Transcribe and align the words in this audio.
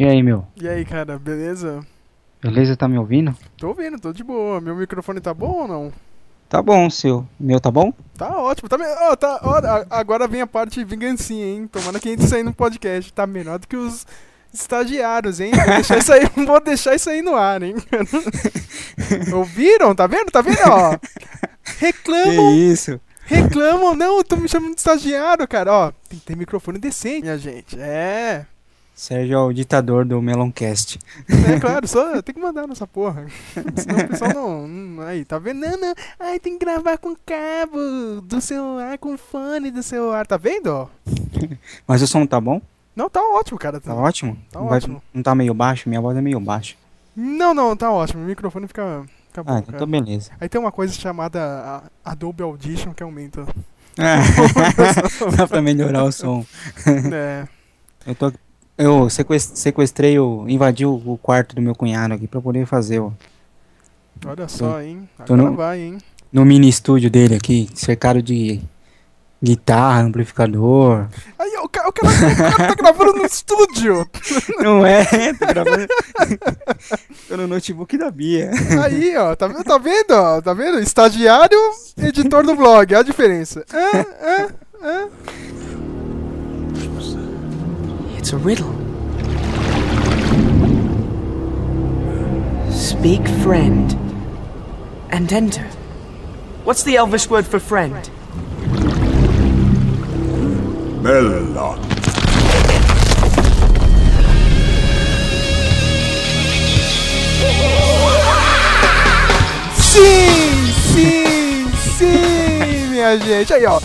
E 0.00 0.04
aí, 0.06 0.22
meu? 0.22 0.46
E 0.56 0.66
aí, 0.66 0.82
cara, 0.82 1.18
beleza? 1.18 1.84
Beleza, 2.42 2.74
tá 2.74 2.88
me 2.88 2.96
ouvindo? 2.96 3.36
Tô 3.58 3.68
ouvindo, 3.68 4.00
tô 4.00 4.14
de 4.14 4.24
boa. 4.24 4.58
Meu 4.58 4.74
microfone 4.74 5.20
tá 5.20 5.34
bom 5.34 5.50
ou 5.62 5.68
não? 5.68 5.92
Tá 6.48 6.62
bom, 6.62 6.88
seu. 6.88 7.28
Meu 7.38 7.60
tá 7.60 7.70
bom? 7.70 7.92
Tá 8.16 8.34
ótimo. 8.38 8.66
Tá, 8.66 8.78
me- 8.78 8.84
ó, 8.86 9.14
tá, 9.14 9.36
a- 9.42 9.98
agora 10.00 10.26
vem 10.26 10.40
a 10.40 10.46
parte 10.46 10.82
vingancinha, 10.84 11.44
hein? 11.44 11.68
Tomara 11.70 12.00
que 12.00 12.08
a 12.08 12.12
gente 12.12 12.26
sair 12.26 12.42
no 12.42 12.54
podcast. 12.54 13.12
Tá 13.12 13.26
menor 13.26 13.58
do 13.58 13.68
que 13.68 13.76
os 13.76 14.06
estagiários, 14.54 15.38
hein? 15.38 15.52
Vou 15.54 15.66
deixar 15.66 15.98
isso 15.98 16.12
aí, 16.14 16.22
vou 16.46 16.60
deixar 16.62 16.94
isso 16.94 17.10
aí 17.10 17.20
no 17.20 17.36
ar, 17.36 17.62
hein? 17.62 17.74
Ouviram? 19.36 19.94
Tá 19.94 20.06
vendo? 20.06 20.30
Tá 20.30 20.40
vendo, 20.40 20.58
ó? 20.66 20.96
Reclamam, 21.78 22.54
isso? 22.56 22.98
reclamam. 23.26 23.94
Não, 23.94 24.24
tô 24.24 24.36
me 24.36 24.48
chamando 24.48 24.72
de 24.74 24.80
estagiário, 24.80 25.46
cara. 25.46 25.70
Ó, 25.72 25.92
tem 26.08 26.18
que 26.18 26.24
ter 26.24 26.36
microfone 26.36 26.78
decente, 26.78 27.20
minha 27.22 27.36
gente. 27.38 27.78
É. 27.78 28.46
Sérgio 29.00 29.34
é 29.34 29.38
o 29.38 29.50
ditador 29.50 30.04
do 30.04 30.20
Meloncast. 30.20 30.98
É 31.54 31.58
claro, 31.58 31.88
só 31.88 32.20
tem 32.20 32.34
que 32.34 32.40
mandar 32.40 32.66
nessa 32.66 32.86
porra. 32.86 33.24
Senão 33.74 33.98
o 33.98 34.08
pessoal 34.08 34.30
não, 34.34 34.68
não- 34.68 35.02
Aí, 35.04 35.24
tá 35.24 35.38
vendo? 35.38 35.60
Não, 35.60 35.78
não. 35.80 35.94
Ai, 36.18 36.38
tem 36.38 36.58
que 36.58 36.62
gravar 36.66 36.98
com 36.98 37.16
cabo 37.24 38.20
do 38.22 38.42
celular, 38.42 38.98
com 38.98 39.16
fone 39.16 39.70
do 39.70 39.82
celular. 39.82 40.26
Tá 40.26 40.36
vendo? 40.36 40.86
Mas 41.88 42.02
o 42.02 42.06
som 42.06 42.26
tá 42.26 42.38
bom? 42.38 42.60
Não, 42.94 43.08
tá 43.08 43.22
ótimo, 43.22 43.58
cara. 43.58 43.80
Tá 43.80 43.94
ótimo? 43.94 44.36
Tá 44.52 44.60
não, 44.60 44.68
vai- 44.68 44.76
ótimo. 44.76 45.02
não 45.14 45.22
tá 45.22 45.34
meio 45.34 45.54
baixo? 45.54 45.88
Minha 45.88 46.02
voz 46.02 46.14
é 46.14 46.20
meio 46.20 46.38
baixa. 46.38 46.76
Não, 47.16 47.54
não, 47.54 47.74
tá 47.74 47.90
ótimo. 47.90 48.22
O 48.22 48.26
microfone 48.26 48.68
fica, 48.68 49.02
fica 49.28 49.42
bom, 49.42 49.50
Ah, 49.54 49.60
então 49.60 49.78
tá 49.78 49.86
beleza. 49.86 50.30
Aí 50.38 50.46
tem 50.46 50.60
uma 50.60 50.70
coisa 50.70 50.92
chamada 50.92 51.84
Adobe 52.04 52.42
Audition 52.42 52.92
que 52.92 53.02
aumenta. 53.02 53.46
Dá 55.38 55.48
pra 55.48 55.62
melhorar 55.62 56.04
o 56.04 56.12
som. 56.12 56.44
é. 57.10 57.48
Eu 58.06 58.14
tô. 58.14 58.30
Eu 58.80 59.10
sequest- 59.10 59.56
sequestrei, 59.56 60.18
o, 60.18 60.44
invadi 60.48 60.84
o, 60.86 61.18
quarto 61.22 61.54
do 61.54 61.62
meu 61.62 61.74
cunhado 61.74 62.14
aqui 62.14 62.26
pra 62.26 62.40
poder 62.40 62.66
fazer 62.66 62.98
o, 63.00 63.12
Olha 64.26 64.48
só, 64.48 64.80
hein? 64.80 65.08
Agora 65.18 65.42
no- 65.42 65.56
vai, 65.56 65.80
hein? 65.80 65.98
no 66.32 66.44
mini 66.44 66.68
estúdio 66.68 67.10
dele 67.10 67.34
aqui, 67.34 67.68
cercado 67.74 68.22
de 68.22 68.60
guitarra, 69.42 70.02
amplificador. 70.02 71.06
Aí, 71.38 71.50
o 71.62 71.68
cara, 71.68 71.88
o 71.88 71.92
cara, 71.92 72.12
o 72.12 72.36
cara 72.36 72.66
tá 72.68 72.74
gravando 72.74 73.12
no 73.14 73.24
estúdio. 73.24 74.06
Não 74.60 74.84
é, 74.84 75.04
tô 75.34 75.46
gravando. 75.46 75.86
tô 77.28 77.36
no 77.38 77.46
notebook 77.48 77.96
da 77.96 78.10
Bia. 78.10 78.50
Aí, 78.84 79.16
ó, 79.16 79.34
tá, 79.34 79.46
vendo- 79.48 79.64
tá 79.64 79.78
vendo, 79.78 80.10
ó? 80.12 80.40
Tá 80.42 80.52
vendo? 80.52 80.78
Estagiário, 80.80 81.58
editor 81.98 82.44
do 82.44 82.54
blog, 82.54 82.92
olha 82.92 83.00
a 83.00 83.02
diferença. 83.02 83.64
Ah, 83.72 84.06
ah, 84.22 84.48
ah. 84.82 85.08
It's 88.20 88.34
a 88.34 88.36
riddle. 88.36 88.70
Speak 92.70 93.26
friend 93.42 93.96
and 95.10 95.32
enter. 95.32 95.64
What's 96.64 96.82
the 96.82 96.96
Elvish 96.96 97.30
word 97.30 97.46
for 97.46 97.58
friend? 97.58 98.10
Melon. 101.02 101.80
Sim, 109.76 110.72
sim, 110.92 111.72
sim, 111.96 112.90
minha 112.90 113.16
gente. 113.16 113.54
Aí, 113.54 113.64
ó. 113.64 113.80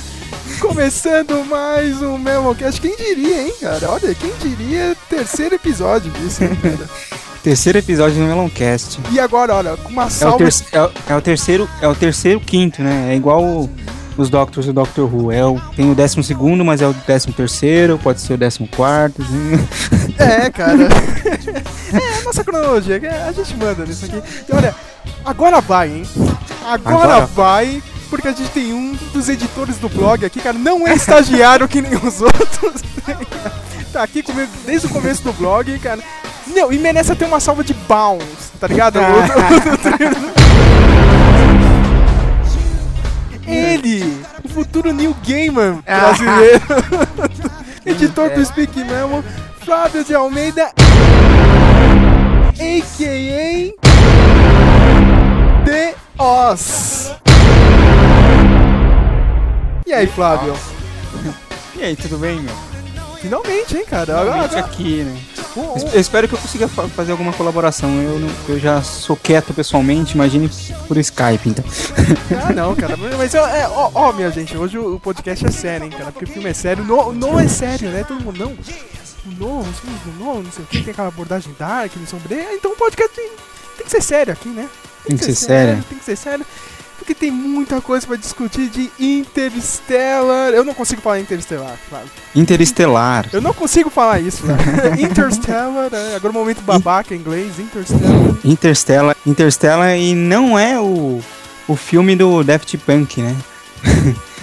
Começando 0.59 1.45
mais 1.45 2.01
um 2.01 2.17
Memocast. 2.17 2.79
Quem 2.81 2.95
diria, 2.95 3.43
hein, 3.43 3.53
cara? 3.59 3.89
Olha, 3.91 4.13
quem 4.15 4.31
diria 4.41 4.95
terceiro 5.09 5.55
episódio 5.55 6.11
disso, 6.11 6.43
hein, 6.43 6.55
cara? 6.61 6.89
Terceiro 7.43 7.77
episódio 7.77 8.15
do 8.17 8.23
Meloncast. 8.23 8.99
E 9.11 9.19
agora, 9.19 9.53
olha, 9.53 9.77
com 9.77 9.89
uma 9.89 10.03
É 10.03 10.07
o, 10.07 10.09
salva. 10.09 10.37
ter- 10.39 10.65
é 10.71 10.81
o- 10.81 10.91
é 11.09 11.15
o 11.15 11.21
terceiro, 11.21 11.69
é 11.79 11.87
o 11.87 11.93
terceiro 11.93 12.39
quinto, 12.39 12.81
né? 12.81 13.13
É 13.13 13.15
igual 13.15 13.43
o- 13.43 13.69
os 14.17 14.31
Doctors 14.31 14.65
do 14.65 14.73
Doctor 14.73 15.13
Who. 15.13 15.31
É 15.31 15.45
o, 15.45 15.59
tem 15.75 15.91
o 15.91 15.93
décimo 15.93 16.23
segundo, 16.23 16.65
mas 16.65 16.81
é 16.81 16.87
o 16.87 16.93
décimo 17.05 17.33
terceiro, 17.35 17.99
pode 18.01 18.19
ser 18.19 18.33
o 18.33 18.37
décimo 18.37 18.67
quarto. 18.67 19.21
assim. 19.21 19.67
É, 20.17 20.49
cara. 20.49 20.85
é, 21.93 22.19
a 22.19 22.23
nossa 22.23 22.43
cronologia, 22.43 22.99
a 23.27 23.31
gente 23.31 23.55
manda 23.57 23.85
nisso 23.85 24.05
aqui. 24.05 24.23
E 24.49 24.55
olha, 24.55 24.73
agora 25.23 25.61
vai, 25.61 25.89
hein? 25.89 26.03
Agora, 26.65 26.95
Agora. 27.03 27.25
vai, 27.27 27.83
porque 28.09 28.27
a 28.27 28.31
gente 28.31 28.49
tem 28.49 28.73
um 28.73 28.93
dos 29.13 29.29
editores 29.29 29.77
do 29.77 29.89
blog 29.89 30.25
aqui, 30.25 30.39
cara, 30.39 30.57
não 30.57 30.87
é 30.87 30.93
estagiário 30.93 31.67
que 31.67 31.81
nem 31.81 31.95
os 31.95 32.21
outros. 32.21 32.81
tá 33.91 34.03
aqui 34.03 34.21
comigo 34.23 34.51
desde 34.65 34.87
o 34.87 34.89
começo 34.89 35.23
do 35.23 35.33
blog, 35.33 35.77
cara. 35.79 36.01
Não, 36.47 36.71
e 36.71 36.77
merece 36.77 37.11
até 37.11 37.25
uma 37.25 37.39
salva 37.39 37.63
de 37.63 37.73
bounce, 37.73 38.51
tá 38.59 38.67
ligado? 38.67 38.99
Ele, 43.47 44.21
o 44.43 44.49
futuro 44.49 44.91
New 44.91 45.15
Gamer 45.23 45.75
brasileiro, 45.83 46.63
editor 47.85 48.31
do 48.31 48.43
Speak 48.43 48.83
Memo, 48.83 49.23
Flávio 49.63 50.03
de 50.03 50.15
Almeida, 50.15 50.71
a.k.a. 52.59 53.73
The 55.65 55.95
Oz. 56.17 57.11
E 59.85 59.93
aí, 59.93 60.07
Flávio? 60.07 60.53
E 61.77 61.83
aí, 61.83 61.95
tudo 61.95 62.17
bem, 62.17 62.39
meu? 62.41 62.53
Finalmente, 63.21 63.77
hein, 63.77 63.85
cara? 63.89 64.05
Finalmente 64.19 64.55
agora- 64.55 64.59
aqui, 64.65 65.03
né? 65.03 65.17
o- 65.55 65.59
o- 65.61 65.89
Eu 65.93 65.99
espero 66.01 66.27
que 66.27 66.35
eu 66.35 66.39
consiga 66.39 66.67
fa- 66.67 66.87
fazer 66.89 67.11
alguma 67.11 67.31
colaboração. 67.33 67.89
Eu, 68.01 68.19
não- 68.19 68.29
eu 68.49 68.59
já 68.59 68.81
sou 68.81 69.15
quieto 69.15 69.53
pessoalmente, 69.53 70.13
imagine 70.15 70.49
por 70.87 70.97
Skype, 70.97 71.49
então. 71.49 71.63
Ah, 72.47 72.51
não, 72.53 72.75
cara. 72.75 72.95
Mas, 72.97 73.33
é, 73.33 73.67
ó, 73.69 73.89
ó, 73.93 74.11
minha 74.11 74.29
gente, 74.31 74.55
hoje 74.57 74.77
o 74.77 74.95
o 74.95 74.99
podcast 74.99 75.45
é 75.45 75.51
sério, 75.51 75.85
hein, 75.85 75.91
cara? 75.91 76.11
Porque 76.11 76.25
o 76.25 76.27
filme 76.27 76.49
é 76.49 76.53
sério. 76.53 76.83
Não, 76.83 77.11
não 77.13 77.39
é 77.39 77.47
sério, 77.47 77.89
né? 77.89 78.03
Todo 78.07 78.21
mundo, 78.23 78.37
não. 78.39 78.55
Não, 79.39 79.63
não, 79.63 79.65
não, 80.19 80.43
não 80.43 80.51
sei 80.51 80.63
o 80.63 80.67
que. 80.67 80.81
Tem 80.83 80.91
aquela 80.91 81.07
abordagem 81.07 81.55
dark, 81.57 81.91
não 81.95 82.05
sombria. 82.05 82.53
Então 82.53 82.71
o 82.73 82.75
podcast 82.75 83.15
tem, 83.15 83.29
tem 83.77 83.85
que 83.85 83.91
ser 83.91 84.01
sério 84.01 84.33
aqui, 84.33 84.49
né? 84.49 84.67
Tem 85.05 85.17
que 85.17 85.25
ser 85.25 85.35
sério. 85.35 85.83
Tem 85.89 85.97
que 85.97 86.05
ser 86.05 86.15
sério. 86.15 86.45
Porque 87.05 87.13
tem 87.13 87.29
muita 87.29 87.79
coisa 87.81 88.07
pra 88.07 88.15
discutir 88.15 88.67
de 88.67 88.89
Interstellar. 88.99 90.49
Eu 90.51 90.65
não 90.65 90.73
consigo 90.73 91.03
falar 91.03 91.19
Interstellar, 91.19 91.77
claro. 91.87 92.07
Interestelar. 92.33 93.29
Eu 93.31 93.41
não 93.41 93.53
consigo 93.53 93.91
falar 93.91 94.19
isso, 94.19 94.41
cara. 94.43 94.89
Interstellar, 94.99 95.93
é, 95.93 96.15
agora 96.15 96.31
o 96.31 96.33
momento 96.33 96.61
babaca 96.63 97.13
em 97.13 97.19
inglês, 97.19 97.59
Interstellar. 97.59 98.35
Interstellar. 98.43 99.15
Interstellar 99.23 99.95
e 99.95 100.15
não 100.15 100.57
é 100.57 100.79
o, 100.79 101.21
o 101.67 101.75
filme 101.75 102.15
do 102.15 102.43
Daft 102.43 102.75
Punk, 102.79 103.21
né? 103.21 103.35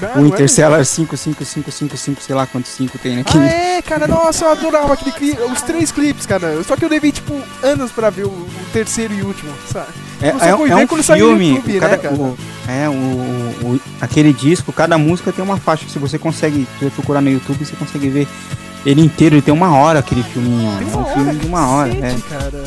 Ah, 0.01 0.21
o 0.23 0.25
é? 0.25 0.29
Interstellar 0.29 0.85
5555, 0.85 2.23
sei 2.23 2.35
lá 2.37 2.47
quantos 2.47 2.71
5 2.71 2.97
tem 2.99 3.19
aqui. 3.19 3.39
Ah, 3.39 3.45
é, 3.45 3.83
cara, 3.83 4.07
nossa, 4.07 4.45
eu 4.45 4.53
adorava 4.53 4.93
aquele 4.93 5.11
clipe, 5.11 5.43
os 5.43 5.63
três 5.63 5.91
clipes, 5.91 6.27
cara. 6.27 6.63
Só 6.63 6.77
que 6.77 6.85
eu 6.85 6.89
levei, 6.89 7.11
tipo, 7.11 7.43
anos 7.61 7.91
pra 7.91 8.09
ver 8.09 8.27
o, 8.27 8.29
o 8.29 8.67
terceiro 8.73 9.13
e 9.13 9.23
último, 9.23 9.53
sabe? 9.69 10.12
É, 10.23 10.33
Você 10.33 10.45
é, 10.45 10.57
foi 10.57 10.71
é 10.71 10.75
ver 10.77 10.85
um 10.85 10.87
quando 10.87 10.99
no 11.01 11.15
filme. 11.15 11.49
YouTube, 11.57 11.81
cada- 11.81 11.97
né, 11.97 12.03
cara? 12.03 12.15
o- 12.15 12.37
é, 12.69 12.89
o, 12.89 12.93
o- 13.75 13.81
aquele 14.01 14.33
disco, 14.33 14.73
cada 14.73 14.97
música 14.97 15.33
tem 15.33 15.45
uma 15.45 15.57
faixa. 15.57 15.85
Se 15.89 15.99
você 15.99 16.19
consegue, 16.19 16.67
se 16.79 16.85
você 16.85 16.91
procurar 16.91 17.21
no 17.21 17.31
YouTube, 17.31 17.65
você 17.65 17.75
consegue 17.77 18.09
ver 18.09 18.29
ele 18.87 19.01
inteiro. 19.03 19.35
Ele 19.35 19.43
tem 19.43 19.53
uma 19.53 19.75
hora 19.77 19.99
aquele 19.99 20.23
filminho. 20.23 20.71
Tem 20.79 20.93
é 20.93 20.97
um 20.97 21.05
filme 21.07 21.35
de 21.37 21.47
uma 21.47 21.67
hora. 21.69 21.95
cacete, 21.95 22.23
É. 22.31 22.39
cara. 22.39 22.65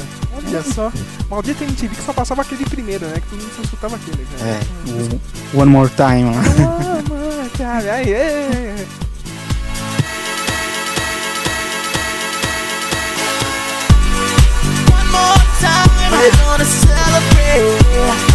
Olha 0.48 0.64
só. 0.64 0.92
Maldita 1.30 1.64
MTV 1.64 1.96
que 1.96 2.04
só 2.04 2.12
passava 2.14 2.42
aquele 2.42 2.66
primeiro, 2.66 3.06
né? 3.08 3.14
Que 3.16 3.28
todo 3.30 3.40
mundo 3.42 3.52
só 3.56 3.62
escutava 3.64 3.96
aquele, 3.96 4.28
cara. 4.38 4.52
É, 4.52 4.60
o 5.54 5.62
One 5.62 5.72
More 5.72 5.90
Time 5.96 6.26
lá. 6.26 6.42
Ah, 6.60 7.10
mano, 7.10 7.50
cara, 7.58 7.94
aí, 7.94 8.12
é, 8.14 8.18
é, 8.18 8.76
é. 8.82 8.86
One 14.98 15.12
more 15.12 15.45
time, 15.66 15.90
we're 16.12 16.36
gonna 16.38 16.66
celebrate. 16.66 17.66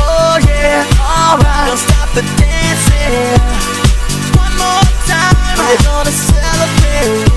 Oh 0.03 0.37
yeah, 0.47 0.82
alright. 0.99 1.67
Don't 1.69 1.79
stop 1.79 2.09
the 2.15 2.25
dancing. 2.41 3.38
One 4.35 4.55
more 4.59 4.87
time, 5.06 5.35
we're 5.59 5.82
gonna 5.87 6.11
celebrate. 6.11 7.31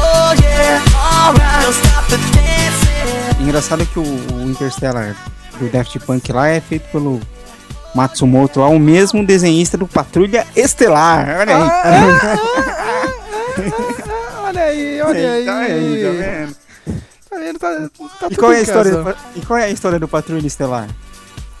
Oh 0.00 0.30
yeah, 0.40 0.80
alright. 0.96 1.62
Don't 1.62 1.76
stop 1.76 2.04
the 2.08 2.18
dancing. 2.32 3.42
Engraçado 3.42 3.84
que 3.86 3.98
o, 3.98 4.02
o 4.02 4.50
Interstellar 4.50 5.14
do 5.58 5.68
Daft 5.68 5.98
Punk 6.00 6.32
lá 6.32 6.48
é 6.48 6.60
feito 6.60 6.88
pelo 6.90 7.20
Matsumoto, 7.94 8.60
lá, 8.60 8.68
o 8.68 8.78
mesmo 8.78 9.24
desenhista 9.24 9.76
do 9.76 9.86
Patrulha 9.86 10.46
Estelar. 10.56 11.40
Olha 11.40 11.56
aí. 11.56 11.62
Ah, 11.62 11.82
ah, 11.84 12.00
ah, 12.28 13.14
ah, 14.02 14.42
olha 14.48 14.62
aí, 14.64 15.00
olha 15.00 15.32
aí. 15.32 15.44
Tá 15.44 15.58
aí, 15.58 16.02
tá 16.02 16.10
vendo? 16.10 16.63
Vendo? 17.44 17.58
Tá, 17.58 17.90
tá 18.20 18.28
E 18.30 18.36
qual, 18.36 18.52
é 18.52 18.56
a 18.56 18.62
história 18.62 18.90
do, 18.90 19.16
e 19.36 19.40
qual 19.42 19.58
é 19.58 19.64
a 19.64 19.70
história 19.70 19.98
do 19.98 20.08
Patrulha 20.08 20.46
Estelar? 20.46 20.88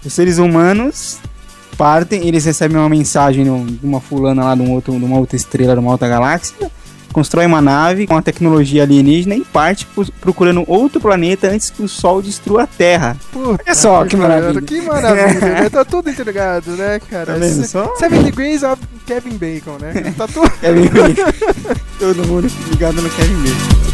Os 0.04 0.12
seres 0.12 0.38
humanos 0.38 1.18
partem, 1.76 2.26
eles 2.26 2.44
recebem 2.44 2.78
uma 2.78 2.88
mensagem 2.88 3.44
de 3.44 3.84
uma 3.84 4.00
fulana 4.00 4.44
lá 4.44 4.54
de, 4.54 4.62
um 4.62 4.72
outro, 4.72 4.98
de 4.98 5.04
uma 5.04 5.18
outra 5.18 5.36
estrela, 5.36 5.74
de 5.74 5.80
uma 5.80 5.90
outra 5.90 6.08
galáxia, 6.08 6.70
constrói 7.12 7.44
uma 7.46 7.60
nave 7.60 8.06
com 8.06 8.16
a 8.16 8.22
tecnologia 8.22 8.82
alienígena 8.82 9.36
e 9.36 9.44
parte 9.44 9.86
procurando 10.20 10.64
outro 10.66 11.00
planeta 11.00 11.48
antes 11.48 11.70
que 11.70 11.82
o 11.82 11.88
Sol 11.88 12.22
destrua 12.22 12.62
a 12.62 12.66
Terra. 12.66 13.16
Puta 13.30 13.62
Olha 13.64 13.74
só 13.74 14.04
que 14.06 14.16
maravilha. 14.16 14.62
Que 14.62 14.80
maravilha, 14.80 15.40
né? 15.62 15.68
Tá 15.68 15.84
tudo 15.84 16.08
interligado, 16.08 16.70
né, 16.72 16.98
cara? 17.10 17.34
Tá 17.34 17.38
vendo 17.38 17.66
só? 17.66 17.94
Seven 17.96 18.22
Degrees 18.22 18.62
of 18.62 18.80
Kevin 19.06 19.36
Bacon, 19.36 19.78
né? 19.80 20.14
Tá 20.16 20.26
tudo... 20.26 20.50
Kevin 20.60 20.88
Bacon. 20.88 21.76
Todo 21.98 22.26
mundo 22.26 22.50
ligado 22.70 23.02
no 23.02 23.10
Kevin 23.10 23.42
Bacon. 23.42 23.93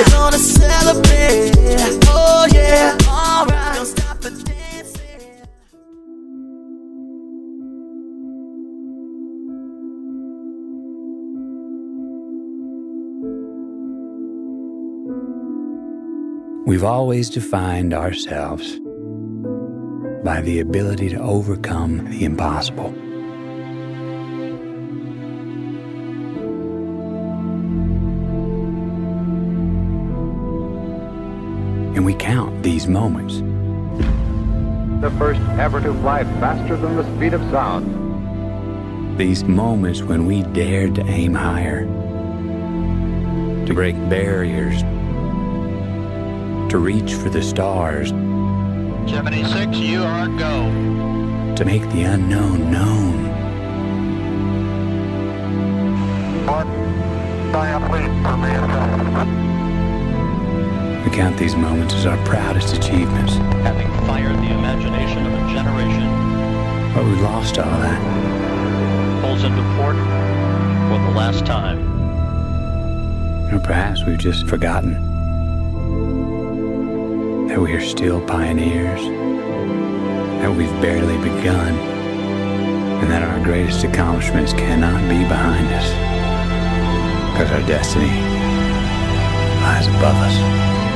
Oh. 0.00 0.28
We've 16.68 16.84
always 16.84 17.30
defined 17.30 17.94
ourselves 17.94 18.78
by 20.22 20.42
the 20.42 20.60
ability 20.60 21.08
to 21.08 21.16
overcome 21.16 22.10
the 22.10 22.24
impossible. 22.24 23.07
And 31.98 32.06
we 32.06 32.14
count 32.14 32.62
these 32.62 32.86
moments. 32.86 33.38
the 35.00 35.10
first 35.18 35.40
ever 35.58 35.80
to 35.80 35.92
fly 35.94 36.22
faster 36.38 36.76
than 36.76 36.94
the 36.94 37.02
speed 37.16 37.34
of 37.34 37.40
sound. 37.50 39.18
These 39.18 39.42
moments 39.42 40.02
when 40.02 40.24
we 40.24 40.44
dared 40.44 40.94
to 40.94 41.04
aim 41.06 41.34
higher, 41.34 41.86
to 43.66 43.74
break 43.74 43.96
barriers, 44.08 44.82
to 46.70 46.78
reach 46.78 47.14
for 47.14 47.30
the 47.30 47.42
stars, 47.42 48.10
76, 49.10 49.76
you 49.78 50.04
are 50.04 50.28
go. 50.38 50.70
to 51.56 51.64
make 51.64 51.82
the 51.90 52.02
unknown 52.02 52.70
known. 52.70 53.18
We 61.04 61.10
count 61.10 61.36
these 61.38 61.54
moments 61.56 61.94
as 61.94 62.06
our 62.06 62.16
proudest 62.24 62.76
achievements, 62.76 63.34
Having 63.64 63.88
fired 64.06 64.36
the 64.38 64.50
imagination 64.52 65.26
of 65.26 65.32
a 65.32 65.52
generation, 65.52 66.08
but 66.94 67.04
we 67.04 67.14
lost 67.22 67.58
all 67.58 67.78
that. 67.80 68.00
pulls 69.22 69.44
into 69.44 69.62
port 69.76 69.96
for 69.96 70.98
the 71.06 71.12
last 71.16 71.46
time. 71.46 71.78
Or 73.52 73.58
perhaps 73.60 74.04
we've 74.04 74.18
just 74.18 74.46
forgotten 74.46 74.94
that 77.48 77.60
we 77.60 77.72
are 77.72 77.80
still 77.80 78.20
pioneers, 78.26 79.00
that 80.42 80.54
we've 80.54 80.80
barely 80.82 81.16
begun, 81.18 81.74
and 83.00 83.10
that 83.10 83.22
our 83.22 83.42
greatest 83.44 83.84
accomplishments 83.84 84.52
cannot 84.52 85.00
be 85.08 85.22
behind 85.28 85.66
us. 85.72 85.88
Because 87.32 87.50
our 87.52 87.66
destiny 87.66 88.10
lies 89.62 89.86
above 89.86 90.16
us. 90.16 90.87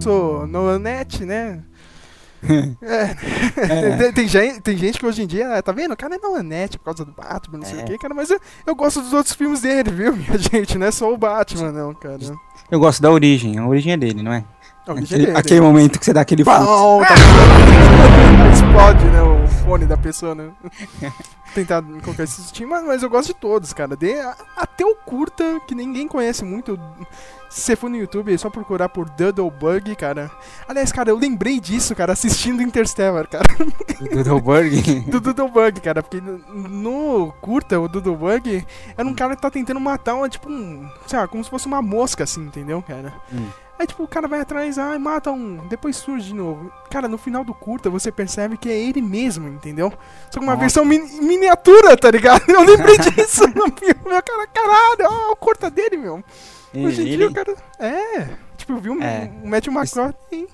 Sou 0.00 0.46
Nolanete, 0.46 1.24
né? 1.24 1.62
É. 2.80 3.96
Tem, 3.98 4.12
tem 4.14 4.28
gente, 4.28 4.60
tem 4.62 4.74
gente 4.76 4.98
que 4.98 5.04
hoje 5.04 5.22
em 5.22 5.26
dia, 5.26 5.62
tá 5.62 5.72
vendo? 5.72 5.92
O 5.92 5.96
cara 5.96 6.14
é 6.14 6.18
Nolanete 6.18 6.78
por 6.78 6.86
causa 6.86 7.04
do 7.04 7.12
Batman, 7.12 7.58
não 7.58 7.66
sei 7.66 7.80
É. 7.80 7.82
o 7.82 7.86
que, 7.86 7.98
cara, 7.98 8.14
mas 8.14 8.30
eu, 8.30 8.40
eu 8.66 8.74
gosto 8.74 9.02
dos 9.02 9.12
outros 9.12 9.34
filmes 9.34 9.60
dele, 9.60 9.90
viu, 9.90 10.16
minha 10.16 10.38
gente? 10.38 10.78
Não 10.78 10.86
é 10.86 10.90
só 10.90 11.12
o 11.12 11.18
Batman, 11.18 11.70
não, 11.70 11.92
cara. 11.94 12.18
Eu 12.70 12.80
gosto 12.80 13.02
da 13.02 13.10
origem, 13.10 13.58
a 13.58 13.66
origem 13.66 13.92
é 13.92 13.96
dele, 13.98 14.22
não 14.22 14.32
é? 14.32 14.42
Origem 14.88 15.04
Aquele, 15.04 15.26
dele. 15.26 15.38
aquele 15.38 15.60
momento 15.60 15.98
que 15.98 16.04
você 16.04 16.12
dá 16.14 16.22
aquele. 16.22 16.42
Pau, 16.42 17.00
tá- 17.00 17.14
Explode, 18.52 19.04
né? 19.04 19.22
O 19.22 19.46
fone 19.62 19.84
da 19.84 19.96
pessoa, 19.98 20.34
né? 20.34 20.50
Tentar 21.54 21.82
colocar 22.02 22.22
esse 22.22 22.36
sustinho, 22.40 22.70
mas, 22.70 22.84
mas 22.84 23.02
eu 23.02 23.10
gosto 23.10 23.28
de 23.28 23.34
todos, 23.34 23.72
cara. 23.72 23.96
De, 23.96 24.14
até 24.56 24.84
o 24.84 24.94
curta, 24.94 25.60
que 25.66 25.74
ninguém 25.74 26.08
conhece 26.08 26.44
muito. 26.44 26.78
Se 27.50 27.62
você 27.62 27.74
for 27.76 27.90
no 27.90 27.96
YouTube, 27.96 28.32
é 28.32 28.38
só 28.38 28.48
procurar 28.48 28.88
por 28.88 29.10
Doodle 29.10 29.50
Bug, 29.50 29.96
cara. 29.96 30.30
Aliás, 30.68 30.92
cara, 30.92 31.10
eu 31.10 31.18
lembrei 31.18 31.58
disso, 31.58 31.96
cara, 31.96 32.12
assistindo 32.12 32.62
Interstellar, 32.62 33.28
cara. 33.28 33.44
Do 33.98 34.22
Doodlebug. 34.22 35.00
do 35.10 35.20
Doodlebug, 35.20 35.80
cara. 35.80 36.00
Porque 36.02 36.20
no, 36.20 37.32
curta, 37.40 37.80
o 37.80 37.88
Doodlebug 37.88 38.64
era 38.96 39.06
um 39.08 39.14
cara 39.14 39.34
que 39.34 39.42
tá 39.42 39.50
tentando 39.50 39.80
matar 39.80 40.14
uma, 40.14 40.28
tipo, 40.28 40.48
um. 40.48 40.88
Sei 41.08 41.18
lá, 41.18 41.26
como 41.26 41.42
se 41.42 41.50
fosse 41.50 41.66
uma 41.66 41.82
mosca, 41.82 42.22
assim, 42.22 42.42
entendeu, 42.42 42.80
cara? 42.82 43.12
Hum. 43.32 43.48
Aí, 43.80 43.86
tipo, 43.86 44.04
o 44.04 44.08
cara 44.08 44.28
vai 44.28 44.40
atrás, 44.40 44.78
ai, 44.78 44.98
mata 44.98 45.32
um, 45.32 45.66
depois 45.66 45.96
surge 45.96 46.28
de 46.28 46.34
novo. 46.34 46.70
Cara, 46.90 47.08
no 47.08 47.16
final 47.16 47.42
do 47.42 47.54
curta 47.54 47.88
você 47.90 48.12
percebe 48.12 48.58
que 48.58 48.68
é 48.68 48.78
ele 48.78 49.00
mesmo, 49.02 49.48
entendeu? 49.48 49.90
Só 50.30 50.38
que 50.38 50.44
uma 50.44 50.52
Nossa. 50.52 50.60
versão 50.60 50.84
mini- 50.84 51.20
miniatura, 51.22 51.96
tá 51.96 52.10
ligado? 52.10 52.42
Eu 52.48 52.62
lembrei 52.62 52.98
disso 52.98 53.46
no 53.48 53.64
filme, 53.76 54.00
meu 54.04 54.22
cara, 54.22 54.46
caralho, 54.52 55.08
ó, 55.10 55.32
o 55.32 55.36
curta 55.36 55.70
dele, 55.70 55.96
meu. 55.96 56.22
Hoje 56.74 57.02
em 57.02 57.06
Ele- 57.08 57.16
dia 57.16 57.28
o 57.28 57.34
cara. 57.34 57.54
É, 57.78 58.26
tipo, 58.56 58.72
eu 58.72 58.78
vi 58.80 58.90
um, 58.90 59.02
É. 59.02 59.30
um 59.42 59.48
Matthew 59.48 59.72
McConaughey 59.72 60.46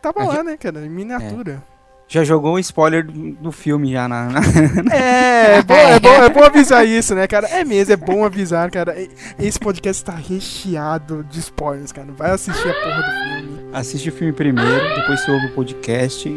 tava 0.00 0.24
lá, 0.24 0.34
gente- 0.36 0.44
né, 0.44 0.56
cara, 0.56 0.84
em 0.84 0.88
miniatura. 0.90 1.62
já 2.08 2.22
jogou 2.24 2.54
o 2.54 2.58
spoiler 2.58 3.06
do, 3.06 3.32
do 3.32 3.52
filme 3.52 3.92
já 3.92 4.06
na. 4.08 4.26
na- 4.26 4.40
É, 4.94 5.56
é 5.58 5.62
bom, 5.62 5.74
é, 5.74 5.98
bom, 6.00 6.12
é 6.24 6.28
bom 6.28 6.42
avisar 6.44 6.86
isso, 6.86 7.14
né, 7.14 7.26
cara? 7.26 7.46
É 7.48 7.64
mesmo, 7.64 7.92
é 7.92 7.96
bom 7.96 8.24
avisar, 8.24 8.70
cara. 8.70 9.00
E- 9.00 9.08
Esse 9.38 9.58
podcast 9.58 10.04
tá 10.04 10.12
recheado 10.12 11.24
de 11.30 11.38
spoilers, 11.40 11.90
cara. 11.92 12.08
Vai 12.12 12.30
assistir 12.32 12.68
a 12.68 12.74
porra 12.74 13.02
do 13.02 13.40
filme. 13.40 13.70
Assiste 13.72 14.08
o 14.10 14.12
filme 14.12 14.32
primeiro, 14.34 14.94
depois 14.96 15.20
você 15.20 15.30
ouve 15.30 15.46
o 15.46 15.54
podcast. 15.54 16.28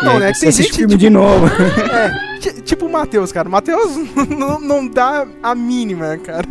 E 0.00 0.04
Não, 0.04 0.18
né? 0.18 0.32
Tem 0.38 0.50
gente, 0.52 0.72
filme 0.72 0.86
tipo, 0.88 0.98
de 0.98 1.10
novo. 1.10 1.46
É, 1.92 2.38
ti- 2.38 2.62
tipo 2.62 2.86
o 2.86 2.92
Matheus, 2.92 3.32
cara. 3.32 3.48
O 3.48 3.50
Matheus 3.52 3.96
não, 4.60 4.86
dá 4.86 5.26
a 5.42 5.54
mínima, 5.54 6.16
cara. 6.18 6.44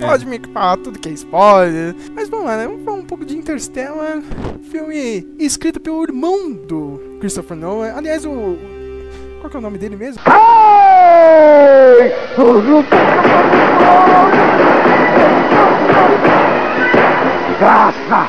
Pode 0.00 0.26
me 0.26 0.40
falar 0.52 0.76
tudo 0.78 0.98
que 0.98 1.08
é 1.08 1.12
spoiler. 1.12 1.94
Mas 2.14 2.28
vamos 2.28 2.46
lá, 2.46 2.56
né? 2.56 2.66
Vamos 2.66 2.84
falar 2.84 2.96
um 2.98 3.04
pouco 3.04 3.24
de 3.24 3.36
Interstellar. 3.36 4.22
Filme 4.70 5.26
escrito 5.38 5.78
pelo 5.80 6.02
irmão 6.02 6.52
do 6.52 7.00
Christopher 7.20 7.56
Nolan. 7.56 7.92
Aliás, 7.94 8.24
o. 8.24 8.30
o- 8.30 8.58
Qual 9.40 9.50
que 9.50 9.56
é 9.56 9.60
o 9.60 9.62
nome 9.62 9.78
dele 9.78 9.96
mesmo? 9.96 10.20
Graça! 17.58 18.28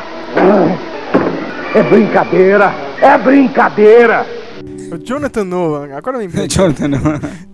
É 1.75 1.83
brincadeira! 1.83 2.73
É 3.01 3.17
brincadeira! 3.17 4.25
O 4.91 4.97
Jonathan 4.97 5.43
Nolan. 5.43 5.95
Agora 5.95 6.17
eu 6.17 6.21
lembrei. 6.21 6.47
Jonathan, 6.49 6.87
não. 6.87 6.99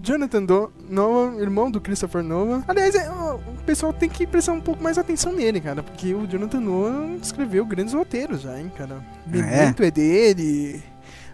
Jonathan 0.02 0.44
Do 0.44 0.72
Nolan, 0.90 1.40
irmão 1.42 1.72
do 1.72 1.80
Christopher 1.82 2.22
Nolan. 2.24 2.64
Aliás, 2.68 2.94
é, 2.96 3.10
o 3.10 3.40
pessoal 3.66 3.92
tem 3.94 4.10
que 4.10 4.26
prestar 4.28 4.52
um 4.54 4.62
pouco 4.62 4.84
mais 4.84 4.98
atenção 4.98 5.32
nele, 5.34 5.60
cara. 5.62 5.82
Porque 5.82 6.14
o 6.14 6.28
Jonathan 6.28 6.60
Nolan 6.60 7.16
escreveu 7.22 7.66
grandes 7.66 7.94
roteiros 7.94 8.42
já, 8.42 8.60
hein, 8.60 8.72
cara. 8.78 8.98
Memento 9.26 9.84
é? 9.84 9.92
dele. 9.92 10.84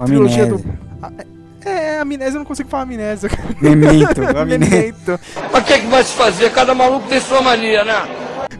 Trilogia 0.05 0.43
Amnésia. 0.45 0.63
do- 0.71 0.79
Ah, 1.01 1.11
É, 1.65 1.95
é, 1.95 1.99
amnésia, 1.99 2.35
eu 2.35 2.39
não 2.39 2.45
consigo 2.45 2.69
falar 2.69 2.83
amnésia. 2.83 3.27
cara. 3.29 3.43
Memento. 3.59 4.21
amnésia. 4.37 4.45
Memento. 4.45 5.19
Mas 5.51 5.61
o 5.63 5.65
que, 5.65 5.73
é 5.73 5.79
que 5.79 5.87
vai 5.87 6.03
se 6.03 6.13
fazer? 6.13 6.51
Cada 6.53 6.73
maluco 6.73 7.07
tem 7.09 7.19
sua 7.19 7.41
mania, 7.41 7.83
né? 7.83 7.95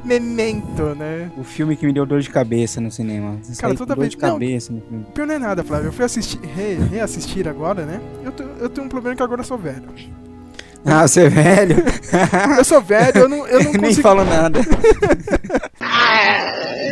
Memento, 0.03 0.83
né? 0.95 1.29
O 1.37 1.43
filme 1.43 1.75
que 1.75 1.85
me 1.85 1.91
deu 1.93 2.05
dor 2.05 2.21
de 2.21 2.29
cabeça 2.29 2.79
no 2.79 2.91
cinema. 2.91 3.37
Saí 3.43 3.71
com 3.71 3.75
toda 3.77 3.95
dor 3.95 4.01
vez- 4.01 4.11
de 4.15 4.21
não. 4.21 4.31
cabeça 4.33 4.71
no 4.73 4.81
filme. 4.81 5.05
Pior 5.13 5.27
não 5.27 5.35
é 5.35 5.39
nada, 5.39 5.63
Flávio. 5.63 5.87
Eu 5.87 5.93
fui 5.93 6.05
assistir, 6.05 6.39
re- 6.41 6.77
reassistir 6.91 7.47
agora, 7.47 7.85
né? 7.85 7.99
Eu, 8.23 8.31
tô- 8.31 8.43
eu 8.59 8.69
tenho 8.69 8.85
um 8.85 8.89
problema 8.89 9.15
que 9.15 9.23
agora 9.23 9.41
eu 9.41 9.45
sou 9.45 9.57
velho. 9.57 9.83
Ah, 10.85 11.05
você 11.05 11.23
é 11.23 11.29
velho? 11.29 11.75
Eu 12.57 12.63
sou 12.63 12.81
velho, 12.81 13.17
eu 13.17 13.27
não, 13.27 13.45
eu 13.45 13.59
não 13.65 13.71
Nem 13.73 13.81
consigo. 13.81 14.01
falo 14.01 14.23
nada. 14.23 14.61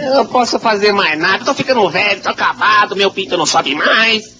eu 0.03 0.13
não 0.15 0.25
posso 0.27 0.59
fazer 0.59 0.91
mais 0.91 1.17
nada, 1.17 1.45
tô 1.45 1.53
ficando 1.53 1.89
velho, 1.89 2.21
tô 2.21 2.29
acabado, 2.29 2.97
meu 2.97 3.09
pinto 3.11 3.37
não 3.37 3.45
sobe 3.45 3.73
mais. 3.75 4.36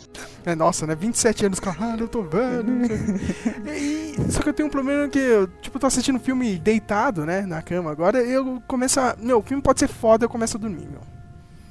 É, 0.47 0.55
nossa, 0.55 0.87
né? 0.87 0.95
27 0.95 1.45
anos, 1.45 1.59
caralho, 1.59 2.05
eu 2.05 2.07
tô 2.07 2.23
velho. 2.23 2.65
sei. 2.87 4.15
E- 4.17 4.31
só 4.31 4.41
que 4.41 4.47
eu 4.47 4.53
tenho 4.53 4.67
um 4.67 4.71
problema 4.71 5.07
que 5.09 5.19
eu, 5.19 5.47
tipo, 5.61 5.77
tô 5.77 5.85
assistindo 5.87 6.17
filme 6.19 6.57
deitado, 6.57 7.25
né? 7.25 7.41
Na 7.41 7.61
cama 7.61 7.91
agora, 7.91 8.19
eu 8.23 8.61
começo 8.65 8.97
a. 8.99 9.13
Meu, 9.21 9.39
o 9.39 9.41
filme 9.43 9.61
pode 9.61 9.79
ser 9.79 9.89
foda, 9.89 10.23
eu 10.23 10.29
começo 10.29 10.55
a 10.55 10.59
dormir, 10.59 10.87
meu. 10.89 11.01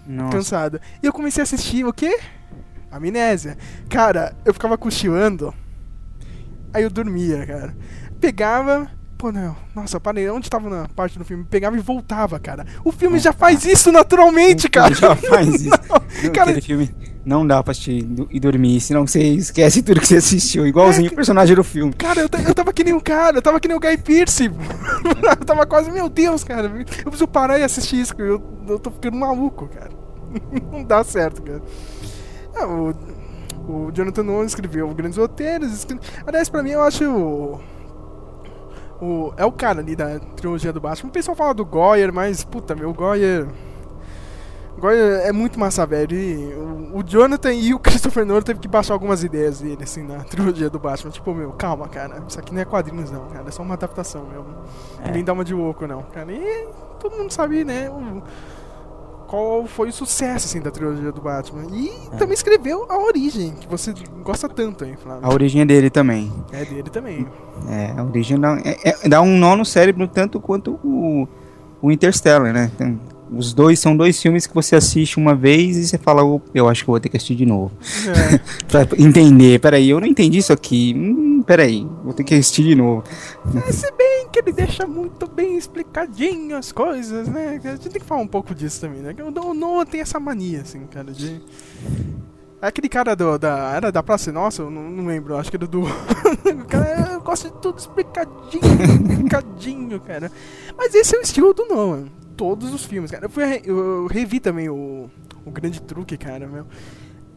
Nossa. 0.07 0.37
Cansado. 0.37 0.81
E 1.03 1.07
eu 1.07 1.13
comecei 1.13 1.41
a 1.41 1.45
assistir 1.45 1.87
o 1.87 1.93
quê? 1.93 2.19
Amnésia. 2.91 3.57
Cara, 3.89 4.37
eu 4.45 4.53
ficava 4.53 4.77
cochilando. 4.77 5.55
Aí 6.75 6.83
eu 6.83 6.91
dormia, 6.91 7.47
cara. 7.47 7.75
Pegava, 8.21 8.91
Pô, 9.17 9.33
não. 9.33 9.57
Nossa, 9.75 9.99
parei. 9.99 10.29
Onde 10.29 10.51
tava 10.51 10.69
na 10.69 10.87
parte 10.89 11.19
do 11.19 11.25
filme? 11.25 11.43
Pegava 11.45 11.75
e 11.75 11.81
voltava, 11.81 12.39
cara. 12.39 12.67
O 12.85 12.93
filme 12.93 13.19
já 13.19 13.33
faz 13.33 13.65
isso 13.65 13.91
naturalmente, 13.91 14.69
cara. 14.69 14.95
Já 14.95 15.17
faz 15.17 15.55
isso. 15.65 15.71
Não, 15.71 16.33
cara, 16.33 16.51
Aquele 16.51 16.61
filme 16.61 16.95
não 17.27 17.47
dá 17.47 17.61
pra 17.63 17.73
assistir 17.73 18.07
e 18.31 18.39
dormir, 18.41 18.81
senão 18.81 19.07
você 19.07 19.21
esquece 19.23 19.83
tudo 19.83 20.01
que 20.01 20.07
você 20.07 20.17
assistiu. 20.17 20.67
Igualzinho 20.67 21.11
o 21.11 21.15
personagem 21.15 21.55
do 21.57 21.65
filme. 21.65 21.93
Cara, 21.93 22.21
eu, 22.21 22.29
eu 22.47 22.55
tava 22.55 22.73
que 22.73 22.85
nem 22.85 22.95
um 22.95 23.01
cara, 23.01 23.37
eu 23.39 23.43
tava 23.43 23.59
que 23.61 23.67
nem 23.69 23.77
o 23.77 23.81
Guy 23.81 23.97
Pearce. 23.99 24.45
eu 24.49 25.45
tava 25.45 25.67
quase, 25.67 25.91
meu 25.91 26.09
Deus, 26.09 26.45
cara. 26.45 26.69
Eu 26.69 26.85
preciso 27.11 27.27
parar 27.29 27.59
e 27.59 27.63
assistir 27.65 28.01
isso, 28.01 28.15
eu, 28.19 28.41
eu 28.69 28.79
tô 28.79 28.91
ficando 28.91 29.17
maluco, 29.17 29.69
cara. 29.69 29.91
Não 30.73 30.85
dá 30.85 31.03
certo, 31.05 31.43
cara. 31.43 31.61
É, 32.55 32.65
o, 32.65 32.95
o 33.69 33.91
Jonathan 33.93 34.23
Nolan 34.23 34.45
escreveu 34.47 34.89
grandes 34.95 35.19
roteiros. 35.19 35.73
escre- 35.73 35.99
Aliás, 36.27 36.49
pra 36.49 36.63
mim, 36.63 36.71
eu 36.71 36.83
acho. 36.83 37.05
O, 37.05 37.61
o- 39.01 39.33
é 39.37 39.45
o 39.45 39.53
cara 39.53 39.81
ali 39.81 39.95
da 39.97 40.19
trilogia 40.19 40.73
do 40.73 40.81
Batman. 40.81 41.09
O 41.11 41.13
pessoal 41.13 41.37
fala 41.37 41.53
do 41.55 41.65
Goyer, 41.65 42.13
mas, 42.13 42.45
puta, 42.45 42.75
meu, 42.75 42.91
o 42.91 42.95
Goyer. 42.95 43.47
Goyer 44.79 45.21
é 45.27 45.33
muito 45.33 45.59
massa, 45.59 45.87
velho. 45.87 46.15
E 46.17 46.55
o, 46.55 46.99
o 46.99 47.03
Jonathan 47.03 47.53
e 47.53 47.73
o 47.75 47.79
Christopher 47.81 48.25
Nolan 48.27 48.43
teve 48.43 48.61
que 48.61 48.69
baixar 48.69 48.95
algumas 48.95 49.23
ideias 49.25 49.61
dele, 49.61 49.83
assim, 49.83 50.03
na 50.03 50.19
trilogia 50.25 50.69
do 50.71 50.79
Batman. 50.79 51.11
Tipo, 51.11 51.35
meu, 51.35 51.53
calma, 51.53 51.89
cara. 51.89 52.23
Isso 52.29 52.39
aqui 52.39 52.53
não 52.55 52.61
é 52.61 52.65
quadrinhos, 52.65 53.11
não, 53.11 53.27
cara. 53.27 53.49
É 53.49 53.51
só 53.51 53.63
uma 53.63 53.75
adaptação, 53.75 54.27
meu. 54.31 54.45
É. 55.05 55.11
Nem 55.11 55.25
dá 55.25 55.33
uma 55.33 55.45
de 55.45 55.55
louco, 55.55 55.87
não, 55.87 56.03
cara. 56.03 56.31
E 56.33 56.69
todo 57.01 57.17
mundo 57.17 57.31
sabe, 57.33 57.65
né? 57.65 57.89
o- 57.91 58.23
qual 59.27 59.67
foi 59.67 59.89
o 59.89 59.93
sucesso, 59.93 60.47
assim, 60.47 60.61
da 60.61 60.71
trilogia 60.71 61.11
do 61.11 61.21
Batman. 61.21 61.65
E 61.73 61.91
também 62.17 62.35
escreveu 62.35 62.87
a 62.89 62.97
origem, 62.97 63.55
que 63.57 63.67
você 63.67 63.93
gosta 64.23 64.49
tanto, 64.49 64.85
hein, 64.85 64.97
Flávio? 65.03 65.27
A 65.27 65.33
origem 65.35 65.63
é 65.63 65.65
dele 65.65 65.91
também. 65.91 66.33
É 66.53 66.65
dele 66.65 66.89
também. 66.91 67.27
É, 67.69 67.93
a 67.99 68.05
origem 68.05 68.39
dá, 68.39 68.57
é- 68.65 68.91
é- 68.91 69.09
dá 69.09 69.21
um 69.21 69.37
nó 69.37 69.57
no 69.57 69.65
cérebro 69.65 70.07
tanto 70.07 70.39
quanto 70.41 70.79
o, 70.85 71.27
o 71.83 71.91
Interstellar, 71.91 72.53
né? 72.53 72.71
Tem- 72.79 73.01
os 73.31 73.53
dois 73.53 73.79
são 73.79 73.97
dois 73.97 74.21
filmes 74.21 74.47
que 74.47 74.55
você 74.55 74.77
assiste 74.77 75.19
uma 75.19 75.35
vez 75.35 75.77
e 75.77 75.87
você 75.87 75.99
fala, 75.99 76.25
"Ô, 76.25 76.41
eu 76.55 76.69
acho 76.69 76.85
que 76.85 76.91
vou 76.91 77.01
ter 77.01 77.09
que 77.09 77.17
assistir 77.17 77.35
de 77.35 77.47
novo. 77.47 77.73
É. 78.09 78.39
pra 78.67 78.89
entender, 78.99 79.61
peraí, 79.61 79.91
eu 79.91 80.01
não 80.01 80.07
entendi 80.07 80.39
isso 80.39 80.53
aqui. 80.53 80.95
Hum, 80.97 81.43
peraí, 81.43 81.87
vou 82.05 82.13
ter 82.13 82.25
que 82.25 82.35
assistir 82.35 82.65
de 82.65 82.75
novo. 82.75 83.05
É, 83.67 83.73
se 83.73 83.91
bem 83.93 84.29
que 84.33 84.39
ele 84.41 84.53
deixa 84.53 84.87
muito 84.87 85.27
bem 85.27 85.57
explicadinho 85.57 86.57
as 86.57 86.73
coisas, 86.73 87.29
né? 87.29 87.61
A 87.63 87.69
gente 87.71 87.89
tem 87.89 88.01
que 88.01 88.07
falar 88.07 88.21
um 88.21 88.27
pouco 88.27 88.55
disso 88.55 88.81
também, 88.81 89.01
né? 89.01 89.15
O 89.23 89.55
Noah 89.55 89.87
tem 89.87 90.01
essa 90.01 90.21
mania, 90.21 90.61
assim, 90.61 90.87
cara, 90.87 91.13
de... 91.13 91.41
Aquele 92.61 92.89
cara 92.89 93.15
do, 93.15 93.39
da... 93.39 93.73
Era 93.75 93.93
da 93.93 94.03
Praça 94.03 94.33
Nossa? 94.33 94.63
Eu 94.63 94.71
não, 94.71 94.91
não 94.91 95.07
lembro, 95.07 95.37
acho 95.37 95.51
que 95.51 95.57
era 95.57 95.67
do... 95.67 95.83
o 95.85 96.65
cara, 96.69 97.13
eu 97.13 97.21
gosto 97.21 97.49
de 97.49 97.55
tudo 97.61 97.79
explicadinho, 97.79 98.63
explicadinho, 99.11 100.01
cara. 100.01 100.31
Mas 100.77 100.95
esse 100.95 101.15
é 101.15 101.19
o 101.19 101.23
estilo 101.23 101.55
do 101.55 101.67
Noah. 101.67 102.05
Todos 102.37 102.73
os 102.75 102.85
filmes, 102.85 103.11
cara. 103.11 103.25
Eu, 103.27 103.31
fui, 103.31 103.43
eu 103.65 104.07
revi 104.07 104.39
também 104.41 104.69
o, 104.69 105.09
o 105.45 105.51
Grande 105.51 105.81
Truque, 105.81 106.17
cara, 106.17 106.47
meu. 106.47 106.67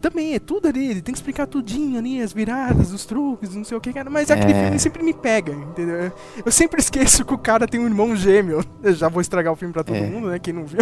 Também 0.01 0.34
é 0.34 0.39
tudo 0.39 0.68
ali, 0.68 0.91
ele 0.91 1.01
tem 1.01 1.13
que 1.13 1.20
explicar 1.20 1.46
tudinho 1.46 2.00
ali, 2.00 2.22
as 2.22 2.32
viradas, 2.32 2.94
os 2.94 3.06
truques, 3.06 3.53
não 3.53 3.65
sei 3.65 3.77
o 3.77 3.82
que, 3.82 3.91
cara. 3.91 4.10
Mas 4.10 4.32
aquele 4.32 4.53
É. 4.53 4.63
filme 4.63 4.79
sempre 4.79 5.03
me 5.03 5.13
pega, 5.13 5.51
entendeu? 5.51 6.12
Eu 6.46 6.51
sempre 6.51 6.79
esqueço 6.82 7.25
que 7.25 7.34
o 7.34 7.38
cara 7.38 7.68
tem 7.68 7.79
um 7.82 7.86
irmão 7.86 8.15
gêmeo. 8.15 8.63
Eu 8.82 8.94
já 8.94 9.10
vou 9.10 9.22
estragar 9.22 9.51
o 9.51 9.56
filme 9.58 9.74
pra 9.74 9.84
todo 9.84 9.96
É. 9.98 10.01
mundo, 10.01 10.27
né? 10.29 10.39
Quem 10.39 10.53
não 10.53 10.65
viu. 10.65 10.79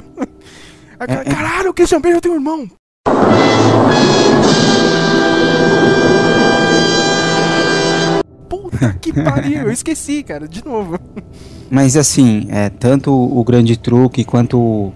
É, 1.00 1.04
é. 1.14 1.24
Caralho, 1.34 1.70
o 1.72 1.74
Christian 1.74 2.00
Bale 2.02 2.22
tem 2.22 2.32
um 2.32 2.36
irmão! 2.36 2.68
Puta 8.50 8.94
que 9.02 9.12
pariu, 9.14 9.64
eu 9.64 9.72
esqueci, 9.72 10.24
cara, 10.24 10.48
de 10.48 10.64
novo. 10.66 11.00
Mas 11.70 11.98
assim, 11.98 12.48
é, 12.50 12.70
tanto 12.70 13.12
o 13.12 13.44
grande 13.44 13.78
truque 13.78 14.24
quanto 14.24 14.92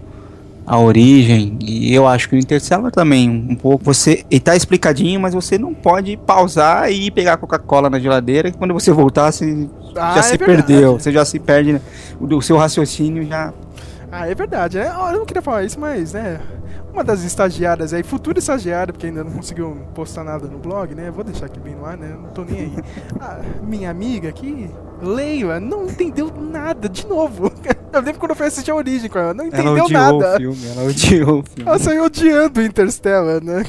a 0.65 0.79
origem, 0.79 1.57
e 1.61 1.93
eu 1.93 2.07
acho 2.07 2.29
que 2.29 2.35
o 2.35 2.39
Interstellar 2.39 2.91
também, 2.91 3.29
um 3.29 3.55
pouco, 3.55 3.83
você, 3.83 4.23
ele 4.31 4.39
tá 4.39 4.55
explicadinho, 4.55 5.19
mas 5.19 5.33
você 5.33 5.57
não 5.57 5.73
pode 5.73 6.15
pausar 6.15 6.89
e 6.89 7.11
pegar 7.11 7.35
Coca-Cola 7.37 7.89
na 7.89 7.99
geladeira, 7.99 8.49
que 8.51 8.57
quando 8.57 8.73
você 8.73 8.91
voltar, 8.91 9.31
você 9.33 9.67
Ah, 9.97 10.13
já 10.13 10.19
é 10.19 10.23
se 10.23 10.37
verdade. 10.37 10.63
perdeu, 10.63 10.93
você 10.99 11.11
já 11.11 11.25
se 11.25 11.39
perde, 11.39 11.73
né? 11.73 11.81
o, 12.19 12.25
o 12.35 12.41
seu 12.41 12.55
raciocínio 12.57 13.25
já... 13.25 13.51
Ah, 14.09 14.29
é 14.29 14.35
verdade, 14.35 14.77
né? 14.77 14.87
Eu 15.11 15.17
não 15.19 15.25
queria 15.25 15.41
falar 15.41 15.63
isso, 15.65 15.77
mas, 15.79 16.13
né? 16.13 16.39
Uma 16.93 17.03
das 17.03 17.23
estagiárias 17.23 17.93
aí, 17.93 18.03
futura 18.03 18.39
estagiária, 18.39 18.91
porque 18.91 19.07
ainda 19.07 19.23
não 19.23 19.31
conseguiu 19.31 19.77
postar 19.95 20.23
nada 20.25 20.47
no 20.47 20.59
blog, 20.59 20.93
né? 20.93 21.09
Vou 21.09 21.23
deixar 21.23 21.45
aqui 21.45 21.59
bem 21.59 21.73
no 21.75 21.85
ar, 21.85 21.97
né? 21.97 22.17
Não 22.21 22.29
tô 22.29 22.43
nem 22.43 22.59
aí. 22.59 22.73
A 23.19 23.39
minha 23.63 23.89
amiga 23.89 24.27
aqui, 24.29 24.69
Leila, 25.01 25.59
não 25.59 25.85
entendeu 25.85 26.31
nada, 26.37 26.89
de 26.89 27.07
novo. 27.07 27.51
Eu 27.93 28.01
lembro 28.01 28.19
quando 28.19 28.31
eu 28.31 28.35
fui 28.37 28.45
assistir 28.47 28.71
a 28.71 28.75
origem 28.75 29.09
com 29.09 29.19
ela, 29.19 29.33
não 29.33 29.45
Ela 29.45 29.53
entendeu 29.53 29.83
odiou 29.83 29.89
nada. 29.89 30.35
o 30.35 30.37
filme, 30.37 30.67
ela 30.67 30.83
odiou 30.83 31.39
o 31.39 31.43
filme. 31.43 31.69
Ela 31.69 31.79
saiu 31.79 32.03
odiando 32.05 32.59
o 32.61 32.63
Interstellar, 32.63 33.43
né? 33.43 33.65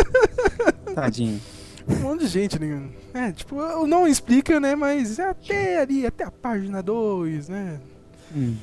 Tadinho. 0.94 1.38
Um 1.86 1.96
monte 1.96 2.20
de 2.20 2.28
gente, 2.28 2.58
né? 2.58 2.82
É, 3.12 3.32
tipo, 3.32 3.56
não 3.86 4.08
explica, 4.08 4.58
né? 4.58 4.74
Mas 4.74 5.20
até 5.20 5.80
ali, 5.82 6.06
até 6.06 6.24
a 6.24 6.30
página 6.30 6.82
2, 6.82 7.48
né? 7.50 7.78
Hum. 8.34 8.56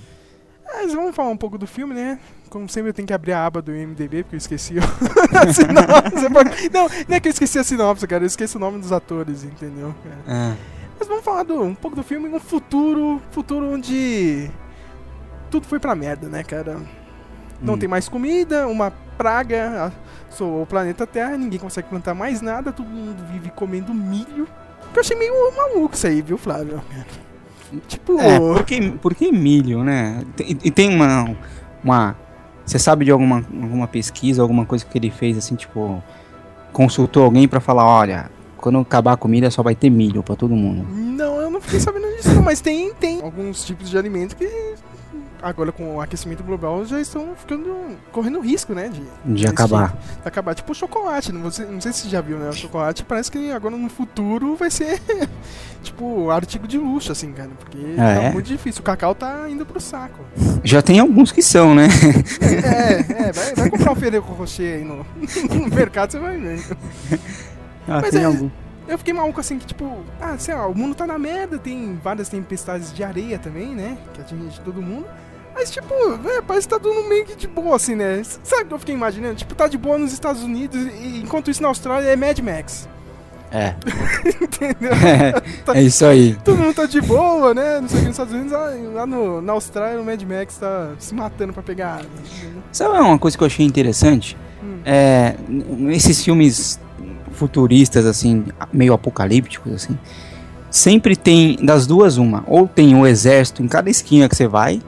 Mas 0.65 0.91
vamos 0.91 1.15
falar 1.15 1.29
um 1.29 1.37
pouco 1.37 1.57
do 1.57 1.67
filme, 1.67 1.93
né? 1.93 2.19
Como 2.53 2.69
sempre 2.69 2.89
eu 2.91 2.93
tenho 2.93 3.07
que 3.07 3.13
abrir 3.13 3.33
a 3.33 3.43
aba 3.47 3.63
do 3.63 3.75
IMDB, 3.75 4.21
porque 4.23 4.35
eu 4.35 4.37
esqueci 4.37 4.75
a 4.77 5.51
sinopse. 5.51 6.29
Não, 6.71 6.87
não 7.09 7.15
é 7.17 7.19
que 7.19 7.27
eu 7.27 7.31
esqueci 7.31 7.57
a 7.57 7.63
sinopse, 7.63 8.05
cara. 8.07 8.23
Eu 8.23 8.27
esqueci 8.27 8.55
o 8.55 8.59
nome 8.59 8.77
dos 8.77 8.91
atores, 8.91 9.43
entendeu? 9.43 9.93
Ah, 10.27 10.53
Mas 10.99 11.07
vamos 11.07 11.23
falar 11.23 11.41
do, 11.43 11.59
um 11.63 11.73
pouco 11.73 11.95
do 11.97 12.03
filme, 12.03 12.29
um 12.29 12.39
futuro, 12.39 13.19
futuro 13.31 13.73
onde 13.73 14.51
tudo 15.49 15.65
foi 15.65 15.79
pra 15.79 15.95
merda, 15.95 16.29
né, 16.29 16.43
cara? 16.43 16.77
Não 17.59 17.73
Hum. 17.73 17.77
tem 17.79 17.89
mais 17.89 18.07
comida, 18.07 18.67
uma 18.67 18.91
praga 19.17 19.91
assolou 20.29 20.61
o 20.61 20.65
planeta 20.67 21.07
Terra, 21.07 21.35
ninguém 21.37 21.59
consegue 21.59 21.87
plantar 21.89 22.13
mais 22.13 22.39
nada, 22.41 22.71
todo 22.71 22.87
mundo 22.87 23.23
vive 23.31 23.49
comendo 23.51 23.93
milho. 23.95 24.47
Que 24.91 24.99
eu 24.99 25.01
achei 25.01 25.17
meio 25.17 25.33
maluco 25.57 25.95
isso 25.95 26.05
aí, 26.05 26.21
viu, 26.21 26.37
Flávio? 26.37 26.81
Tipo, 27.87 28.19
É, 28.19 28.37
por 28.37 28.63
que, 28.63 28.91
por 28.91 29.15
que 29.15 29.31
milho, 29.31 29.83
né? 29.83 30.23
Tem- 30.35 30.57
E 30.63 30.69
tem 30.69 30.93
uma. 30.93 31.35
uma 31.83 32.15
você 32.65 32.79
sabe 32.79 33.05
de 33.05 33.11
alguma, 33.11 33.37
alguma 33.61 33.87
pesquisa, 33.87 34.41
alguma 34.41 34.65
coisa 34.65 34.85
que 34.85 34.97
ele 34.97 35.09
fez 35.11 35.37
assim, 35.37 35.55
tipo. 35.55 36.01
Consultou 36.71 37.23
alguém 37.23 37.47
pra 37.47 37.59
falar: 37.59 37.85
olha, 37.85 38.31
quando 38.57 38.79
acabar 38.79 39.13
a 39.13 39.17
comida 39.17 39.51
só 39.51 39.61
vai 39.61 39.75
ter 39.75 39.89
milho 39.89 40.23
pra 40.23 40.35
todo 40.35 40.55
mundo. 40.55 40.87
Não, 40.89 41.41
eu 41.41 41.51
não 41.51 41.61
fiquei 41.61 41.79
sabendo 41.79 42.07
disso, 42.15 42.41
mas 42.41 42.61
tem, 42.61 42.93
tem 42.93 43.21
alguns 43.21 43.63
tipos 43.65 43.89
de 43.89 43.97
alimentos 43.97 44.33
que 44.33 44.73
agora 45.43 45.71
com 45.71 45.97
o 45.97 46.01
aquecimento 46.01 46.41
global 46.43 46.85
já 46.85 46.99
estão 47.01 47.35
ficando 47.35 47.97
correndo 48.11 48.39
risco, 48.39 48.73
né, 48.73 48.89
de, 48.89 49.03
De 49.33 49.45
acabar. 49.45 49.89
De 50.21 50.27
acabar, 50.27 50.55
tipo 50.55 50.71
o 50.71 50.75
chocolate, 50.75 51.31
não, 51.33 51.41
você, 51.41 51.65
não 51.65 51.81
sei 51.81 51.91
se 51.91 51.99
você 52.03 52.09
já 52.09 52.21
viu, 52.21 52.37
né, 52.39 52.49
o 52.49 52.53
chocolate 52.53 53.03
parece 53.03 53.29
que 53.29 53.51
agora 53.51 53.75
no 53.75 53.89
futuro 53.89 54.55
vai 54.55 54.71
ser 54.71 55.01
tipo 55.83 56.29
artigo 56.29 56.67
de 56.67 56.77
luxo, 56.77 57.11
assim, 57.11 57.31
cara, 57.33 57.49
porque 57.59 57.77
Ah, 57.97 58.15
tá 58.15 58.23
é? 58.23 58.31
muito 58.31 58.45
difícil, 58.47 58.81
o 58.81 58.83
cacau 58.83 59.13
tá 59.13 59.49
indo 59.49 59.65
pro 59.65 59.79
saco. 59.81 60.23
Já 60.63 60.81
tem 60.81 60.99
alguns 60.99 61.31
que 61.31 61.41
são, 61.41 61.75
né? 61.75 61.87
É, 62.41 63.27
é, 63.27 63.31
vai, 63.31 63.55
vai 63.55 63.69
comprar 63.69 63.91
um 63.91 63.95
Ferreiro 63.95 64.25
Rocher 64.25 64.75
aí 64.77 64.83
no, 64.83 65.05
no 65.59 65.75
mercado, 65.75 66.11
você 66.11 66.19
vai 66.19 66.37
ver. 66.37 66.63
Ah, 67.87 67.99
Mas 68.01 68.11
tem 68.11 68.21
é- 68.21 68.25
algum. 68.25 68.49
Eu 68.85 68.97
fiquei 68.97 69.13
maluco 69.13 69.39
assim, 69.39 69.57
que 69.57 69.65
tipo, 69.65 70.03
ah, 70.19 70.35
sei 70.37 70.53
lá, 70.53 70.67
o 70.67 70.75
mundo 70.75 70.93
tá 70.93 71.07
na 71.07 71.17
merda, 71.17 71.57
tem 71.57 71.97
várias 72.03 72.27
tempestades 72.27 72.91
de 72.93 73.01
areia 73.01 73.39
também, 73.39 73.73
né? 73.73 73.97
Que 74.13 74.19
atinge 74.21 74.59
todo 74.59 74.81
mundo. 74.81 75.05
Mas, 75.53 75.71
tipo, 75.71 75.93
é, 76.29 76.41
parece 76.41 76.67
que 76.67 76.73
tá 76.73 76.79
tudo 76.79 77.07
meio 77.07 77.25
que 77.25 77.35
de 77.35 77.47
boa, 77.47 77.75
assim, 77.75 77.95
né? 77.95 78.21
Sabe 78.43 78.63
o 78.63 78.65
que 78.67 78.73
eu 78.73 78.79
fiquei 78.79 78.95
imaginando? 78.95 79.35
Tipo, 79.35 79.53
tá 79.55 79.67
de 79.67 79.77
boa 79.77 79.97
nos 79.97 80.11
Estados 80.11 80.43
Unidos, 80.43 80.81
e 80.81 81.21
enquanto 81.23 81.51
isso 81.51 81.61
na 81.61 81.67
Austrália 81.67 82.09
é 82.09 82.15
Mad 82.15 82.39
Max. 82.39 82.87
É. 83.51 83.75
Entendeu? 84.41 84.91
é 85.75 85.81
isso 85.83 86.03
aí. 86.05 86.35
Todo 86.43 86.57
mundo 86.57 86.73
tá 86.73 86.87
de 86.87 86.99
boa, 87.01 87.53
né? 87.53 87.79
Não 87.79 87.87
sei 87.87 87.99
o 87.99 88.01
que 88.01 88.07
nos 88.07 88.15
Estados 88.15 88.33
Unidos, 88.33 88.51
lá, 88.51 89.05
no, 89.05 89.41
na 89.41 89.53
Austrália 89.53 90.01
o 90.01 90.03
Mad 90.03 90.21
Max 90.23 90.57
tá 90.57 90.91
se 90.97 91.13
matando 91.13 91.53
pra 91.53 91.61
pegar? 91.61 92.01
Sabe 92.71 92.97
uma 92.97 93.19
coisa 93.19 93.37
que 93.37 93.43
eu 93.43 93.47
achei 93.47 93.63
interessante? 93.63 94.35
Hum. 94.63 94.79
É, 94.83 95.35
esses 95.91 96.23
filmes 96.23 96.79
futuristas, 97.33 98.07
assim, 98.07 98.45
meio 98.71 98.93
apocalípticos, 98.93 99.71
assim, 99.73 99.97
sempre 100.71 101.15
tem 101.15 101.57
das 101.63 101.85
duas 101.85 102.17
uma. 102.17 102.43
Ou 102.47 102.67
tem 102.67 102.95
o 102.95 103.05
exército 103.05 103.61
em 103.61 103.67
cada 103.67 103.89
esquina 103.89 104.27
que 104.27 104.35
você 104.35 104.47
vai, 104.47 104.81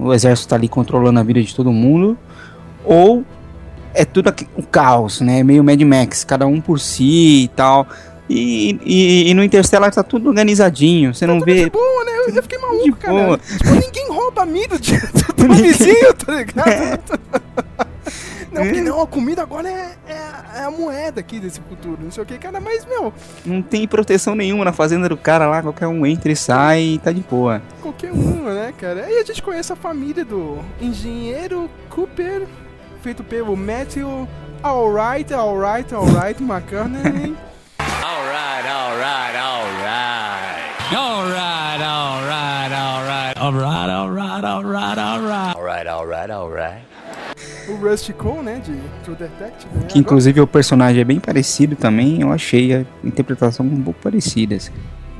o 0.00 0.14
exército 0.14 0.48
tá 0.48 0.56
ali 0.56 0.68
controlando 0.68 1.20
a 1.20 1.22
vida 1.22 1.42
de 1.42 1.54
todo 1.54 1.72
mundo, 1.72 2.16
ou 2.84 3.24
é 3.94 4.04
tudo 4.04 4.28
aqui, 4.28 4.46
o 4.56 4.62
caos, 4.62 5.20
né? 5.20 5.42
Meio 5.42 5.62
Mad 5.62 5.80
Max, 5.82 6.24
cada 6.24 6.46
um 6.46 6.60
por 6.60 6.80
si 6.80 7.44
e 7.44 7.48
tal. 7.48 7.86
E, 8.28 8.78
e, 8.84 9.30
e 9.30 9.34
no 9.34 9.42
Interstellar 9.42 9.92
tá 9.92 10.04
tudo 10.04 10.28
organizadinho, 10.28 11.12
você 11.12 11.26
não 11.26 11.40
vê. 11.40 11.64
De 11.64 11.70
boa, 11.70 12.04
né? 12.04 12.12
Eu, 12.28 12.34
eu 12.36 12.42
fiquei 12.42 12.58
maluco, 12.58 12.96
cara. 12.96 13.38
Tipo, 13.38 13.70
ninguém 13.74 14.08
rouba 14.08 14.46
milho 14.46 14.78
de, 14.78 14.92
do 15.36 15.54
vizinho, 15.54 16.14
tá 16.14 16.32
ligado? 16.34 17.20
Não, 18.52 18.62
porque 18.62 18.80
não, 18.80 19.00
a 19.00 19.06
comida 19.06 19.42
agora 19.42 19.68
é, 19.68 19.96
é, 20.08 20.58
é 20.60 20.64
a 20.64 20.70
moeda 20.70 21.20
aqui 21.20 21.38
desse 21.38 21.60
futuro, 21.60 21.98
não 22.02 22.10
sei 22.10 22.22
o 22.22 22.26
que, 22.26 22.36
cara, 22.38 22.60
mas, 22.60 22.84
meu, 22.84 23.12
Não 23.44 23.62
tem 23.62 23.86
proteção 23.86 24.34
nenhuma 24.34 24.64
na 24.64 24.72
fazenda 24.72 25.08
do 25.08 25.16
cara 25.16 25.46
lá, 25.46 25.62
qualquer 25.62 25.86
um 25.86 26.04
entra 26.04 26.32
e 26.32 26.36
sai 26.36 26.80
e 26.82 26.98
tá 26.98 27.12
de 27.12 27.20
boa. 27.20 27.62
qualquer 27.80 28.10
uma, 28.12 28.52
né, 28.52 28.74
cara? 28.76 29.04
Aí 29.04 29.18
a 29.18 29.24
gente 29.24 29.42
conhece 29.42 29.72
a 29.72 29.76
família 29.76 30.24
do 30.24 30.58
engenheiro 30.80 31.70
Cooper, 31.88 32.46
feito 33.02 33.22
pelo 33.22 33.56
Matthew 33.56 34.28
Alright, 34.62 35.32
Alright, 35.32 35.94
Alright 35.94 36.42
McConaughey. 36.42 37.36
Alright, 37.78 38.66
alright, 38.66 39.36
alright. 39.36 40.60
Alright, 40.92 41.80
alright, 41.82 42.72
alright. 42.72 43.38
Alright, 43.38 43.90
alright, 43.90 44.44
alright, 44.44 44.98
alright. 44.98 45.56
Alright, 45.56 45.86
alright, 45.86 46.30
alright. 46.30 46.82
O 47.70 47.76
Rusty 47.76 48.12
Cole, 48.12 48.42
né, 48.42 48.60
de 48.64 48.74
True 49.04 49.16
Detective, 49.16 49.72
né? 49.74 49.86
Que 49.88 49.98
inclusive 49.98 50.40
o 50.40 50.46
personagem 50.46 51.00
é 51.00 51.04
bem 51.04 51.20
parecido 51.20 51.76
também, 51.76 52.20
eu 52.20 52.32
achei 52.32 52.74
a 52.74 52.84
interpretação 53.04 53.66
um 53.66 53.82
pouco 53.82 54.00
parecida. 54.02 54.56
assim. 54.56 54.72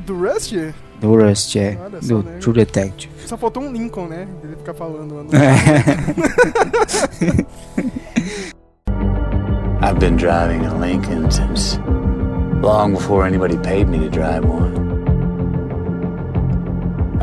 Do 0.06 0.16
Rusty? 0.18 0.74
Do 1.00 1.14
Rust, 1.16 1.56
é. 1.56 1.78
Olha 1.82 2.02
só, 2.02 2.14
Do 2.14 2.22
né? 2.22 2.36
True 2.40 2.54
Detective. 2.56 3.10
Só 3.24 3.36
faltou 3.38 3.62
um 3.62 3.72
Lincoln, 3.72 4.06
né? 4.06 4.26
Ele 4.44 4.56
ficar 4.56 4.74
falando. 4.74 5.14
Mano. 5.14 5.30
I've 9.82 9.98
been 9.98 10.16
driving 10.16 10.66
a 10.66 10.74
Lincoln 10.74 11.30
since 11.30 11.78
long 12.60 12.92
before 12.92 13.24
anybody 13.26 13.56
paid 13.56 13.88
me 13.88 13.98
to 13.98 14.10
drive 14.10 14.44
one. 14.44 14.78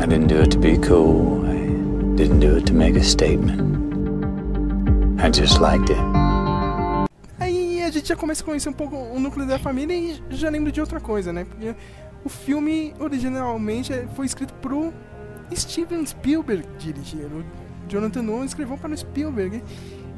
I 0.00 0.06
didn't 0.06 0.26
do 0.26 0.40
it 0.40 0.50
to 0.52 0.58
be 0.58 0.76
cool. 0.78 1.44
I 1.46 1.54
didn't 2.16 2.40
do 2.40 2.56
it 2.56 2.66
to 2.66 2.74
make 2.74 2.96
a 2.96 3.04
statement. 3.04 3.67
I 5.18 5.30
just 5.32 5.58
liked 5.60 5.90
it. 5.90 6.00
Aí 7.40 7.82
a 7.82 7.90
gente 7.90 8.08
já 8.08 8.16
começa 8.16 8.42
a 8.42 8.46
conhecer 8.46 8.68
um 8.68 8.72
pouco 8.72 8.96
o 8.96 9.18
núcleo 9.18 9.46
da 9.46 9.58
família 9.58 9.94
e 9.94 10.22
já 10.30 10.48
lembro 10.48 10.70
de 10.70 10.80
outra 10.80 11.00
coisa, 11.00 11.32
né? 11.32 11.44
Porque 11.44 11.74
o 12.24 12.28
filme 12.28 12.94
originalmente 12.98 13.92
é- 13.92 14.06
foi 14.14 14.26
escrito 14.26 14.54
pro 14.54 14.92
Steven 15.54 16.04
Spielberg 16.06 16.64
dirigir. 16.78 17.26
O 17.26 17.44
Jonathan 17.88 18.22
Nolan 18.22 18.44
escreveu 18.44 18.76
para 18.76 18.92
o 18.92 18.96
Spielberg. 18.96 19.62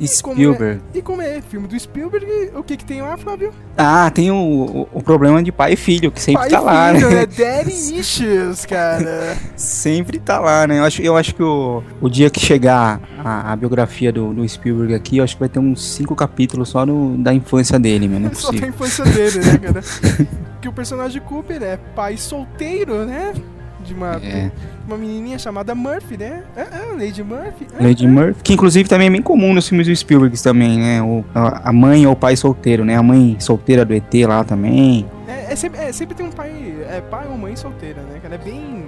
E 0.00 0.08
como 0.22 0.34
Spielberg. 0.36 0.80
é- 0.94 0.98
e 0.98 1.02
como 1.02 1.20
é 1.22 1.40
filme 1.42 1.68
do 1.68 1.78
Spielberg, 1.78 2.26
o 2.54 2.62
que 2.62 2.76
que 2.76 2.84
tem 2.84 3.02
lá, 3.02 3.16
Flávio? 3.16 3.52
Ah, 3.76 4.10
tem 4.10 4.30
o, 4.30 4.34
o, 4.34 4.88
o 4.94 5.02
problema 5.02 5.42
de 5.42 5.52
pai 5.52 5.74
e 5.74 5.76
filho, 5.76 6.10
que 6.10 6.20
sempre 6.22 6.40
Pai 6.42 6.50
tá 6.50 6.60
lá, 6.60 6.94
filho, 6.94 7.10
né? 7.10 7.16
né? 7.16 7.26
Daddy 7.26 7.72
issues, 8.00 8.64
cara. 8.66 9.36
Sempre 9.56 10.18
tá 10.18 10.38
lá, 10.40 10.66
né? 10.66 10.78
Eu 10.78 10.84
acho, 10.84 11.02
eu 11.02 11.16
acho 11.16 11.34
que 11.34 11.42
o, 11.42 11.82
o 12.00 12.08
dia 12.08 12.30
que 12.30 12.40
chegar 12.40 13.00
a, 13.22 13.52
a 13.52 13.56
biografia 13.56 14.10
do, 14.12 14.32
do 14.32 14.48
Spielberg 14.48 14.94
aqui, 14.94 15.18
eu 15.18 15.24
acho 15.24 15.34
que 15.36 15.40
vai 15.40 15.48
ter 15.48 15.58
uns 15.58 15.84
cinco 15.84 16.14
capítulos 16.16 16.68
só 16.70 16.86
no, 16.86 17.16
da 17.18 17.32
infância 17.34 17.78
dele, 17.78 18.08
mano. 18.08 18.28
É 18.28 18.34
Só 18.34 18.50
tem 18.50 18.60
a 18.68 18.72
possível. 18.72 18.86
infância 18.86 19.04
dele, 19.04 19.38
né, 19.44 19.58
cara? 19.58 19.80
que 20.60 20.68
o 20.68 20.72
personagem 20.72 21.20
Cooper 21.22 21.62
é 21.62 21.76
pai 21.94 22.16
solteiro, 22.16 23.04
né? 23.04 23.34
De 23.84 23.94
uma, 23.94 24.16
É. 24.16 24.50
uma 24.86 24.96
menininha 24.96 25.38
chamada 25.38 25.74
Murphy, 25.74 26.16
né? 26.16 26.42
Ah, 26.56 26.66
ah, 26.72 26.92
Lady 26.98 27.22
Murphy. 27.22 27.66
Ah, 27.78 27.82
Lady 27.82 28.06
Murphy, 28.06 28.42
que 28.42 28.52
inclusive 28.52 28.88
também 28.88 29.06
é 29.08 29.10
bem 29.10 29.22
comum 29.22 29.52
nos 29.54 29.68
filmes 29.68 29.86
do 29.86 29.96
Spielberg 29.96 30.40
também, 30.42 30.78
né? 30.78 31.02
O, 31.02 31.24
a 31.34 31.72
mãe 31.72 32.06
ou 32.06 32.12
o 32.12 32.16
pai 32.16 32.36
solteiro, 32.36 32.84
né? 32.84 32.96
A 32.96 33.02
mãe 33.02 33.36
solteira 33.40 33.84
do 33.84 33.94
ET 33.94 34.12
lá 34.26 34.44
também. 34.44 35.06
É, 35.26 35.52
é 35.52 35.56
sempre, 35.56 35.80
é, 35.80 35.92
sempre 35.92 36.14
tem 36.14 36.26
um 36.26 36.30
pai, 36.30 36.50
é 36.88 37.00
pai 37.00 37.26
ou 37.28 37.36
mãe 37.38 37.56
solteira, 37.56 38.02
né, 38.02 38.18
cara? 38.22 38.34
É 38.34 38.38
bem... 38.38 38.84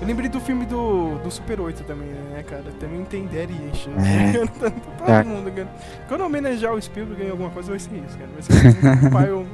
Eu 0.00 0.06
lembrei 0.06 0.30
do 0.30 0.40
filme 0.40 0.64
do, 0.64 1.18
do 1.22 1.30
Super 1.30 1.60
8 1.60 1.84
também, 1.84 2.08
né, 2.08 2.42
cara? 2.48 2.64
Também 2.80 3.04
tem 3.04 3.24
Daddy 3.26 3.52
Issues. 3.70 3.96
É. 3.98 4.00
né? 4.00 4.48
Todo 4.58 4.72
Tá. 5.06 5.22
mundo, 5.24 5.50
cara. 5.50 5.68
Quando 6.08 6.20
eu 6.20 6.26
homenagear 6.26 6.72
o 6.72 6.80
Spielberg 6.80 7.22
em 7.22 7.30
alguma 7.30 7.50
coisa, 7.50 7.68
vai 7.68 7.78
ser 7.78 7.90
isso, 7.96 8.16
cara. 8.16 8.30
Vai 8.32 8.42
ser 8.42 9.06
um 9.06 9.10
pai 9.10 9.30
ou... 9.30 9.44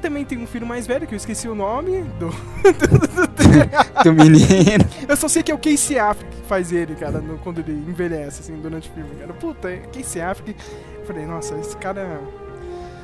Também 0.00 0.24
tem 0.24 0.38
um 0.38 0.46
filho 0.46 0.66
mais 0.66 0.86
velho, 0.86 1.06
que 1.06 1.14
eu 1.14 1.16
esqueci 1.16 1.46
o 1.48 1.54
nome 1.54 2.02
do... 2.18 2.30
Do 4.02 4.12
menino. 4.14 4.84
Eu 5.08 5.16
só 5.16 5.28
sei 5.28 5.42
que 5.42 5.50
é 5.52 5.54
o 5.54 5.58
Casey 5.58 5.98
Affleck 5.98 6.30
que 6.36 6.42
faz 6.46 6.72
ele, 6.72 6.94
cara, 6.94 7.20
no- 7.20 7.36
quando 7.38 7.58
ele 7.58 7.72
envelhece, 7.72 8.40
assim, 8.40 8.54
durante 8.60 8.88
o 8.88 8.92
filme, 8.92 9.10
cara. 9.18 9.32
Puta, 9.34 9.68
é 9.70 9.76
Casey 9.92 10.22
Affleck. 10.22 10.56
Eu 11.00 11.04
falei, 11.06 11.26
nossa, 11.26 11.54
esse 11.58 11.76
cara... 11.76 12.20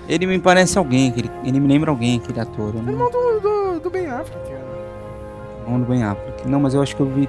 Ele 0.08 0.24
me 0.26 0.38
parece 0.38 0.78
alguém, 0.78 1.10
aquele, 1.10 1.30
ele 1.44 1.58
me 1.60 1.66
lembra 1.68 1.90
alguém, 1.90 2.18
aquele 2.22 2.40
ator. 2.40 2.74
É 2.76 2.80
não, 2.80 2.92
irmão 2.92 3.10
do, 3.10 3.40
do, 3.40 3.80
do 3.80 3.90
Ben 3.90 4.06
Affleck, 4.06 4.48
cara. 4.48 4.64
não 5.66 5.74
lembro 5.74 5.88
bem 5.92 6.02
Affleck. 6.04 6.48
Não, 6.48 6.60
mas 6.60 6.74
eu 6.74 6.80
acho 6.82 6.94
que 6.94 7.02
eu 7.02 7.06
vi, 7.06 7.28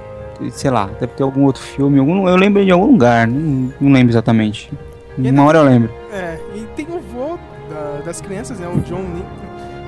sei 0.52 0.70
lá, 0.70 0.86
deve 1.00 1.08
ter 1.14 1.24
algum 1.24 1.42
outro 1.44 1.60
filme. 1.62 1.98
Algum, 1.98 2.28
eu 2.28 2.36
lembro 2.36 2.64
de 2.64 2.70
algum 2.70 2.86
lugar, 2.92 3.26
não, 3.26 3.72
não 3.80 3.92
lembro 3.92 4.12
exatamente. 4.12 4.72
Uma 5.18 5.44
hora 5.44 5.58
eu 5.58 5.64
lembro. 5.64 5.90
É, 6.12 6.38
e 6.54 6.60
tem 6.76 6.86
o 6.86 7.00
vô 7.00 7.36
da- 7.68 8.00
das 8.04 8.20
crianças, 8.20 8.60
né? 8.60 8.68
O 8.68 8.78
John 8.80 9.00
Lin- 9.02 9.24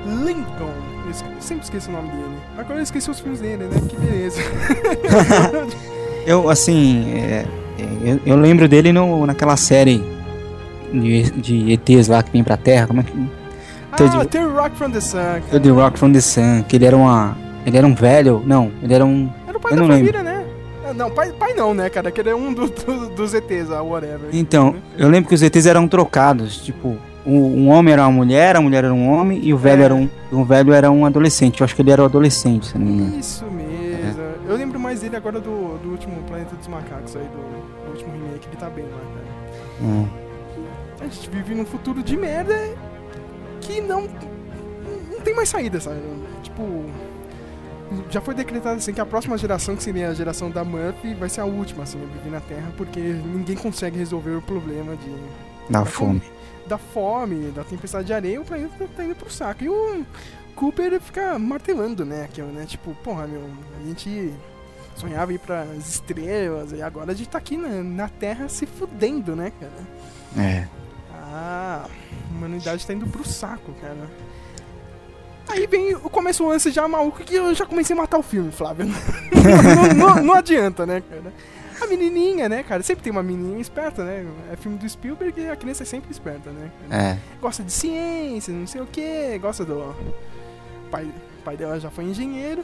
Lincoln. 0.05 0.71
Eu 1.07 1.13
sempre 1.41 1.63
esqueço 1.63 1.89
o 1.89 1.93
nome 1.93 2.09
dele. 2.09 2.35
Agora 2.57 2.79
eu 2.79 2.83
esqueci 2.83 3.09
os 3.09 3.19
filmes 3.19 3.39
dele, 3.41 3.65
né? 3.65 3.81
Que 3.89 3.95
beleza. 3.97 4.41
Eu, 6.25 6.49
assim, 6.51 7.11
é, 7.15 7.45
é, 7.79 7.83
eu, 8.11 8.19
eu 8.27 8.35
lembro 8.37 8.67
dele 8.67 8.93
no, 8.93 9.25
naquela 9.25 9.57
série 9.57 10.03
de, 10.93 11.23
de 11.31 11.71
ETs 11.73 12.07
lá 12.07 12.21
que 12.21 12.31
vem 12.31 12.43
pra 12.43 12.55
Terra. 12.57 12.85
Como 12.85 12.99
é 12.99 13.03
que. 13.03 13.11
ah, 13.91 13.97
o 14.45 14.55
Rock 14.55 14.75
from 14.77 14.91
the 14.91 15.01
Sun. 15.01 15.17
cara. 15.49 15.59
The 15.59 15.69
Rock 15.69 15.97
from 15.97 16.11
the 16.11 16.21
Sun, 16.21 16.61
que 16.67 16.75
ele 16.75 16.85
era 16.85 16.95
uma. 16.95 17.35
Ele 17.65 17.75
era 17.75 17.87
um 17.87 17.95
velho. 17.95 18.43
Não, 18.45 18.71
ele 18.83 18.93
era 18.93 19.03
um. 19.03 19.31
Era 19.47 19.57
o 19.57 19.61
pai 19.61 19.71
eu 19.71 19.75
da 19.77 19.81
não 19.81 19.87
lembro. 19.89 20.13
família, 20.13 20.23
né? 20.23 20.45
Ah, 20.87 20.93
Não, 20.93 21.09
pai, 21.09 21.31
pai 21.31 21.53
não, 21.55 21.73
né, 21.73 21.89
cara? 21.89 22.11
Que 22.11 22.21
ele 22.21 22.29
é 22.29 22.35
um 22.35 22.53
do, 22.53 22.67
do- 22.69 23.09
dos 23.15 23.33
ETs, 23.33 23.71
ah, 23.71 23.81
whatever. 23.81 24.29
Então, 24.31 24.75
eu 24.99 25.09
lembro 25.09 25.27
que 25.27 25.33
os 25.35 25.41
ETs 25.41 25.65
eram 25.65 25.87
trocados. 25.87 26.57
Tipo, 26.57 26.97
um, 27.25 27.37
um 27.65 27.69
homem 27.69 27.93
era 27.93 28.03
uma 28.03 28.11
mulher, 28.11 28.55
a 28.55 28.61
mulher 28.61 28.83
era 28.83 28.93
um 28.93 29.09
homem 29.09 29.39
e 29.43 29.53
o 29.53 29.57
velho 29.57 29.81
É. 29.81 29.85
era 29.85 29.95
um. 29.95 30.09
O 30.31 30.43
velho 30.43 30.73
era 30.73 30.89
um 30.91 31.05
adolescente. 31.05 31.61
Eu 31.61 31.65
acho 31.65 31.75
que 31.75 31.81
ele 31.81 31.91
era 31.91 32.01
o 32.01 32.05
adolescente, 32.05 32.67
se 32.67 32.77
não 32.77 32.85
me 32.85 32.93
engano. 32.93 33.19
Isso 33.19 33.45
mesmo. 33.45 34.21
Eu 34.47 34.55
lembro 34.57 34.79
mais 34.79 34.99
dele 35.01 35.15
agora 35.15 35.39
do, 35.39 35.77
do 35.77 35.89
último 35.91 36.21
Planeta 36.23 36.55
dos 36.55 36.67
Macacos 36.67 37.15
aí, 37.15 37.23
do, 37.23 37.85
do 37.85 37.91
último 37.91 38.11
remake. 38.13 38.47
Ele 38.47 38.57
tá 38.57 38.69
bem 38.69 38.83
lá, 38.85 38.97
cara. 38.99 39.25
Hum. 39.81 40.07
A 40.99 41.03
gente 41.05 41.29
vive 41.29 41.55
num 41.55 41.65
futuro 41.65 42.03
de 42.03 42.17
merda 42.17 42.53
que 43.61 43.79
não. 43.81 44.07
Não 45.11 45.19
tem 45.23 45.35
mais 45.35 45.49
saída, 45.49 45.79
sabe? 45.79 45.99
Tipo. 46.43 46.85
Já 48.09 48.21
foi 48.21 48.33
decretado 48.33 48.77
assim 48.77 48.93
que 48.93 49.01
a 49.01 49.05
próxima 49.05 49.37
geração, 49.37 49.75
que 49.75 49.83
seria 49.83 50.09
a 50.09 50.13
geração 50.13 50.49
da 50.49 50.63
Murphy, 50.63 51.13
vai 51.13 51.27
ser 51.27 51.41
a 51.41 51.45
última 51.45 51.83
assim, 51.83 51.97
a 52.01 52.05
viver 52.17 52.29
na 52.31 52.39
Terra, 52.39 52.71
porque 52.77 52.99
ninguém 53.01 53.57
consegue 53.57 53.97
resolver 53.97 54.31
o 54.31 54.41
problema 54.41 54.95
de. 54.95 55.11
Da 55.69 55.83
fome. 55.83 56.21
Da 56.71 56.77
fome, 56.77 57.51
da 57.51 57.65
tempestade 57.65 58.07
de 58.07 58.13
areia, 58.13 58.39
o 58.39 58.45
planeta 58.45 58.87
tá 58.95 59.03
indo 59.03 59.13
pro 59.13 59.29
saco. 59.29 59.61
E 59.61 59.67
o 59.67 60.05
Cooper 60.55 61.01
fica 61.01 61.37
martelando, 61.37 62.05
né? 62.05 62.23
Aquilo, 62.23 62.47
né? 62.47 62.65
Tipo, 62.65 62.95
porra, 63.03 63.27
meu, 63.27 63.43
a 63.77 63.85
gente 63.85 64.33
sonhava 64.95 65.33
ir 65.33 65.39
pras 65.39 65.67
estrelas 65.85 66.71
e 66.71 66.81
agora 66.81 67.11
a 67.11 67.13
gente 67.13 67.27
tá 67.27 67.37
aqui 67.39 67.57
na, 67.57 67.83
na 67.83 68.07
Terra 68.07 68.47
se 68.47 68.65
fudendo, 68.65 69.35
né, 69.35 69.51
cara? 69.59 70.45
É. 70.47 70.65
Ah, 71.13 71.87
a 71.89 72.33
humanidade 72.33 72.87
tá 72.87 72.93
indo 72.93 73.05
pro 73.05 73.27
saco, 73.27 73.73
cara. 73.81 74.09
Aí 75.49 75.67
vem 75.67 75.93
o 75.95 76.09
começo 76.09 76.47
lance 76.47 76.71
já 76.71 76.87
maluco 76.87 77.19
que 77.21 77.35
eu 77.35 77.53
já 77.53 77.65
comecei 77.65 77.93
a 77.93 77.97
matar 77.99 78.17
o 78.17 78.23
filme, 78.23 78.49
Flávio. 78.49 78.85
não, 79.97 80.15
não- 80.15 80.23
não 80.23 80.33
adianta, 80.35 80.85
né, 80.85 81.01
cara? 81.01 81.33
A 81.81 81.87
menininha, 81.87 82.47
né, 82.47 82.61
cara? 82.61 82.83
Sempre 82.83 83.03
tem 83.03 83.11
uma 83.11 83.23
menininha 83.23 83.59
esperta, 83.59 84.03
né? 84.03 84.25
É 84.51 84.55
filme 84.55 84.77
do 84.77 84.87
Spielberg 84.87 85.41
e 85.41 85.49
a 85.49 85.55
criança 85.55 85.83
é 85.83 85.85
sempre 85.85 86.11
esperta, 86.11 86.51
né? 86.51 86.71
É. 86.91 87.17
Gosta 87.41 87.63
de 87.63 87.71
ciência, 87.71 88.53
não 88.53 88.67
sei 88.67 88.81
o 88.81 88.85
que, 88.85 89.37
gosta 89.39 89.65
do. 89.65 89.79
O 89.79 90.15
pai, 90.91 91.05
o 91.05 91.43
pai 91.43 91.57
dela 91.57 91.79
já 91.79 91.89
foi 91.89 92.05
engenheiro. 92.05 92.63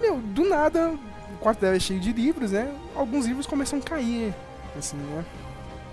Meu, 0.00 0.16
do 0.16 0.48
nada, 0.48 0.94
o 1.34 1.38
quarto 1.38 1.60
dela 1.60 1.76
é 1.76 1.80
cheio 1.80 2.00
de 2.00 2.12
livros, 2.12 2.52
né? 2.52 2.72
Alguns 2.94 3.26
livros 3.26 3.46
começam 3.46 3.78
a 3.78 3.82
cair, 3.82 4.34
assim, 4.76 4.96
né? 4.96 5.24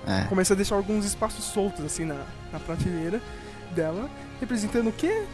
É. 0.08 0.28
Começa 0.30 0.54
a 0.54 0.56
deixar 0.56 0.76
alguns 0.76 1.04
espaços 1.04 1.44
soltos, 1.46 1.84
assim, 1.84 2.06
na, 2.06 2.24
na 2.54 2.60
prateleira 2.60 3.22
dela, 3.72 4.10
representando 4.40 4.90
o 4.90 4.94
quê? 4.94 5.26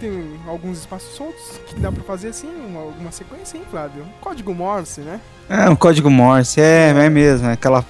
Tem 0.00 0.38
alguns 0.46 0.78
espaços 0.78 1.14
soltos 1.14 1.60
que 1.66 1.76
dá 1.76 1.92
pra 1.92 2.02
fazer, 2.02 2.28
assim, 2.28 2.48
uma, 2.48 2.80
alguma 2.80 3.12
sequência, 3.12 3.56
hein, 3.56 3.64
Flávio? 3.70 4.04
Código 4.20 4.52
Morse, 4.54 5.00
né? 5.00 5.20
É, 5.48 5.68
um 5.68 5.76
código 5.76 6.10
Morse, 6.10 6.60
é, 6.60 6.90
é 6.90 7.10
mesmo. 7.10 7.48
É 7.48 7.52
aquela. 7.52 7.84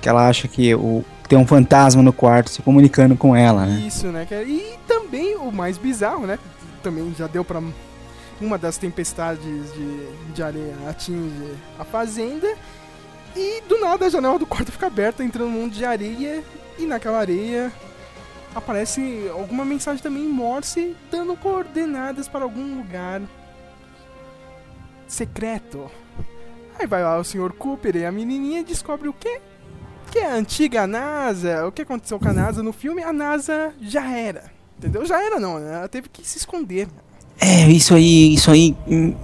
Que 0.00 0.08
ela 0.08 0.28
acha 0.28 0.48
que 0.48 0.74
o, 0.74 1.04
tem 1.28 1.38
um 1.38 1.46
fantasma 1.46 2.02
no 2.02 2.12
quarto 2.12 2.50
se 2.50 2.62
comunicando 2.62 3.16
com 3.16 3.36
ela, 3.36 3.66
né? 3.66 3.84
Isso, 3.86 4.08
né? 4.08 4.26
cara? 4.28 4.42
E 4.42 4.78
também 4.86 5.36
o 5.36 5.52
mais 5.52 5.78
bizarro, 5.78 6.26
né? 6.26 6.38
Também 6.82 7.14
já 7.16 7.26
deu 7.26 7.44
pra. 7.44 7.62
Uma 8.40 8.56
das 8.56 8.78
tempestades 8.78 9.44
de, 9.74 10.32
de 10.32 10.42
areia 10.42 10.74
atinge 10.88 11.54
a 11.78 11.84
fazenda. 11.84 12.48
E 13.36 13.62
do 13.68 13.78
nada 13.78 14.06
a 14.06 14.08
janela 14.08 14.38
do 14.38 14.46
quarto 14.46 14.72
fica 14.72 14.86
aberta, 14.86 15.22
entrando 15.22 15.48
um 15.48 15.62
monte 15.62 15.74
de 15.74 15.84
areia. 15.84 16.42
E 16.78 16.86
naquela 16.86 17.18
areia 17.18 17.70
aparece 18.54 19.28
alguma 19.32 19.64
mensagem 19.64 20.02
também 20.02 20.24
em 20.24 20.28
Morse, 20.28 20.96
dando 21.10 21.36
coordenadas 21.36 22.28
para 22.28 22.44
algum 22.44 22.76
lugar 22.76 23.20
secreto. 25.06 25.90
Aí 26.78 26.86
vai 26.86 27.02
lá 27.02 27.18
o 27.18 27.24
Sr. 27.24 27.52
Cooper 27.52 27.96
e 27.96 28.04
a 28.06 28.12
menininha 28.12 28.64
descobre 28.64 29.08
o 29.08 29.12
quê? 29.12 29.40
que 30.10 30.18
é 30.18 30.26
a 30.26 30.34
antiga 30.34 30.88
NASA, 30.88 31.64
o 31.68 31.70
que 31.70 31.82
aconteceu 31.82 32.18
com 32.18 32.28
a 32.28 32.32
NASA 32.32 32.64
no 32.64 32.72
filme, 32.72 33.00
a 33.00 33.12
NASA 33.12 33.72
já 33.80 34.10
era. 34.10 34.50
Entendeu? 34.76 35.06
Já 35.06 35.24
era 35.24 35.38
não, 35.38 35.60
né? 35.60 35.74
Ela 35.76 35.88
teve 35.88 36.08
que 36.08 36.26
se 36.26 36.36
esconder. 36.36 36.88
É, 37.38 37.68
isso 37.68 37.94
aí, 37.94 38.34
isso 38.34 38.50
aí. 38.50 38.76
hum, 38.88 39.14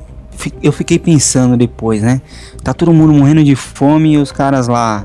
Eu 0.63 0.71
fiquei 0.71 0.97
pensando 0.97 1.57
depois, 1.57 2.03
né? 2.03 2.23
Tá 2.63 2.73
todo 2.73 2.93
mundo 2.93 3.13
morrendo 3.13 3.43
de 3.43 3.57
fome 3.57 4.13
e 4.13 4.17
os 4.19 4.31
caras 4.31 4.69
lá 4.69 5.05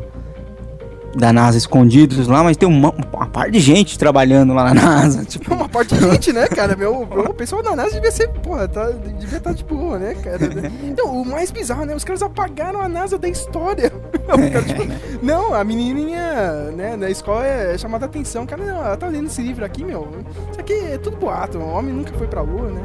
da 1.16 1.34
NASA 1.34 1.58
escondidos 1.58 2.28
lá, 2.28 2.44
mas 2.44 2.56
tem 2.56 2.68
uma, 2.68 2.90
uma 2.92 3.28
par 3.28 3.52
de 3.52 3.60
gente 3.60 3.98
trabalhando 4.00 4.54
lá 4.54 4.74
na 4.74 4.74
NASA. 4.82 5.26
Tipo, 5.26 5.54
Uma 5.54 5.68
parte 5.68 5.94
de 5.96 6.00
gente, 6.00 6.34
né, 6.34 6.48
cara? 6.48 6.76
Meu, 6.76 7.02
o 7.02 7.34
pessoal 7.34 7.62
da 7.62 7.76
NASA 7.76 7.92
devia 7.92 8.12
ser, 8.12 8.30
porra, 8.30 8.68
tá, 8.68 8.90
devia 8.92 9.38
estar 9.38 9.54
de 9.54 9.64
boa, 9.64 10.00
né, 10.00 10.16
cara? 10.16 10.40
Então, 10.84 11.22
o 11.22 11.26
mais 11.26 11.52
bizarro, 11.52 11.86
né? 11.86 11.96
Os 11.96 12.04
caras 12.04 12.22
apagaram 12.22 12.82
a 12.82 12.88
NASA 12.88 13.18
da 13.18 13.28
história. 13.28 13.92
Cara, 14.32 14.64
tipo, 14.64 14.84
não, 15.22 15.54
a 15.54 15.64
menininha, 15.64 16.72
né, 16.72 16.96
na 16.96 17.10
escola 17.10 17.46
é 17.46 17.78
chamada 17.78 18.06
a 18.06 18.08
atenção. 18.08 18.46
Cara, 18.46 18.64
não, 18.64 18.78
ela 18.78 18.96
tá 18.96 19.08
lendo 19.08 19.26
esse 19.28 19.42
livro 19.42 19.66
aqui, 19.66 19.84
meu. 19.84 20.08
Isso 20.52 20.60
aqui 20.60 20.74
é 20.74 20.98
tudo 20.98 21.18
boato. 21.18 21.58
O 21.58 21.68
homem 21.70 21.94
nunca 21.94 22.14
foi 22.14 22.28
pra 22.28 22.42
lua, 22.42 22.70
né? 22.72 22.82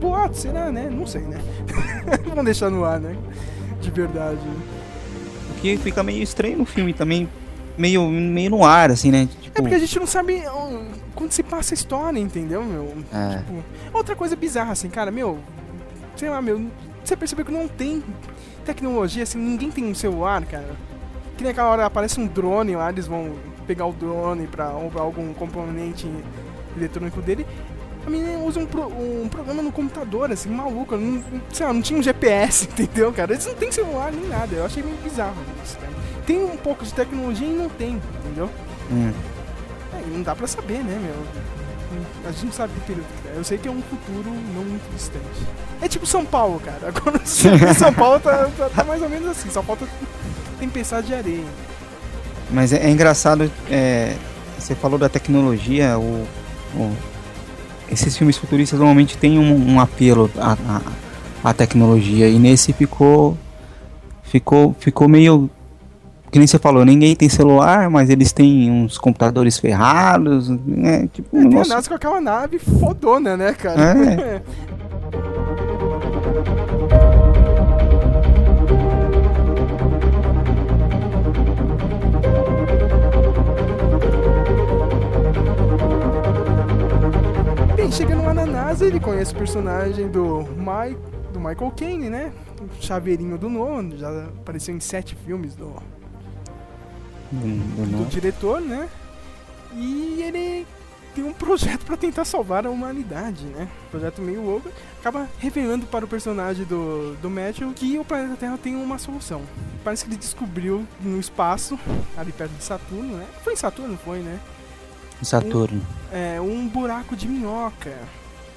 Boato, 0.00 0.36
será, 0.36 0.70
né? 0.70 0.88
Não 0.90 1.06
sei, 1.06 1.22
né? 1.22 1.38
Vamos 2.28 2.44
deixar 2.44 2.70
no 2.70 2.84
ar, 2.84 3.00
né? 3.00 3.16
De 3.80 3.90
verdade. 3.90 4.38
o 5.50 5.60
que 5.60 5.76
fica 5.78 6.02
meio 6.02 6.22
estranho 6.22 6.58
no 6.58 6.64
filme 6.66 6.92
também, 6.92 7.28
meio, 7.78 8.08
meio 8.08 8.50
no 8.50 8.64
ar, 8.64 8.90
assim, 8.90 9.10
né? 9.10 9.28
Tipo, 9.40 9.58
É 9.58 9.62
porque 9.62 9.74
a 9.74 9.78
gente 9.78 9.98
não 9.98 10.06
sabe 10.06 10.42
quando 11.14 11.32
se 11.32 11.42
passa 11.42 11.74
a 11.74 11.76
história, 11.76 12.18
entendeu, 12.18 12.62
meu? 12.64 12.94
É. 13.12 13.38
Tipo, 13.38 13.64
outra 13.92 14.14
coisa 14.16 14.34
bizarra, 14.36 14.72
assim, 14.72 14.88
cara, 14.88 15.10
meu, 15.10 15.38
sei 16.16 16.28
lá, 16.28 16.40
meu, 16.42 16.66
você 17.04 17.16
percebeu 17.16 17.44
que 17.44 17.52
não 17.52 17.68
tem 17.68 18.02
tecnologia, 18.64 19.22
assim, 19.22 19.38
ninguém 19.38 19.70
tem 19.70 19.84
um 19.84 19.94
celular, 19.94 20.44
cara. 20.44 20.74
Que 21.36 21.42
nem 21.42 21.50
aquela 21.52 21.68
hora 21.68 21.86
aparece 21.86 22.18
um 22.20 22.26
drone 22.26 22.74
lá, 22.76 22.90
eles 22.90 23.06
vão 23.06 23.32
pegar 23.66 23.86
o 23.86 23.92
drone 23.92 24.46
pra 24.46 24.66
algum 24.66 25.32
componente 25.34 26.10
eletrônico 26.76 27.20
dele. 27.20 27.46
A 28.06 28.10
menina 28.10 28.38
usa 28.38 28.60
um, 28.60 28.66
pro- 28.66 28.86
um 28.86 29.28
programa 29.28 29.60
no 29.62 29.72
computador, 29.72 30.30
assim, 30.30 30.48
maluco. 30.48 30.96
Não, 30.96 31.22
sei 31.52 31.66
lá, 31.66 31.72
não 31.72 31.82
tinha 31.82 31.98
um 31.98 32.02
GPS, 32.02 32.64
entendeu, 32.70 33.12
cara? 33.12 33.32
Eles 33.32 33.44
não 33.46 33.54
têm 33.54 33.70
celular 33.72 34.12
nem 34.12 34.28
nada. 34.28 34.54
Eu 34.54 34.64
achei 34.64 34.82
meio 34.82 34.96
bizarro 34.98 35.34
isso, 35.64 35.76
cara. 35.78 35.92
Tem 36.26 36.42
um 36.44 36.56
pouco 36.56 36.84
de 36.84 36.92
tecnologia 36.92 37.46
e 37.46 37.52
não 37.52 37.68
tem, 37.68 38.00
entendeu? 38.24 38.50
hum. 38.90 39.12
É, 39.94 40.02
não 40.12 40.22
dá 40.22 40.34
pra 40.34 40.46
saber, 40.46 40.78
né, 40.84 40.98
meu? 41.02 41.14
A 42.28 42.32
gente 42.32 42.46
não 42.46 42.52
sabe 42.52 42.72
que 42.74 42.80
período 42.80 43.06
que 43.22 43.28
é. 43.28 43.38
Eu 43.38 43.44
sei 43.44 43.56
que 43.58 43.68
é 43.68 43.70
um 43.70 43.80
futuro 43.80 44.28
não 44.54 44.64
muito 44.64 44.92
distante. 44.94 45.24
É 45.80 45.88
tipo 45.88 46.04
São 46.04 46.24
Paulo, 46.24 46.60
cara. 46.60 46.88
Agora 46.94 47.20
São 47.24 47.92
Paulo 47.94 48.18
tá, 48.20 48.50
tá- 48.58 48.68
tá 48.74 48.84
mais 48.84 49.00
ou 49.00 49.08
menos 49.08 49.28
assim. 49.28 49.48
Só 49.50 49.62
falta 49.62 49.86
tempestade 50.58 51.06
de 51.06 51.14
areia. 51.14 51.44
Mas 52.50 52.72
é, 52.72 52.78
é 52.86 52.90
engraçado, 52.90 53.50
é, 53.70 54.16
você 54.58 54.74
falou 54.74 54.98
da 54.98 55.08
tecnologia, 55.08 55.96
o, 55.98 56.26
o- 56.74 56.96
esses 57.90 58.16
filmes 58.16 58.36
futuristas 58.36 58.78
normalmente 58.78 59.16
têm 59.16 59.38
um, 59.38 59.74
um 59.74 59.80
apelo 59.80 60.30
à, 60.38 60.52
à, 61.44 61.50
à 61.50 61.54
tecnologia 61.54 62.28
e 62.28 62.38
nesse 62.38 62.72
ficou, 62.72 63.38
ficou, 64.24 64.74
ficou 64.80 65.08
meio, 65.08 65.48
que 66.30 66.38
nem 66.38 66.46
você 66.46 66.58
falou, 66.58 66.84
ninguém 66.84 67.14
tem 67.14 67.28
celular, 67.28 67.88
mas 67.88 68.10
eles 68.10 68.32
têm 68.32 68.70
uns 68.70 68.98
computadores 68.98 69.58
ferrados, 69.58 70.48
né, 70.48 71.08
tipo 71.12 71.36
É, 71.36 71.40
tem 71.40 71.46
a 71.46 71.50
negócio... 71.50 71.74
NASA 71.74 71.88
com 71.88 71.94
aquela 71.94 72.20
nave 72.20 72.58
fodona, 72.58 73.36
né, 73.36 73.52
cara? 73.52 73.80
É. 73.80 74.42
Bem, 87.76 87.92
chegando 87.92 88.24
lá 88.24 88.34
na 88.34 88.46
NASA, 88.46 88.84
ele 88.84 88.98
conhece 88.98 89.32
o 89.32 89.36
personagem 89.36 90.08
do, 90.08 90.40
Mike, 90.56 91.00
do 91.32 91.38
Michael 91.38 91.72
Caine, 91.76 92.10
né? 92.10 92.32
O 92.60 92.82
chaveirinho 92.82 93.38
do 93.38 93.48
Nolan, 93.48 93.96
já 93.96 94.24
apareceu 94.24 94.74
em 94.74 94.80
sete 94.80 95.14
filmes 95.14 95.54
do, 95.54 95.72
do- 97.32 97.86
do 98.04 98.08
diretor, 98.08 98.60
né? 98.60 98.88
E 99.74 100.22
ele 100.22 100.66
tem 101.14 101.24
um 101.24 101.32
projeto 101.32 101.84
pra 101.84 101.96
tentar 101.96 102.24
salvar 102.24 102.66
a 102.66 102.70
humanidade, 102.70 103.44
né? 103.46 103.68
Um 103.86 103.90
projeto 103.90 104.20
meio 104.22 104.42
louco. 104.44 104.68
Acaba 105.00 105.28
revelando 105.38 105.86
para 105.86 106.04
o 106.04 106.08
personagem 106.08 106.64
do, 106.66 107.14
do 107.22 107.30
Matthew 107.30 107.72
que 107.74 107.98
o 107.98 108.04
planeta 108.04 108.36
Terra 108.36 108.58
tem 108.58 108.74
uma 108.76 108.98
solução. 108.98 109.42
Parece 109.82 110.04
que 110.04 110.10
ele 110.10 110.18
descobriu 110.18 110.86
no 111.00 111.18
espaço, 111.18 111.78
ali 112.16 112.32
perto 112.32 112.52
de 112.52 112.62
Saturno, 112.64 113.16
né? 113.16 113.26
Foi 113.42 113.52
em 113.54 113.56
Saturno, 113.56 113.98
foi, 114.04 114.18
né? 114.20 114.38
Saturno. 115.22 115.80
É, 116.12 116.38
um 116.40 116.68
buraco 116.68 117.16
de 117.16 117.26
minhoca 117.26 117.96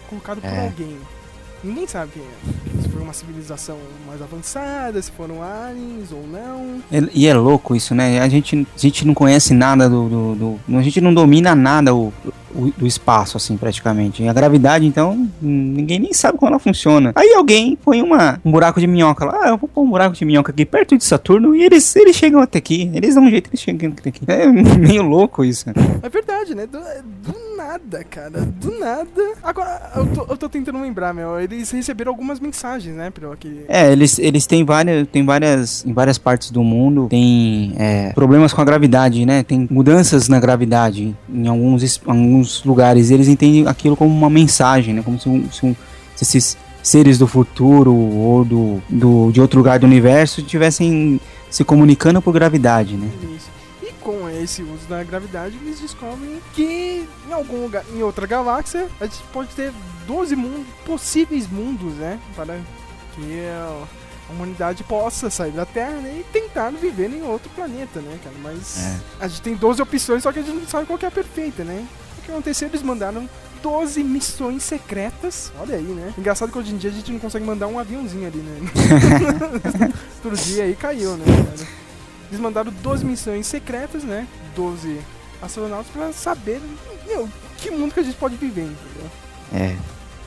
colocado 0.10 0.42
por 0.42 0.48
É. 0.50 0.66
alguém. 0.66 0.98
Ninguém 1.64 1.88
sabe 1.88 2.12
quem 2.14 2.24
é. 2.24 2.89
Foi 3.00 3.06
uma 3.06 3.14
civilização 3.14 3.78
mais 4.06 4.22
avançada, 4.22 5.02
se 5.02 5.10
foram 5.12 5.42
aliens 5.42 6.12
ou 6.12 6.28
não. 6.28 6.82
É- 6.92 7.10
E 7.14 7.28
é 7.28 7.34
louco 7.34 7.74
isso, 7.74 7.96
né? 7.96 8.20
A 8.20 8.28
gente, 8.28 8.68
a 8.76 8.78
gente 8.80 9.08
não 9.08 9.14
conhece 9.14 9.54
nada 9.54 9.88
do, 9.90 10.10
do, 10.10 10.36
do- 10.68 10.78
A 10.78 10.82
gente 10.82 11.00
não 11.00 11.14
domina 11.14 11.56
nada 11.56 11.96
o, 11.96 12.12
o- 12.54 12.74
do 12.78 12.86
espaço, 12.86 13.38
assim, 13.38 13.56
praticamente. 13.56 14.22
E 14.22 14.28
a 14.28 14.34
gravidade, 14.34 14.86
então, 14.86 15.30
ninguém 15.42 15.98
nem 15.98 16.12
sabe 16.12 16.38
como 16.38 16.50
ela 16.52 16.60
funciona. 16.60 17.14
Aí 17.16 17.34
alguém 17.36 17.78
põe 17.78 18.02
uma, 18.02 18.38
um 18.44 18.52
buraco 18.52 18.82
de 18.82 18.88
minhoca 18.88 19.24
lá. 19.24 19.40
Ah, 19.44 19.50
eu 19.50 19.58
vou 19.58 19.70
pôr 19.70 19.82
um 19.82 19.90
buraco 19.90 20.14
de 20.16 20.26
minhoca 20.26 20.52
aqui 20.52 20.66
perto 20.66 20.98
de 20.98 21.04
Saturno 21.06 21.56
e 21.56 21.64
eles, 21.64 21.96
eles 21.96 22.18
chegam 22.18 22.42
até 22.42 22.58
aqui. 22.58 22.92
Eles 22.94 23.16
dão 23.16 23.24
um 23.24 23.30
jeito, 23.30 23.50
eles 23.50 23.62
chegam 23.62 23.94
até 23.98 24.10
aqui. 24.10 24.22
É 24.28 24.46
meio 24.78 25.04
louco 25.04 25.46
isso. 25.46 25.68
É 26.04 26.10
verdade, 26.10 26.54
né? 26.54 26.68
Do, 26.68 26.80
do 26.80 27.56
nada, 27.56 28.04
cara. 28.04 28.42
Do 28.42 28.78
nada. 28.78 29.08
Agora, 29.42 29.92
eu 29.96 30.06
tô, 30.08 30.26
eu 30.34 30.38
tô 30.38 30.50
tentando 30.50 30.82
lembrar, 30.82 31.14
meu. 31.14 31.40
Eles 31.40 31.70
receberam 31.72 32.12
algumas 32.12 32.40
mensagens, 32.40 32.89
né? 32.92 33.10
Pelo 33.10 33.32
aquele. 33.32 33.66
É, 33.68 33.92
eles, 33.92 34.18
eles 34.20 34.46
têm 34.46 34.64
várias, 34.64 35.08
tem 35.08 35.26
várias, 35.26 35.86
em 35.86 35.94
várias 35.94 36.18
partes 36.18 36.52
do 36.52 36.64
mundo, 36.64 37.08
tem 37.10 37.74
é, 37.78 38.12
problemas 38.14 38.54
com 38.54 38.62
a 38.62 38.66
gravidade, 38.66 39.26
né? 39.26 39.44
Tem 39.44 39.68
mudanças 39.70 40.28
na 40.28 40.40
gravidade 40.40 41.16
em 41.32 41.48
alguns, 41.48 42.02
alguns 42.06 42.64
lugares. 42.64 43.12
Eles 43.12 43.28
entendem 43.28 43.68
aquilo 43.68 43.96
como 43.96 44.10
uma 44.16 44.30
mensagem, 44.30 44.94
né? 44.94 45.02
Como 45.04 45.20
se, 45.20 45.30
um- 45.30 45.50
se 45.52 45.66
um- 45.66 45.76
se 46.16 46.24
esses 46.24 46.58
seres 46.82 47.18
do 47.18 47.28
futuro 47.28 47.94
ou 47.94 48.44
do, 48.46 48.82
do, 48.90 49.32
de 49.32 49.40
outro 49.42 49.60
lugar 49.60 49.80
do 49.80 49.86
universo 49.86 50.40
estivessem 50.42 51.20
se 51.50 51.64
comunicando 51.64 52.22
por 52.22 52.34
gravidade, 52.34 52.96
né? 52.96 53.10
Isso. 53.36 53.50
E 53.84 53.92
com 54.02 54.30
esse 54.30 54.62
uso 54.64 54.88
da 54.88 55.04
gravidade, 55.04 55.56
eles 55.62 55.80
descobrem 55.80 56.38
que 56.54 57.04
em 57.30 57.34
algum 57.34 57.64
lugar, 57.64 57.84
em 57.96 58.02
outra 58.02 58.26
galáxia, 58.26 58.88
a 59.00 59.06
gente 59.06 59.18
pode 59.34 59.50
ter 59.50 59.72
12 60.08 60.36
mundos, 60.36 60.66
possíveis 60.86 61.48
mundos, 61.52 61.94
né? 61.96 62.18
Para 62.36 62.58
que 63.20 63.48
a 64.30 64.32
humanidade 64.32 64.84
possa 64.84 65.30
sair 65.30 65.52
da 65.52 65.66
Terra 65.66 65.96
né, 65.98 66.20
e 66.22 66.24
tentar 66.32 66.70
viver 66.72 67.10
em 67.12 67.24
outro 67.24 67.50
planeta, 67.52 68.00
né, 68.00 68.18
cara? 68.24 68.36
Mas 68.42 68.78
É. 68.80 69.00
a 69.22 69.28
gente 69.28 69.42
tem 69.42 69.56
12 69.56 69.82
opções, 69.82 70.24
só 70.24 70.32
que 70.32 70.40
a 70.40 70.42
gente 70.42 70.56
não 70.56 70.68
sabe 70.68 70.86
qual 70.86 70.98
que 71.00 71.06
é 71.06 71.08
a 71.08 71.12
perfeita, 71.12 71.64
né? 71.64 71.86
O 72.18 72.22
que 72.22 72.32
aconteceu? 72.32 72.68
Eles 72.68 72.84
mandaram 72.84 73.28
12 73.64 74.04
missões 74.04 74.64
secretas. 74.64 75.52
Olha 75.60 75.76
aí, 75.76 75.82
né? 75.84 76.14
Engraçado 76.18 76.52
que 76.52 76.58
hoje 76.58 76.74
em 76.74 76.78
dia 76.78 76.90
a 76.92 76.94
gente 76.94 77.12
não 77.12 77.20
consegue 77.20 77.44
mandar 77.46 77.68
um 77.68 77.80
aviãozinho 77.80 78.28
ali, 78.28 78.38
né? 78.38 78.60
Outro 80.24 80.36
dia 80.46 80.64
aí 80.66 80.76
caiu, 80.76 81.18
né, 81.18 81.26
cara? 81.26 81.68
Eles 82.30 82.40
mandaram 82.40 82.72
12 82.72 83.04
missões 83.06 83.48
secretas, 83.48 84.04
né? 84.04 84.28
12 84.56 85.00
astronautas 85.42 85.88
pra 85.92 86.14
saber, 86.14 86.62
meu, 87.08 87.28
que 87.58 87.72
mundo 87.72 87.94
que 87.94 88.00
a 88.00 88.04
gente 88.04 88.18
pode 88.18 88.36
viver, 88.36 88.62
entendeu? 88.64 89.10
É. 89.54 89.76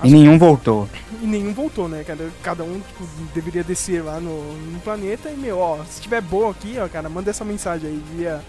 E 0.05 0.11
nenhum 0.11 0.39
voltou. 0.39 0.89
E 1.21 1.27
nenhum 1.27 1.53
voltou, 1.53 1.89
né, 1.89 2.03
cara? 2.05 2.31
Cada 2.43 2.65
um 2.65 2.81
tipo, 2.81 3.05
deveria 3.35 3.63
descer 3.63 4.03
lá 4.03 4.19
no, 4.21 4.55
no 4.55 4.81
planeta 4.81 5.31
e, 5.31 5.37
meu, 5.37 5.59
ó, 5.59 5.83
se 5.85 6.01
tiver 6.01 6.21
bom 6.21 6.49
aqui, 6.51 6.77
ó, 6.79 6.89
cara, 6.89 7.09
manda 7.09 7.31
essa 7.31 7.45
mensagem 7.45 7.89
aí 7.91 8.03
via, 8.17 8.41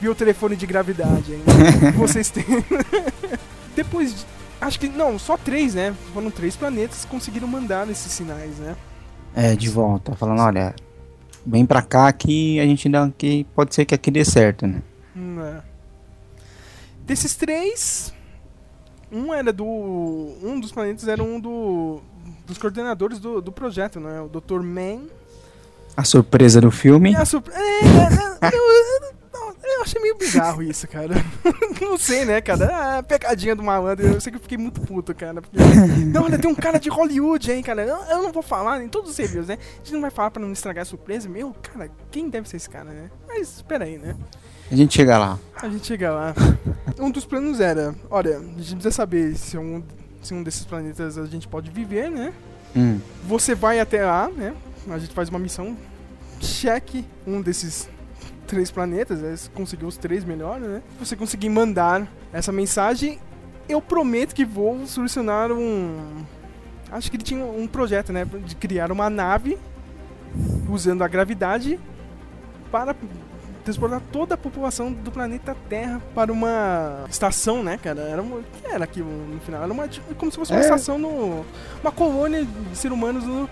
via 0.00 0.10
o 0.10 0.14
telefone 0.14 0.56
de 0.56 0.66
gravidade 0.66 1.32
aí, 1.32 1.38
né? 1.38 1.92
vocês 1.96 2.30
têm. 2.30 2.44
Depois, 3.76 4.14
de- 4.14 4.26
acho 4.60 4.80
que, 4.80 4.88
não, 4.88 5.18
só 5.18 5.36
três, 5.36 5.74
né? 5.74 5.94
Foram 6.12 6.30
três 6.30 6.56
planetas 6.56 7.04
que 7.04 7.10
conseguiram 7.10 7.46
mandar 7.46 7.88
esses 7.88 8.10
sinais, 8.12 8.56
né? 8.58 8.76
É, 9.34 9.54
de 9.54 9.68
volta. 9.68 10.14
Falando, 10.16 10.40
olha, 10.42 10.74
vem 11.46 11.64
pra 11.64 11.82
cá 11.82 12.12
que 12.12 12.58
a 12.58 12.64
gente 12.64 12.88
dá 12.88 13.08
que 13.16 13.44
pode 13.54 13.74
ser 13.74 13.84
que 13.84 13.94
aqui 13.94 14.10
dê 14.10 14.24
certo, 14.24 14.66
né? 14.66 14.82
Hum, 15.16 15.40
é. 15.40 15.60
Desses 17.06 17.34
três, 17.34 18.12
um 19.12 19.32
era 19.34 19.52
do. 19.52 19.64
Um 19.66 20.58
dos 20.60 20.72
planetas 20.72 21.06
era 21.08 21.22
um 21.22 21.38
do. 21.40 22.00
Dos 22.46 22.58
coordenadores 22.58 23.18
do, 23.18 23.40
do 23.40 23.52
projeto, 23.52 24.00
né? 24.00 24.20
O 24.20 24.28
Dr. 24.28 24.60
Man. 24.62 25.02
A 25.96 26.04
surpresa 26.04 26.60
do 26.60 26.70
filme. 26.70 27.14
A 27.14 27.24
surpre- 27.24 27.52
é, 27.54 27.58
é, 27.60 28.48
é, 28.48 28.54
eu, 28.54 28.62
eu- 28.62 29.82
achei 29.82 30.00
meio 30.02 30.16
bizarro 30.16 30.62
isso, 30.62 30.86
cara. 30.86 31.14
não 31.80 31.96
sei, 31.96 32.24
né, 32.24 32.40
cara? 32.40 32.98
Ah, 32.98 33.02
pegadinha 33.02 33.56
do 33.56 33.62
malandro. 33.62 34.06
Eu 34.06 34.20
sei 34.20 34.30
que 34.30 34.36
eu 34.36 34.42
fiquei 34.42 34.58
muito 34.58 34.80
puto, 34.82 35.14
cara. 35.14 35.40
Porque, 35.40 35.56
não, 36.12 36.24
olha, 36.24 36.38
tem 36.38 36.50
um 36.50 36.54
cara 36.54 36.78
de 36.78 36.88
Hollywood, 36.90 37.50
hein, 37.50 37.62
cara. 37.62 37.82
Eu, 37.82 37.96
eu 38.10 38.22
não 38.22 38.30
vou 38.32 38.42
falar 38.42 38.82
em 38.82 38.88
todos 38.88 39.10
os 39.12 39.16
reviews, 39.16 39.46
né? 39.48 39.56
A 39.74 39.76
gente 39.78 39.92
não 39.94 40.00
vai 40.02 40.10
falar 40.10 40.30
pra 40.30 40.42
não 40.42 40.52
estragar 40.52 40.82
a 40.82 40.84
surpresa. 40.84 41.28
Meu, 41.28 41.54
cara, 41.62 41.90
quem 42.10 42.28
deve 42.28 42.48
ser 42.48 42.56
esse 42.58 42.68
cara, 42.68 42.90
né? 42.90 43.10
Mas, 43.26 43.56
espera 43.56 43.84
aí, 43.84 43.96
né? 43.96 44.14
A 44.70 44.76
gente 44.76 44.94
chega 44.94 45.18
lá. 45.18 45.38
A 45.60 45.68
gente 45.68 45.86
chega 45.86 46.10
lá. 46.12 46.34
Um 46.98 47.10
dos 47.10 47.24
planos 47.24 47.60
era, 47.60 47.94
olha, 48.10 48.36
a 48.36 48.40
gente 48.40 48.74
precisa 48.74 48.90
saber 48.90 49.34
se 49.34 49.56
um, 49.56 49.82
se 50.20 50.34
um 50.34 50.42
desses 50.42 50.66
planetas 50.66 51.16
a 51.16 51.24
gente 51.24 51.48
pode 51.48 51.70
viver, 51.70 52.10
né? 52.10 52.30
Hum. 52.76 53.00
Você 53.24 53.54
vai 53.54 53.80
até 53.80 54.04
lá, 54.04 54.28
né? 54.28 54.54
A 54.88 54.98
gente 54.98 55.14
faz 55.14 55.30
uma 55.30 55.38
missão, 55.38 55.74
cheque 56.40 57.06
um 57.26 57.40
desses 57.40 57.88
três 58.46 58.70
planetas, 58.70 59.20
né? 59.20 59.34
Se 59.34 59.48
conseguir 59.48 59.86
os 59.86 59.96
três 59.96 60.24
melhor, 60.24 60.60
né? 60.60 60.82
Você 60.98 61.16
conseguir 61.16 61.48
mandar 61.48 62.06
essa 62.32 62.52
mensagem, 62.52 63.18
eu 63.66 63.80
prometo 63.80 64.34
que 64.34 64.44
vou 64.44 64.86
solucionar 64.86 65.50
um. 65.50 66.22
Acho 66.92 67.10
que 67.10 67.16
ele 67.16 67.24
tinha 67.24 67.44
um 67.44 67.66
projeto, 67.66 68.12
né? 68.12 68.26
De 68.44 68.54
criar 68.54 68.92
uma 68.92 69.08
nave 69.08 69.56
usando 70.68 71.02
a 71.02 71.08
gravidade 71.08 71.80
para 72.70 72.94
transportar 73.64 74.00
toda 74.12 74.34
a 74.34 74.38
população 74.38 74.92
do 74.92 75.10
planeta 75.10 75.56
Terra 75.68 76.00
para 76.14 76.32
uma 76.32 77.04
estação, 77.08 77.62
né, 77.62 77.78
cara? 77.82 78.00
Era 78.02 78.20
uma, 78.22 78.38
que 78.40 78.66
era 78.66 78.84
aquilo 78.84 79.10
no 79.10 79.40
final? 79.40 79.62
Era 79.62 79.72
uma, 79.72 79.86
tipo, 79.88 80.14
como 80.14 80.30
se 80.30 80.36
fosse 80.38 80.52
uma 80.52 80.60
É. 80.60 80.62
estação 80.62 80.98
no. 80.98 81.44
Uma 81.82 81.92
colônia 81.92 82.44
de 82.44 82.76
seres 82.76 82.96
humanos 82.96 83.24
no, 83.24 83.48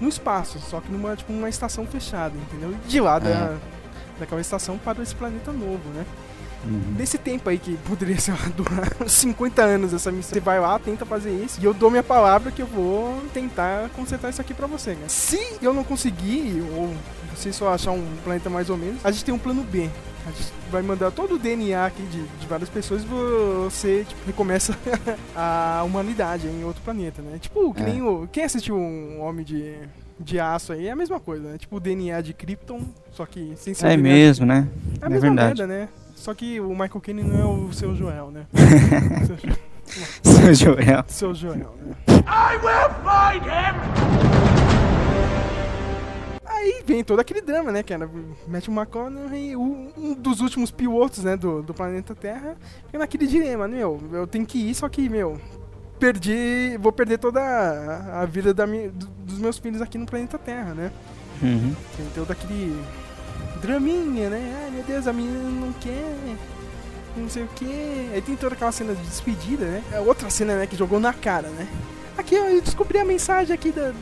no 0.00 0.08
espaço, 0.08 0.58
só 0.60 0.80
que 0.80 0.90
numa, 0.92 1.16
tipo, 1.16 1.32
uma 1.32 1.48
estação 1.48 1.86
fechada, 1.86 2.34
entendeu? 2.36 2.70
E 2.84 2.88
de 2.88 3.00
lá 3.00 3.18
da, 3.18 3.30
É. 3.30 3.56
daquela 4.20 4.40
estação 4.40 4.78
para 4.78 5.02
esse 5.02 5.14
planeta 5.14 5.52
novo, 5.52 5.88
né? 5.94 6.04
Uhum. 6.64 6.94
Nesse 6.98 7.16
tempo 7.16 7.48
aí 7.48 7.58
que 7.58 7.76
poderia 7.88 8.18
ser 8.20 8.32
lá, 8.32 8.48
durar 8.56 8.90
uns 9.00 9.12
50 9.12 9.62
anos 9.62 9.94
essa 9.94 10.10
missão, 10.10 10.32
você 10.34 10.40
vai 10.40 10.58
lá, 10.58 10.78
tenta 10.78 11.06
fazer 11.06 11.30
isso, 11.30 11.60
e 11.60 11.64
eu 11.64 11.72
dou 11.72 11.90
minha 11.90 12.02
palavra 12.02 12.50
que 12.50 12.60
eu 12.60 12.66
vou 12.66 13.22
tentar 13.32 13.88
consertar 13.90 14.30
isso 14.30 14.40
aqui 14.40 14.52
pra 14.52 14.66
você, 14.66 14.90
né? 14.94 15.04
Se 15.06 15.38
eu 15.62 15.72
não 15.72 15.84
conseguir, 15.84 16.64
ou 16.76 16.92
você 17.36 17.52
só 17.52 17.72
achar 17.72 17.90
um 17.92 18.04
planeta 18.24 18.48
mais 18.50 18.68
ou 18.70 18.76
menos, 18.76 19.04
a 19.04 19.10
gente 19.10 19.24
tem 19.24 19.34
um 19.34 19.38
plano 19.38 19.62
B. 19.62 19.88
A 20.26 20.30
gente 20.30 20.52
vai 20.72 20.82
mandar 20.82 21.12
todo 21.12 21.36
o 21.36 21.38
DNA 21.38 21.86
aqui 21.86 22.02
de, 22.02 22.20
de 22.22 22.46
várias 22.48 22.68
pessoas 22.68 23.02
e 23.04 23.06
você 23.06 24.04
tipo, 24.08 24.20
recomeça 24.26 24.76
a 25.36 25.82
humanidade 25.86 26.48
em 26.48 26.64
outro 26.64 26.82
planeta, 26.82 27.22
né? 27.22 27.38
Tipo, 27.40 27.72
que 27.72 27.82
É. 27.82 27.86
nem 27.86 28.02
o. 28.02 28.28
Quem 28.32 28.42
assistiu 28.42 28.76
um 28.76 29.20
Homem 29.20 29.44
de, 29.44 29.76
de 30.18 30.40
Aço 30.40 30.72
aí 30.72 30.88
é 30.88 30.90
a 30.90 30.96
mesma 30.96 31.20
coisa, 31.20 31.50
né? 31.52 31.58
Tipo 31.58 31.76
o 31.76 31.80
DNA 31.80 32.20
de 32.22 32.32
Krypton, 32.34 32.80
só 33.12 33.24
que 33.24 33.52
sem 33.56 33.72
ser 33.72 33.86
É 33.86 33.90
DNA 33.90 34.02
mesmo, 34.12 34.44
né? 34.46 34.66
é 35.00 35.04
a 35.04 35.06
É 35.06 35.10
mesma 35.10 35.28
verdade. 35.28 35.46
merda, 35.60 35.66
né? 35.68 35.88
Só 36.16 36.34
que 36.34 36.58
o 36.60 36.70
Michael 36.70 37.00
Caine 37.00 37.22
não 37.22 37.38
é 37.40 37.44
o 37.68 37.72
seu 37.72 37.94
Joel, 37.94 38.32
né? 38.32 38.46
Seu 40.24 40.52
Joel. 40.52 41.04
seu 41.06 41.32
Joel, 41.32 41.72
né? 41.80 41.94
I 42.08 42.56
will 42.56 42.90
find 43.04 43.46
him! 43.46 44.75
Aí 46.48 46.82
vem 46.86 47.02
todo 47.04 47.20
aquele 47.20 47.40
drama, 47.40 47.72
né, 47.72 47.82
cara? 47.82 48.08
Matthew 48.46 48.72
McConaughey, 48.74 49.56
um 49.56 50.14
dos 50.18 50.40
últimos 50.40 50.70
pilotos, 50.70 51.24
né, 51.24 51.36
do, 51.36 51.62
do 51.62 51.74
planeta 51.74 52.14
Terra, 52.14 52.56
fica 52.86 52.98
naquele 52.98 53.26
dilema, 53.26 53.66
né, 53.66 53.78
meu, 53.78 54.00
eu 54.12 54.26
tenho 54.26 54.46
que 54.46 54.58
ir, 54.70 54.74
só 54.74 54.88
que, 54.88 55.08
meu, 55.08 55.40
perdi, 55.98 56.76
vou 56.80 56.92
perder 56.92 57.18
toda 57.18 57.40
a, 57.40 58.22
a 58.22 58.26
vida 58.26 58.54
da 58.54 58.66
minha, 58.66 58.90
do- 58.90 59.06
dos 59.06 59.38
meus 59.38 59.58
filhos 59.58 59.82
aqui 59.82 59.98
no 59.98 60.06
planeta 60.06 60.38
Terra, 60.38 60.72
né? 60.74 60.92
Uhum. 61.42 61.74
Tem 61.96 62.06
todo 62.14 62.30
aquele 62.30 62.80
draminha, 63.60 64.30
né? 64.30 64.62
Ai 64.64 64.70
meu 64.70 64.84
Deus, 64.84 65.06
a 65.06 65.12
menina 65.12 65.38
não 65.38 65.72
quer. 65.74 66.14
Não 67.16 67.28
sei 67.30 67.44
o 67.44 67.48
que. 67.48 68.10
Aí 68.12 68.20
tem 68.22 68.36
toda 68.36 68.54
aquela 68.54 68.70
cena 68.72 68.94
de 68.94 69.02
despedida, 69.02 69.64
né? 69.64 69.82
É 69.92 70.00
outra 70.00 70.28
cena, 70.30 70.56
né, 70.56 70.66
que 70.66 70.76
jogou 70.76 71.00
na 71.00 71.12
cara, 71.12 71.48
né? 71.48 71.66
Aqui, 72.16 72.34
eu 72.34 72.60
descobri 72.60 72.98
a 72.98 73.04
mensagem 73.04 73.54
aqui 73.54 73.70
da- 73.72 73.92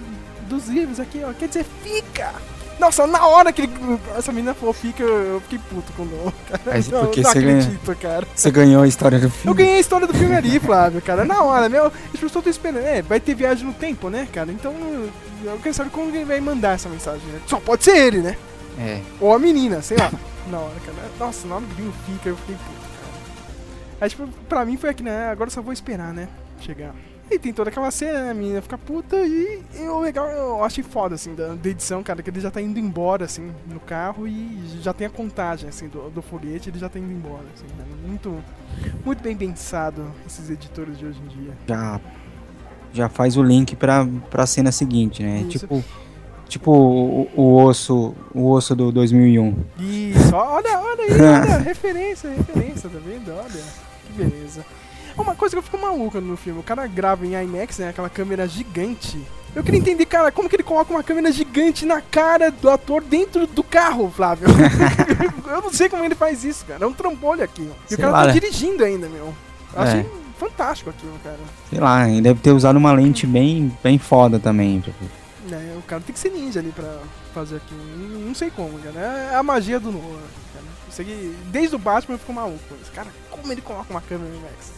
dos 0.45 0.67
livros 0.69 1.01
aqui, 1.01 1.23
ó. 1.25 1.33
Quer 1.33 1.49
dizer, 1.49 1.65
fica! 1.83 2.33
Nossa, 2.79 3.07
na 3.07 3.25
hora 3.27 3.53
que 3.53 3.63
ele- 3.63 4.01
essa 4.19 4.33
menina 4.33 4.53
falou 4.53 4.75
fica, 4.75 5.01
eu, 5.03 5.35
eu 5.35 5.41
fiquei 5.43 5.59
puto 5.71 5.93
com 5.93 6.03
o 6.03 6.33
cara. 6.49 6.61
Mas 6.67 6.91
Eu 6.91 7.01
porque 7.03 7.21
não 7.23 7.31
você 7.31 7.41
ganha- 7.41 7.59
acredito, 7.61 7.97
cara. 7.97 8.27
Você 8.35 8.51
ganhou 8.51 8.83
a 8.83 8.89
história 8.89 9.19
do 9.19 9.27
Eu 9.27 9.31
filme. 9.31 9.57
ganhei 9.57 9.77
a 9.77 9.81
história 9.81 10.07
do 10.09 10.15
filme 10.15 10.35
ali, 10.35 10.59
Flávio, 10.59 11.01
cara. 11.01 11.25
Na 11.25 11.41
hora, 11.43 11.69
meu. 11.69 11.87
As 11.87 11.93
pessoas 12.11 12.35
estão 12.35 12.51
esperando. 12.51 12.85
É, 12.85 13.01
vai 13.01 13.21
ter 13.21 13.35
viagem 13.35 13.65
no 13.65 13.73
tempo, 13.73 14.11
né, 14.11 14.27
cara? 14.33 14.51
Então, 14.51 14.73
eu- 14.73 15.11
eu 15.53 15.59
quero 15.63 15.75
saber 15.75 15.91
como 15.91 16.09
ele 16.15 16.25
vai 16.25 16.41
mandar 16.41 16.75
essa 16.75 16.89
mensagem, 16.89 17.25
né? 17.29 17.41
Só 17.47 17.61
pode 17.61 17.85
ser 17.85 17.97
ele, 17.97 18.19
né? 18.19 18.37
É. 18.79 19.01
Ou 19.21 19.33
a 19.33 19.39
menina, 19.39 19.81
sei 19.81 19.97
lá. 19.97 20.11
na 20.51 20.59
hora, 20.59 20.75
cara. 20.85 20.99
Nossa, 21.19 21.47
na 21.47 21.55
hora 21.57 21.65
que 21.67 21.75
viu 21.81 21.91
o 21.91 21.93
fica, 22.13 22.29
eu 22.31 22.37
fiquei 22.39 22.57
puto, 22.57 22.81
cara. 23.01 23.13
Aí, 24.01 24.11
tipo, 24.11 24.27
pra 24.49 24.65
mim 24.65 24.77
foi 24.77 24.91
aqui, 24.91 25.05
né? 25.05 25.29
Agora 25.31 25.47
eu 25.47 25.53
só 25.55 25.63
vou 25.63 25.73
esperar, 25.73 26.13
né? 26.13 26.29
Chegar. 26.61 26.93
E 27.31 27.39
tem 27.39 27.53
toda 27.53 27.71
aquela 27.71 27.91
cena, 27.91 28.25
né? 28.25 28.31
A 28.31 28.35
menina 28.35 28.61
fica 28.61 28.77
puta 28.77 29.17
e, 29.17 29.63
e 29.77 29.89
o 29.89 30.01
legal, 30.01 30.29
eu 30.29 30.63
achei 30.63 30.85
foda, 30.85 31.15
assim, 31.15 31.35
da, 31.35 31.55
da 31.55 31.69
edição, 31.69 32.03
cara, 32.03 32.23
que 32.23 32.29
ele 32.29 32.41
já 32.41 32.51
tá 32.51 32.61
indo 32.61 32.79
embora, 32.79 33.25
assim, 33.25 33.51
no 33.67 33.81
carro 33.81 34.29
e 34.29 34.79
já 34.83 34.93
tem 34.93 35.07
a 35.07 35.11
contagem, 35.11 35.69
assim, 35.69 35.89
do, 35.89 36.11
do 36.11 36.21
foguete, 36.21 36.69
ele 36.69 36.79
já 36.79 36.89
tá 36.89 36.99
indo 36.99 37.11
embora, 37.11 37.45
assim, 37.55 37.67
cara. 37.77 37.89
Muito, 38.07 38.45
muito 39.05 39.23
bem 39.23 39.37
pensado, 39.37 40.05
esses 40.27 40.51
editores 40.51 40.99
de 40.99 41.07
hoje 41.07 41.21
em 41.25 41.29
dia. 41.29 41.53
Já, 41.67 42.01
já 42.93 43.09
faz 43.09 43.37
o 43.37 43.43
link 43.43 43.75
pra, 43.75 44.07
pra 44.31 44.47
cena 44.47 44.71
seguinte, 44.71 45.23
né? 45.23 45.41
Isso. 45.49 45.61
Tipo, 45.61 45.85
tipo 46.47 46.71
o, 46.71 47.31
o 47.35 47.65
osso, 47.65 48.15
o 48.35 48.51
osso 48.51 48.77
do 48.77 48.93
2001. 48.93 49.57
Isso, 49.79 50.35
olha, 50.37 50.79
olha 50.79 51.05
aí, 51.05 51.13
olha, 51.21 51.59
referência, 51.65 52.29
referência, 52.31 52.91
tá 52.91 52.99
vendo? 52.99 53.33
Olha, 53.33 53.65
que 54.07 54.13
beleza. 54.13 54.65
Uma 55.17 55.35
coisa 55.35 55.55
que 55.55 55.59
eu 55.59 55.63
fico 55.63 55.79
maluca 55.79 56.21
no 56.21 56.37
filme, 56.37 56.61
o 56.61 56.63
cara 56.63 56.87
grava 56.87 57.25
em 57.27 57.35
IMAX, 57.35 57.79
né, 57.79 57.89
aquela 57.91 58.09
câmera 58.11 58.47
gigante. 58.49 59.21
Eu 59.55 59.63
queria 59.63 59.79
entender, 59.79 60.05
cara, 60.07 60.33
como 60.33 60.49
que 60.49 60.57
ele 60.57 60.65
coloca 60.65 60.93
uma 60.93 61.03
câmera 61.05 61.31
gigante 61.31 61.87
na 61.87 62.01
cara 62.01 62.51
do 62.51 62.69
ator 62.69 63.01
dentro 63.03 63.47
do 63.47 63.63
carro, 63.63 64.11
Flávio? 64.11 64.49
eu 65.47 65.63
não 65.63 65.73
sei 65.73 65.89
como 65.89 66.05
ele 66.05 66.17
faz 66.17 66.43
isso, 66.45 66.65
cara. 66.65 66.85
É 66.85 66.89
um 66.89 66.93
trambolho 66.93 67.43
aqui. 67.45 67.63
E 67.63 67.89
Sei 67.89 67.97
o 67.97 68.01
cara 68.01 68.13
lá, 68.13 68.21
tá 68.23 68.27
né? 68.27 68.33
dirigindo 68.33 68.85
ainda, 68.85 69.09
meu. 69.09 69.33
Eu 69.75 69.83
É. 69.83 69.85
achei 69.87 70.07
fantástico 70.41 70.91
aquilo, 70.91 71.17
cara. 71.23 71.39
Sei 71.71 71.79
lá, 71.79 72.09
ele 72.09 72.21
deve 72.21 72.41
ter 72.41 72.51
usado 72.51 72.77
uma 72.77 72.93
lente 72.93 73.27
bem, 73.29 73.77
bem 73.83 73.97
foda 73.97 74.41
também. 74.41 74.81
tipo. 74.81 75.05
É, 75.53 75.77
o 75.79 75.83
cara 75.83 76.01
tem 76.05 76.13
que 76.13 76.19
ser 76.19 76.31
ninja 76.31 76.59
ali 76.59 76.73
pra 76.73 76.99
fazer 77.33 77.57
aquilo. 77.57 77.81
Não, 78.27 78.35
sei 78.35 78.51
como, 78.51 78.77
cara. 78.81 78.99
É 78.99 79.37
a 79.37 79.43
magia 79.45 79.79
do 79.79 79.93
Nolan. 79.93 80.19
Cara. 80.53 80.65
Isso 80.91 81.01
aqui, 81.01 81.37
desde 81.53 81.77
o 81.77 81.79
Batman 81.79 82.15
eu 82.17 82.19
fico 82.19 82.33
maluco. 82.33 82.59
Cara, 82.93 83.09
como 83.31 83.53
ele 83.53 83.61
coloca 83.61 83.87
uma 83.93 84.01
câmera 84.01 84.29
no 84.31 84.37
IMAX? 84.37 84.73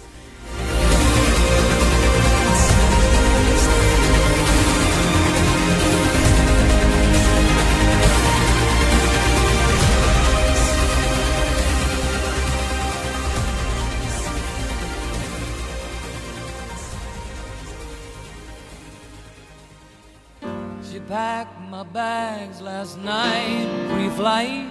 Packed 21.17 21.59
my 21.71 21.83
bags 21.83 22.61
last 22.61 22.99
night, 22.99 23.67
pre-flight. 23.89 24.71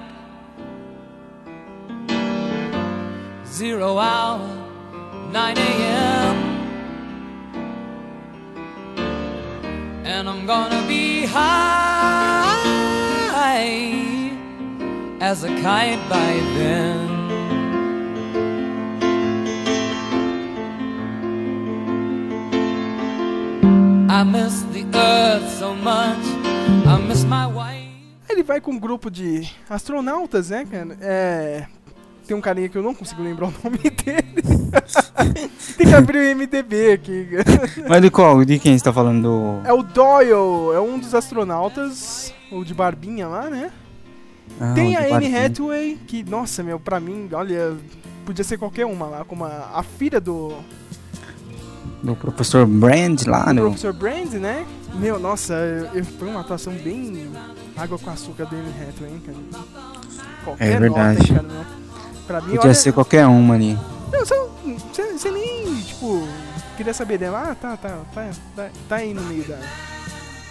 Zero 3.48 3.98
hour, 3.98 4.48
9 5.32 5.58
a.m. 5.58 6.36
And 10.14 10.30
I'm 10.30 10.46
gonna 10.46 10.84
be 10.88 11.26
high 11.26 12.62
as 15.22 15.44
a 15.44 15.52
kite 15.64 16.04
by 16.08 16.32
then. 16.60 17.16
I 24.18 24.24
miss 24.24 24.62
the 24.76 24.86
earth 24.94 25.50
so 25.60 25.74
much. 25.76 26.35
Ele 28.30 28.44
vai 28.44 28.62
com 28.62 28.72
um 28.72 28.80
grupo 28.80 29.10
de 29.10 29.50
astronautas, 29.70 30.50
né, 30.50 30.66
cara? 30.70 30.98
É. 31.02 31.66
Tem 32.28 32.36
um 32.36 32.42
carinha 32.42 32.68
que 32.68 32.78
eu 32.78 32.82
não 32.84 32.94
consigo 32.96 33.22
lembrar 33.22 33.48
o 33.48 33.54
nome 33.64 33.78
dele. 33.90 34.42
Tem 35.78 35.88
que 35.88 35.94
abrir 35.94 36.34
o 36.34 36.36
MDB 36.38 36.92
aqui. 36.94 37.28
Mas 37.88 38.02
de 38.02 38.10
qual? 38.10 38.44
De 38.44 38.58
quem 38.60 38.78
você 38.78 38.84
tá 38.84 38.92
falando? 38.94 39.22
Do... 39.22 39.68
É 39.68 39.74
o 39.74 39.84
Doyle, 39.84 40.74
é 40.76 40.80
um 40.80 40.98
dos 40.98 41.14
astronautas, 41.14 42.34
o 42.52 42.64
de 42.64 42.74
barbinha 42.74 43.28
lá, 43.28 43.50
né? 43.50 43.72
Ah, 44.60 44.74
Tem 44.74 44.96
a 44.96 45.16
Anne. 45.16 45.36
Hathaway, 45.36 46.00
que, 46.08 46.24
nossa, 46.24 46.64
meu, 46.64 46.80
pra 46.80 47.00
mim, 47.00 47.30
olha, 47.32 47.76
podia 48.26 48.44
ser 48.44 48.58
qualquer 48.58 48.86
uma 48.86 49.06
lá, 49.06 49.26
como 49.26 49.46
a, 49.46 49.72
a 49.74 49.84
filha 49.84 50.20
do, 50.20 50.54
Do 52.06 52.16
professor 52.16 52.66
Brand 52.68 53.24
lá, 53.26 53.46
do 53.46 53.54
no... 53.56 53.62
Professor 53.64 53.94
Brand, 53.94 54.34
né? 54.34 54.64
Meu, 54.94 55.18
nossa, 55.20 55.54
eu- 55.54 55.88
eu- 56.00 56.06
foi 56.06 56.28
uma 56.30 56.42
atuação 56.42 56.72
bem 56.74 57.30
água 57.76 57.98
com 57.98 58.10
açúcar 58.12 58.46
da 58.46 58.56
Anne 58.56 58.70
Hathaway, 58.70 59.12
hein, 59.14 59.22
cara? 59.26 59.38
Qualquer 60.44 60.72
É 60.72 60.80
verdade. 60.80 61.34
nota, 61.34 61.44
cara. 61.50 61.66
Pra 62.28 62.42
mim, 62.42 62.48
Podia 62.52 62.62
olha, 62.62 62.74
ser 62.74 62.92
qualquer 62.94 63.26
uma 63.26 63.56
ali. 63.56 63.78
Não, 64.12 64.24
você, 64.24 65.32
nem, 65.32 65.76
tipo, 65.82 66.28
queria 66.78 66.94
saber 66.94 67.18
dela. 67.18 67.50
Ah, 67.52 67.56
tá, 67.56 67.76
tá, 67.76 67.98
tá, 68.14 68.30
tá, 68.56 68.68
tá 68.88 68.96
aí 68.98 69.14
no 69.14 69.22
meio 69.24 69.44
da, 69.44 69.58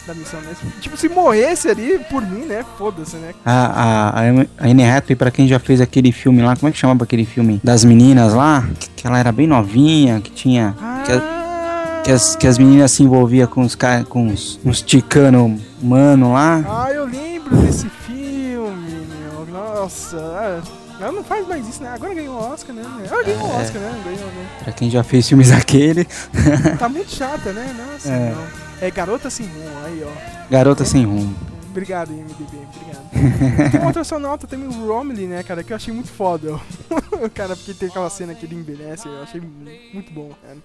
da 0.08 0.14
missão, 0.14 0.40
né? 0.40 0.54
Tipo, 0.80 0.96
se 0.96 1.08
morresse 1.08 1.68
ali, 1.68 1.98
por 2.10 2.20
mim, 2.22 2.44
né? 2.46 2.64
Foda-se, 2.76 3.16
né? 3.16 3.32
A, 3.44 3.66
a, 3.66 4.20
a 4.20 4.68
Anne 4.68 4.84
Hathaway, 4.84 5.16
pra 5.16 5.30
quem 5.30 5.46
já 5.48 5.58
fez 5.58 5.80
aquele 5.80 6.12
filme 6.12 6.42
lá, 6.42 6.54
como 6.56 6.68
é 6.68 6.72
que 6.72 6.78
chamava 6.78 7.04
aquele 7.04 7.24
filme? 7.24 7.60
Das 7.64 7.84
meninas 7.84 8.34
lá, 8.34 8.68
que, 8.78 8.90
que 8.90 9.06
ela 9.06 9.18
era 9.18 9.30
bem 9.32 9.46
novinha, 9.46 10.20
que 10.20 10.30
tinha... 10.32 10.74
Que, 11.06 11.12
a- 11.12 11.43
que 12.04 12.10
as, 12.12 12.36
que 12.36 12.46
as 12.46 12.58
meninas 12.58 12.90
se 12.92 13.02
envolviam 13.02 13.46
com 13.48 13.62
os, 13.62 13.74
ca- 13.74 14.04
com 14.04 14.28
os, 14.28 14.60
uns 14.64 14.82
ticano 14.82 15.58
mano 15.82 16.32
lá. 16.34 16.62
Ah, 16.86 16.92
eu 16.92 17.06
lembro 17.06 17.56
desse 17.56 17.88
filme, 17.88 19.06
meu. 19.06 19.46
Nossa, 19.46 20.16
ah, 20.18 20.62
ela 21.00 21.12
não 21.12 21.24
faz 21.24 21.46
mais 21.48 21.66
isso, 21.66 21.82
né? 21.82 21.90
Agora 21.90 22.14
ganhou 22.14 22.34
o 22.36 22.52
Oscar, 22.52 22.74
né? 22.74 22.82
Ela 23.10 23.22
ganhou 23.24 23.42
o 23.48 23.52
É. 23.52 23.56
Oscar, 23.62 23.80
né? 23.80 24.02
Ganhou, 24.04 24.26
né? 24.26 24.46
Pra 24.62 24.72
quem 24.72 24.90
já 24.90 25.02
fez 25.02 25.26
filmes 25.28 25.50
daquele. 25.52 26.06
Tá 26.78 26.88
muito 26.88 27.10
chata, 27.10 27.52
né? 27.52 27.74
Nossa, 27.76 28.08
É. 28.10 28.30
não. 28.34 28.64
É 28.80 28.90
Garota 28.90 29.30
Sem 29.30 29.46
Rumo, 29.46 29.84
aí, 29.86 30.04
ó. 30.04 30.50
Garota 30.50 30.84
Sem 30.84 31.04
Rumo. 31.06 31.34
Obrigado, 31.70 32.10
MDB, 32.12 32.44
obrigado. 32.76 33.04
Tem 33.72 33.80
um 33.80 33.86
outro 33.86 34.00
astronauta 34.02 34.46
também, 34.46 34.68
o 34.68 34.86
Romilly, 34.86 35.26
né, 35.26 35.42
cara, 35.42 35.64
que 35.64 35.72
eu 35.72 35.76
achei 35.76 35.92
muito 35.92 36.10
foda. 36.10 36.58
O 37.24 37.30
cara, 37.30 37.56
porque 37.56 37.72
tem 37.72 37.88
aquela 37.88 38.10
cena 38.10 38.34
que 38.34 38.44
ele 38.44 38.54
envelhece, 38.56 39.08
eu 39.08 39.22
achei 39.22 39.40
mu- 39.40 39.48
muito 39.92 40.12
bom, 40.12 40.30
cara. 40.42 40.58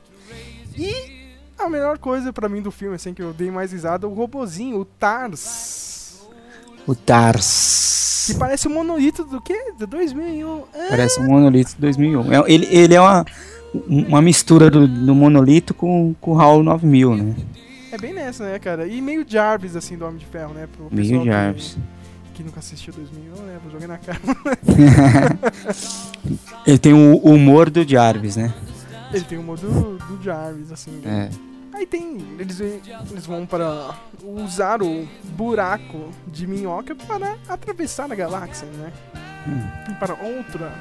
E 0.75 1.18
a 1.65 1.69
melhor 1.69 1.97
coisa 1.97 2.31
pra 2.33 2.49
mim 2.49 2.61
do 2.61 2.71
filme, 2.71 2.95
assim, 2.95 3.13
que 3.13 3.21
eu 3.21 3.33
dei 3.33 3.51
mais 3.51 3.71
risada, 3.71 4.07
o 4.07 4.13
robozinho, 4.13 4.79
o 4.79 4.85
Tars. 4.85 6.21
O 6.87 6.95
Tars. 6.95 8.25
Que 8.27 8.33
parece 8.35 8.67
o 8.67 8.71
monolito 8.71 9.23
do 9.23 9.39
quê? 9.41 9.73
Do 9.77 9.87
2001. 9.87 10.63
É, 10.73 10.89
Parece 10.89 11.19
um 11.19 11.27
monolito 11.27 11.71
de 11.71 11.77
2001. 11.81 12.33
É- 12.33 12.51
Ele, 12.51 12.67
ele 12.69 12.93
é 12.95 13.01
uma, 13.01 13.25
uma 13.87 14.21
mistura 14.21 14.69
do, 14.69 14.87
do 14.87 15.15
monolito 15.15 15.73
com, 15.73 16.13
com 16.21 16.33
o 16.33 16.39
HAL 16.41 16.61
9000, 16.63 17.15
né? 17.15 17.35
é 17.91 17.97
bem 17.97 18.13
nessa, 18.13 18.43
né, 18.43 18.59
cara? 18.59 18.85
E 18.87 19.01
meio 19.01 19.25
Jarvis, 19.27 19.75
assim, 19.75 19.97
do 19.97 20.05
Homem 20.05 20.17
de 20.19 20.25
Ferro, 20.27 20.53
né? 20.53 20.67
Pro 20.71 20.87
Meio 20.91 21.07
pessoal 21.07 21.21
que- 21.23 21.31
Jarvis. 21.31 21.77
Que, 22.35 22.43
nunca 22.43 22.59
assistiu 22.59 22.93
2001, 22.93 23.41
né? 23.45 23.57
Vou 23.63 23.71
jogar 23.71 23.87
na 23.87 23.97
cara. 23.97 24.19
Ele 26.65 26.77
tem 26.77 26.93
o 26.93 27.17
humor 27.17 27.69
do 27.69 27.87
Jarvis, 27.87 28.35
né? 28.35 28.53
Ele 29.11 29.23
tem 29.25 29.37
o 29.37 29.43
modo 29.43 29.61
do, 29.67 29.97
do 30.17 30.23
Jarvis, 30.23 30.71
assim. 30.71 30.91
né? 31.03 31.29
Aí 31.79 31.85
tem. 31.85 32.17
Eles, 32.37 32.59
eles 32.59 33.25
vão 33.25 33.45
para 33.45 33.91
usar 34.21 34.81
o 34.83 35.07
buraco 35.37 36.09
de 36.27 36.45
minhoca 36.45 36.93
para 36.93 37.37
atravessar 37.47 38.11
a 38.11 38.15
galáxia, 38.15 38.67
né? 38.77 38.91
E 39.89 39.93
para 39.93 40.13
outra 40.15 40.73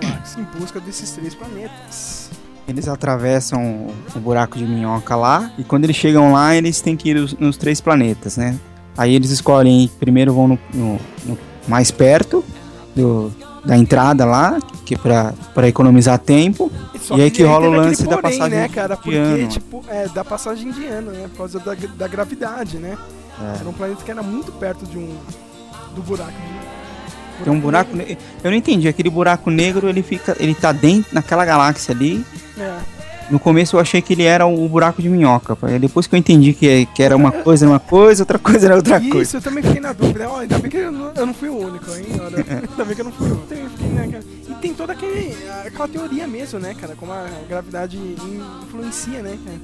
galáxia 0.00 0.40
em 0.40 0.58
busca 0.58 0.80
desses 0.80 1.10
três 1.12 1.34
planetas. 1.34 2.30
Eles 2.66 2.88
atravessam 2.88 3.88
o, 4.14 4.18
buraco 4.18 4.58
de 4.58 4.64
minhoca 4.64 5.14
lá 5.14 5.52
e 5.58 5.62
quando 5.62 5.84
eles 5.84 5.94
chegam 5.96 6.32
lá, 6.32 6.56
eles 6.56 6.80
têm 6.80 6.96
que 6.96 7.10
ir 7.10 7.16
os- 7.16 7.34
nos 7.34 7.56
três 7.58 7.80
planetas, 7.80 8.36
né? 8.38 8.58
Aí 8.96 9.14
eles 9.14 9.30
escolhem, 9.30 9.88
primeiro 10.00 10.32
vão 10.32 10.48
no, 10.48 10.58
no- 10.72 10.98
no 11.26 11.38
mais 11.68 11.90
perto 11.90 12.42
do, 12.94 13.30
da 13.66 13.76
entrada 13.76 14.24
lá, 14.24 14.58
que 14.84 14.94
é 14.94 14.98
pra, 14.98 15.34
pra 15.54 15.68
economizar 15.68 16.18
tempo. 16.18 16.70
Só 17.00 17.16
e 17.18 17.22
aí 17.22 17.30
que 17.30 17.42
rola 17.42 17.68
o 17.68 17.72
lance 17.72 18.04
da 18.04 18.16
porém, 18.16 18.38
passagem 18.38 18.58
né, 18.58 18.68
de 18.68 18.74
cara? 18.74 18.96
Porque, 18.96 19.16
ano. 19.16 19.48
tipo, 19.48 19.84
é, 19.88 20.08
da 20.08 20.24
passagem 20.24 20.70
de 20.70 20.86
ano, 20.86 21.10
né? 21.10 21.28
Por 21.30 21.36
causa 21.38 21.58
da, 21.58 21.74
da 21.74 22.08
gravidade, 22.08 22.78
né? 22.78 22.96
É. 23.40 23.60
Era 23.60 23.68
um 23.68 23.72
planeta 23.72 24.02
que 24.02 24.10
era 24.10 24.22
muito 24.22 24.50
perto 24.52 24.86
de 24.86 24.96
um. 24.96 25.14
do 25.94 26.02
buraco 26.02 26.30
de. 26.30 27.44
Tem 27.44 27.52
um 27.52 27.60
buraco. 27.60 27.94
ne- 27.94 28.16
Eu 28.42 28.50
não 28.50 28.56
entendi, 28.56 28.88
aquele 28.88 29.10
buraco 29.10 29.50
negro 29.50 29.88
ele 29.88 30.02
fica. 30.02 30.34
ele 30.40 30.54
tá 30.54 30.72
dentro 30.72 31.14
naquela 31.14 31.44
galáxia 31.44 31.94
ali. 31.94 32.24
É. 32.58 32.78
No 33.30 33.40
começo 33.40 33.76
eu 33.76 33.80
achei 33.80 34.00
que 34.00 34.12
ele 34.12 34.22
era 34.22 34.46
o 34.46 34.68
buraco 34.68 35.02
de 35.02 35.08
minhoca. 35.08 35.56
Depois 35.80 36.06
que 36.06 36.14
eu 36.14 36.18
entendi 36.18 36.52
que, 36.52 36.86
que 36.86 37.02
era 37.02 37.16
uma 37.16 37.32
coisa, 37.32 37.64
era 37.64 37.72
uma 37.72 37.80
coisa, 37.80 38.22
outra 38.22 38.38
coisa 38.38 38.66
era 38.66 38.76
outra 38.76 38.98
Isso, 38.98 39.10
coisa. 39.10 39.36
eu 39.38 39.40
também 39.42 39.62
fiquei 39.64 39.80
na 39.80 39.92
dúvida. 39.92 40.28
Ó, 40.28 40.38
ainda 40.38 40.58
bem 40.58 40.70
que 40.70 40.76
eu 40.76 40.92
não, 40.92 41.12
eu 41.12 41.26
não 41.26 41.34
fui 41.34 41.48
o 41.48 41.56
único, 41.56 41.90
hein? 41.90 42.06
Olha, 42.24 42.38
ainda 42.70 42.84
bem 42.84 42.94
que 42.94 43.00
eu 43.00 43.04
não 43.06 43.12
fui 43.12 43.28
o 43.28 43.32
único. 43.32 43.82
Né? 43.82 44.20
E 44.48 44.54
tem 44.54 44.72
toda 44.72 44.92
aquele, 44.92 45.36
aquela 45.66 45.88
teoria 45.88 46.26
mesmo, 46.28 46.58
né, 46.60 46.74
cara? 46.74 46.94
Como 46.94 47.12
a 47.12 47.26
gravidade 47.48 47.98
influencia, 48.62 49.22
né, 49.22 49.36
cara? 49.44 49.58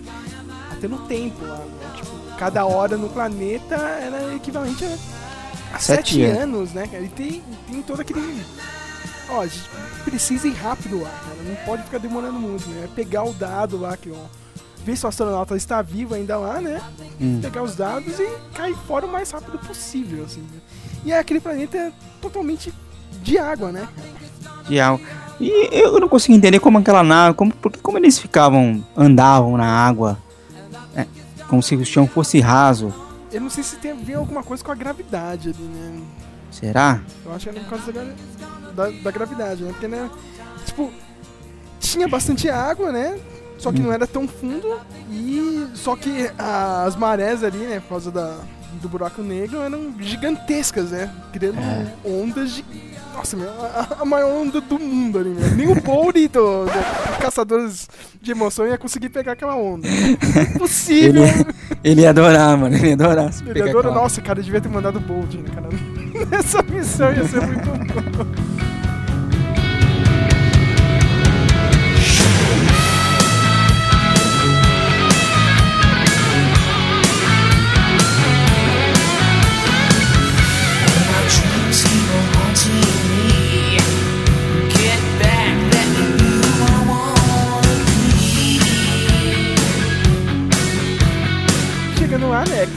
Até 0.72 0.88
no 0.88 0.98
tempo 1.06 1.44
lá, 1.44 1.58
né? 1.58 1.90
Tipo, 1.96 2.10
cada 2.38 2.64
hora 2.66 2.96
no 2.96 3.08
planeta 3.08 3.76
era 3.76 4.34
equivalente 4.34 4.84
a, 4.84 5.76
a 5.76 5.78
Sete 5.78 6.14
sete, 6.14 6.24
anos. 6.24 6.42
anos, 6.42 6.72
né, 6.72 6.86
cara? 6.90 7.04
E 7.04 7.08
tem, 7.08 7.42
tem 7.70 7.82
todo 7.82 8.00
aquele. 8.00 8.42
Ó, 9.34 9.40
a 9.40 9.46
gente 9.46 9.68
precisa 10.04 10.46
ir 10.46 10.52
rápido 10.54 11.00
lá, 11.02 11.08
cara. 11.10 11.36
Não 11.48 11.54
pode 11.64 11.82
ficar 11.84 11.98
demorando 11.98 12.38
muito, 12.38 12.68
né? 12.68 12.88
Pegar 12.94 13.24
o 13.24 13.32
dado 13.32 13.78
lá 13.80 13.96
que, 13.96 14.10
ó. 14.10 14.24
Ver 14.84 14.96
se 14.96 15.06
o 15.06 15.08
astronauta 15.08 15.56
está 15.56 15.80
vivo 15.80 16.14
ainda 16.14 16.36
lá, 16.36 16.60
né? 16.60 16.80
Hum. 17.20 17.38
Pegar 17.40 17.62
os 17.62 17.76
dados 17.76 18.18
e 18.18 18.28
cair 18.54 18.76
fora 18.86 19.06
o 19.06 19.12
mais 19.12 19.30
rápido 19.30 19.58
possível, 19.60 20.24
assim. 20.24 20.40
né? 20.40 20.60
E 21.04 21.12
aquele 21.12 21.40
planeta 21.40 21.76
é 21.76 21.92
totalmente 22.20 22.72
de 23.22 23.38
água, 23.38 23.70
né? 23.72 23.88
de 24.68 24.78
algo. 24.80 25.04
E 25.40 25.68
eu 25.72 25.98
não 26.00 26.08
consigo 26.08 26.34
entender 26.36 26.60
como 26.60 26.78
aquela 26.78 27.02
nave, 27.02 27.34
como, 27.36 27.52
porque 27.54 27.80
como 27.80 27.98
eles 27.98 28.18
ficavam, 28.18 28.84
andavam 28.96 29.56
na 29.56 29.66
água, 29.66 30.18
é, 30.94 31.06
como 31.48 31.62
se 31.62 31.74
o 31.74 31.84
chão 31.84 32.06
fosse 32.06 32.38
raso. 32.40 32.92
Eu 33.32 33.40
não 33.40 33.50
sei 33.50 33.64
se 33.64 33.76
tem 33.76 33.92
a 33.92 33.94
ver 33.94 34.14
alguma 34.14 34.42
coisa 34.42 34.62
com 34.62 34.70
a 34.70 34.74
gravidade 34.74 35.48
ali, 35.50 35.62
né? 35.64 36.00
Será? 36.50 37.00
Eu 37.24 37.32
acho 37.34 37.44
que 37.48 37.56
era 37.56 37.60
por 37.60 37.70
causa 37.70 37.86
da, 37.92 37.92
gra- 38.04 38.14
da, 38.72 38.90
da 38.90 39.10
gravidade, 39.10 39.62
né? 39.62 39.70
Porque, 39.72 39.88
né? 39.88 40.10
Tipo, 40.64 40.90
tinha 41.80 42.08
bastante 42.08 42.48
água, 42.48 42.92
né? 42.92 43.18
Só 43.58 43.70
que 43.70 43.80
não 43.80 43.92
era 43.92 44.08
tão 44.08 44.26
fundo 44.26 44.80
e 45.08 45.68
só 45.74 45.94
que 45.94 46.28
as 46.36 46.96
marés 46.96 47.44
ali, 47.44 47.58
né, 47.58 47.78
por 47.78 47.90
causa 47.90 48.10
da, 48.10 48.38
do 48.80 48.88
buraco 48.88 49.22
negro, 49.22 49.60
eram 49.60 49.94
gigantescas, 50.00 50.90
né? 50.90 51.08
Criando 51.32 51.58
ondas 52.04 52.56
de. 52.56 52.64
Nossa, 53.14 53.36
meu, 53.36 53.48
a, 53.50 53.98
a 54.00 54.04
maior 54.04 54.32
onda 54.32 54.60
do 54.60 54.78
mundo 54.80 55.18
ali, 55.18 55.28
meu. 55.28 55.48
Nem 55.54 55.68
o 55.68 55.80
Bouri 55.80 56.26
do, 56.26 56.64
do 56.64 56.70
Caçadores 57.20 57.88
de 58.20 58.32
Emoção 58.32 58.66
ia 58.66 58.78
conseguir 58.78 59.10
pegar 59.10 59.32
aquela 59.32 59.54
onda. 59.54 59.86
Impossível! 60.56 61.22
Ele, 61.22 61.46
ele 61.84 62.00
ia 62.00 62.10
adorar, 62.10 62.56
mano. 62.56 62.74
Ele 62.74 62.88
ia 62.88 62.94
adorar. 62.94 63.30
Ele 63.46 63.62
adora, 63.62 63.92
nossa, 63.92 64.20
cara, 64.20 64.40
eu 64.40 64.44
devia 64.44 64.60
ter 64.60 64.70
mandado 64.70 64.96
o 64.96 65.00
Bold, 65.00 65.38
né, 65.38 65.50
cara. 65.54 65.68
Nessa 66.30 66.62
missão 66.62 67.12
ia 67.12 67.28
ser 67.28 67.46
muito 67.46 67.68
bom. 67.68 68.51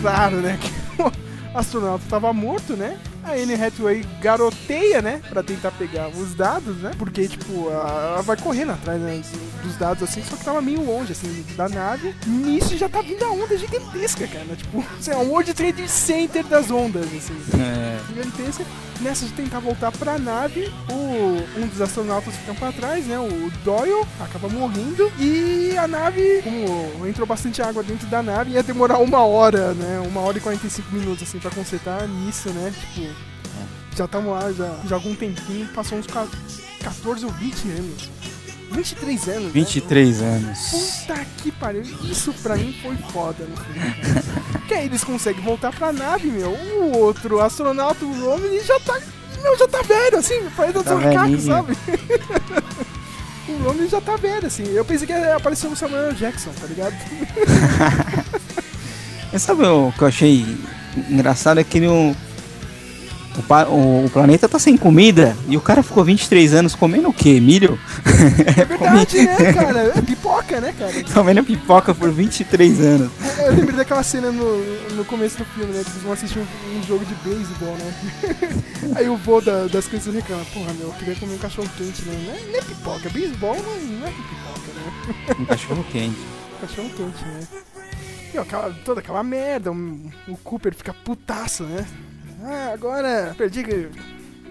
Claro, 0.05 0.37
né? 0.37 0.59
Que 0.95 1.01
o 1.01 1.57
astronauta 1.57 2.03
estava 2.03 2.31
morto, 2.31 2.75
né? 2.75 2.97
A 3.25 3.31
Anne 3.31 3.55
Hathaway 3.55 4.05
garoteia, 4.21 5.01
né? 5.01 5.19
Pra 5.29 5.41
tentar 5.41 5.71
pegar 5.71 6.09
os 6.09 6.35
dados, 6.35 6.77
né? 6.77 6.91
Porque, 6.97 7.27
tipo, 7.27 7.69
ela 7.71 8.21
vai 8.21 8.37
correndo 8.37 8.71
atrás 8.73 9.01
né, 9.01 9.21
dos 9.63 9.75
dados, 9.77 10.03
assim, 10.03 10.23
só 10.23 10.35
que 10.35 10.45
tava 10.45 10.61
meio 10.61 10.85
longe, 10.85 11.11
assim, 11.11 11.43
da 11.57 11.67
nave. 11.67 12.15
Nisso 12.27 12.77
já 12.77 12.87
tá 12.87 13.01
vindo 13.01 13.23
a 13.25 13.31
onda 13.31 13.57
gigantesca, 13.57 14.27
cara. 14.27 14.55
Tipo, 14.55 14.85
sei 15.01 15.15
lá, 15.15 15.21
um 15.21 15.29
World 15.29 15.53
Trade 15.53 15.87
Center 15.89 16.43
das 16.45 16.69
ondas, 16.69 17.05
assim. 17.05 17.35
É. 17.59 17.99
Gigantesca. 18.07 18.63
Nessa 19.01 19.25
de 19.25 19.33
tentar 19.33 19.59
voltar 19.59 19.91
pra 19.91 20.17
nave, 20.17 20.71
o, 20.89 21.59
um 21.59 21.67
dos 21.67 21.81
astronautas 21.81 22.33
fica 22.35 22.53
pra 22.53 22.71
trás, 22.71 23.05
né? 23.05 23.19
O 23.19 23.51
Doyle 23.63 24.05
acaba 24.21 24.47
morrendo. 24.47 25.11
E 25.19 25.75
a 25.77 25.87
nave, 25.87 26.41
como 26.43 27.05
entrou 27.05 27.27
bastante 27.27 27.61
água 27.61 27.83
dentro 27.83 28.07
da 28.07 28.23
nave, 28.23 28.51
ia 28.51 28.63
demorar 28.63 28.99
uma 28.99 29.25
hora, 29.25 29.73
né? 29.73 30.01
Uma 30.07 30.21
hora 30.21 30.37
e 30.37 30.41
45 30.41 30.95
minutos, 30.95 31.23
assim, 31.27 31.39
pra 31.39 31.51
consertar 31.51 32.07
nisso, 32.07 32.49
né? 32.51 32.73
Tipo, 32.93 33.14
já 33.95 34.05
estamos 34.05 34.31
lá, 34.31 34.51
já, 34.51 34.75
já 34.87 34.95
há 34.95 34.99
algum 34.99 35.15
tempinho, 35.15 35.67
passou 35.73 35.97
uns 35.97 36.07
ca- 36.07 36.27
14 36.83 37.25
ou 37.25 37.31
20 37.31 37.69
anos. 37.69 38.09
23 38.71 39.27
anos, 39.29 39.43
né? 39.43 39.49
23 39.53 40.21
anos. 40.21 40.59
Puta 40.69 41.25
que 41.37 41.51
pariu, 41.51 41.83
isso 42.03 42.33
pra 42.43 42.57
mim 42.57 42.75
foi 42.81 42.97
foda 43.13 43.45
no 43.45 43.55
filme. 43.55 43.93
cara. 44.01 44.23
que 44.67 44.73
aí 44.73 44.85
eles 44.87 45.03
conseguem 45.03 45.41
voltar 45.43 45.71
pra 45.73 45.93
nave, 45.93 46.27
meu. 46.27 46.49
O 46.51 46.97
outro 46.97 47.39
astronauta, 47.39 48.03
o 48.03 48.25
Romney, 48.25 48.59
já 48.61 48.77
tá. 48.81 48.99
Meu, 49.41 49.57
já 49.57 49.67
tá 49.67 49.81
velho, 49.83 50.17
assim, 50.17 50.41
parece 50.57 50.83
Tá 50.83 50.95
macaco, 50.95 51.39
sabe? 51.39 51.77
o 53.47 53.57
Romney 53.63 53.87
já 53.87 54.01
tá 54.01 54.17
velho, 54.17 54.47
assim. 54.47 54.65
Eu 54.73 54.83
pensei 54.83 55.05
que 55.07 55.13
ia 55.13 55.35
aparecer 55.35 55.67
o 55.67 55.75
Samuel 55.75 56.11
Jackson, 56.13 56.49
tá 56.59 56.65
ligado? 56.67 56.95
Mas 59.31 59.41
sabe 59.41 59.63
o 59.65 59.91
que 59.91 60.01
eu 60.01 60.07
achei 60.07 60.45
engraçado? 61.09 61.59
É 61.59 61.63
que 61.63 61.79
no, 61.79 62.15
o, 63.37 63.71
o- 63.73 64.05
o 64.05 64.09
planeta 64.09 64.47
tá 64.47 64.57
sem 64.59 64.77
comida 64.77 65.35
e 65.47 65.57
o 65.57 65.61
cara 65.61 65.83
ficou 65.83 66.03
23 66.03 66.53
anos 66.53 66.75
comendo 66.75 67.09
o 67.09 67.13
quê? 67.13 67.39
Milho? 67.39 67.77
É 68.57 68.63
verdade, 68.65 69.21
né, 69.23 69.53
cara? 69.53 69.93
É 69.95 70.01
pipoca, 70.01 70.61
né, 70.61 70.73
cara? 70.77 70.91
comendo 71.13 71.43
pipoca 71.43 71.93
por 71.93 72.11
23 72.11 72.79
anos. 72.81 73.11
Eu 73.39 73.51
lembrei 73.53 73.75
daquela 73.75 74.03
cena 74.03 74.31
no, 74.31 74.57
no 74.95 75.05
começo 75.05 75.37
do 75.37 75.45
filme, 75.45 75.73
né? 75.73 75.83
Que 75.83 75.89
eles 75.91 76.01
vão 76.03 76.13
assistir 76.13 76.39
um, 76.39 76.77
um 76.79 76.83
jogo 76.83 77.05
de 77.05 77.13
beisebol, 77.15 77.75
né? 77.77 77.93
Aí 78.95 79.09
o 79.09 79.17
vô 79.17 79.41
da- 79.41 79.67
das 79.67 79.87
crianças 79.87 80.13
reclama, 80.13 80.45
porra, 80.53 80.73
meu, 80.73 80.87
eu 80.87 80.93
queria 80.93 81.15
comer 81.15 81.35
um 81.35 81.39
cachorro 81.39 81.69
quente, 81.77 82.01
né? 82.03 82.17
Não 82.25 82.33
é, 82.33 82.51
não 82.51 82.59
é 82.59 82.61
pipoca, 82.61 83.09
beisebol 83.09 83.55
não, 83.55 83.99
não 83.99 84.07
é 84.07 84.11
pipoca, 84.11 84.71
né? 84.75 85.35
Um 85.39 85.45
cachorro 85.45 85.85
quente. 85.91 86.17
Cachorro 86.61 86.89
quente, 86.95 87.25
né? 87.25 87.39
E 88.33 88.37
ó, 88.37 88.41
aquela, 88.41 88.73
toda 88.85 88.99
aquela 89.01 89.23
merda, 89.23 89.71
um- 89.71 90.09
o 90.27 90.37
Cooper 90.37 90.73
fica 90.75 90.93
putaço, 90.93 91.63
né? 91.63 91.85
Ah, 92.47 92.71
agora 92.73 93.33
perdi 93.37 93.63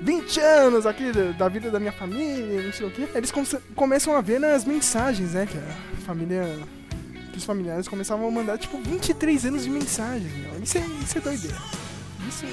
20 0.01 0.40
anos 0.40 0.84
aqui 0.86 1.12
da, 1.12 1.30
da 1.32 1.49
vida 1.49 1.70
da 1.70 1.78
minha 1.78 1.92
família, 1.92 2.62
não 2.62 2.72
sei 2.72 2.86
o 2.86 2.90
quê. 2.90 3.07
Eles 3.14 3.30
come- 3.30 3.47
começam 3.76 4.16
a 4.16 4.20
ver 4.20 4.40
nas 4.40 4.64
mensagens, 4.64 5.32
né? 5.34 5.47
Que 5.51 5.57
a 5.59 6.07
família. 6.07 6.45
Que 7.32 7.38
os 7.38 7.45
familiares 7.45 7.86
começavam 7.88 8.26
a 8.28 8.30
mandar, 8.30 8.59
tipo, 8.59 8.78
23 8.82 9.47
anos 9.47 9.64
de 9.64 9.70
mensagens, 9.70 10.30
meu. 10.36 10.62
Isso 10.62 10.78
é, 10.78 10.84
isso 11.05 11.18
é 11.18 11.20
doideira. 11.20 11.57
Isso. 12.28 12.45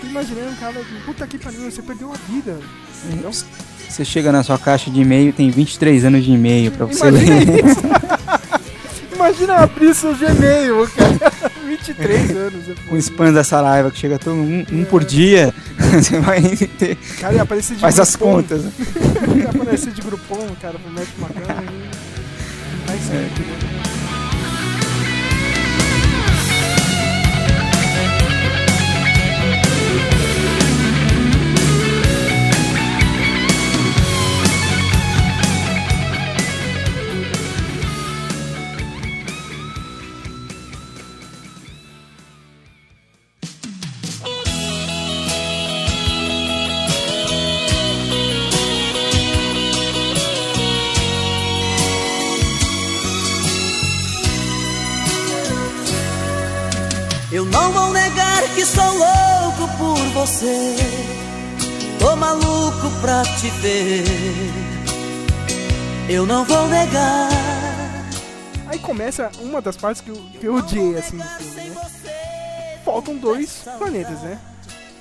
Tô 0.00 0.06
imaginando, 0.06 0.56
cara, 0.58 0.80
puta 1.04 1.26
que 1.26 1.38
pariu, 1.38 1.70
você 1.70 1.82
perdeu 1.82 2.12
a 2.12 2.16
vida. 2.32 2.58
Você 3.88 4.04
chega 4.04 4.30
na 4.32 4.42
sua 4.42 4.58
caixa 4.58 4.90
de 4.90 5.00
e-mail, 5.00 5.32
tem 5.32 5.50
23 5.50 6.04
anos 6.04 6.24
de 6.24 6.32
e-mail 6.32 6.70
pra 6.72 6.86
você 6.86 7.08
Imagina 7.08 7.34
ler. 7.38 7.62
Imagina 9.20 9.54
abrir 9.56 9.94
seu 9.94 10.14
Gmail, 10.14 10.88
cara. 10.96 11.50
23 11.66 12.30
anos. 12.36 12.68
é 12.68 12.74
o 12.90 12.96
spam 12.96 13.32
da 13.32 13.44
Saraiva, 13.44 13.90
que 13.90 13.98
chega 13.98 14.18
todo 14.18 14.34
um, 14.34 14.64
um 14.72 14.84
por 14.84 15.04
dia. 15.04 15.52
Você 15.92 16.18
vai 16.20 16.40
ter. 16.40 16.96
Cara, 17.20 17.34
ia 17.34 17.42
aparecer 17.42 17.74
de 17.74 17.80
Faz 17.82 18.00
as 18.00 18.16
Groupon. 18.16 18.36
contas. 18.36 18.64
ia 19.36 19.50
aparecer 19.50 19.92
de 19.92 20.00
grupom, 20.00 20.48
cara, 20.60 20.78
pro. 20.78 20.90
Não 20.90 22.86
vai 22.86 22.98
ser, 22.98 23.12
né? 23.12 23.69
Você. 60.20 60.76
Tô 61.98 62.14
maluco 62.14 62.90
pra 63.00 63.22
te 63.22 63.48
ver. 63.62 64.04
Eu 66.08 66.26
não 66.26 66.44
vou 66.44 66.68
negar. 66.68 67.30
Aí 68.68 68.78
começa 68.78 69.30
uma 69.40 69.62
das 69.62 69.76
partes 69.76 70.02
que 70.02 70.10
eu, 70.10 70.16
que 70.38 70.46
eu 70.46 70.54
odiei, 70.56 70.96
assim, 70.96 71.16
do 71.16 71.24
filme, 71.24 71.70
né? 71.70 72.78
Faltam 72.84 73.16
dois 73.16 73.62
planetas, 73.78 74.20
né? 74.20 74.38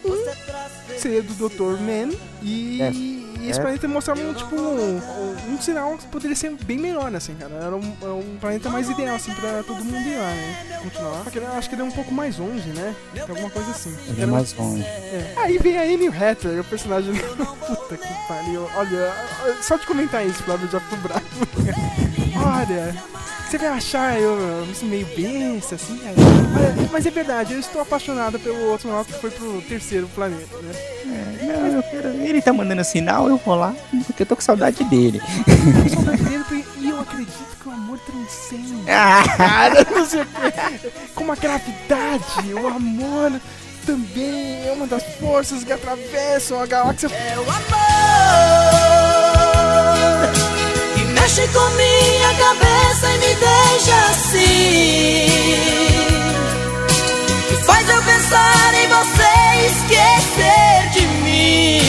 Um 0.06 0.98
seria 0.98 1.22
do 1.22 1.34
Dr. 1.34 1.80
Man 1.82 2.16
e, 2.42 2.82
É. 2.82 2.92
e 3.40 3.50
esse 3.50 3.60
É. 3.60 3.62
planeta 3.62 3.88
mostrava 3.88 4.22
um, 4.22 4.34
tipo, 4.34 4.56
um, 4.56 5.02
um 5.50 5.62
sinal 5.62 5.98
que 5.98 6.06
poderia 6.08 6.36
ser 6.36 6.52
bem 6.64 6.78
melhor, 6.78 7.14
assim, 7.16 7.34
cara. 7.36 7.54
Era 7.56 7.76
um, 7.76 7.96
era 8.02 8.14
um 8.14 8.38
planeta 8.40 8.70
mais 8.70 8.90
ideal, 8.90 9.16
assim, 9.16 9.34
pra 9.34 9.64
todo 9.64 9.84
mundo 9.84 9.98
ir 10.08 10.18
lá, 10.18 10.30
né? 10.30 10.80
Continuar. 10.84 11.24
Só 11.24 11.30
que 11.30 11.40
acho 11.40 11.70
que 11.70 11.76
ele 11.76 11.82
é 11.82 11.86
um 11.86 11.92
pouco 11.92 12.14
mais 12.14 12.38
longe, 12.38 12.70
né? 12.70 12.96
Tem 13.14 13.22
alguma 13.22 13.50
coisa 13.50 13.72
assim. 13.72 13.96
Ele 14.08 14.22
é 14.22 14.26
mais 14.26 14.54
longe. 14.54 14.84
é. 14.84 15.34
Aí 15.38 15.58
vem 15.58 15.78
a 15.78 15.82
Anne 15.84 16.08
Hathaway, 16.08 16.60
o 16.60 16.64
personagem. 16.64 17.14
Puta 17.68 17.98
que 17.98 18.28
pariu. 18.28 18.68
Olha, 18.76 19.14
só 19.62 19.78
de 19.78 19.86
comentar 19.86 20.26
isso, 20.26 20.44
Flávio, 20.44 20.70
já 20.70 20.80
fico 20.80 20.98
bravo. 20.98 21.24
Olha, 22.36 22.96
você 23.50 23.58
vai 23.58 23.68
achar 23.70 24.20
eu 24.20 24.38
eu 24.40 24.68
meio 24.84 25.06
besta, 25.08 25.76
assim, 25.76 25.98
cara. 25.98 26.16
Olha, 26.56 26.90
mas 26.92 27.06
é 27.06 27.12
verdade, 27.12 27.54
eu 27.54 27.60
estou 27.60 27.82
apaixonada 27.82 28.38
pelo 28.38 28.74
astronauta 28.74 29.12
que 29.12 29.20
foi 29.20 29.32
pro 29.32 29.62
terceiro 29.64 30.08
planeta, 30.14 30.58
né? 30.62 30.72
Não, 31.42 31.68
eu 31.68 31.84
quero- 31.84 32.10
Ele 32.22 32.42
tá 32.42 32.54
mandando 32.54 32.84
sinal, 32.84 33.28
eu 33.28 33.38
vou 33.38 33.56
lá, 33.56 33.74
porque 34.06 34.24
eu 34.24 34.28
tô 34.28 34.36
com 34.36 34.42
saudade 34.42 34.84
dele. 34.86 35.20
Eu 35.84 35.90
sou 35.90 36.02
brasileiro 36.04 36.46
e 36.78 36.90
eu 36.90 37.00
acredito 37.00 37.58
que 37.62 37.68
o 37.68 37.72
amor 37.72 38.00
transcende. 38.00 38.84
Cara, 38.86 39.86
não 39.92 40.06
sei 40.06 40.22
o 40.22 40.26
quê. 40.26 40.92
Como 41.16 41.32
a 41.32 41.36
gravidade, 41.36 42.54
o 42.54 42.68
amor 42.68 43.32
também 43.86 44.68
é 44.68 44.72
uma 44.72 44.86
das 44.86 45.04
forças 45.20 45.64
que 45.64 45.72
atravessam 45.72 46.62
a 46.62 46.66
galáxia. 46.68 47.08
É 47.08 47.38
o 47.38 47.42
amor 47.42 47.56
que 47.64 48.89
mexe 51.40 51.48
com 51.54 51.70
minha 51.72 52.34
cabeça 52.36 53.10
e 53.14 53.18
me 53.18 53.36
deixa 53.36 53.96
assim. 54.10 55.28
Que 57.48 57.56
faz 57.64 57.90
eu 57.90 58.02
pensar 58.04 58.74
em 58.74 58.88
você 58.88 59.30
e 59.56 59.66
esquecer 59.68 60.90
de 60.92 61.08
mim. 61.24 61.82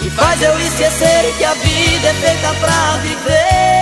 Que 0.00 0.10
faz 0.10 0.42
eu 0.42 0.58
esquecer 0.60 1.34
que 1.36 1.44
a 1.44 1.54
vida 1.54 2.08
é 2.08 2.14
feita 2.14 2.54
pra 2.60 2.98
viver. 3.02 3.75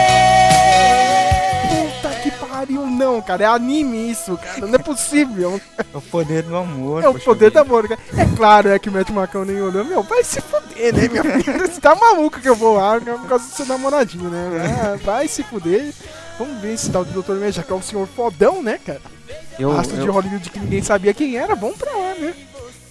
Pariu, 2.66 2.86
não, 2.86 3.20
cara. 3.20 3.44
É 3.44 3.46
anime 3.46 4.10
isso, 4.10 4.36
cara. 4.38 4.66
Não 4.66 4.74
é 4.74 4.78
possível. 4.78 5.60
É 5.78 5.96
o 5.96 6.00
poder 6.00 6.42
do 6.42 6.56
amor. 6.56 7.02
É 7.04 7.08
o 7.08 7.14
poder 7.18 7.50
vida. 7.50 7.62
do 7.64 7.66
amor, 7.68 7.88
cara. 7.88 8.00
É 8.16 8.36
claro, 8.36 8.68
é 8.70 8.78
que 8.78 8.88
o 8.88 8.92
Matt 8.92 9.10
McConaughey 9.10 9.60
olhou. 9.60 9.84
Meu, 9.84 10.02
vai 10.02 10.24
se 10.24 10.40
fuder, 10.40 10.94
né, 10.94 11.08
meu 11.08 11.24
filho? 11.42 11.58
Você 11.68 11.80
tá 11.80 11.94
maluco 11.94 12.40
que 12.40 12.48
eu 12.48 12.54
vou 12.56 12.76
lá 12.76 13.00
por 13.00 13.28
causa 13.28 13.44
do 13.46 13.54
seu 13.54 13.66
namoradinho, 13.66 14.30
né? 14.30 14.48
Ah, 14.82 14.98
vai 15.04 15.28
se 15.28 15.42
fuder. 15.42 15.92
Vamos 16.38 16.60
ver 16.60 16.74
esse 16.74 16.90
tal 16.90 17.04
do 17.04 17.22
Dr. 17.22 17.50
Já 17.50 17.62
que 17.62 17.72
é 17.72 17.76
um 17.76 17.82
senhor 17.82 18.06
fodão, 18.08 18.62
né, 18.62 18.78
cara? 18.84 19.00
Eu, 19.58 19.70
Astro 19.76 19.96
de 20.00 20.06
eu, 20.06 20.12
Hollywood 20.12 20.50
que 20.50 20.58
ninguém 20.58 20.82
sabia 20.82 21.14
quem 21.14 21.36
era. 21.36 21.54
Vamos 21.54 21.76
pra 21.76 21.92
lá, 21.92 22.14
né? 22.14 22.34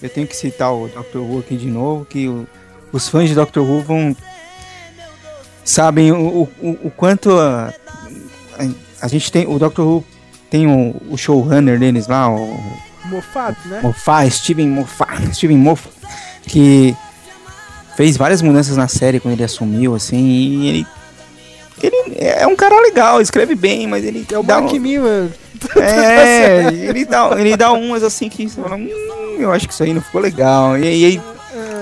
eu 0.02 0.08
tenho 0.10 0.26
que 0.26 0.36
citar 0.36 0.72
o 0.72 0.86
Dr. 0.88 1.18
Who 1.18 1.38
aqui 1.38 1.56
de 1.56 1.66
novo, 1.66 2.04
que 2.04 2.28
o- 2.28 2.46
os 2.92 3.08
fãs 3.08 3.28
de 3.28 3.34
Dr. 3.34 3.60
Who 3.60 3.80
vão. 3.82 4.16
sabem 5.64 6.12
o, 6.12 6.42
o, 6.60 6.78
o 6.84 6.90
quanto 6.90 7.30
a, 7.38 7.72
a, 8.58 8.64
a 9.04 9.08
gente 9.08 9.30
tem. 9.30 9.46
O 9.46 9.58
Dr. 9.58 9.80
Who 9.82 10.04
tem 10.50 10.66
o, 10.66 10.96
o 11.10 11.16
showrunner 11.16 11.78
deles 11.78 12.06
lá, 12.08 12.28
o 12.30 12.58
Moffat, 13.04 13.56
né? 13.66 13.80
Moffat, 13.82 14.30
Steven 14.30 14.68
Moffat, 14.68 15.10
Steven 15.36 15.58
Moffat, 15.58 15.92
que 16.46 16.96
fez 17.96 18.16
várias 18.16 18.40
mudanças 18.40 18.76
na 18.76 18.88
série 18.88 19.20
quando 19.20 19.34
ele 19.34 19.44
assumiu, 19.44 19.94
assim, 19.94 20.16
e 20.26 20.68
ele. 20.68 20.86
Ele 21.82 22.16
é 22.18 22.46
um 22.46 22.54
cara 22.56 22.80
legal, 22.80 23.20
escreve 23.20 23.54
bem, 23.54 23.86
mas 23.86 24.04
ele 24.04 24.24
É 24.32 24.38
o 24.38 24.42
dá 24.42 24.60
Mark 24.60 24.72
um- 24.72 24.78
Miller. 24.80 25.28
É, 25.76 26.68
ele 26.72 27.04
dá, 27.04 27.30
ele 27.38 27.56
dá 27.56 27.72
umas 27.72 28.02
assim 28.02 28.28
que 28.28 28.48
você 28.48 28.60
fala, 28.62 28.76
hum, 28.76 29.36
eu 29.38 29.52
acho 29.52 29.66
que 29.66 29.74
isso 29.74 29.82
aí 29.82 29.92
não 29.92 30.00
ficou 30.00 30.20
legal. 30.20 30.78
E 30.78 30.84
aí 30.86 31.20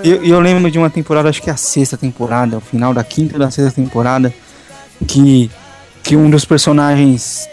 eu, 0.02 0.24
eu 0.24 0.40
lembro 0.40 0.70
de 0.70 0.78
uma 0.78 0.88
temporada, 0.90 1.28
acho 1.28 1.42
que 1.42 1.50
é 1.50 1.52
a 1.52 1.56
sexta 1.56 1.96
temporada, 1.96 2.56
o 2.56 2.60
final 2.60 2.92
da 2.94 3.04
quinta 3.04 3.34
ou 3.34 3.38
da 3.38 3.50
sexta 3.50 3.70
temporada, 3.70 4.32
que, 5.06 5.50
que 6.02 6.16
um 6.16 6.28
dos 6.30 6.44
personagens, 6.44 7.48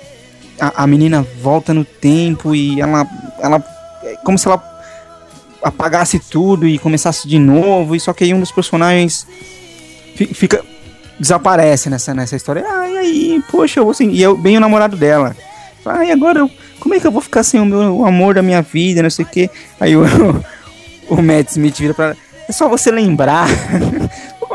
a, 0.59 0.83
a 0.83 0.87
menina 0.87 1.25
volta 1.41 1.73
no 1.73 1.85
tempo 1.85 2.55
e 2.55 2.81
ela, 2.81 3.07
ela, 3.39 3.63
é 4.03 4.15
como 4.23 4.37
se 4.37 4.47
ela 4.47 4.61
apagasse 5.61 6.19
tudo 6.19 6.67
e 6.67 6.79
começasse 6.79 7.27
de 7.27 7.37
novo, 7.37 7.95
e 7.95 7.99
só 7.99 8.13
que 8.13 8.23
aí 8.23 8.33
um 8.33 8.39
dos 8.39 8.51
personagens 8.51 9.27
fi- 10.15 10.33
fica, 10.33 10.63
desaparece 11.19 11.89
nessa, 11.89 12.13
nessa 12.13 12.35
história. 12.35 12.65
Ah, 12.67 12.87
e 12.89 12.97
aí, 12.97 13.43
poxa, 13.51 13.79
eu 13.79 13.85
vou 13.85 13.93
sem... 13.93 14.11
E 14.11 14.21
eu, 14.21 14.37
bem 14.37 14.57
o 14.57 14.59
namorado 14.61 14.95
dela. 14.95 15.35
Ah, 15.85 16.05
e 16.05 16.11
agora, 16.11 16.39
eu- 16.39 16.51
como 16.79 16.95
é 16.95 16.99
que 16.99 17.05
eu 17.07 17.11
vou 17.11 17.21
ficar 17.21 17.43
sem 17.43 17.59
o 17.59 17.65
meu 17.65 17.97
o 17.97 18.05
amor 18.05 18.33
da 18.35 18.41
minha 18.41 18.61
vida, 18.61 19.03
não 19.03 19.09
sei 19.09 19.25
o 19.25 19.27
que. 19.27 19.49
Aí 19.79 19.95
o, 19.97 20.03
o 21.09 21.21
Matt 21.21 21.49
Smith 21.49 21.77
vira 21.77 21.93
pra 21.93 22.05
ela, 22.05 22.17
é 22.47 22.51
só 22.51 22.69
você 22.69 22.89
lembrar. 22.89 23.47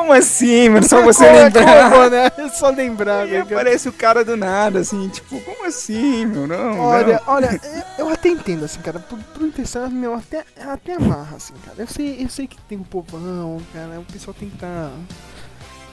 como 0.05 0.13
assim, 0.13 0.69
mano? 0.69 0.87
Só 0.89 1.03
você 1.03 1.25
Como 1.27 1.39
lembrar. 1.39 1.91
como, 1.91 2.11
né? 2.11 2.31
Só 2.55 2.71
lembrar, 2.71 3.27
E 3.27 3.31
né? 3.33 3.39
cara? 3.39 3.55
aparece 3.55 3.89
o 3.89 3.93
cara 3.93 4.25
do 4.25 4.37
nada, 4.37 4.81
assim, 4.81 5.09
tipo, 5.09 5.41
como 5.41 5.65
assim, 5.67 6.27
meu? 6.27 6.47
Não, 6.47 6.79
Olha, 6.81 7.21
não. 7.27 7.35
olha, 7.35 7.61
eu- 7.99 8.07
eu 8.07 8.09
até 8.13 8.29
entendo, 8.29 8.65
assim, 8.65 8.81
cara, 8.81 8.99
pro, 8.99 9.17
pro 9.17 9.47
intenção, 9.47 9.89
meu, 9.91 10.15
até, 10.15 10.45
até 10.61 10.95
amarra, 10.95 11.37
assim, 11.37 11.55
cara. 11.65 11.77
Eu 11.79 11.87
sei, 11.87 12.23
eu 12.23 12.29
sei 12.29 12.47
que 12.47 12.61
tem 12.63 12.79
um 12.79 12.83
povão, 12.85 13.61
cara, 13.73 13.99
o 14.01 14.05
pessoal 14.05 14.35
tem 14.39 14.49
que 14.49 14.57
estar. 14.57 14.91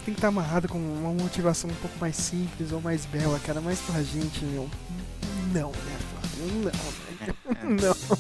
tem 0.05 0.13
que 0.13 0.19
estar 0.19 0.27
amarrado 0.29 0.67
com 0.67 0.77
uma 0.77 1.11
motivação 1.13 1.69
um 1.69 1.75
pouco 1.75 1.97
mais 1.99 2.15
simples 2.15 2.71
ou 2.71 2.81
mais 2.81 3.05
bela, 3.05 3.39
cara, 3.45 3.61
mas 3.61 3.79
pra 3.79 4.01
gente, 4.03 4.43
meu, 4.45 4.69
não, 5.53 5.69
né, 5.69 5.97
Flávio? 6.11 6.51
Não, 6.55 7.77
né? 7.77 7.77
não. 7.87 8.17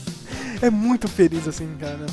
é 0.61 0.69
muito 0.69 1.07
feliz 1.07 1.47
assim, 1.47 1.75
cara. 1.79 2.05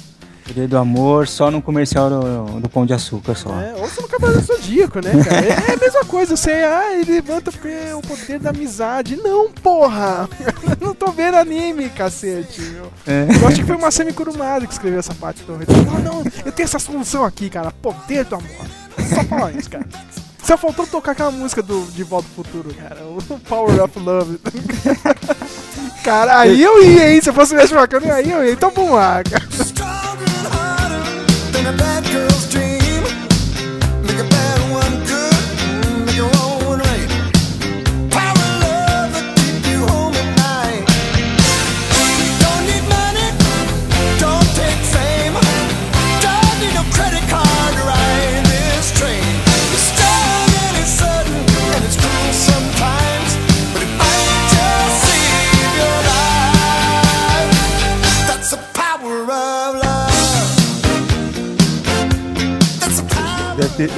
Poder 0.48 0.66
do 0.66 0.78
amor 0.78 1.28
só 1.28 1.50
no 1.50 1.60
comercial 1.60 2.08
do, 2.08 2.60
do 2.60 2.68
Pão 2.70 2.86
de 2.86 2.94
Açúcar 2.94 3.34
só. 3.34 3.50
É, 3.60 3.74
ou 3.74 3.86
você 3.86 4.00
no 4.00 4.08
Cavaleiro 4.08 4.42
Zodíaco, 4.42 4.98
né, 4.98 5.12
cara? 5.22 5.46
É, 5.46 5.70
é 5.70 5.74
a 5.74 5.76
mesma 5.76 6.04
coisa, 6.06 6.36
você, 6.36 6.50
ah, 6.50 6.94
ele 6.94 7.12
levanta 7.12 7.52
porque 7.52 7.68
é 7.68 7.94
o 7.94 8.00
poder 8.00 8.38
da 8.38 8.48
amizade. 8.48 9.16
Não, 9.16 9.50
porra! 9.52 10.26
Não 10.80 10.94
tô 10.94 11.12
vendo 11.12 11.36
anime, 11.36 11.90
cacete, 11.90 12.62
meu. 12.62 12.90
É. 13.06 13.26
Eu 13.42 13.46
acho 13.46 13.60
que 13.60 13.66
foi 13.66 13.76
uma 13.76 13.90
semi-curumada 13.90 14.66
que 14.66 14.72
escreveu 14.72 15.00
essa 15.00 15.14
parte 15.14 15.42
do 15.42 15.52
Não, 15.52 15.98
não, 15.98 16.32
eu 16.44 16.50
tenho 16.50 16.64
essa 16.64 16.78
solução 16.78 17.24
aqui, 17.24 17.50
cara. 17.50 17.70
Poder 17.70 18.24
do 18.24 18.36
amor. 18.36 18.66
Só 19.14 19.22
fala 19.24 19.52
isso, 19.52 19.68
cara. 19.68 19.86
Só 20.42 20.56
faltou 20.56 20.86
tocar 20.86 21.12
aquela 21.12 21.30
música 21.30 21.62
do 21.62 21.84
De 21.92 22.02
Volta 22.02 22.28
ao 22.28 22.44
Futuro, 22.44 22.74
cara. 22.74 23.02
O 23.04 23.40
Power 23.40 23.82
of 23.82 23.98
Love. 23.98 24.40
Cara, 26.04 26.38
aí 26.38 26.62
eu 26.62 26.82
ia, 26.82 27.12
hein? 27.12 27.20
Se 27.20 27.28
eu 27.28 27.34
fosse 27.34 27.54
o 27.54 27.74
bacana, 27.74 28.14
aí 28.14 28.30
eu 28.30 28.42
ia. 28.44 28.52
Então 28.52 28.70
vamos 28.70 28.92
lá, 28.92 29.22
cara. 29.24 29.44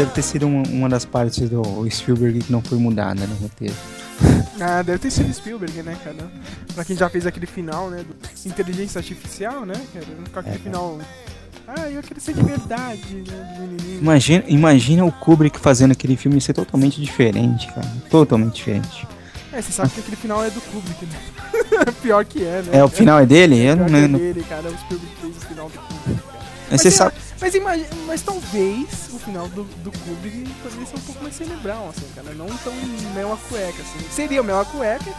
Deve 0.01 0.13
ter, 0.13 0.23
sido 0.23 0.47
uma, 0.47 0.63
uma 0.69 0.89
das 0.89 1.05
partes 1.05 1.47
do 1.51 1.87
Spielberg 1.91 2.39
que 2.41 2.51
não 2.51 2.63
foi 2.63 2.79
mudada 2.79 3.27
no 3.27 3.35
roteiro. 3.37 3.75
Ah, 4.63 4.83
deve 4.83 4.99
ter 4.99 5.11
sido 5.11 5.33
Spielberg, 5.33 5.83
né, 5.83 5.97
cara? 6.05 6.31
Pra 6.75 6.85
quem 6.85 6.95
já 6.95 7.09
fez 7.09 7.27
aquele 7.27 7.47
final, 7.47 7.89
né? 7.89 8.05
Inteligência 8.45 8.99
artificial, 8.99 9.65
né, 9.65 9.73
cara? 9.95 10.05
Com 10.31 10.41
aquele 10.41 10.59
final. 10.59 10.99
Ah, 11.67 11.89
eu 11.91 12.03
quero 12.03 12.21
ser 12.21 12.35
de 12.35 12.43
verdade, 12.43 13.25
né? 13.27 13.55
Do 13.57 13.63
menininho. 13.63 14.01
Imagina, 14.03 14.45
imagina 14.47 15.05
o 15.07 15.11
Kubrick 15.11 15.59
fazendo 15.59 15.93
aquele 15.93 16.15
filme 16.15 16.39
ser 16.43 16.53
totalmente 16.53 17.01
diferente, 17.01 17.69
cara. 17.69 17.91
Totalmente 18.11 18.57
diferente. 18.57 19.09
É, 19.51 19.63
você 19.63 19.73
sabe 19.73 19.89
que 19.91 20.01
aquele 20.01 20.17
final 20.17 20.45
é 20.45 20.51
do 20.51 20.61
Kubrick, 20.61 21.07
né? 21.07 21.87
Pior 22.03 22.23
que 22.27 22.45
é, 22.45 22.63
né? 22.63 22.79
É, 22.79 22.85
o 22.85 22.89
final 22.89 23.19
é 23.19 23.25
dele? 23.25 23.59
Eu 23.59 23.77
Pior 23.77 23.79
não 23.79 23.87
que 23.89 23.95
é 23.95 24.01
lembro. 24.01 24.19
dele, 24.21 24.45
cara. 24.47 24.69
O 24.69 24.79
Spielberg 24.79 25.15
fez 25.23 25.37
o 25.39 25.41
final 25.41 25.71
do 25.71 25.79
Kubrick. 25.79 26.21
cara. 26.23 26.41
Mas 26.71 26.83
você 26.83 26.91
sabe. 26.91 27.15
Mas, 27.41 27.55
imagina, 27.55 27.89
mas 28.07 28.23
talvez 28.23 29.09
o 29.13 29.19
final 29.19 29.49
do, 29.49 29.65
do 29.83 29.91
Kubrick 29.91 30.49
poderia 30.63 30.87
ser 30.87 30.97
um 30.97 31.01
pouco 31.01 31.23
mais 31.23 31.35
cerebral, 31.35 31.89
assim, 31.89 32.07
cara. 32.15 32.35
Não 32.35 32.47
tão 32.59 32.75
mel 33.15 33.33
a 33.33 33.37
cueca, 33.37 33.83
assim. 33.83 34.07
Seria 34.11 34.43
o 34.43 34.45
mel 34.45 34.61
a 34.61 34.65
cueca, 34.65 35.11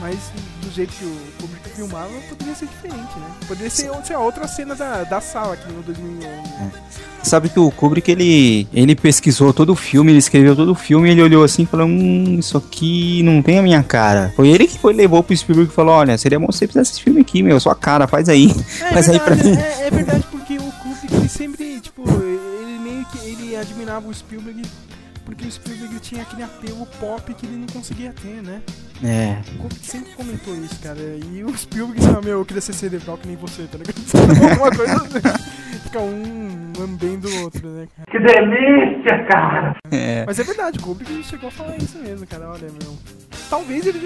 mas 0.00 0.16
do 0.60 0.70
jeito 0.72 0.92
que 0.92 1.04
o 1.04 1.16
Kubrick 1.40 1.70
filmava, 1.70 2.10
poderia 2.28 2.54
ser 2.54 2.66
diferente, 2.66 3.18
né? 3.18 3.30
Poderia 3.46 3.70
ser, 3.70 3.90
a 4.12 4.18
outra 4.20 4.48
cena 4.48 4.74
da, 4.74 5.04
da 5.04 5.20
sala 5.20 5.54
aqui 5.54 5.72
no 5.72 5.82
2011. 5.82 6.26
né? 6.26 6.72
Sabe 7.22 7.48
que 7.48 7.58
o 7.58 7.70
Kubrick 7.70 8.10
ele, 8.10 8.66
ele 8.72 8.94
pesquisou 8.94 9.52
todo 9.52 9.70
o 9.70 9.76
filme, 9.76 10.12
ele 10.12 10.18
escreveu 10.18 10.54
todo 10.54 10.70
o 10.70 10.74
filme 10.74 11.10
ele 11.10 11.22
olhou 11.22 11.42
assim 11.44 11.62
e 11.62 11.66
falou: 11.66 11.86
Hum, 11.86 12.36
isso 12.38 12.56
aqui 12.56 13.22
não 13.22 13.42
tem 13.42 13.58
a 13.58 13.62
minha 13.62 13.82
cara. 13.82 14.32
Foi 14.36 14.48
ele 14.48 14.66
que 14.66 14.78
foi, 14.78 14.92
levou 14.94 15.22
pro 15.22 15.36
Spielberg 15.36 15.70
e 15.70 15.74
falou: 15.74 15.94
Olha, 15.94 16.16
seria 16.16 16.38
bom 16.38 16.46
você 16.46 16.66
fizesse 16.66 16.92
esse 16.92 17.02
filme 17.02 17.20
aqui, 17.20 17.42
meu, 17.42 17.58
sua 17.58 17.74
cara, 17.74 18.06
faz 18.06 18.28
aí. 18.28 18.50
É, 18.80 18.92
faz 18.94 19.08
aí 19.08 19.18
pra 19.18 19.34
verdade, 19.34 19.56
mim. 19.56 19.62
É, 19.62 19.86
é 19.86 19.90
verdade, 19.90 20.24
porque 20.30 20.56
o 20.58 20.72
Kubrick, 20.72 21.14
ele 21.14 21.28
sempre, 21.28 21.67
tipo, 21.80 22.02
ele 22.60 22.78
meio 22.78 23.04
que 23.06 23.18
ele 23.18 23.56
admirava 23.56 24.08
o 24.08 24.14
Spielberg 24.14 24.62
porque 25.28 25.46
o 25.46 25.52
Spielberg 25.52 26.00
tinha 26.00 26.22
aquele 26.22 26.42
apelo 26.42 26.86
pop 26.98 27.34
que 27.34 27.44
ele 27.44 27.56
não 27.56 27.66
conseguia 27.66 28.14
ter, 28.14 28.42
né? 28.42 28.62
É. 29.04 29.36
O 29.56 29.58
Kubrick 29.58 29.86
sempre 29.86 30.12
comentou 30.12 30.54
isso, 30.54 30.80
cara. 30.80 30.98
E 30.98 31.44
o 31.44 31.54
Spielberg 31.54 32.00
disse, 32.00 32.16
ah, 32.16 32.20
meu, 32.22 32.38
eu 32.38 32.44
queria 32.46 32.62
ser 32.62 32.72
cerebral 32.72 33.18
que 33.18 33.28
nem 33.28 33.36
você, 33.36 33.64
tá 33.64 33.76
ligado? 33.76 33.98
Alguma 34.50 34.70
coisa 34.70 34.94
assim. 34.94 35.80
Fica 35.82 36.00
um 36.00 36.72
lambendo 36.78 37.28
o 37.28 37.42
outro, 37.42 37.68
né, 37.68 37.86
cara? 37.94 38.10
Que 38.10 38.18
delícia, 38.18 39.24
cara! 39.26 39.76
É. 39.90 40.24
Mas 40.26 40.38
é 40.38 40.44
verdade, 40.44 40.78
o 40.78 40.82
Kubrick 40.82 41.22
chegou 41.22 41.48
a 41.50 41.52
falar 41.52 41.76
isso 41.76 41.98
mesmo, 41.98 42.26
cara. 42.26 42.48
Olha, 42.48 42.68
meu. 42.70 42.96
Talvez 43.48 43.86
ele 43.86 43.98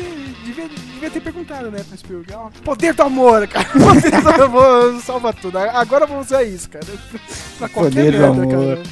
devia, 0.45 0.69
devia 0.69 1.11
ter 1.11 1.21
perguntado, 1.21 1.71
né, 1.71 1.83
pro 1.89 1.99
Spielberg. 1.99 2.33
Ó, 2.35 2.49
poder 2.65 2.95
do 2.95 3.03
amor, 3.03 3.47
cara. 3.49 3.67
Poder 3.73 4.23
do 4.39 4.43
amor 4.45 5.01
salva 5.03 5.33
tudo. 5.33 5.59
Agora 5.59 6.07
vamos 6.07 6.27
usar 6.27 6.45
isso, 6.45 6.69
cara. 6.71 6.85
Pra 7.59 7.69
qualquer 7.69 7.91
Poder 7.91 8.13
do 8.13 8.19
merda, 8.19 8.43
amor. 8.43 8.77
cara. 8.77 8.83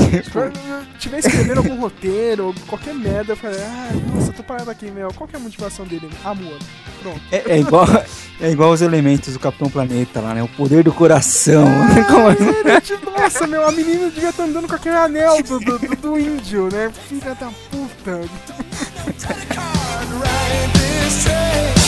Se 0.00 0.36
eu 0.38 0.52
tiver 0.98 1.18
escrevendo 1.18 1.58
algum 1.58 1.78
roteiro, 1.80 2.46
ou 2.46 2.54
qualquer 2.66 2.94
merda, 2.94 3.32
eu 3.32 3.36
falei, 3.36 3.60
ah, 3.62 3.88
nossa, 4.14 4.32
tô 4.32 4.42
parado 4.42 4.70
aqui, 4.70 4.90
meu. 4.90 5.12
Qual 5.14 5.28
que 5.28 5.36
é 5.36 5.38
a 5.38 5.42
motivação 5.42 5.84
dele? 5.86 6.08
Amor. 6.24 6.56
Pronto. 7.02 7.20
É, 7.30 7.42
é 7.52 7.58
igual, 7.60 7.86
é 8.40 8.50
igual 8.50 8.70
os 8.72 8.82
elementos 8.82 9.32
do 9.34 9.38
Capitão 9.38 9.68
Planeta 9.70 10.20
lá, 10.20 10.34
né? 10.34 10.42
O 10.42 10.48
poder 10.48 10.82
do 10.82 10.92
coração. 10.92 11.64
Como- 12.08 12.68
É, 12.68 12.80
tipo, 12.80 13.10
nossa, 13.10 13.46
meu, 13.46 13.66
a 13.66 13.70
menina 13.72 14.10
devia 14.10 14.30
estar 14.30 14.44
andando 14.44 14.66
com 14.66 14.74
aquele 14.74 14.96
anel 14.96 15.42
do, 15.42 15.60
do, 15.60 15.78
do- 15.78 15.96
do 15.96 16.18
índio, 16.18 16.68
né? 16.72 16.90
Filha 17.08 17.34
da 17.34 17.50
puta. 17.70 18.20
This 20.74 21.24
train. 21.24 21.79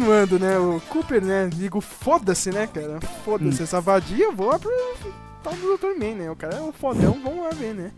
Continuando, 0.00 0.38
né? 0.38 0.58
O 0.58 0.80
Cooper, 0.88 1.24
né? 1.24 1.48
Digo, 1.52 1.80
foda-se, 1.80 2.50
né, 2.50 2.66
cara? 2.66 3.00
Foda-se 3.24 3.62
essa 3.62 3.80
vadia, 3.80 4.24
eu 4.26 4.32
vou 4.32 4.48
lá 4.48 4.58
pro 4.58 4.70
tal 5.42 5.54
do 5.54 5.76
Dr. 5.76 5.98
Man, 5.98 6.14
né? 6.16 6.30
O 6.30 6.36
cara 6.36 6.56
é 6.56 6.60
um 6.60 6.72
fodão, 6.72 7.18
vamos 7.22 7.42
lá 7.44 7.50
ver, 7.50 7.74
né? 7.74 7.92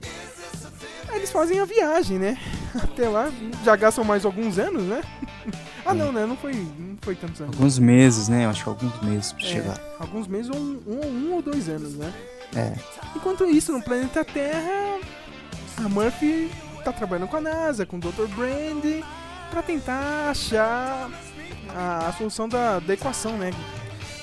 Aí 1.08 1.16
eles 1.16 1.30
fazem 1.30 1.58
a 1.58 1.64
viagem, 1.64 2.18
né? 2.18 2.38
Até 2.80 3.08
lá, 3.08 3.32
já 3.64 3.74
gastam 3.74 4.04
mais 4.04 4.24
alguns 4.24 4.58
anos, 4.58 4.82
né? 4.84 5.02
ah, 5.84 5.92
não, 5.94 6.12
né? 6.12 6.24
Não 6.24 6.36
foi, 6.36 6.52
não 6.54 6.96
foi 7.00 7.14
tantos 7.16 7.40
anos. 7.40 7.56
Alguns 7.56 7.78
meses, 7.78 8.28
né? 8.28 8.44
Eu 8.44 8.50
acho 8.50 8.62
que 8.62 8.68
alguns 8.68 9.00
meses 9.02 9.32
pra 9.32 9.42
É, 9.44 9.46
chegar. 9.46 9.80
alguns 9.98 10.28
meses 10.28 10.50
ou 10.50 10.56
um, 10.56 10.80
um, 10.86 11.06
um 11.06 11.34
ou 11.34 11.42
dois 11.42 11.68
anos, 11.68 11.94
né? 11.94 12.12
É. 12.54 12.72
Enquanto 13.16 13.44
isso, 13.44 13.72
no 13.72 13.82
planeta 13.82 14.24
Terra, 14.24 14.98
a 15.78 15.88
Murphy 15.88 16.50
tá 16.84 16.92
trabalhando 16.92 17.28
com 17.28 17.36
a 17.36 17.40
NASA, 17.40 17.84
com 17.84 17.96
o 17.96 18.00
Dr. 18.00 18.26
Brand, 18.36 19.02
pra 19.50 19.62
tentar 19.62 20.30
achar 20.30 21.10
a, 21.74 22.08
a 22.08 22.12
solução 22.12 22.48
da, 22.48 22.78
da 22.78 22.94
equação, 22.94 23.36
né? 23.38 23.50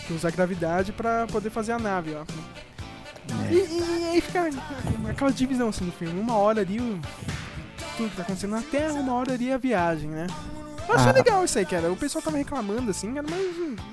Que 0.07 0.13
usa 0.13 0.27
a 0.27 0.31
gravidade 0.31 0.91
pra 0.91 1.25
poder 1.27 1.49
fazer 1.49 1.71
a 1.73 1.79
nave, 1.79 2.15
ó. 2.15 2.23
E, 3.49 3.55
e 3.55 4.09
aí 4.11 4.21
fica 4.21 4.49
aquela 5.09 5.31
divisão 5.31 5.69
assim 5.69 5.85
no 5.85 5.91
filme. 5.91 6.19
Uma 6.19 6.35
hora 6.37 6.61
ali 6.61 6.79
o, 6.79 6.99
tudo 7.97 8.09
que 8.09 8.15
tá 8.15 8.21
acontecendo 8.23 8.51
na 8.51 8.61
Terra, 8.61 8.93
uma 8.93 9.13
hora 9.13 9.33
ali 9.33 9.51
a 9.51 9.57
viagem, 9.57 10.09
né? 10.09 10.27
Eu 10.87 10.93
achei 10.95 11.09
Ah. 11.09 11.13
legal 11.13 11.43
isso 11.43 11.57
aí, 11.57 11.65
cara. 11.65 11.91
O 11.91 11.95
pessoal 11.95 12.21
tava 12.21 12.37
reclamando 12.37 12.91
assim, 12.91 13.11
cara, 13.15 13.25
mas, 13.27 13.41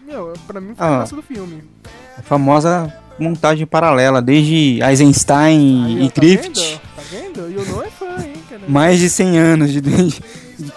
meu, 0.05 0.35
pra 0.47 0.61
mim 0.61 0.75
foi 0.75 0.87
Ah. 0.87 0.91
a 0.91 0.97
graça 0.99 1.17
do 1.17 1.23
filme. 1.23 1.65
A 2.19 2.23
famosa 2.23 2.93
montagem 3.19 3.67
paralela, 3.67 4.21
desde 4.21 4.83
Eisenstein 4.83 5.87
Aí, 5.87 6.05
e 6.07 6.11
tá 6.11 6.21
Griffith. 6.21 6.55
vendo? 6.55 6.81
Tá 6.95 7.03
vendo? 7.11 7.51
E 7.51 7.57
o 7.57 7.65
Noah 7.73 7.87
é 7.87 7.91
fã, 7.91 8.17
hein? 8.23 8.32
Mais 8.69 8.99
de 8.99 9.09
100 9.11 9.39
anos 9.39 9.73
de, 9.73 9.81
de 9.81 10.23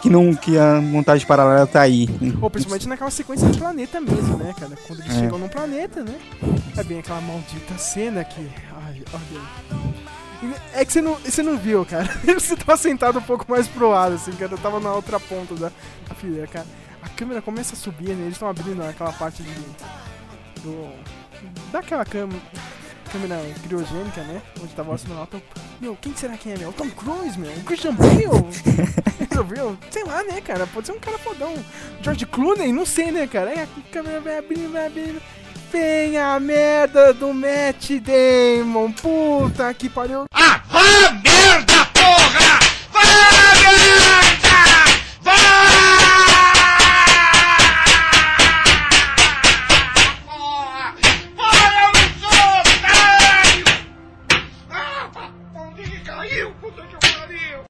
que, 0.01 0.09
não, 0.09 0.33
que 0.33 0.57
a 0.57 0.81
montagem 0.81 1.25
paralela 1.27 1.67
tá 1.67 1.81
aí. 1.81 2.07
Ou 2.41 2.49
principalmente 2.49 2.87
naquela 2.87 3.11
sequência 3.11 3.47
do 3.47 3.57
planeta 3.57 3.99
mesmo, 4.01 4.37
né, 4.37 4.53
cara? 4.59 4.71
Quando 4.87 5.01
eles 5.01 5.15
É. 5.15 5.19
chegam 5.19 5.37
num 5.37 5.47
planeta, 5.47 6.03
né? 6.03 6.15
É 6.77 6.83
bem 6.83 6.99
aquela 6.99 7.21
maldita 7.21 7.77
cena 7.77 8.23
que. 8.23 8.49
Ai, 8.85 9.03
olha. 9.13 10.55
É 10.73 10.85
que 10.85 10.91
você 10.93 11.01
não, 11.01 11.15
você 11.15 11.41
não 11.41 11.57
viu, 11.57 11.85
cara. 11.85 12.07
Você 12.37 12.55
tava 12.55 12.77
sentado 12.77 13.17
um 13.19 13.21
pouco 13.21 13.45
mais 13.49 13.67
pro 13.67 13.89
lado, 13.89 14.15
assim, 14.15 14.31
cara. 14.33 14.51
Eu 14.53 14.57
tava 14.57 14.79
na 14.79 14.91
outra 14.93 15.19
ponta 15.19 15.55
da, 15.55 15.71
da 16.07 16.15
fileira, 16.15 16.45
cara. 16.45 16.65
A 17.01 17.09
câmera 17.09 17.41
começa 17.41 17.73
a 17.73 17.77
subir, 17.77 18.09
né? 18.09 18.23
Eles 18.23 18.33
estão 18.33 18.47
abrindo 18.49 18.83
aquela 18.83 19.11
parte 19.13 19.41
de. 19.41 19.49
Do. 20.61 20.89
Daquela 21.71 22.05
câmera. 22.05 22.39
Câmera 23.15 23.41
criogênica, 23.63 24.21
né? 24.23 24.41
Onde 24.61 24.75
tava 24.75 24.91
o 24.91 24.93
astronauta. 24.93 25.41
Meu, 25.79 25.95
quem 25.95 26.13
será 26.13 26.35
que 26.35 26.51
é, 26.51 26.57
meu? 26.57 26.67
O 26.67 26.73
Tom 26.73 26.89
Cruise, 26.89 27.39
meu? 27.39 27.49
O 27.49 27.63
Christian 27.63 27.93
Bale? 27.93 28.25
Resolveu? 29.29 29.77
Sei 29.89 30.03
lá, 30.03 30.21
né, 30.23 30.41
cara? 30.41 30.67
Pode 30.67 30.87
ser 30.87 30.91
um 30.91 30.99
cara 30.99 31.17
fodão. 31.17 31.53
George 32.01 32.25
Clooney? 32.25 32.73
Não 32.73 32.85
sei, 32.85 33.13
né, 33.13 33.25
cara? 33.25 33.51
Aí 33.51 33.59
a 33.61 33.67
câmera 33.89 34.19
vai 34.19 34.37
abrindo, 34.37 34.73
vai 34.73 34.87
abrindo. 34.87 35.21
Vem 35.71 36.17
a 36.17 36.37
merda 36.41 37.13
do 37.13 37.33
Matt 37.33 37.89
Damon. 38.01 38.91
Puta 38.91 39.73
que 39.73 39.87
pariu. 39.87 40.25
Ah, 40.33 40.61
vá 40.67 41.11
merda, 41.11 41.85
porra! 41.93 42.59
Vá 42.91 42.99
merda! 42.99 43.45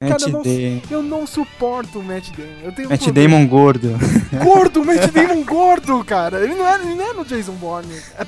Cara, 0.10 0.22
eu 0.24 0.30
não, 0.32 0.44
eu 0.92 1.04
não 1.04 1.28
suporto 1.28 2.00
o 2.00 2.04
Matt 2.04 2.30
Damon. 2.32 2.50
Eu 2.64 2.72
tenho 2.72 2.88
um 2.88 2.92
Matt 2.92 3.04
problema. 3.04 3.30
Damon 3.36 3.48
gordo. 3.48 3.96
Gordo, 4.44 4.84
Matt 4.86 5.10
Damon 5.14 5.44
gordo, 5.44 6.04
cara. 6.06 6.40
Ele 6.44 6.56
não 6.56 6.68
é, 6.68 6.76
ele 6.82 6.96
não 6.96 7.10
é 7.10 7.14
no 7.14 7.26
Jason 7.26 7.54
Bourne. 7.54 7.94
cara. 8.16 8.28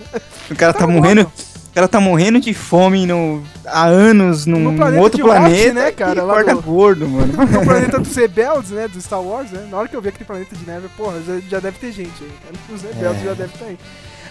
O 0.52 0.56
cara 0.56 0.74
tá 0.74 0.88
morrendo. 0.88 1.22
O 1.24 1.74
cara 1.78 1.88
tá 1.88 2.00
morrendo 2.00 2.40
de 2.40 2.56
fome 2.56 3.06
no, 3.06 3.44
há 3.64 3.86
anos 3.86 4.48
num 4.48 4.60
No 4.72 4.74
planeta 4.76 5.00
outro 5.04 5.24
planeta. 5.24 5.74
né, 5.76 5.92
cara, 5.92 6.24
lá 6.24 6.42
do- 6.42 6.60
gordo, 6.64 7.06
mano. 7.10 7.32
No 7.34 7.64
planeta 7.64 8.00
dos 8.00 8.16
rebeldes, 8.16 8.72
né? 8.72 8.88
Do 8.88 9.00
Star 9.00 9.22
Wars, 9.22 9.52
né? 9.52 9.68
Na 9.70 9.78
hora 9.78 9.88
que 9.88 9.96
eu 9.96 10.02
vi 10.02 10.10
aquele 10.10 10.26
planeta 10.26 10.56
de 10.56 10.66
neve, 10.66 10.88
porra, 10.98 11.22
já, 11.22 11.40
já 11.48 11.60
deve 11.60 11.78
ter 11.78 11.92
gente 11.92 12.14
aí. 12.24 12.32
cara. 12.44 12.76
Os 12.76 12.82
rebeldes 12.82 13.22
É. 13.22 13.26
já 13.26 13.34
devem 13.36 13.54
estar 13.54 13.66
aí. 13.66 13.78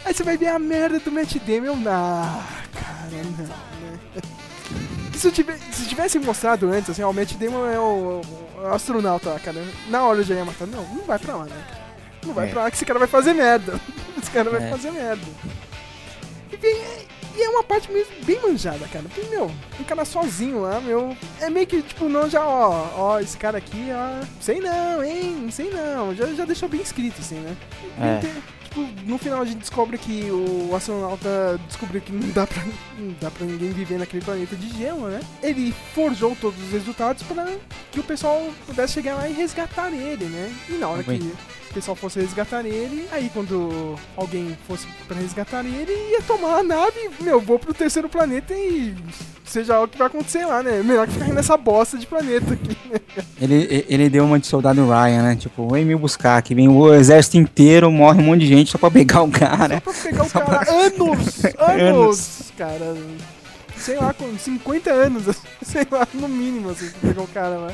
Aí 0.05 0.13
você 0.15 0.23
vai 0.25 0.37
ver 0.37 0.49
a 0.49 0.59
merda 0.59 0.99
do 0.99 1.13
Matt 1.13 1.37
Damon. 1.47 1.79
Ah, 1.87 2.43
cara, 2.75 3.09
não, 3.13 3.45
né? 3.45 3.51
Se, 5.17 5.31
tive- 5.33 5.59
se 5.73 5.87
tivesse 5.89 6.19
mostrado 6.19 6.71
antes, 6.71 6.91
assim, 6.91 7.03
o 7.03 7.13
Matt 7.13 7.33
Damon 7.35 7.67
é 7.67 7.79
o, 7.79 8.21
o 8.63 8.67
astronauta 8.69 9.31
lá, 9.31 9.39
cara. 9.41 9.63
Na 9.89 10.05
hora 10.05 10.19
eu 10.21 10.25
já 10.25 10.35
ia 10.35 10.45
matar. 10.45 10.67
Não, 10.67 10.83
não 10.85 11.05
vai 11.05 11.19
pra 11.19 11.37
lá, 11.37 11.45
né? 11.45 11.65
Não 12.25 12.35
vai 12.35 12.49
É. 12.49 12.51
pra 12.51 12.63
lá 12.65 12.71
que 12.71 12.77
esse 12.77 12.85
cara 12.85 12.99
vai 12.99 13.09
fazer 13.09 13.33
merda. 13.35 13.81
Esse 14.21 14.31
cara 14.31 14.51
vai 14.51 14.65
É. 14.67 14.71
fazer 14.71 14.91
merda. 14.91 15.23
E, 16.53 16.57
bem, 16.57 16.77
e 17.37 17.43
é 17.43 17.49
uma 17.51 17.63
parte 17.63 17.91
mesmo 17.93 18.13
bem 18.25 18.41
manjada, 18.41 18.87
cara. 18.89 19.05
Porque, 19.05 19.29
meu, 19.29 19.51
um 19.79 19.85
cara 19.85 20.05
sozinho 20.05 20.63
lá, 20.63 20.81
meu. 20.81 21.17
É 21.41 21.49
meio 21.51 21.67
que, 21.67 21.83
tipo, 21.83 22.09
não 22.09 22.29
já, 22.29 22.45
ó, 22.45 22.89
ó, 22.97 23.21
esse 23.21 23.37
cara 23.37 23.59
aqui, 23.59 23.89
ó. 23.93 24.25
Sei 24.41 24.61
não, 24.61 25.05
hein? 25.05 25.49
Sei 25.53 25.71
não. 25.71 26.15
Já, 26.15 26.27
já 26.29 26.45
deixou 26.45 26.69
bem 26.69 26.81
escrito, 26.81 27.21
assim, 27.21 27.37
né? 27.37 27.57
É. 28.01 28.19
Tem- 28.21 28.43
no 29.05 29.19
final 29.19 29.43
a 29.43 29.45
gente 29.45 29.59
descobre 29.59 29.99
que 29.99 30.31
o 30.31 30.75
astronauta 30.75 31.59
descobriu 31.67 32.01
que 32.01 32.13
não 32.13 32.29
dá 32.31 32.47
pra, 32.47 32.63
não 32.99 33.15
dá 33.21 33.31
pra 33.31 33.47
ninguém 33.47 33.71
viver 33.71 33.99
naquele 33.99 34.25
planeta 34.25 34.57
de 34.57 34.69
gelo, 34.77 35.09
né? 35.09 35.21
Ele 35.43 35.75
forjou 35.95 36.37
todos 36.41 36.63
os 36.63 36.71
resultados 36.71 37.23
para 37.23 37.57
que 37.91 38.01
o 38.01 38.05
pessoal 38.05 38.51
pudesse 38.67 38.95
chegar 38.95 39.17
lá 39.17 39.29
e 39.29 39.33
resgatar 39.33 39.93
ele, 39.93 40.25
né? 40.27 40.55
E 40.69 40.73
na 40.73 40.89
hora 40.89 41.03
Bem. 41.03 41.19
que 41.19 41.25
o 41.71 41.75
pessoal 41.75 41.97
fosse 41.97 42.21
resgatar 42.21 42.65
ele, 42.65 43.07
aí 43.13 43.31
quando 43.33 43.97
alguém 44.17 44.57
fosse 44.67 44.87
pra 45.07 45.17
resgatar 45.19 45.65
ele, 45.65 45.93
ia 46.11 46.23
tomar 46.23 46.59
a 46.59 46.63
nave, 46.63 47.11
meu, 47.21 47.41
vou 47.41 47.59
pro 47.59 47.75
terceiro 47.75 48.09
planeta 48.09 48.55
e 48.55 48.95
seja 49.47 49.81
o 49.81 49.89
que 49.89 49.97
vai 49.99 50.07
acontecer 50.09 50.45
lá, 50.45 50.63
né? 50.63 50.83
Melhor 50.83 51.07
que 51.07 51.15
ficar 51.15 51.33
nessa 51.33 51.57
bosta 51.57 51.97
de 51.97 52.07
planeta 52.07 52.53
aqui, 52.55 52.77
né? 52.91 53.01
Ele, 53.41 53.85
ele 53.89 54.11
deu 54.11 54.25
uma 54.25 54.39
de 54.39 54.47
soldado 54.47 54.85
Ryan, 54.87 55.23
né? 55.23 55.37
Tipo, 55.37 55.69
vem 55.69 55.85
me 55.85 55.95
buscar, 55.95 56.41
que 56.43 56.55
vem 56.55 56.69
o 56.69 56.93
exército 56.95 57.37
inteiro, 57.37 57.91
morre 57.91 58.21
um 58.21 58.25
monte 58.27 58.41
de 58.41 58.47
gente 58.49 58.71
só 58.71 58.79
pra 58.79 58.91
pegar 58.91 59.23
o 59.23 59.31
cara. 59.31 59.81
Pra 59.81 59.93
pegar 59.93 60.25
o 60.25 60.29
Só 60.31 60.41
cara 60.41 60.65
pra- 60.65 60.73
anos, 60.73 61.45
anos, 61.59 61.81
Anos. 61.81 62.53
cara. 62.57 62.97
Sei 63.79 63.97
lá, 63.97 64.15
com 64.15 64.37
50 64.39 64.91
anos, 64.91 65.25
sei 65.63 65.87
lá, 65.91 66.07
no 66.15 66.29
mínimo, 66.29 66.71
assim, 66.71 66.89
pra 66.91 67.09
pegar 67.11 67.23
o 67.23 67.29
cara 67.29 67.57
lá. 67.57 67.73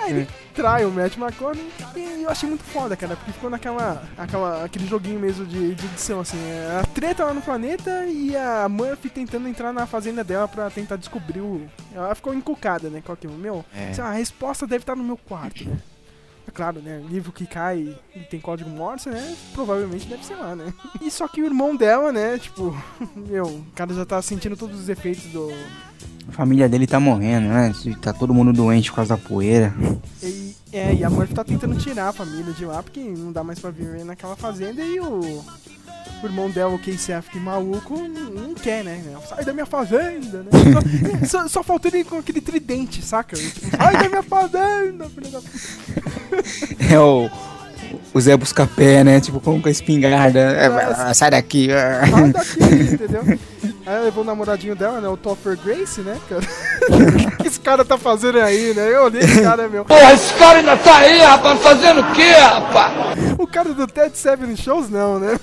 Aí 0.00 0.10
ele 0.12 0.28
trai 0.56 0.84
o 0.86 0.90
Matt 0.90 1.16
McConaughey 1.18 1.68
e 1.94 2.22
eu 2.22 2.30
achei 2.30 2.48
muito 2.48 2.64
foda, 2.64 2.96
cara, 2.96 3.14
porque 3.14 3.30
ficou 3.32 3.50
naquela, 3.50 4.02
aquela, 4.16 4.64
aquele 4.64 4.86
joguinho 4.86 5.20
mesmo 5.20 5.44
de, 5.44 5.74
de 5.74 5.86
edição, 5.86 6.20
assim, 6.20 6.38
é, 6.38 6.80
a 6.80 6.86
treta 6.86 7.24
lá 7.24 7.34
no 7.34 7.42
planeta 7.42 8.06
e 8.06 8.34
a 8.34 8.66
Murphy 8.68 9.10
tentando 9.10 9.46
entrar 9.48 9.72
na 9.72 9.86
fazenda 9.86 10.24
dela 10.24 10.48
pra 10.48 10.70
tentar 10.70 10.96
descobrir 10.96 11.40
o... 11.40 11.68
Ela 11.94 12.14
ficou 12.14 12.34
encucada, 12.34 12.88
né, 12.88 13.02
aquilo, 13.12 13.34
meu, 13.34 13.64
É. 13.74 13.92
lá, 14.02 14.10
a 14.10 14.12
resposta 14.14 14.66
deve 14.66 14.82
estar 14.82 14.96
no 14.96 15.04
meu 15.04 15.16
quarto, 15.18 15.68
né. 15.68 15.76
É 16.46 16.50
claro, 16.50 16.80
né? 16.80 17.02
Livro 17.08 17.32
que 17.32 17.46
cai 17.46 17.96
e 18.14 18.20
tem 18.20 18.40
código 18.40 18.70
Morse, 18.70 19.08
né? 19.08 19.36
Provavelmente 19.52 20.06
deve 20.06 20.24
ser 20.24 20.36
lá, 20.36 20.54
né? 20.54 20.72
E 21.00 21.10
só 21.10 21.26
que 21.26 21.42
o 21.42 21.44
irmão 21.46 21.74
dela, 21.74 22.12
né? 22.12 22.38
Tipo, 22.38 22.76
meu, 23.14 23.46
o 23.46 23.66
cara 23.74 23.92
já 23.92 24.06
tá 24.06 24.22
sentindo 24.22 24.56
todos 24.56 24.78
os 24.80 24.88
efeitos 24.88 25.24
do. 25.24 25.50
A 26.28 26.32
família 26.32 26.68
dele 26.68 26.86
tá 26.86 26.98
morrendo, 26.98 27.48
né? 27.48 27.72
Tá 28.00 28.12
todo 28.12 28.34
mundo 28.34 28.52
doente 28.52 28.90
por 28.90 28.96
causa 28.96 29.16
da 29.16 29.22
poeira. 29.22 29.74
E, 30.22 30.54
é, 30.72 30.94
e 30.94 31.04
a 31.04 31.10
Murphy 31.10 31.34
tá 31.34 31.44
tentando 31.44 31.76
tirar 31.76 32.08
a 32.08 32.12
família 32.12 32.52
de 32.52 32.64
lá, 32.64 32.82
porque 32.82 33.00
não 33.00 33.32
dá 33.32 33.44
mais 33.44 33.58
pra 33.58 33.70
viver 33.70 34.04
naquela 34.04 34.36
fazenda 34.36 34.82
e 34.82 35.00
o. 35.00 35.44
O 36.22 36.26
irmão 36.26 36.50
dela, 36.50 36.74
o 36.74 36.78
Casey 36.78 37.14
Affleck 37.14 37.38
maluco, 37.38 37.96
não, 37.96 38.54
quer, 38.54 38.82
né? 38.82 39.02
Sai 39.28 39.44
da 39.44 39.52
minha 39.52 39.66
fazenda, 39.66 40.42
né? 40.42 40.50
Só, 41.28 41.42
só, 41.42 41.48
só 41.48 41.62
faltou 41.62 41.90
ele 41.92 42.04
com 42.04 42.18
aquele 42.18 42.40
tridente, 42.40 43.02
saca? 43.02 43.36
Tipo, 43.36 43.76
Sai 43.76 43.96
da 43.96 44.08
minha 44.08 44.22
fazenda, 44.22 45.08
filho 45.08 45.30
da 45.30 45.40
puta. 45.40 46.92
É 46.92 46.98
o, 46.98 47.28
o 48.14 48.20
Zé 48.20 48.36
Buscapé, 48.36 49.04
né? 49.04 49.20
Tipo, 49.20 49.40
com 49.40 49.60
com 49.60 49.68
a 49.68 49.70
espingarda. 49.70 50.38
É, 50.40 50.68
Nossa. 50.68 51.14
sai 51.14 51.30
daqui. 51.30 51.68
Sai 52.10 52.32
daqui, 52.32 52.94
entendeu? 52.94 53.38
Aí 53.86 53.94
ela 53.94 54.04
levou 54.04 54.24
o 54.24 54.26
namoradinho 54.26 54.74
dela, 54.74 55.00
né? 55.00 55.08
O 55.08 55.16
Topper 55.16 55.56
Grace, 55.56 56.00
né, 56.00 56.18
cara? 56.28 56.42
O 56.86 57.42
que 57.42 57.48
esse 57.48 57.60
cara 57.60 57.84
tá 57.84 57.96
fazendo 57.98 58.38
aí, 58.38 58.72
né? 58.74 58.92
Eu 58.94 59.04
olhei 59.04 59.20
esse 59.22 59.40
cara, 59.42 59.68
meu. 59.68 59.84
Porra, 59.84 60.12
esse 60.12 60.32
cara 60.34 60.58
ainda 60.58 60.76
tá 60.76 60.96
aí, 60.98 61.18
rapaz, 61.20 61.60
fazendo 61.60 62.00
o 62.00 62.12
quê, 62.12 62.30
rapaz? 62.32 62.92
O 63.38 63.46
cara 63.46 63.72
do 63.72 63.86
Ted 63.86 64.16
Seven 64.16 64.56
Shows, 64.56 64.88
não, 64.90 65.18
né? 65.18 65.38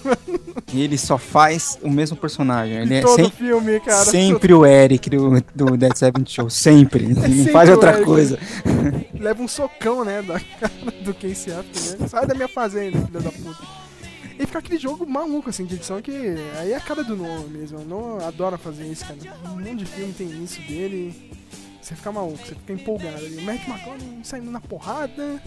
E 0.74 0.82
ele 0.84 0.98
só 0.98 1.18
faz 1.18 1.78
o 1.82 1.89
mesmo 1.89 2.16
personagem. 2.18 2.78
Ele 2.78 2.96
é 2.96 3.02
Todo 3.02 3.16
sem- 3.16 3.30
filme, 3.32 3.80
cara. 3.80 4.06
sempre 4.06 4.54
o 4.54 4.66
Eric 4.66 5.10
do, 5.10 5.41
do 5.56 5.78
Dead 5.78 5.96
Seven 5.96 6.26
Show. 6.26 6.50
Sempre. 6.50 7.06
Ele 7.06 7.14
não 7.14 7.24
É 7.24 7.28
sempre 7.30 7.52
faz 7.52 7.70
o 7.70 7.74
outra 7.74 7.91
Eric. 7.91 8.06
coisa. 8.06 8.39
Leva 9.20 9.41
um 9.41 9.48
socão, 9.48 10.04
né, 10.04 10.22
da 10.22 10.39
cara 10.39 10.72
do 11.04 11.14
Casey 11.14 11.54
Affleck, 11.54 12.02
né? 12.02 12.08
Sai 12.08 12.26
da 12.26 12.34
minha 12.34 12.48
fazenda, 12.50 12.98
filho 13.00 13.22
da 13.22 13.32
puta. 13.32 13.83
E 14.38 14.46
fica 14.46 14.60
aquele 14.60 14.80
jogo 14.80 15.06
maluco, 15.06 15.50
assim, 15.50 15.66
de 15.66 15.76
edição 15.76 16.02
que 16.02 16.12
aí 16.60 16.72
é 16.72 16.76
a 16.76 16.80
cara 16.80 17.04
do 17.04 17.16
Noah 17.16 17.48
mesmo. 17.48 17.80
O 17.80 17.86
Noah 17.86 18.28
adora 18.28 18.58
fazer 18.58 18.86
isso, 18.86 19.06
cara. 19.06 19.18
Um 19.46 19.60
monte 19.60 19.76
de 19.76 19.86
filme 19.86 20.14
tem 20.14 20.44
isso 20.44 20.62
dele. 20.62 21.32
Você 21.82 21.96
fica 21.96 22.12
maluco, 22.12 22.38
você 22.38 22.56
fica 22.56 22.74
empolgado 22.74 23.18
ali. 23.18 23.38
O 23.38 23.42
Matt 23.42 23.68
McConaughey 23.68 24.20
saindo 24.24 24.50
na 24.50 24.62
porrada. 24.62 25.42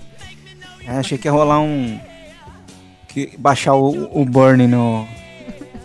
É, 0.85 0.91
achei 0.91 1.19
que 1.19 1.27
ia 1.27 1.33
rolar 1.33 1.61
um. 1.61 1.99
Que 3.09 3.37
baixar 3.39 3.75
o, 3.75 4.21
o 4.21 4.25
Burn 4.25 4.67
no. 4.67 5.09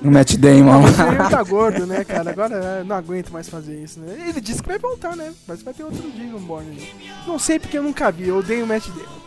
No 0.02 0.12
Matt 0.12 0.36
Damon. 0.36 0.82
Mas 0.82 0.99
ele 0.99 1.30
tá 1.30 1.43
gordo, 1.43 1.86
né, 1.86 2.04
cara? 2.04 2.32
Agora 2.32 2.56
é, 2.56 2.84
não 2.84 2.95
aguento 2.95 3.32
mais 3.32 3.47
fazer 3.47 3.76
isso, 3.82 3.99
né? 3.99 4.16
Ele 4.28 4.41
disse 4.41 4.62
que 4.62 4.68
vai 4.68 4.80
voltar, 4.80 5.16
né? 5.16 5.32
Mas 5.47 5.62
vai 5.62 5.74
ter 5.74 5.84
outro 5.84 6.02
Jason 6.12 6.39
Bourne. 6.39 6.89
Não 7.28 7.38
sei 7.38 7.60
porque 7.60 7.78
eu 7.78 7.84
nunca 7.84 8.12
vi, 8.12 8.28
eu 8.28 8.38
odeio 8.39 8.66
o 8.66 8.68
Matt 8.68 8.88
Damon. 8.88 9.22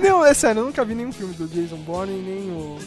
Não, 0.02 0.24
é 0.24 0.34
sério, 0.34 0.60
eu 0.60 0.66
nunca 0.66 0.84
vi 0.84 0.94
nenhum 0.94 1.12
filme 1.12 1.32
do 1.34 1.46
Jason 1.46 1.76
Bourne, 1.76 2.12
nem 2.12 2.50
o 2.50 2.78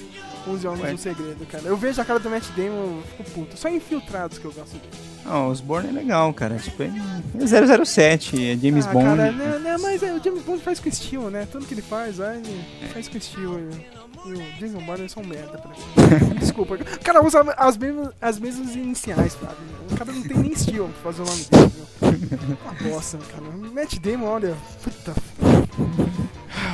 11 0.47 0.67
Homens 0.67 0.91
no 0.91 0.97
Segredo, 0.97 1.45
cara. 1.45 1.63
Eu 1.63 1.77
vejo 1.77 2.01
a 2.01 2.05
cara 2.05 2.19
do 2.19 2.29
Matt 2.29 2.45
Damon 2.55 2.99
e 2.99 3.07
fico 3.09 3.31
puto. 3.31 3.57
Só 3.57 3.69
infiltrados 3.69 4.37
que 4.37 4.45
eu 4.45 4.51
gosto 4.51 4.73
dele. 4.73 5.13
Não, 5.25 5.49
os 5.49 5.61
Bourne 5.61 5.89
é 5.89 5.91
legal, 5.91 6.33
cara. 6.33 6.57
Tipo, 6.57 6.83
é 6.83 7.85
007, 7.85 8.51
é 8.51 8.57
James 8.57 8.85
ah, 8.85 8.91
Bond. 8.91 9.05
cara, 9.05 9.31
né, 9.31 9.59
né, 9.59 9.77
mas 9.77 10.03
é, 10.03 10.13
o 10.13 10.21
James 10.21 10.43
Bond 10.43 10.61
faz 10.61 10.79
com 10.79 10.89
estilo, 10.89 11.29
né? 11.29 11.47
Tudo 11.49 11.65
que 11.65 11.73
ele 11.73 11.81
faz, 11.81 12.19
aí 12.19 12.39
ele 12.39 12.89
faz 12.91 13.07
com 13.07 13.17
estilo. 13.17 13.59
E, 13.59 14.02
e 14.25 14.33
o 14.33 14.41
Jason 14.57 14.79
Bourne 14.79 15.07
um 15.17 15.23
merda 15.25 15.57
pra 15.57 15.71
mim. 15.71 16.35
Desculpa. 16.39 16.75
O 16.75 17.03
cara 17.03 17.23
usa 17.23 17.41
as 17.57 17.77
mesmas, 17.77 18.09
as 18.21 18.39
mesmas 18.39 18.75
iniciais, 18.75 19.33
sabe? 19.33 19.55
O 19.91 19.95
cara 19.95 20.11
não 20.11 20.23
tem 20.23 20.37
nem 20.37 20.51
estilo 20.51 20.89
pra 20.89 21.11
fazer 21.11 21.21
o 21.21 21.25
nome 21.25 21.43
dele, 21.45 22.27
viu? 22.37 22.57
Uma 22.63 22.91
bosta, 22.91 23.17
cara. 23.17 23.43
Matt 23.73 23.99
Damon, 23.99 24.27
olha. 24.27 24.57
Puta. 24.83 25.13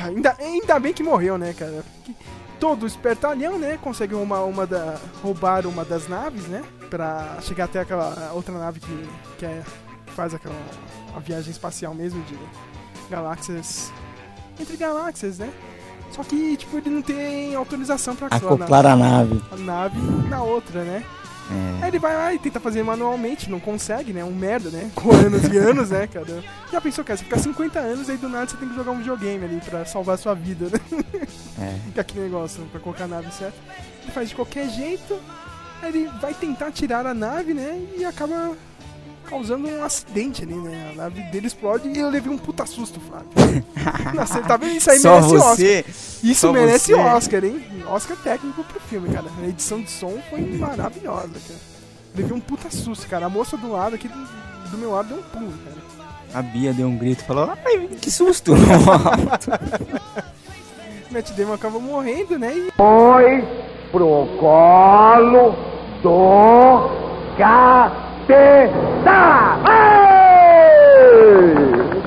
Ainda, 0.04 0.36
ainda 0.38 0.78
bem 0.78 0.92
que 0.92 1.02
morreu, 1.02 1.36
né, 1.36 1.52
cara? 1.52 1.84
Todo 2.58 2.86
espertalhão, 2.86 3.58
né, 3.58 3.78
consegue 3.80 4.14
uma, 4.14 4.40
uma 4.40 4.66
da, 4.66 4.98
roubar 5.22 5.66
uma 5.66 5.84
das 5.84 6.08
naves, 6.08 6.46
né? 6.46 6.62
Pra 6.90 7.38
chegar 7.40 7.64
até 7.64 7.80
aquela 7.80 8.32
outra 8.34 8.52
nave 8.56 8.80
que, 8.80 9.08
que 9.38 9.46
é, 9.46 9.62
faz 10.14 10.34
aquela 10.34 10.54
a 11.16 11.20
viagem 11.20 11.50
espacial 11.50 11.94
mesmo 11.94 12.22
de 12.24 12.38
galáxias 13.10 13.90
entre 14.60 14.76
galáxias, 14.76 15.38
né? 15.38 15.50
Só 16.10 16.22
que, 16.24 16.56
tipo, 16.56 16.76
ele 16.78 16.90
não 16.90 17.02
tem 17.02 17.54
autorização 17.54 18.16
pra 18.16 18.26
Acoplar 18.28 18.86
a 18.86 18.96
nave. 18.96 19.42
a 19.50 19.56
nave 19.56 20.00
na 20.28 20.42
outra, 20.42 20.82
né? 20.82 21.04
É. 21.50 21.82
Aí 21.84 21.90
ele 21.90 21.98
vai 21.98 22.14
lá 22.16 22.32
e 22.32 22.38
tenta 22.38 22.60
fazer 22.60 22.82
manualmente, 22.82 23.50
não 23.50 23.58
consegue, 23.58 24.12
né? 24.12 24.22
Um 24.22 24.32
merda, 24.32 24.70
né? 24.70 24.90
Com 24.94 25.10
anos 25.12 25.42
e 25.44 25.56
anos, 25.58 25.90
né, 25.90 26.06
cara? 26.06 26.44
Já 26.70 26.80
pensou, 26.80 27.04
cara? 27.04 27.16
Você 27.16 27.24
ficar 27.24 27.38
50 27.38 27.78
anos 27.78 28.08
aí 28.08 28.16
do 28.16 28.28
nada 28.28 28.48
você 28.48 28.56
tem 28.56 28.68
que 28.68 28.74
jogar 28.74 28.92
um 28.92 28.98
videogame 28.98 29.44
ali 29.44 29.60
pra 29.68 29.84
salvar 29.84 30.14
a 30.14 30.18
sua 30.18 30.34
vida, 30.34 30.66
né? 30.66 31.02
É. 31.60 31.74
Fica 31.86 32.00
aquele 32.02 32.24
negócio 32.24 32.64
pra 32.70 32.80
colocar 32.80 33.04
a 33.04 33.08
nave 33.08 33.32
certo. 33.32 33.56
Ele 34.02 34.12
faz 34.12 34.28
de 34.28 34.34
qualquer 34.34 34.68
jeito, 34.68 35.18
aí 35.82 35.88
ele 35.88 36.08
vai 36.20 36.34
tentar 36.34 36.70
tirar 36.70 37.04
a 37.04 37.12
nave, 37.14 37.52
né? 37.52 37.84
E 37.98 38.04
acaba 38.04 38.52
causando 39.30 39.68
um 39.68 39.84
acidente 39.84 40.42
ali, 40.42 40.56
né? 40.56 40.90
A 40.92 40.96
nave 40.96 41.22
dele 41.30 41.46
explode 41.46 41.88
e 41.88 41.96
eu 41.96 42.10
levei 42.10 42.32
um 42.32 42.36
puta 42.36 42.66
susto, 42.66 43.00
Flávio. 43.00 43.28
Nossa, 44.12 44.42
tá 44.42 44.56
vendo? 44.56 44.76
Isso 44.76 44.90
aí 44.90 44.98
Só 44.98 45.20
merece 45.20 45.36
você? 45.36 45.78
Oscar. 45.78 45.94
Isso 46.30 46.40
Só 46.40 46.52
merece 46.52 46.92
você? 46.92 47.00
Oscar, 47.00 47.44
hein? 47.44 47.64
Oscar 47.86 48.16
técnico 48.16 48.64
pro 48.64 48.80
filme, 48.80 49.08
cara. 49.08 49.26
A 49.40 49.46
edição 49.46 49.80
de 49.80 49.90
som 49.90 50.18
foi 50.28 50.40
maravilhosa, 50.58 51.28
cara. 51.28 51.60
Levei 52.16 52.36
um 52.36 52.40
puta 52.40 52.68
susto, 52.70 53.06
cara. 53.06 53.26
A 53.26 53.30
moça 53.30 53.56
do 53.56 53.70
lado 53.70 53.94
aqui 53.94 54.08
do, 54.08 54.18
do 54.70 54.78
meu 54.78 54.90
lado 54.90 55.08
deu 55.08 55.18
um 55.18 55.22
pulo, 55.22 55.54
cara. 55.64 55.76
A 56.34 56.42
Bia 56.42 56.72
deu 56.72 56.88
um 56.88 56.98
grito 56.98 57.22
e 57.22 57.26
falou: 57.26 57.52
Ai, 57.64 57.88
que 58.00 58.10
susto! 58.10 58.52
Matt 61.10 61.30
Damon 61.32 61.54
acaba 61.54 61.78
morrendo, 61.78 62.38
né? 62.38 62.52
E 62.52 62.70
Foi 62.76 63.44
pro 63.92 64.26
colo 64.38 65.54
do 66.02 66.90
capeta! 67.36 68.09
Ai! 69.06 70.10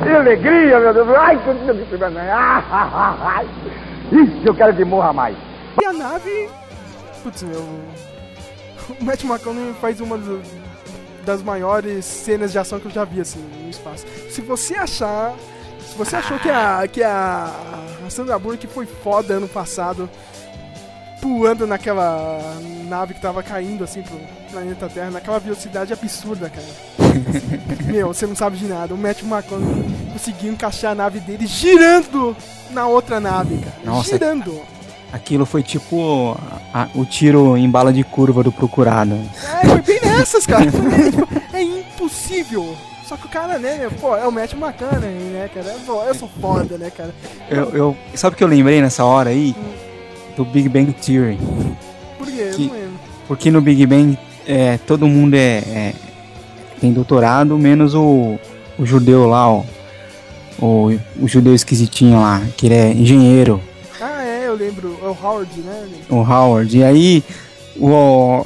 Que 0.04 0.10
alegria, 0.10 0.80
meu 0.80 0.94
Deus! 0.94 1.10
Ai, 1.18 1.38
que 1.38 1.50
Ai! 3.22 3.48
Isso, 4.12 4.38
eu 4.46 4.54
quero 4.56 4.76
que 4.76 4.86
morra 4.86 5.12
mais. 5.14 5.36
E 5.82 5.86
a 5.86 5.94
nave. 5.94 6.50
Putz, 7.24 7.44
meu. 7.44 7.62
O 9.00 9.04
Matt 9.04 9.24
McConaughey 9.24 9.74
faz 9.80 10.02
uma 10.02 10.20
das 11.26 11.42
maiores 11.42 12.06
cenas 12.06 12.52
de 12.52 12.60
ação 12.60 12.80
que 12.80 12.86
eu 12.86 12.92
já 12.92 13.06
vi, 13.06 13.22
assim, 13.22 13.40
no 13.64 13.70
espaço. 13.70 14.06
Se 14.30 14.42
você 14.42 14.76
achar. 14.76 15.34
Se 15.80 15.98
você 15.98 16.16
achou 16.16 16.38
que 16.40 16.50
a. 16.50 16.88
que. 16.88 17.02
A 17.02 17.50
Sandra 18.10 18.38
Bullock 18.38 18.68
foi 18.68 18.86
foda 18.86 19.36
ano 19.36 19.48
passado, 19.48 20.10
pulando 21.28 21.66
naquela 21.66 22.60
nave 22.90 23.14
que 23.14 23.22
tava 23.22 23.42
caindo, 23.42 23.82
assim, 23.86 24.02
pro 24.02 24.20
planeta 24.52 24.90
Terra, 24.90 25.10
naquela 25.10 25.40
velocidade 25.40 25.94
absurda, 25.94 26.50
cara. 26.50 26.68
Meu, 27.88 28.10
você 28.14 28.28
não 28.28 28.36
sabe 28.36 28.58
de 28.58 28.66
nada. 28.66 28.94
O 28.94 28.98
Matt 28.98 29.22
McConaughey 29.24 29.86
conseguiu 30.12 30.52
encaixar 30.52 30.92
a 30.92 30.96
nave 30.96 31.22
dele 31.22 31.48
girando 31.48 32.36
na 32.72 32.86
outra 32.88 33.22
nave, 33.22 33.58
cara. 33.58 33.76
Nossa. 33.86 34.10
Girando. 34.12 34.62
Aquilo 35.14 35.46
foi 35.46 35.64
tipo 35.64 36.36
a- 36.74 36.88
o 36.94 37.06
tiro 37.06 37.56
em 37.56 37.70
bala 37.70 37.94
de 37.94 38.04
curva 38.04 38.44
do 38.44 38.52
procurado. 38.52 39.18
É, 39.64 39.68
foi 39.68 39.82
bem 39.82 40.00
nessas, 40.04 40.46
cara. 40.46 40.66
é 41.54 41.62
impossível. 41.62 42.76
Só 43.08 43.16
que 43.16 43.28
o 43.28 43.30
cara, 43.30 43.60
né, 43.60 43.90
pô, 44.02 44.16
é 44.18 44.28
o 44.28 44.32
Matt 44.32 44.54
McConaughey, 44.54 45.10
né, 45.10 45.50
cara? 45.54 45.76
Eu 46.08 46.16
sou 46.16 46.30
foda, 46.42 46.78
né, 46.78 46.90
cara? 46.90 47.14
Eu, 47.50 47.70
eu- 47.76 47.98
sabe 48.16 48.34
o 48.34 48.38
que 48.38 48.44
eu 48.44 48.48
lembrei 48.48 48.82
nessa 48.82 49.06
hora 49.06 49.30
aí? 49.30 49.56
Do 50.36 50.44
Big 50.46 50.68
Bang 50.70 50.92
Theory. 50.94 51.38
Por 52.18 52.28
quê? 52.28 52.52
Que-. 52.56 52.72
Porque 53.28 53.52
no 53.52 53.62
Big 53.62 53.86
Bang 53.86 54.18
é, 54.48 54.78
todo 54.80 55.08
mundo 55.08 55.36
é, 55.36 55.58
é- 55.60 55.94
tem 56.82 56.92
doutorado, 56.92 57.58
menos 57.58 57.94
o, 57.96 58.38
o 58.78 58.86
judeu 58.86 59.28
lá, 59.28 59.50
ó. 59.50 59.64
O, 60.60 60.92
o 61.20 61.28
judeu 61.28 61.54
esquisitinho 61.56 62.20
lá, 62.22 62.42
que 62.58 62.68
ele 62.68 62.76
é 62.76 62.92
engenheiro, 62.92 63.60
Ah, 64.00 64.24
é, 64.24 64.48
eu 64.48 64.56
lembro. 64.56 64.98
É 65.02 65.08
o 65.08 65.18
Howard, 65.22 65.60
né? 65.62 65.88
o 66.10 66.16
Howard. 66.18 66.78
E 66.78 66.84
aí 66.84 67.24
o, 67.78 68.46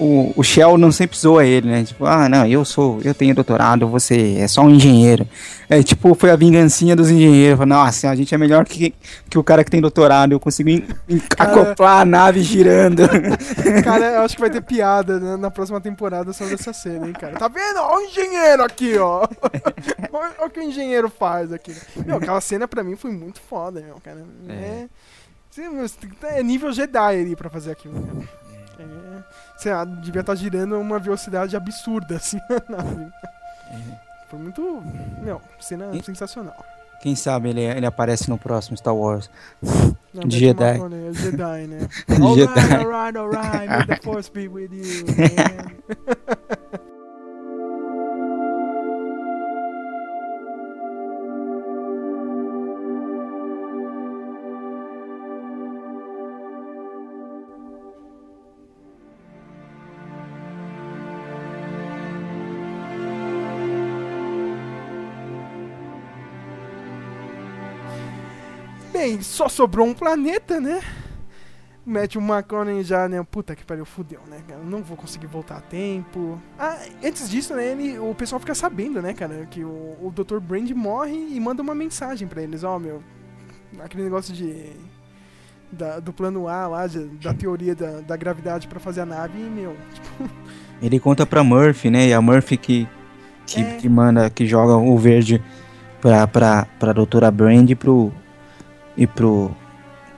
o, 0.00 0.32
o 0.34 0.42
Sheldon 0.42 0.90
sempre 0.90 1.18
zoa 1.18 1.44
ele, 1.44 1.68
né? 1.68 1.84
Tipo, 1.84 2.06
ah, 2.06 2.28
não, 2.28 2.46
eu 2.46 2.64
sou, 2.64 3.00
eu 3.04 3.14
tenho 3.14 3.34
doutorado, 3.34 3.86
você 3.86 4.36
é 4.38 4.48
só 4.48 4.62
um 4.62 4.70
engenheiro. 4.70 5.28
É 5.68 5.82
tipo, 5.82 6.14
foi 6.14 6.30
a 6.30 6.36
vingancinha 6.36 6.96
dos 6.96 7.10
engenheiros. 7.10 7.58
Falou, 7.58 7.76
Nossa, 7.76 8.08
a 8.10 8.16
gente 8.16 8.34
é 8.34 8.38
melhor 8.38 8.64
que, 8.64 8.92
que 9.28 9.38
o 9.38 9.44
cara 9.44 9.62
que 9.62 9.70
tem 9.70 9.80
doutorado. 9.80 10.32
Eu 10.32 10.40
consigo 10.40 10.70
acoplar 11.38 12.00
a 12.00 12.04
nave 12.04 12.42
girando. 12.42 13.02
Cara, 13.84 14.06
eu 14.14 14.22
acho 14.22 14.34
que 14.34 14.40
vai 14.40 14.50
ter 14.50 14.62
piada 14.62 15.20
né, 15.20 15.36
na 15.36 15.50
próxima 15.50 15.80
temporada 15.80 16.32
sobre 16.32 16.54
essa 16.54 16.72
cena, 16.72 17.06
hein, 17.06 17.12
cara. 17.12 17.38
Tá 17.38 17.46
vendo? 17.46 17.78
Ó 17.78 17.98
o 17.98 18.00
engenheiro 18.00 18.64
aqui, 18.64 18.98
ó. 18.98 19.28
Olha 20.12 20.46
o 20.46 20.50
que 20.50 20.58
o 20.58 20.62
engenheiro 20.62 21.08
faz 21.08 21.52
aqui. 21.52 21.74
Meu, 22.04 22.16
aquela 22.16 22.40
cena 22.40 22.66
pra 22.66 22.82
mim 22.82 22.96
foi 22.96 23.12
muito 23.12 23.40
foda, 23.40 23.80
meu, 23.80 23.96
cara. 24.02 24.24
É. 24.48 24.86
Meu, 25.56 25.86
É 26.22 26.42
nível 26.42 26.72
Jedi 26.72 26.98
ali 26.98 27.36
pra 27.36 27.50
fazer 27.50 27.70
aquilo, 27.70 27.94
cara. 27.94 28.28
É, 28.78 29.22
sei 29.60 29.72
lá, 29.72 29.84
devia 29.84 30.20
estar 30.20 30.34
girando 30.34 30.74
a 30.74 30.78
uma 30.78 30.98
velocidade 30.98 31.54
absurda, 31.54 32.16
assim, 32.18 32.38
a 32.48 32.72
nave. 32.72 33.12
Foi 34.28 34.38
muito. 34.38 34.82
Meu, 35.22 35.40
cena 35.60 35.90
sensacional. 36.02 36.64
Quem 37.02 37.14
sabe 37.14 37.48
ele, 37.50 37.62
ele 37.62 37.86
aparece 37.86 38.28
no 38.28 38.38
próximo 38.38 38.76
Star 38.76 38.94
Wars. 38.94 39.30
Não, 40.12 40.28
Jedi. 40.28 40.62
McConaughey, 40.64 41.08
é 41.08 41.12
Jedi, 41.12 41.66
né? 41.66 41.88
De 42.08 42.22
alright, 42.22 42.38
Jedi. 42.38 42.74
alright, 42.74 43.18
alright. 43.18 43.68
May 43.68 43.86
the 43.86 44.02
force 44.02 44.30
be 44.30 44.48
with 44.48 44.70
you, 44.72 45.06
man. 45.16 46.80
Bem, 69.00 69.22
só 69.22 69.48
sobrou 69.48 69.86
um 69.86 69.94
planeta, 69.94 70.60
né? 70.60 70.80
O 71.86 71.90
Matthew 71.90 72.20
McConaughey 72.20 72.82
já, 72.84 73.08
né? 73.08 73.22
Puta 73.30 73.56
que 73.56 73.64
pariu, 73.64 73.86
fudeu, 73.86 74.20
né? 74.28 74.42
cara? 74.46 74.60
Não 74.62 74.82
vou 74.82 74.94
conseguir 74.96 75.26
voltar 75.26 75.56
a 75.56 75.60
tempo. 75.62 76.38
Ah, 76.58 76.76
antes 77.02 77.30
disso, 77.30 77.54
né? 77.54 77.68
Ele, 77.72 77.98
o 77.98 78.14
pessoal 78.14 78.38
fica 78.38 78.54
sabendo, 78.54 79.00
né, 79.00 79.14
cara? 79.14 79.46
Que 79.50 79.64
o, 79.64 79.68
o 80.02 80.12
Dr. 80.14 80.38
Brand 80.38 80.70
morre 80.72 81.12
e 81.14 81.40
manda 81.40 81.62
uma 81.62 81.74
mensagem 81.74 82.28
pra 82.28 82.42
eles: 82.42 82.62
Ó, 82.62 82.78
meu. 82.78 83.02
Aquele 83.82 84.02
negócio 84.02 84.34
de. 84.34 84.66
da- 85.72 85.98
do 85.98 86.12
plano 86.12 86.46
A 86.46 86.66
lá, 86.66 86.86
de- 86.86 87.06
da 87.22 87.32
teoria 87.32 87.74
da, 87.74 88.00
da 88.02 88.16
gravidade 88.16 88.68
pra 88.68 88.78
fazer 88.78 89.00
a 89.00 89.06
nave, 89.06 89.38
e, 89.38 89.42
meu. 89.48 89.74
Tipo, 89.94 90.30
Ele 90.82 91.00
conta 91.00 91.24
pra 91.24 91.42
Murphy, 91.42 91.88
né? 91.88 92.08
E 92.08 92.12
a 92.12 92.20
Murphy 92.20 92.58
que, 92.58 92.88
que, 93.46 93.62
É. 93.62 93.76
que 93.76 93.88
manda, 93.88 94.28
que 94.28 94.46
joga 94.46 94.76
o 94.76 94.98
verde 94.98 95.42
pra, 96.02 96.26
pra, 96.26 96.66
pra 96.78 96.92
doutora 96.92 97.30
Brand 97.30 97.70
e 97.70 97.74
pro. 97.74 98.12
E 99.00 99.06
pro. 99.06 99.50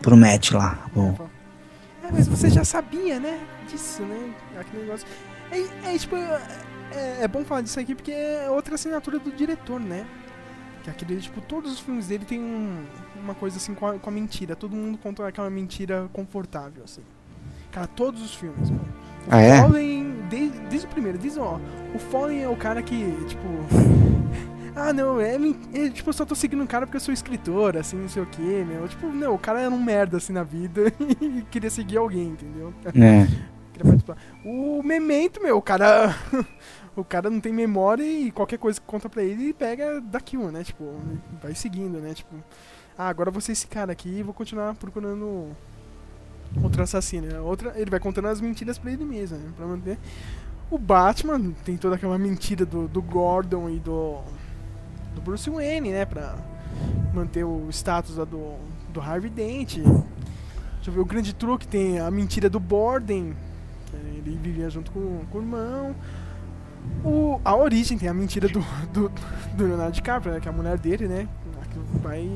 pro 0.02 0.16
Matt 0.16 0.50
lá. 0.50 0.86
o- 0.94 1.14
É, 2.04 2.10
mas 2.12 2.26
você 2.28 2.50
já 2.50 2.64
sabia, 2.64 3.18
né? 3.20 3.38
Disso, 3.70 4.02
né? 4.02 4.34
Aquele 4.58 4.82
negócio. 4.82 5.06
É, 5.50 5.94
é, 5.94 5.98
tipo, 5.98 6.16
é, 6.16 7.18
é 7.22 7.28
bom 7.28 7.44
falar 7.44 7.60
disso 7.62 7.78
aqui 7.78 7.94
porque 7.94 8.10
é 8.10 8.50
outra 8.50 8.74
assinatura 8.74 9.18
do 9.18 9.30
diretor, 9.30 9.78
né? 9.80 10.04
Que 10.82 10.90
é 10.90 10.92
aquele, 10.92 11.20
tipo, 11.20 11.40
todos 11.40 11.72
os 11.72 11.78
filmes 11.80 12.08
dele 12.08 12.24
tem 12.24 12.40
um- 12.40 12.84
uma 13.22 13.34
coisa 13.34 13.56
assim 13.56 13.72
com 13.72 13.86
a, 13.86 13.98
com 13.98 14.10
a 14.10 14.12
mentira. 14.12 14.56
Todo 14.56 14.74
mundo 14.74 14.98
conta 14.98 15.26
aquela 15.28 15.48
mentira 15.48 16.08
confortável, 16.12 16.82
assim. 16.84 17.02
Cara, 17.70 17.86
todos 17.86 18.20
os 18.20 18.34
filmes, 18.34 18.68
mano. 18.70 18.84
O 18.84 19.28
Ah, 19.30 19.40
é? 19.40 19.60
Fallen, 19.60 20.16
desde, 20.28 20.58
desde 20.62 20.86
o 20.88 20.90
primeiro, 20.90 21.16
desde 21.18 21.38
ó. 21.38 21.58
O 21.94 21.98
Fallen 22.00 22.42
é 22.42 22.48
o 22.48 22.56
cara 22.56 22.82
que, 22.82 22.96
tipo. 23.28 23.46
Ah, 24.74 24.92
não, 24.92 25.20
é, 25.20 25.38
men- 25.38 25.58
é, 25.74 25.90
Tipo, 25.90 26.08
eu 26.10 26.14
só 26.14 26.24
tô 26.24 26.34
seguindo 26.34 26.62
um 26.62 26.66
cara 26.66 26.86
porque 26.86 26.96
eu 26.96 27.00
sou 27.00 27.12
escritor, 27.12 27.76
assim, 27.76 27.96
não 27.96 28.08
sei 28.08 28.22
o 28.22 28.26
que, 28.26 28.40
meu. 28.40 28.88
Tipo, 28.88 29.06
não, 29.08 29.34
o 29.34 29.38
cara 29.38 29.60
era 29.60 29.70
um 29.70 29.82
merda, 29.82 30.16
assim, 30.16 30.32
na 30.32 30.42
vida 30.42 30.92
e 31.20 31.42
queria 31.50 31.70
seguir 31.70 31.98
alguém, 31.98 32.28
entendeu? 32.28 32.72
É. 32.86 33.26
O 34.44 34.82
Memento, 34.82 35.42
meu, 35.42 35.56
o 35.58 35.62
cara. 35.62 36.14
o 36.96 37.02
cara 37.02 37.28
não 37.30 37.40
tem 37.40 37.52
memória 37.52 38.04
e 38.04 38.30
qualquer 38.30 38.58
coisa 38.58 38.80
que 38.80 38.86
conta 38.86 39.08
pra 39.08 39.22
ele, 39.22 39.44
ele 39.44 39.52
pega 39.54 40.00
daquilo, 40.00 40.50
né? 40.50 40.62
Tipo, 40.62 40.94
vai 41.42 41.54
seguindo, 41.54 41.98
né? 41.98 42.14
Tipo, 42.14 42.34
ah, 42.96 43.08
agora 43.08 43.28
eu 43.28 43.32
vou 43.32 43.40
ser 43.40 43.52
esse 43.52 43.66
cara 43.66 43.90
aqui 43.92 44.08
e 44.18 44.22
vou 44.22 44.34
continuar 44.34 44.74
procurando 44.74 45.48
outro 46.62 46.82
assassino. 46.82 47.26
né? 47.26 47.40
Outra, 47.40 47.72
ele 47.76 47.90
vai 47.90 47.98
contando 47.98 48.28
as 48.28 48.40
mentiras 48.40 48.78
pra 48.78 48.92
ele 48.92 49.04
mesmo, 49.04 49.38
né? 49.38 49.50
Pra 49.56 49.66
manter. 49.66 49.98
O 50.70 50.78
Batman 50.78 51.52
tem 51.64 51.76
toda 51.76 51.96
aquela 51.96 52.18
mentira 52.18 52.64
do, 52.64 52.86
do 52.88 53.02
Gordon 53.02 53.68
e 53.70 53.78
do. 53.78 54.18
Do 55.14 55.20
Bruce 55.20 55.48
Wayne, 55.48 55.90
né? 55.90 56.04
Pra 56.04 56.36
manter 57.12 57.44
o 57.44 57.68
status 57.70 58.16
lá 58.16 58.24
do, 58.24 58.54
do 58.92 59.00
Harvey 59.00 59.30
Dent. 59.30 59.76
Deixa 59.76 60.90
eu 60.90 60.92
ver, 60.92 61.00
o 61.00 61.04
grande 61.04 61.32
truque 61.32 61.66
tem 61.66 62.00
a 62.00 62.10
mentira 62.10 62.50
do 62.50 62.58
Borden. 62.58 63.34
Ele 63.92 64.38
vivia 64.42 64.68
junto 64.70 64.90
com, 64.90 65.24
com 65.30 65.38
o 65.38 65.40
irmão. 65.40 65.94
O, 67.04 67.40
a 67.44 67.54
origem 67.54 67.96
tem 67.96 68.08
a 68.08 68.14
mentira 68.14 68.48
do, 68.48 68.60
do, 68.92 69.08
do 69.56 69.64
Leonardo 69.64 69.92
DiCaprio, 69.92 70.32
né, 70.32 70.40
que 70.40 70.48
é 70.48 70.50
a 70.50 70.54
mulher 70.54 70.78
dele, 70.78 71.06
né? 71.06 71.28
Que 71.70 71.78
vai 72.00 72.28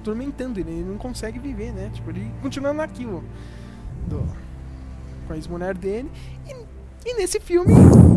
atormentando 0.00 0.58
ele, 0.58 0.70
ele 0.70 0.84
não 0.84 0.98
consegue 0.98 1.38
viver, 1.38 1.72
né? 1.72 1.90
Tipo, 1.94 2.10
ele 2.10 2.30
continua 2.42 2.72
naquilo 2.72 3.22
do, 4.08 4.26
com 5.26 5.32
a 5.32 5.36
ex-mulher 5.36 5.76
dele. 5.76 6.10
E, 7.04 7.14
nesse 7.14 7.40
filme 7.40 7.72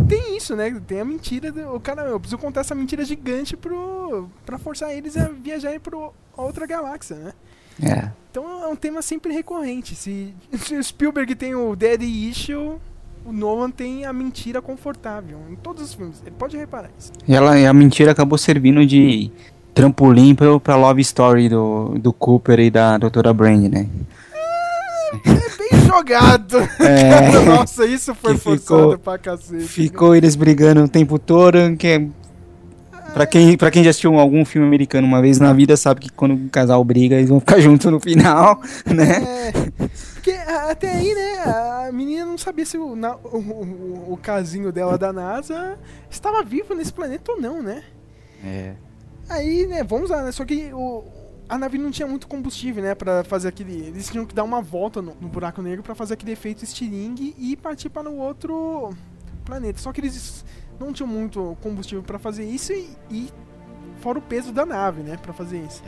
tem 0.07 0.37
isso, 0.37 0.55
né? 0.55 0.79
Tem 0.85 0.99
a 0.99 1.05
mentira. 1.05 1.51
Do, 1.51 1.75
o 1.75 1.79
cara, 1.79 2.03
eu 2.03 2.19
preciso 2.19 2.37
contar 2.37 2.61
essa 2.61 2.75
mentira 2.75 3.03
gigante 3.03 3.57
pro, 3.57 4.29
pra 4.45 4.57
forçar 4.57 4.93
eles 4.93 5.17
a 5.17 5.29
viajarem 5.29 5.79
pra 5.79 5.97
outra 6.37 6.65
galáxia, 6.65 7.15
né? 7.15 7.33
É. 7.81 8.11
Então 8.31 8.63
é 8.63 8.67
um 8.67 8.75
tema 8.75 9.01
sempre 9.01 9.33
recorrente. 9.33 9.95
Se, 9.95 10.33
se 10.57 10.75
o 10.75 10.83
Spielberg 10.83 11.35
tem 11.35 11.55
o 11.55 11.75
Daddy 11.75 12.29
Issue, 12.29 12.77
o 13.25 13.31
Nolan 13.31 13.71
tem 13.71 14.05
a 14.05 14.13
mentira 14.13 14.61
confortável. 14.61 15.39
Em 15.49 15.55
todos 15.55 15.83
os 15.83 15.93
filmes. 15.93 16.21
Ele 16.21 16.35
pode 16.37 16.55
reparar 16.55 16.89
isso. 16.97 17.11
E 17.27 17.33
ela, 17.33 17.55
a 17.55 17.73
mentira 17.73 18.11
acabou 18.11 18.37
servindo 18.37 18.85
de 18.85 19.31
trampolim 19.73 20.35
pra, 20.35 20.59
pra 20.59 20.75
Love 20.75 21.01
Story 21.01 21.49
do, 21.49 21.97
do 21.99 22.13
Cooper 22.13 22.59
e 22.59 22.71
da 22.71 22.97
Doutora 22.97 23.33
Brand, 23.33 23.69
né? 23.69 23.89
É 25.23 25.57
bem 25.57 25.81
jogado. 25.85 26.57
É. 26.79 27.39
Nossa, 27.45 27.85
isso 27.85 28.13
foi 28.15 28.37
forçado 28.37 28.81
ficou- 28.91 28.97
pra 28.99 29.17
cacete. 29.17 29.63
Ficou 29.63 30.15
eles 30.15 30.35
brigando 30.35 30.83
o 30.83 30.87
tempo 30.89 31.17
todo, 31.19 31.57
que 31.77 31.87
é... 31.87 32.07
Pra 33.13 33.25
quem, 33.25 33.55
pra 33.55 33.71
quem 33.71 33.81
já 33.81 33.91
assistiu 33.91 34.19
algum 34.19 34.43
filme 34.43 34.67
americano 34.67 35.07
uma 35.07 35.21
vez 35.21 35.39
na 35.39 35.53
vida, 35.53 35.77
sabe 35.77 36.01
que 36.01 36.09
quando 36.11 36.33
o 36.35 36.49
casal 36.49 36.83
briga, 36.83 37.15
eles 37.15 37.29
vão 37.29 37.39
ficar 37.39 37.59
juntos 37.61 37.89
no 37.89 37.97
final, 37.97 38.59
né? 38.85 39.21
É, 39.47 39.87
porque 40.15 40.31
até 40.31 40.89
aí, 40.91 41.13
né, 41.15 41.37
a 41.45 41.89
menina 41.93 42.25
não 42.25 42.37
sabia 42.37 42.65
se 42.65 42.77
o, 42.77 42.93
na- 42.93 43.15
o, 43.23 43.37
o- 43.37 44.13
o 44.13 44.19
casinho 44.21 44.69
dela 44.69 44.97
da 44.97 45.13
NASA 45.13 45.77
estava 46.11 46.43
vivo 46.43 46.73
nesse 46.75 46.91
planeta 46.91 47.31
ou 47.31 47.39
não, 47.39 47.61
né? 47.61 47.83
É. 48.43 48.73
Aí, 49.29 49.65
né, 49.65 49.81
vamos 49.81 50.09
lá, 50.09 50.21
né? 50.21 50.33
Só 50.33 50.43
que 50.43 50.69
o, 50.73 51.01
a 51.47 51.57
nave 51.57 51.77
não 51.77 51.91
tinha 51.91 52.07
muito 52.07 52.27
combustível, 52.27 52.83
né? 52.83 52.95
Pra 52.95 53.23
fazer 53.23 53.49
aquele. 53.49 53.87
Eles 53.87 54.09
tinham 54.09 54.25
que 54.25 54.33
dar 54.33 54.43
uma 54.43 54.61
volta 54.61 55.01
no, 55.01 55.15
no 55.19 55.27
buraco 55.27 55.61
negro 55.61 55.83
pra 55.83 55.93
fazer 55.93 56.15
aquele 56.15 56.31
efeito 56.31 56.63
estilingue 56.63 57.35
e 57.37 57.55
partir 57.55 57.89
para 57.89 58.09
o 58.09 58.17
outro 58.17 58.91
planeta. 59.45 59.79
Só 59.79 59.93
que 59.93 60.01
eles 60.01 60.43
não 60.79 60.91
tinham 60.91 61.07
muito 61.07 61.55
combustível 61.61 62.03
pra 62.03 62.17
fazer 62.17 62.45
isso 62.45 62.73
e, 62.73 62.89
e 63.09 63.29
fora 63.99 64.19
o 64.19 64.21
peso 64.21 64.51
da 64.51 64.65
nave, 64.65 65.01
né? 65.01 65.17
Pra 65.17 65.33
fazer 65.33 65.59
isso. 65.59 65.83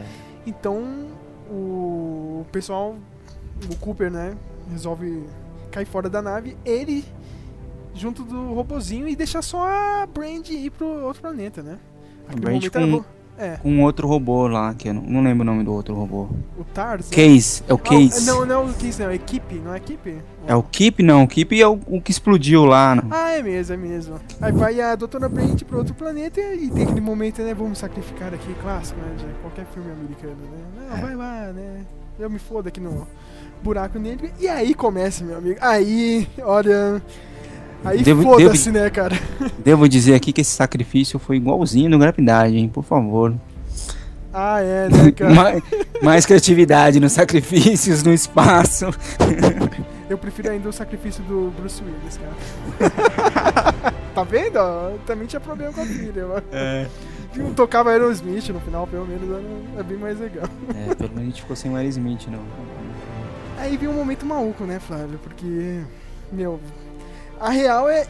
Então, 0.45 1.07
o 1.49 2.45
pessoal, 2.51 2.95
o 3.71 3.75
Cooper, 3.77 4.11
né? 4.11 4.37
Resolve 4.69 5.23
cair 5.71 5.85
fora 5.85 6.09
da 6.09 6.21
nave. 6.21 6.55
Ele 6.63 7.03
junto 7.95 8.23
do 8.23 8.53
robozinho 8.53 9.07
e 9.07 9.15
deixar 9.15 9.41
só 9.41 9.67
a 9.67 10.05
Brand 10.05 10.47
ir 10.49 10.69
pro 10.69 10.85
outro 10.85 11.21
planeta, 11.21 11.63
né? 11.63 11.79
A 12.27 12.31
Aquele 12.31 12.41
Brand 12.41 12.69
com. 12.69 13.16
É. 13.37 13.57
com 13.57 13.83
outro 13.83 14.07
robô 14.07 14.47
lá, 14.47 14.73
que 14.73 14.89
eu 14.89 14.93
não, 14.93 15.03
não 15.03 15.23
lembro 15.23 15.43
o 15.43 15.45
nome 15.45 15.63
do 15.63 15.71
outro 15.73 15.93
robô. 15.93 16.27
O 16.57 16.63
Tars? 16.73 17.09
né? 17.09 17.15
Case, 17.15 17.63
é 17.67 17.73
o 17.73 17.75
Ah, 17.75 17.79
Case. 17.79 18.25
não, 18.25 18.45
não 18.45 18.55
é 18.55 18.69
o 18.69 18.73
Case, 18.73 19.01
não. 19.03 19.09
É 19.11 19.15
Equipe, 19.15 19.55
não 19.55 19.73
é 19.73 19.77
Equipe? 19.77 20.17
É 20.47 20.55
o 20.55 20.63
Keep, 20.63 21.03
não. 21.03 21.23
O 21.23 21.27
Keep 21.27 21.61
é 21.61 21.67
o, 21.67 21.79
o 21.87 22.01
que 22.01 22.09
explodiu 22.11 22.65
lá. 22.65 22.95
né? 22.95 23.03
Ah, 23.11 23.31
é 23.31 23.43
mesmo, 23.43 23.73
é 23.73 23.77
mesmo. 23.77 24.15
Aí 24.41 24.51
vai 24.51 24.79
a 24.81 24.95
Doutora 24.95 25.27
Brand 25.29 25.61
pro 25.63 25.77
outro 25.79 25.93
planeta 25.93 26.39
e 26.39 26.69
tem 26.69 26.83
aquele 26.83 27.01
momento, 27.01 27.41
né? 27.41 27.53
Vamos 27.53 27.77
sacrificar 27.77 28.33
aqui, 28.33 28.53
clássico, 28.61 28.99
né? 28.99 29.15
De 29.17 29.25
qualquer 29.41 29.65
filme 29.73 29.91
americano, 29.91 30.35
né? 30.35 30.87
Não, 30.89 30.97
vai 31.01 31.15
lá, 31.15 31.51
né? 31.53 31.81
Eu 32.19 32.29
me 32.29 32.39
fodo 32.39 32.67
aqui 32.69 32.79
no 32.79 33.05
buraco 33.61 33.99
negro. 33.99 34.29
E 34.39 34.47
aí 34.47 34.73
começa, 34.73 35.23
meu 35.23 35.37
amigo. 35.37 35.57
Aí, 35.61 36.27
olha. 36.41 37.01
Aí 37.85 38.01
Devo- 38.03 38.23
foda-se, 38.23 38.71
devo- 38.71 38.83
né, 38.83 38.89
cara? 38.89 39.17
Devo 39.63 39.87
dizer 39.87 40.15
aqui 40.15 40.33
que 40.33 40.41
esse 40.41 40.51
sacrifício 40.51 41.17
foi 41.19 41.37
igualzinho 41.37 41.89
no 41.89 41.97
Gravidade, 41.99 42.57
hein? 42.57 42.67
Por 42.67 42.83
favor. 42.83 43.33
Ah, 44.33 44.61
é, 44.61 44.89
né, 44.89 45.11
cara? 45.15 45.33
mais, 45.33 45.63
mais 46.01 46.25
criatividade 46.25 46.99
nos 46.99 47.11
sacrifícios, 47.13 48.03
no 48.03 48.13
espaço. 48.13 48.85
Eu 50.09 50.17
prefiro 50.17 50.49
ainda 50.51 50.69
o 50.69 50.73
sacrifício 50.73 51.21
do 51.23 51.51
Bruce 51.57 51.81
Willis, 51.83 52.17
cara. 52.17 52.93
tá 54.15 54.23
vendo? 54.23 54.97
Também 55.05 55.27
tinha 55.27 55.39
problema 55.39 55.73
com 55.73 55.81
a 55.81 55.85
filha. 55.85 56.25
ó. 56.27 56.41
É. 56.51 56.87
Não 57.35 57.53
tocava 57.53 57.91
Aerosmith 57.91 58.49
no 58.49 58.59
final, 58.61 58.87
pelo 58.87 59.05
menos 59.05 59.29
era- 59.29 59.79
é 59.79 59.83
bem 59.83 59.97
mais 59.97 60.19
legal. 60.19 60.45
É, 60.89 60.95
pelo 60.95 61.09
menos 61.09 61.23
a 61.23 61.25
gente 61.25 61.41
ficou 61.41 61.55
sem 61.55 61.71
o 61.71 61.75
Aerosmith, 61.75 62.27
não. 62.31 62.39
Aí 63.59 63.75
vem 63.77 63.89
um 63.89 63.93
momento 63.93 64.25
maluco, 64.25 64.63
né, 64.63 64.79
Flávio? 64.79 65.19
Porque, 65.21 65.81
meu, 66.31 66.59
a 67.39 67.49
real 67.49 67.87
é, 67.89 68.07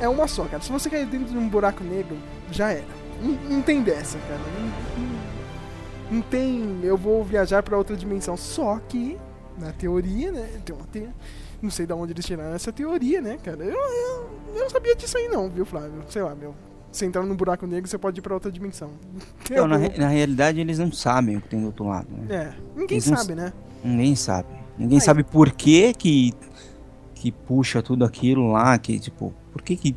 é 0.00 0.08
uma 0.08 0.26
só, 0.28 0.44
cara. 0.44 0.62
Se 0.62 0.70
você 0.72 0.88
cair 0.90 1.06
dentro 1.06 1.26
de 1.32 1.36
um 1.38 1.48
buraco 1.48 1.82
negro, 1.84 2.16
já 2.50 2.70
era. 2.72 2.84
Não, 3.22 3.32
não 3.56 3.62
tem 3.62 3.82
dessa, 3.82 4.18
cara. 4.18 4.40
Não, 4.58 5.04
não- 5.04 5.20
não 6.10 6.22
tem. 6.22 6.80
Eu 6.82 6.96
vou 6.96 7.22
viajar 7.22 7.62
pra 7.62 7.76
outra 7.78 7.96
dimensão. 7.96 8.36
Só 8.36 8.80
que, 8.88 9.16
na 9.58 9.72
teoria, 9.72 10.32
né? 10.32 10.48
Tem 10.64 10.74
uma 10.74 10.84
te... 10.86 11.08
Não 11.62 11.70
sei 11.70 11.86
de 11.86 11.92
onde 11.92 12.12
eles 12.12 12.24
tiraram 12.24 12.54
essa 12.54 12.72
teoria, 12.72 13.20
né, 13.20 13.38
cara? 13.44 13.62
Eu, 13.62 13.74
eu, 13.74 14.30
eu 14.54 14.62
não 14.62 14.70
sabia 14.70 14.96
disso 14.96 15.16
aí, 15.18 15.28
não, 15.28 15.48
viu, 15.50 15.64
Flávio? 15.66 16.02
Sei 16.08 16.22
lá, 16.22 16.34
meu. 16.34 16.54
Você 16.90 17.04
entrar 17.06 17.22
num 17.22 17.36
buraco 17.36 17.66
negro, 17.66 17.88
você 17.88 17.98
pode 17.98 18.18
ir 18.18 18.22
pra 18.22 18.34
outra 18.34 18.50
dimensão. 18.50 18.90
Então, 19.50 19.66
na, 19.66 19.76
re- 19.76 19.98
na 19.98 20.06
realidade, 20.08 20.60
eles 20.60 20.78
não 20.78 20.92
sabem 20.92 21.36
o 21.36 21.40
que 21.40 21.48
tem 21.48 21.60
do 21.60 21.66
outro 21.66 21.84
lado, 21.84 22.06
né? 22.12 22.26
É, 22.34 22.52
ninguém 22.78 22.98
Eles 22.98 23.04
sabe, 23.04 23.34
né? 23.34 23.52
Ninguém 23.84 24.14
sabe. 24.14 24.48
Ninguém 24.78 25.00
sabe 25.00 25.24
por 25.24 25.50
que 25.50 25.92
que, 25.92 26.32
que 27.20 27.30
puxa 27.30 27.82
tudo 27.82 28.02
aquilo 28.02 28.50
lá, 28.52 28.78
que, 28.78 28.98
tipo, 28.98 29.32
por 29.52 29.60
que 29.60 29.76
que... 29.76 29.94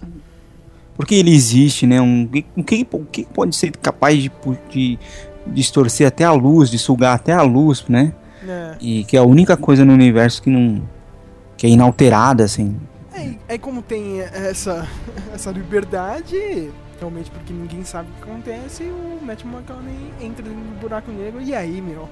Por 0.93 1.07
que 1.07 1.15
ele 1.15 1.34
existe, 1.34 1.88
né? 1.88 1.99
Um, 2.01 2.30
o, 2.55 2.63
que, 2.63 2.88
o 2.91 3.05
que 3.05 3.26
pode 3.26 3.55
ser 3.55 3.71
capaz 3.78 4.21
de, 4.21 4.32
de 4.69 4.99
distorcer 5.47 6.05
até 6.05 6.24
a 6.24 6.32
luz, 6.34 6.69
de 6.69 6.78
sugar 6.78 7.15
até 7.15 7.32
a 7.32 7.41
luz, 7.41 7.86
né? 7.88 8.13
É. 8.45 8.76
E 8.80 9.03
que 9.05 9.15
é 9.15 9.19
a 9.19 9.24
única 9.24 9.55
coisa 9.55 9.86
no 9.86 9.93
universo 9.93 10.43
que 10.43 10.49
não... 10.49 10.84
Que 11.57 11.65
é 11.65 11.69
inalterada, 11.69 12.43
assim. 12.43 12.76
É, 13.15 13.55
é 13.55 13.57
como 13.57 13.82
tem 13.82 14.19
essa, 14.19 14.88
essa 15.34 15.49
liberdade, 15.49 16.69
realmente 17.00 17.30
porque 17.32 17.52
ninguém 17.54 17.84
sabe 17.84 18.08
o 18.10 18.24
que 18.26 18.30
acontece, 18.32 18.84
o 18.84 19.20
Matt 19.26 19.44
McConaughey 19.44 20.14
entra 20.22 20.44
do 20.44 20.52
buraco 20.80 21.12
negro 21.12 21.41
e 21.41 21.54
aí, 21.54 21.82
meu. 21.82 22.08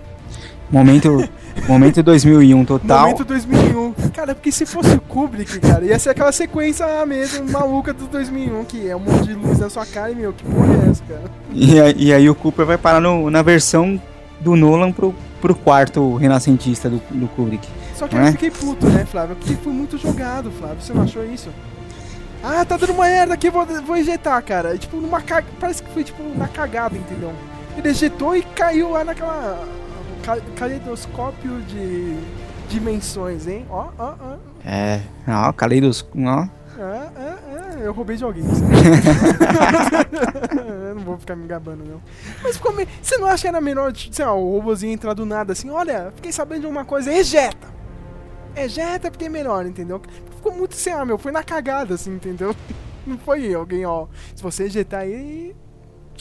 Momento, 0.70 1.28
momento 1.68 2.02
2001 2.02 2.66
total. 2.66 3.02
Momento 3.02 3.26
2001. 3.26 3.94
Cara, 4.14 4.34
porque 4.34 4.52
se 4.52 4.66
fosse 4.66 4.96
o 4.96 5.02
Kubrick, 5.02 5.60
cara, 5.60 5.84
ia 5.86 6.00
ser 6.00 6.10
aquela 6.12 6.32
sequência 6.32 7.06
mesmo 7.06 7.50
maluca 7.52 7.94
do 7.94 8.08
2001, 8.08 8.64
que 8.66 8.88
é 8.90 8.96
um 8.96 9.00
monte 9.00 9.28
de 9.28 9.34
luz 9.34 9.60
na 9.60 9.70
sua 9.70 9.86
cara 9.86 10.12
e, 10.12 10.16
meu, 10.16 10.32
que 10.34 10.44
porra 10.46 10.74
é 10.86 10.90
essa, 10.90 11.04
cara? 11.04 11.24
E, 11.52 11.80
aí- 11.80 11.96
e 11.98 12.14
aí 12.14 12.30
o 12.30 12.36
Cooper 12.36 12.66
vai 12.66 12.78
parar 12.78 13.02
no- 13.02 13.30
na 13.30 13.42
versão 13.42 14.02
do 14.40 14.56
Nolan 14.56 14.92
pro, 14.92 15.14
pro 15.42 15.54
quarto 15.54 16.16
renascentista 16.16 16.90
do, 16.90 17.02
do 17.12 17.28
Kubrick. 17.28 17.68
Só 17.96 18.08
que 18.08 18.16
não 18.16 18.22
eu 18.24 18.28
é? 18.30 18.32
fiquei 18.32 18.50
puto, 18.50 18.88
né, 18.90 19.06
Flávio? 19.06 19.36
Porque 19.36 19.54
foi 19.56 19.74
muito 19.74 19.98
jogado, 19.98 20.50
Flávio. 20.52 20.78
Você 20.82 20.94
não 20.94 21.04
achou 21.04 21.24
isso? 21.26 21.50
Ah, 22.44 22.66
tá 22.66 22.76
dando 22.78 22.94
uma 22.94 23.04
merda 23.06 23.34
aqui, 23.36 23.50
vou, 23.50 23.66
vou 23.66 23.96
ejetar, 23.96 24.44
cara. 24.44 24.74
E, 24.76 24.80
tipo, 24.80 24.98
numa 24.98 25.22
ca... 25.22 25.44
Parece 25.60 25.84
que 25.84 25.92
foi 25.92 26.04
tipo 26.04 26.24
na 26.38 26.48
cagada, 26.48 26.98
entendeu? 26.98 27.32
Ele 27.78 27.90
ejetou 27.90 28.36
e 28.36 28.42
caiu 28.42 28.90
lá 28.92 29.04
naquela. 29.04 29.64
ca- 30.24 30.42
Caleidoscópio 30.56 31.62
de 31.62 32.18
dimensões, 32.68 33.48
hein? 33.48 33.66
Ó, 33.70 33.90
ó, 33.98 34.14
ó. 34.20 34.36
É, 34.66 35.02
ó, 35.28 35.54
Caleidos, 35.54 36.06
ó. 36.16 36.48
É, 36.80 37.10
é, 37.16 37.82
é, 37.84 37.86
eu 37.88 37.94
roubei 37.94 38.18
de 38.18 38.24
alguém. 38.24 38.44
eu 40.90 40.96
não 40.96 41.02
vou 41.04 41.18
ficar 41.18 41.36
me 41.36 41.46
gabando, 41.48 41.84
não. 41.86 42.02
Mas 42.42 42.56
ficou 42.58 42.74
meio. 42.74 42.88
Você 43.02 43.18
não 43.18 43.28
acha 43.28 43.44
que 43.44 43.48
era 43.48 43.62
melhor, 43.62 43.92
tipo, 43.94 44.16
sei 44.16 44.26
lá, 44.26 44.34
o 44.34 44.52
robôzinho 44.56 44.94
entrar 44.94 45.14
do 45.14 45.26
nada 45.26 45.54
assim? 45.54 45.70
Olha, 45.70 46.12
fiquei 46.16 46.32
sabendo 46.32 46.62
de 46.62 46.68
uma 46.68 46.84
coisa, 46.86 47.12
ejeta! 47.14 47.68
Ejeta 48.56 49.10
porque 49.12 49.26
é 49.26 49.30
melhor, 49.30 49.66
entendeu? 49.66 50.02
Ficou 50.42 50.58
muito 50.58 50.74
assim, 50.74 50.90
ah, 50.90 51.06
meu, 51.06 51.20
foi 51.20 51.32
na 51.32 51.44
cagada, 51.44 51.94
assim, 51.94 52.16
entendeu? 52.16 52.56
Não 53.06 53.16
foi 53.16 53.54
alguém, 53.54 53.86
ó. 53.86 54.08
Se 54.36 54.42
você 54.42 54.64
ejetar 54.64 55.02
aí, 55.02 55.56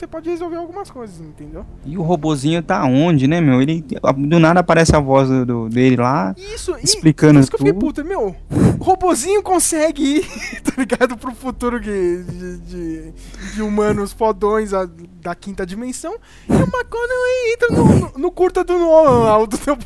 você 0.00 0.06
pode 0.06 0.30
resolver 0.30 0.56
algumas 0.56 0.90
coisas, 0.90 1.20
entendeu? 1.20 1.64
E 1.84 1.96
o 1.98 2.02
robozinho 2.02 2.62
tá 2.62 2.84
onde, 2.84 3.28
né, 3.28 3.40
meu? 3.40 3.60
Ele 3.60 3.84
do 4.16 4.38
nada 4.40 4.60
aparece 4.60 4.96
a 4.96 4.98
voz 5.00 5.28
do, 5.28 5.44
do- 5.46 5.68
dele 5.68 5.96
lá, 5.96 6.34
Isso, 6.36 6.74
explicando 6.82 7.38
isso 7.38 7.50
que 7.50 7.56
eu 7.56 7.58
fiquei 7.58 7.72
tudo. 7.72 7.84
puto, 7.86 8.04
meu. 8.04 8.34
O 8.78 8.82
robozinho 8.82 9.42
consegue 9.42 10.02
ir, 10.20 10.24
tá 10.62 10.72
ligado? 10.78 11.16
Pro 11.18 11.34
futuro 11.34 11.78
que- 11.80 12.24
de, 12.26 12.56
de, 12.58 13.12
de 13.54 13.62
humanos 13.62 14.12
fodões 14.12 14.72
a- 14.72 14.88
da 15.20 15.34
quinta 15.34 15.66
dimensão. 15.66 16.14
E 16.48 16.52
o 16.52 16.56
McConaughey 16.56 17.52
entra 17.52 17.68
no, 17.76 17.84
no, 17.84 18.12
no 18.18 18.30
curta 18.30 18.64
do 18.64 18.78
Nolan 18.78 19.46
do 19.46 19.58
teu 19.58 19.76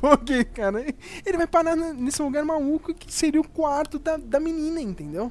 cara. 0.55 0.85
Ele 1.27 1.37
vai 1.37 1.47
parar 1.47 1.75
nesse 1.75 2.23
lugar 2.23 2.45
maluco 2.45 2.95
que 2.95 3.13
seria 3.13 3.41
o 3.41 3.49
quarto 3.49 3.99
da, 3.99 4.17
da 4.17 4.39
menina, 4.39 4.81
entendeu? 4.81 5.31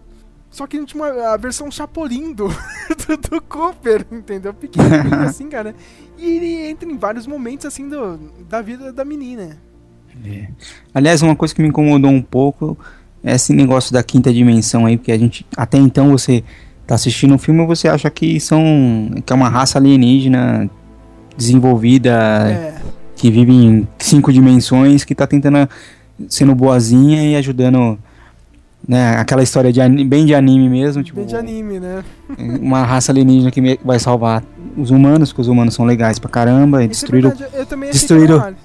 Só 0.54 0.68
que 0.68 0.86
tinha 0.86 1.04
uma, 1.04 1.34
a 1.34 1.36
versão 1.36 1.72
Chapolin 1.72 2.32
do, 2.32 2.48
do, 3.08 3.18
do 3.18 3.42
Cooper, 3.42 4.06
entendeu? 4.12 4.54
Pequenininho 4.54 5.22
assim, 5.26 5.50
cara. 5.50 5.74
E 6.16 6.26
ele 6.38 6.70
entra 6.70 6.88
em 6.88 6.96
vários 6.96 7.26
momentos, 7.26 7.66
assim, 7.66 7.90
do, 7.90 8.20
da 8.48 8.62
vida 8.62 8.94
da 8.94 9.04
menina. 9.04 9.58
É. 10.24 10.48
Aliás, 10.94 11.24
uma 11.24 11.36
coisa 11.36 11.56
que 11.56 11.62
me 11.62 11.70
incomodou 11.70 12.12
um 12.12 12.22
pouco 12.22 12.78
é 13.24 13.34
esse 13.34 13.52
negócio 13.52 13.92
da 13.92 14.04
quinta 14.04 14.32
dimensão 14.32 14.86
aí, 14.86 14.96
porque 14.96 15.12
a 15.12 15.18
gente 15.18 15.44
até 15.58 15.80
então 15.80 16.12
você 16.12 16.44
tá 16.86 16.94
assistindo 16.94 17.34
um 17.34 17.40
filme 17.40 17.64
e 17.64 17.66
você 17.66 17.88
acha 17.88 18.08
que 18.12 18.40
são 18.40 18.62
que 19.26 19.34
é 19.34 19.36
uma 19.36 19.50
raça 19.50 19.80
alienígena 19.80 20.70
desenvolvida 21.36 22.12
É. 22.48 22.76
que 23.16 23.32
vive 23.32 23.52
em 23.54 23.88
cinco 23.98 24.32
dimensões, 24.32 25.04
que 25.04 25.16
tá 25.16 25.26
tentando 25.26 25.68
sendo 26.30 26.54
boazinha 26.54 27.24
e 27.24 27.36
ajudando 27.36 27.98
né, 28.88 29.18
aquela 29.18 29.42
história 29.42 29.72
de 29.72 29.80
bem 30.06 30.26
de 30.26 30.36
anime 30.36 30.70
mesmo, 30.70 31.04
tipo, 31.04 31.20
Bem 31.20 31.28
de 31.28 31.36
anime, 31.36 31.80
né? 31.80 32.04
uma 32.38 32.84
raça 32.84 33.12
alienígena 33.12 33.52
que 33.52 33.80
vai 33.84 34.00
salvar 34.00 34.44
os 34.78 34.92
humanos, 34.92 35.30
porque 35.30 35.42
os 35.42 35.48
humanos 35.48 35.74
são 35.74 35.86
legais 35.86 36.20
pra 36.20 36.30
caramba, 36.30 36.84
e 36.84 36.88
Isso 36.88 36.88
é 36.88 36.90
destruíram, 36.90 37.30
verdade, 37.30 37.52
eu 37.56 37.66
também 37.66 37.90
achei 37.90 38.00
que 38.02 38.08
destruíram, 38.08 38.56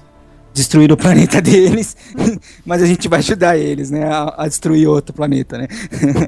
destruíram 0.53 0.93
o 0.95 0.97
planeta 0.97 1.41
deles, 1.41 1.95
mas 2.65 2.81
a 2.81 2.85
gente 2.85 3.07
vai 3.07 3.19
ajudar 3.19 3.57
eles, 3.57 3.89
né, 3.91 4.03
a, 4.05 4.35
a 4.37 4.47
destruir 4.47 4.87
outro 4.87 5.13
planeta, 5.13 5.57
né. 5.57 5.67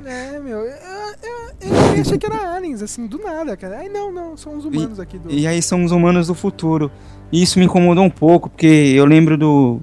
É, 0.05 0.39
meu, 0.39 0.59
eu, 0.59 0.65
eu, 0.65 1.69
eu 1.69 1.75
também 1.83 2.01
achei 2.01 2.17
que 2.17 2.25
era 2.25 2.55
aliens, 2.55 2.81
assim, 2.81 3.07
do 3.07 3.17
nada, 3.17 3.57
cara. 3.57 3.79
Ai, 3.79 3.89
não, 3.89 4.11
não, 4.11 4.37
são 4.37 4.57
os 4.57 4.65
humanos 4.65 4.99
aqui 4.99 5.17
do... 5.17 5.31
E 5.31 5.45
aí 5.45 5.61
são 5.61 5.83
os 5.83 5.91
humanos 5.91 6.27
do 6.27 6.33
futuro. 6.33 6.89
E 7.31 7.41
isso 7.41 7.59
me 7.59 7.65
incomodou 7.65 8.03
um 8.03 8.09
pouco, 8.09 8.49
porque 8.49 8.65
eu 8.65 9.05
lembro 9.05 9.37
do, 9.37 9.79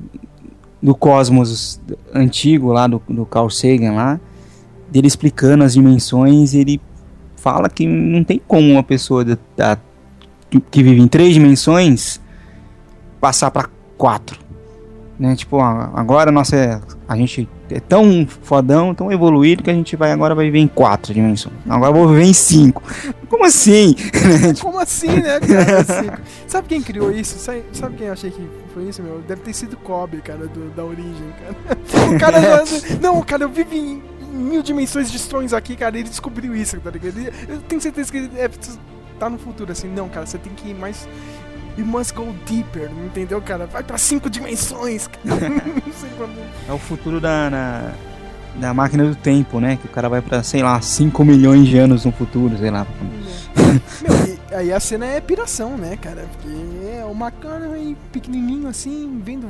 do 0.83 0.95
Cosmos 0.95 1.81
antigo 2.15 2.73
lá, 2.73 2.87
do, 2.87 3.03
do 3.09 3.27
Carl 3.27 3.51
Sagan 3.51 3.93
lá, 3.93 4.21
dele 4.91 5.07
explicando 5.07 5.65
as 5.65 5.75
dimensões, 5.75 6.55
ele 6.55 6.81
fala 7.37 7.69
que 7.69 7.87
não 7.87 8.23
tem 8.25 8.41
como 8.47 8.71
uma 8.71 8.83
pessoa 8.83 9.25
da, 9.25 9.39
da- 9.57 9.79
que, 10.71 10.83
vive 10.83 11.01
em 11.01 11.09
três 11.09 11.35
dimensões 11.35 12.21
passar 13.21 13.51
para 13.51 13.69
quatro. 13.97 14.39
Né? 15.19 15.35
Tipo, 15.35 15.61
agora 15.61 16.31
nossa, 16.31 16.81
a 17.09 17.17
gente 17.17 17.49
é 17.71 17.81
tão 17.81 18.27
fodão, 18.27 18.95
tão 18.95 19.11
evoluído 19.13 19.63
que 19.65 19.71
a 19.71 19.75
gente 19.75 19.97
vai 19.97 20.13
agora 20.13 20.35
vai 20.35 20.47
viver 20.47 20.61
em 20.61 20.69
quatro 20.69 21.13
dimensões. 21.13 21.57
Agora 21.69 21.93
vou 21.93 22.09
viver 22.09 22.23
em 22.25 22.33
cinco. 22.33 22.83
Como 23.29 23.45
assim? 23.45 23.95
Como 24.63 24.79
assim, 24.79 25.09
né, 25.09 25.41
cara? 25.41 26.21
Sabe 26.47 26.69
quem 26.69 26.81
criou 26.81 27.11
isso? 27.11 27.37
Sabe, 27.39 27.65
sabe 27.73 27.97
quem 27.97 28.07
eu 28.07 28.13
achei 28.13 28.31
que 28.31 28.41
isso, 28.81 29.03
meu? 29.03 29.21
Deve 29.21 29.43
ter 29.43 29.53
sido 29.53 29.77
Kobe, 29.77 30.21
cara, 30.23 30.47
do- 30.47 30.71
da 30.71 30.85
origem, 30.85 31.33
cara. 31.41 31.79
O 32.15 32.19
cara. 32.19 32.65
não, 33.01 33.23
cara, 33.23 33.45
eu 33.45 33.49
vivo 33.49 33.75
em 33.75 34.03
mil 34.33 34.63
dimensões 34.63 35.11
de 35.11 35.19
sonhos 35.19 35.53
aqui, 35.53 35.77
cara. 35.77 35.99
Ele 35.99 36.09
descobriu 36.09 36.55
isso, 36.55 36.79
tá 36.81 36.91
ligado? 36.91 37.17
Ele- 37.19 37.33
eu 37.49 37.61
tenho 37.63 37.81
certeza 37.81 38.11
que 38.11 38.19
ele 38.19 38.31
é, 38.39 38.49
tá 39.19 39.29
no 39.29 39.39
futuro, 39.39 39.73
assim. 39.73 39.89
Não, 39.89 40.09
cara, 40.09 40.27
você 40.27 40.39
tem 40.39 40.53
que 40.55 40.69
ir 40.71 40.75
mais. 40.75 41.09
You 41.77 41.87
must 41.87 42.13
go 42.13 42.35
deeper, 42.45 42.91
entendeu, 43.07 43.41
cara? 43.41 43.67
Vai 43.67 43.85
pra 43.85 43.97
cinco 43.99 44.29
dimensões. 44.29 45.07
cara. 45.07 45.49
Não 45.49 45.93
sei 45.93 46.11
como. 46.19 46.33
É 46.69 46.73
o 46.73 46.79
futuro 46.79 47.21
da, 47.21 47.49
na- 47.51 47.93
da 48.61 48.75
máquina 48.75 49.05
do 49.05 49.15
tempo, 49.15 49.61
né? 49.61 49.77
Que 49.77 49.87
o 49.87 49.91
cara 49.91 50.09
vai 50.09 50.21
pra, 50.21 50.43
sei 50.43 50.63
lá, 50.63 50.81
5 50.81 51.25
milhões 51.25 51.67
de 51.69 51.79
anos 51.79 52.05
no 52.05 52.13
futuro, 52.13 52.57
sei 52.59 52.71
lá. 52.71 52.87
Meu, 54.03 54.39
e 54.51 54.55
aí 54.55 54.73
a 54.73 54.81
cena 54.81 55.07
é 55.07 55.21
piração, 55.21 55.77
né, 55.77 55.97
cara? 55.97 56.27
Porque 56.33 56.49
é 56.89 57.05
o 57.05 57.13
McConaughey 57.13 57.97
pequenininho 58.13 58.69
assim, 58.69 59.21
vendo 59.25 59.49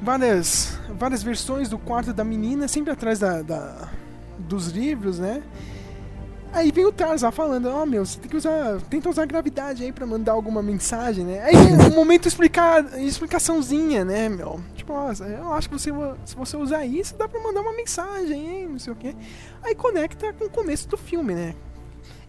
várias, 0.00 0.78
várias 0.98 1.22
versões 1.22 1.68
do 1.68 1.78
quarto 1.78 2.12
da 2.12 2.24
menina, 2.24 2.68
sempre 2.68 2.92
atrás 2.92 3.18
da, 3.18 3.42
da- 3.42 3.88
dos 4.38 4.68
livros, 4.68 5.18
né? 5.18 5.42
Aí 6.52 6.72
vem 6.72 6.86
o 6.86 6.92
Tarzan 6.92 7.30
falando, 7.30 7.68
ó 7.68 7.84
meu, 7.84 8.04
você 8.04 8.18
tem 8.18 8.30
que 8.30 8.36
usar. 8.36 8.80
Tenta 8.82 9.10
usar 9.10 9.24
a 9.24 9.26
gravidade 9.26 9.84
aí 9.84 9.92
pra 9.92 10.06
mandar 10.06 10.32
alguma 10.32 10.62
mensagem, 10.62 11.24
né? 11.24 11.42
Aí 11.42 11.54
um 11.54 11.94
momento 11.94 12.26
explicar, 12.26 12.98
explicaçãozinha, 12.98 14.04
né, 14.04 14.28
meu? 14.28 14.60
Tipo, 14.74 14.94
nossa, 14.94 15.24
eu 15.26 15.52
acho 15.52 15.68
que 15.68 15.78
você, 15.78 15.90
se 16.24 16.34
você 16.34 16.56
usar 16.56 16.86
isso, 16.86 17.16
dá 17.16 17.28
pra 17.28 17.40
mandar 17.40 17.60
uma 17.60 17.74
mensagem, 17.74 18.48
hein? 18.48 18.68
Não 18.68 18.78
sei 18.78 18.92
o 18.92 18.96
quê. 18.96 19.14
Aí 19.62 19.74
conecta 19.74 20.32
com 20.32 20.46
o 20.46 20.50
começo 20.50 20.88
do 20.88 20.96
filme, 20.96 21.34
né? 21.34 21.54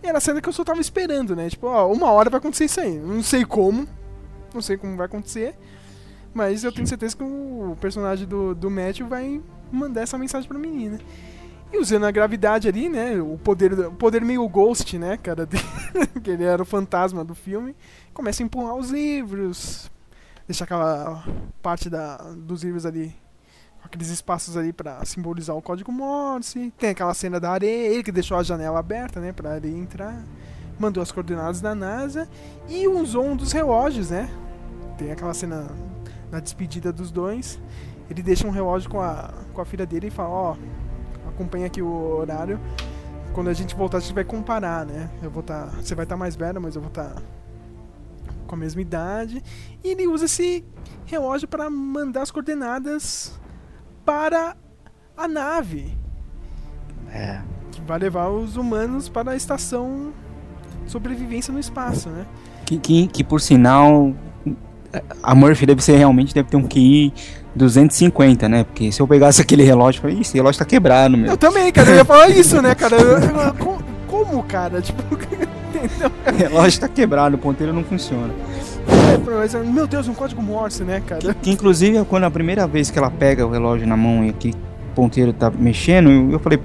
E 0.04 0.08
era 0.08 0.18
a 0.18 0.22
cena 0.22 0.42
que 0.42 0.50
eu 0.50 0.54
só 0.54 0.64
tava 0.64 0.82
esperando, 0.82 1.36
né? 1.36 1.50
Tipo, 1.50 1.68
ó, 1.68 1.92
uma 1.92 2.12
hora 2.12 2.30
vai 2.30 2.40
acontecer 2.40 2.66
isso 2.66 2.82
aí. 2.82 2.98
Não 2.98 3.24
sei 3.24 3.46
como. 3.46 3.88
Não 4.54 4.62
sei 4.62 4.78
como 4.78 4.96
vai 4.98 5.06
acontecer. 5.06 5.56
Mas 6.34 6.64
eu 6.64 6.72
tenho 6.72 6.86
certeza 6.86 7.16
que 7.16 7.24
o 7.24 7.76
personagem 7.80 8.28
do, 8.28 8.54
do 8.54 8.70
Matthew 8.70 9.08
vai 9.08 9.42
mandar 9.72 10.02
essa 10.02 10.18
mensagem 10.18 10.48
pra 10.48 10.58
menina. 10.60 11.00
E 11.72 11.78
usando 11.78 12.06
a 12.06 12.12
gravidade 12.12 12.68
ali, 12.68 12.88
né? 12.88 13.20
O 13.22 13.38
poder, 13.38 13.74
o 13.74 13.92
poder 13.92 14.22
meio 14.22 14.48
ghost, 14.48 14.98
né, 14.98 15.18
cara? 15.18 15.48
que 16.24 16.32
ele 16.32 16.44
era 16.44 16.62
o 16.62 16.66
fantasma 16.66 17.26
do 17.26 17.36
filme. 17.36 17.76
Começa 18.14 18.42
a 18.42 18.46
empurrar 18.46 18.76
os 18.76 18.90
livros. 18.90 19.92
Deixar 20.48 20.64
aquela 20.64 21.26
parte 21.62 21.90
da, 21.90 22.18
dos 22.38 22.64
livros 22.64 22.86
ali. 22.86 23.14
Aqueles 23.84 24.10
espaços 24.10 24.56
ali 24.56 24.72
pra 24.72 25.04
simbolizar 25.06 25.56
o 25.56 25.62
código 25.62 25.92
Morse. 25.92 26.74
Tem 26.78 26.92
aquela 26.92 27.14
cena 27.14 27.40
da 27.40 27.52
areia. 27.52 27.90
Ele 27.90 28.04
que 28.04 28.12
deixou 28.12 28.38
a 28.38 28.44
janela 28.44 28.80
aberta, 28.80 29.20
né? 29.20 29.34
Pra 29.34 29.52
areia 29.52 29.78
entrar. 29.78 30.24
Mandou 30.80 31.04
as 31.04 31.12
coordenadas 31.12 31.60
da 31.60 31.76
NASA. 31.76 32.30
E 32.70 32.88
usou 32.88 33.26
um 33.26 33.36
dos 33.36 33.52
relógios, 33.52 34.10
né? 34.10 34.30
Tem 34.98 35.12
aquela 35.12 35.34
cena 35.34 35.68
na 36.32 36.40
despedida 36.40 36.94
dos 36.94 37.12
dois. 37.12 37.60
Ele 38.10 38.24
deixa 38.24 38.48
um 38.48 38.52
relógio 38.52 38.90
com 38.90 39.02
a, 39.02 39.34
com 39.54 39.62
a 39.62 39.66
filha 39.66 39.86
dele 39.86 40.08
e 40.08 40.12
fala: 40.12 40.30
Ó, 40.30 40.58
acompanha 41.38 41.68
aqui 41.68 41.82
o 41.82 42.18
horário. 42.18 42.60
Quando 43.34 43.50
a 43.50 43.54
gente 43.54 43.76
voltar, 43.76 43.98
a 43.98 44.00
gente 44.02 44.14
vai 44.14 44.24
comparar, 44.24 44.86
né? 44.86 45.10
Eu 45.22 45.30
vou 45.30 45.42
estar. 45.42 45.68
você 45.68 45.94
vai 45.94 46.04
estar 46.04 46.18
mais 46.18 46.36
velho, 46.36 46.60
mas 46.60 46.76
eu 46.76 46.82
vou 46.82 46.90
estar 46.90 47.22
com 48.48 48.56
a 48.56 48.58
mesma 48.58 48.82
idade. 48.82 49.44
E 49.84 49.90
ele 49.90 50.08
usa 50.08 50.26
esse 50.26 50.66
relógio 51.06 51.48
para 51.48 51.70
mandar 51.70 52.24
as 52.24 52.32
coordenadas 52.32 53.40
para 54.04 54.58
a 55.16 55.28
nave. 55.28 55.96
É. 57.12 57.42
Que 57.72 57.82
vai 57.82 58.00
levar 58.00 58.30
os 58.30 58.58
humanos 58.58 59.08
para 59.08 59.32
a 59.32 59.36
estação 59.36 60.12
sobrevivência 60.88 61.54
no 61.54 61.60
espaço, 61.60 62.10
né? 62.10 62.26
Que, 62.66 62.80
que, 62.80 63.08
que 63.08 63.24
por 63.24 63.40
sinal, 63.40 64.14
a 65.22 65.36
Murphy 65.36 65.66
deve 65.66 65.84
ser 65.84 65.98
realmente, 65.98 66.34
deve 66.34 66.50
ter 66.50 66.58
um 66.58 66.68
QI 66.68 67.14
250, 67.58 68.48
né? 68.48 68.64
Porque 68.64 68.92
se 68.92 69.02
eu 69.02 69.08
pegasse 69.08 69.42
aquele 69.42 69.64
relógio, 69.64 70.00
eu 70.00 70.02
falei, 70.04 70.18
"Ih, 70.18 70.22
esse 70.22 70.36
relógio 70.36 70.60
tá 70.60 70.66
quebrado, 70.66 71.18
meu. 71.18 71.32
Eu 71.32 71.38
também, 71.38 71.72
cara, 71.72 71.90
eu 71.90 71.96
ia 71.98 72.06
falar 72.06 72.30
isso, 72.30 72.62
né, 72.62 72.74
cara? 72.76 72.96
Eu- 72.96 73.18
eu- 73.20 73.54
co- 73.56 73.82
como, 74.08 74.42
cara? 74.44 74.82
Tipo, 74.82 75.02
entendeu? 75.74 76.12
O 76.26 76.38
relógio 76.38 76.80
tá 76.80 76.88
quebrado, 76.88 77.36
o 77.36 77.40
ponteiro 77.40 77.74
não 77.74 77.84
funciona. 77.84 78.30
É, 78.90 79.64
meu 79.64 79.86
Deus, 79.88 80.08
um 80.08 80.14
código 80.14 80.42
Morse, 80.42 80.84
né, 80.84 81.02
cara? 81.06 81.34
Que 81.42 81.52
inclusive, 81.52 82.04
quando 82.06 82.24
a 82.24 82.32
primeira 82.32 82.66
vez 82.66 82.90
que 82.90 82.98
ela 82.98 83.12
pega 83.12 83.46
o 83.46 83.50
relógio 83.52 83.86
na 83.88 83.98
mão 83.98 84.24
e 84.24 84.30
aquele 84.30 84.56
ponteiro 84.96 85.34
tá 85.34 85.52
mexendo, 85.52 86.10
eu, 86.10 86.32
eu 86.32 86.40
falei, 86.40 86.60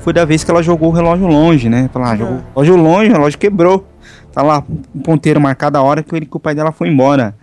foi 0.00 0.12
da 0.12 0.24
vez 0.24 0.42
que 0.44 0.50
ela 0.50 0.62
jogou 0.62 0.88
o 0.90 0.92
relógio 0.92 1.26
longe, 1.26 1.68
né? 1.68 1.90
Falar, 1.92 2.12
ah, 2.12 2.16
jogou 2.16 2.34
o 2.36 2.60
relógio 2.62 2.76
longe, 2.76 3.10
o 3.10 3.12
relógio 3.12 3.38
quebrou. 3.38 3.86
Tá 4.32 4.42
lá, 4.42 4.64
o 4.94 5.00
ponteiro 5.00 5.40
marcado 5.40 5.76
a 5.78 5.82
hora 5.82 6.02
que, 6.02 6.14
ele, 6.14 6.26
que 6.26 6.36
o 6.36 6.40
pai 6.40 6.54
dela 6.54 6.72
foi 6.72 6.88
embora. 6.88 7.34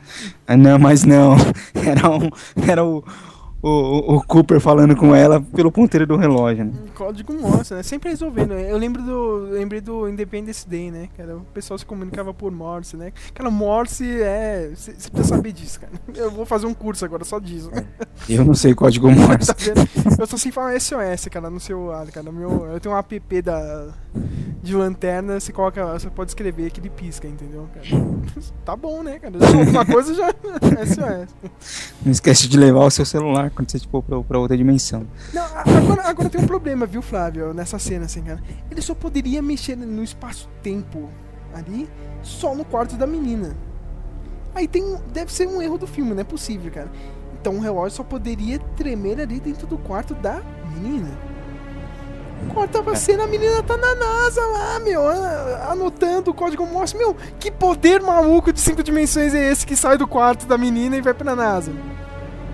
Ah, 0.48 0.56
não, 0.56 0.80
mas 0.80 1.04
não. 1.04 1.36
Era, 1.86 2.10
um, 2.10 2.30
era 2.68 2.84
o, 2.86 3.04
o, 3.62 4.16
o 4.16 4.24
Cooper 4.24 4.60
falando 4.60 4.96
com 4.96 5.16
ela 5.16 5.42
pelo 5.42 5.72
ponteiro 5.72 6.06
do 6.06 6.16
relógio, 6.16 6.66
né? 6.66 6.72
Código 6.96 7.34
Morse, 7.34 7.74
né? 7.74 7.84
Sempre 7.84 8.10
resolvendo. 8.10 8.54
Eu 8.54 8.78
lembro 8.78 9.02
do, 9.02 9.50
lembrei 9.52 9.82
do 9.82 10.08
Independence 10.08 10.68
Day, 10.68 10.92
né? 10.92 11.10
Cara, 11.18 11.38
o 11.38 11.42
pessoal 11.54 11.78
se 11.78 11.86
comunicava 11.86 12.34
por 12.34 12.52
Morse, 12.52 12.96
né? 12.96 13.12
Cara, 13.34 13.50
Morse 13.50 14.22
é. 14.22 14.72
Você 14.76 14.92
precisa 15.10 15.24
saber 15.24 15.52
disso, 15.52 15.80
cara. 15.80 15.94
Eu 16.16 16.32
vou 16.32 16.46
fazer 16.46 16.68
um 16.68 16.74
curso 16.74 17.04
agora 17.04 17.24
só 17.26 17.40
disso. 17.40 17.72
Eu 18.30 18.46
não 18.46 18.54
sei 18.54 18.74
código 18.74 19.10
Morse. 19.12 19.48
tá 19.48 19.56
vendo? 19.58 19.88
Eu 20.20 20.28
só 20.28 20.38
sei 20.38 20.52
falar 20.52 20.80
SOS, 20.80 21.28
cara, 21.32 21.50
no 21.50 21.60
celular, 21.60 22.06
cara. 22.08 22.32
Meu, 22.32 22.66
eu 22.68 22.80
tenho 22.80 22.94
um 22.94 22.98
app 22.98 23.42
da, 23.42 23.88
de 24.62 24.76
lanterna, 24.76 25.40
você 25.40 25.52
coloca, 25.52 25.94
você 25.94 26.10
pode 26.10 26.32
escrever 26.32 26.72
que 26.72 26.80
ele 26.80 26.90
pisca, 26.90 27.28
entendeu, 27.28 27.68
cara? 27.74 27.86
Tá 28.66 28.76
bom, 28.76 29.02
né, 29.02 29.18
cara? 29.18 29.34
Uma 29.70 29.86
coisa 29.86 30.14
já 30.14 30.28
é 30.28 30.86
SOS. 30.86 31.36
Não 32.06 32.12
esquece 32.12 32.48
de 32.48 32.58
levar 32.58 32.86
o 32.86 32.92
seu 32.92 33.06
celular 33.06 33.50
quando 33.50 33.72
você 33.72 33.80
for 33.80 34.04
pra, 34.04 34.22
pra 34.22 34.40
outra 34.40 34.58
dimensão. 34.58 35.08
Não, 35.34 35.44
agora, 35.44 36.02
agora 36.04 36.30
tem 36.30 36.42
um 36.42 36.48
problema, 36.48 36.86
viu, 36.86 37.02
Flávio, 37.02 37.54
nessa 37.54 37.80
cena, 37.80 38.06
assim, 38.06 38.22
cara. 38.22 38.42
Ele 38.70 38.82
só 38.82 38.94
poderia 38.94 39.42
mexer 39.42 39.76
no 39.78 40.04
espaço-tempo 40.04 41.10
ali, 41.54 41.90
só 42.22 42.54
no 42.54 42.66
quarto 42.66 42.96
da 42.96 43.08
menina. 43.08 43.56
Aí 44.54 44.68
tem 44.68 44.98
deve 45.14 45.32
ser 45.32 45.48
um 45.48 45.62
erro 45.62 45.78
do 45.78 45.88
filme, 45.88 46.14
não 46.14 46.22
é 46.22 46.24
possível, 46.24 46.72
cara. 46.72 46.92
Então 47.40 47.56
o 47.56 47.60
relógio 47.60 47.98
só 47.98 48.04
poderia 48.04 48.60
tremer 48.76 49.22
ali 49.22 49.40
dentro 49.40 49.68
do 49.68 49.78
quarto 49.78 50.14
da 50.16 50.42
menina. 50.74 51.12
Corta 52.54 52.84
a 52.90 52.96
cena, 52.96 53.24
a 53.24 53.28
menina 53.28 53.62
tá 53.64 53.78
na 53.78 53.96
NASA 53.96 54.42
lá, 54.42 54.80
meu, 54.80 55.02
anotando 55.70 56.32
o 56.32 56.34
código 56.34 56.66
Morse. 56.66 56.98
Meu, 56.98 57.16
que 57.40 57.52
poder 57.52 58.02
maluco 58.02 58.54
de 58.54 58.60
cinco 58.60 58.82
dimensões 58.82 59.34
é 59.34 59.52
esse 59.52 59.66
que 59.66 59.76
sai 59.76 59.98
do 59.98 60.08
quarto 60.08 60.46
da 60.46 60.58
menina 60.58 60.98
e 60.98 61.02
vai 61.02 61.14
pra 61.14 61.36
NASA? 61.36 61.72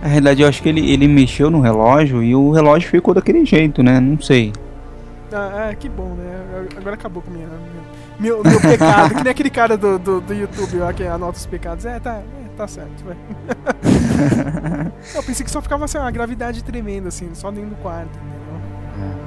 Na 0.01 0.07
realidade, 0.07 0.41
eu 0.41 0.47
acho 0.47 0.61
que 0.61 0.69
ele, 0.69 0.91
ele 0.91 1.07
mexeu 1.07 1.49
no 1.49 1.61
relógio 1.61 2.21
e 2.21 2.35
o 2.35 2.51
relógio 2.51 2.89
ficou 2.89 3.13
daquele 3.13 3.45
jeito, 3.45 3.81
né? 3.81 3.99
Não 3.99 4.19
sei. 4.19 4.51
Ah, 5.31 5.69
é, 5.71 5.75
que 5.75 5.87
bom, 5.87 6.13
né? 6.15 6.67
Agora 6.77 6.95
acabou 6.95 7.23
com 7.23 7.31
minha, 7.31 7.47
meu, 8.19 8.43
meu, 8.43 8.51
meu 8.51 8.61
pecado. 8.61 9.15
que 9.15 9.23
nem 9.23 9.31
aquele 9.31 9.49
cara 9.49 9.77
do, 9.77 9.97
do, 9.97 10.21
do 10.21 10.33
YouTube 10.33 10.77
lá 10.77 10.93
que 10.93 11.03
anota 11.03 11.37
os 11.37 11.45
pecados. 11.45 11.85
É, 11.85 11.99
tá, 11.99 12.15
é, 12.15 12.23
tá 12.57 12.67
certo, 12.67 13.03
vai. 13.03 13.15
eu 15.15 15.23
pensei 15.23 15.45
que 15.45 15.51
só 15.51 15.61
ficava 15.61 15.85
assim, 15.85 15.97
uma 15.97 16.11
gravidade 16.11 16.63
tremenda, 16.63 17.07
assim, 17.07 17.29
só 17.33 17.49
dentro 17.49 17.71
do 17.71 17.75
quarto, 17.77 18.09
entendeu? 18.17 19.22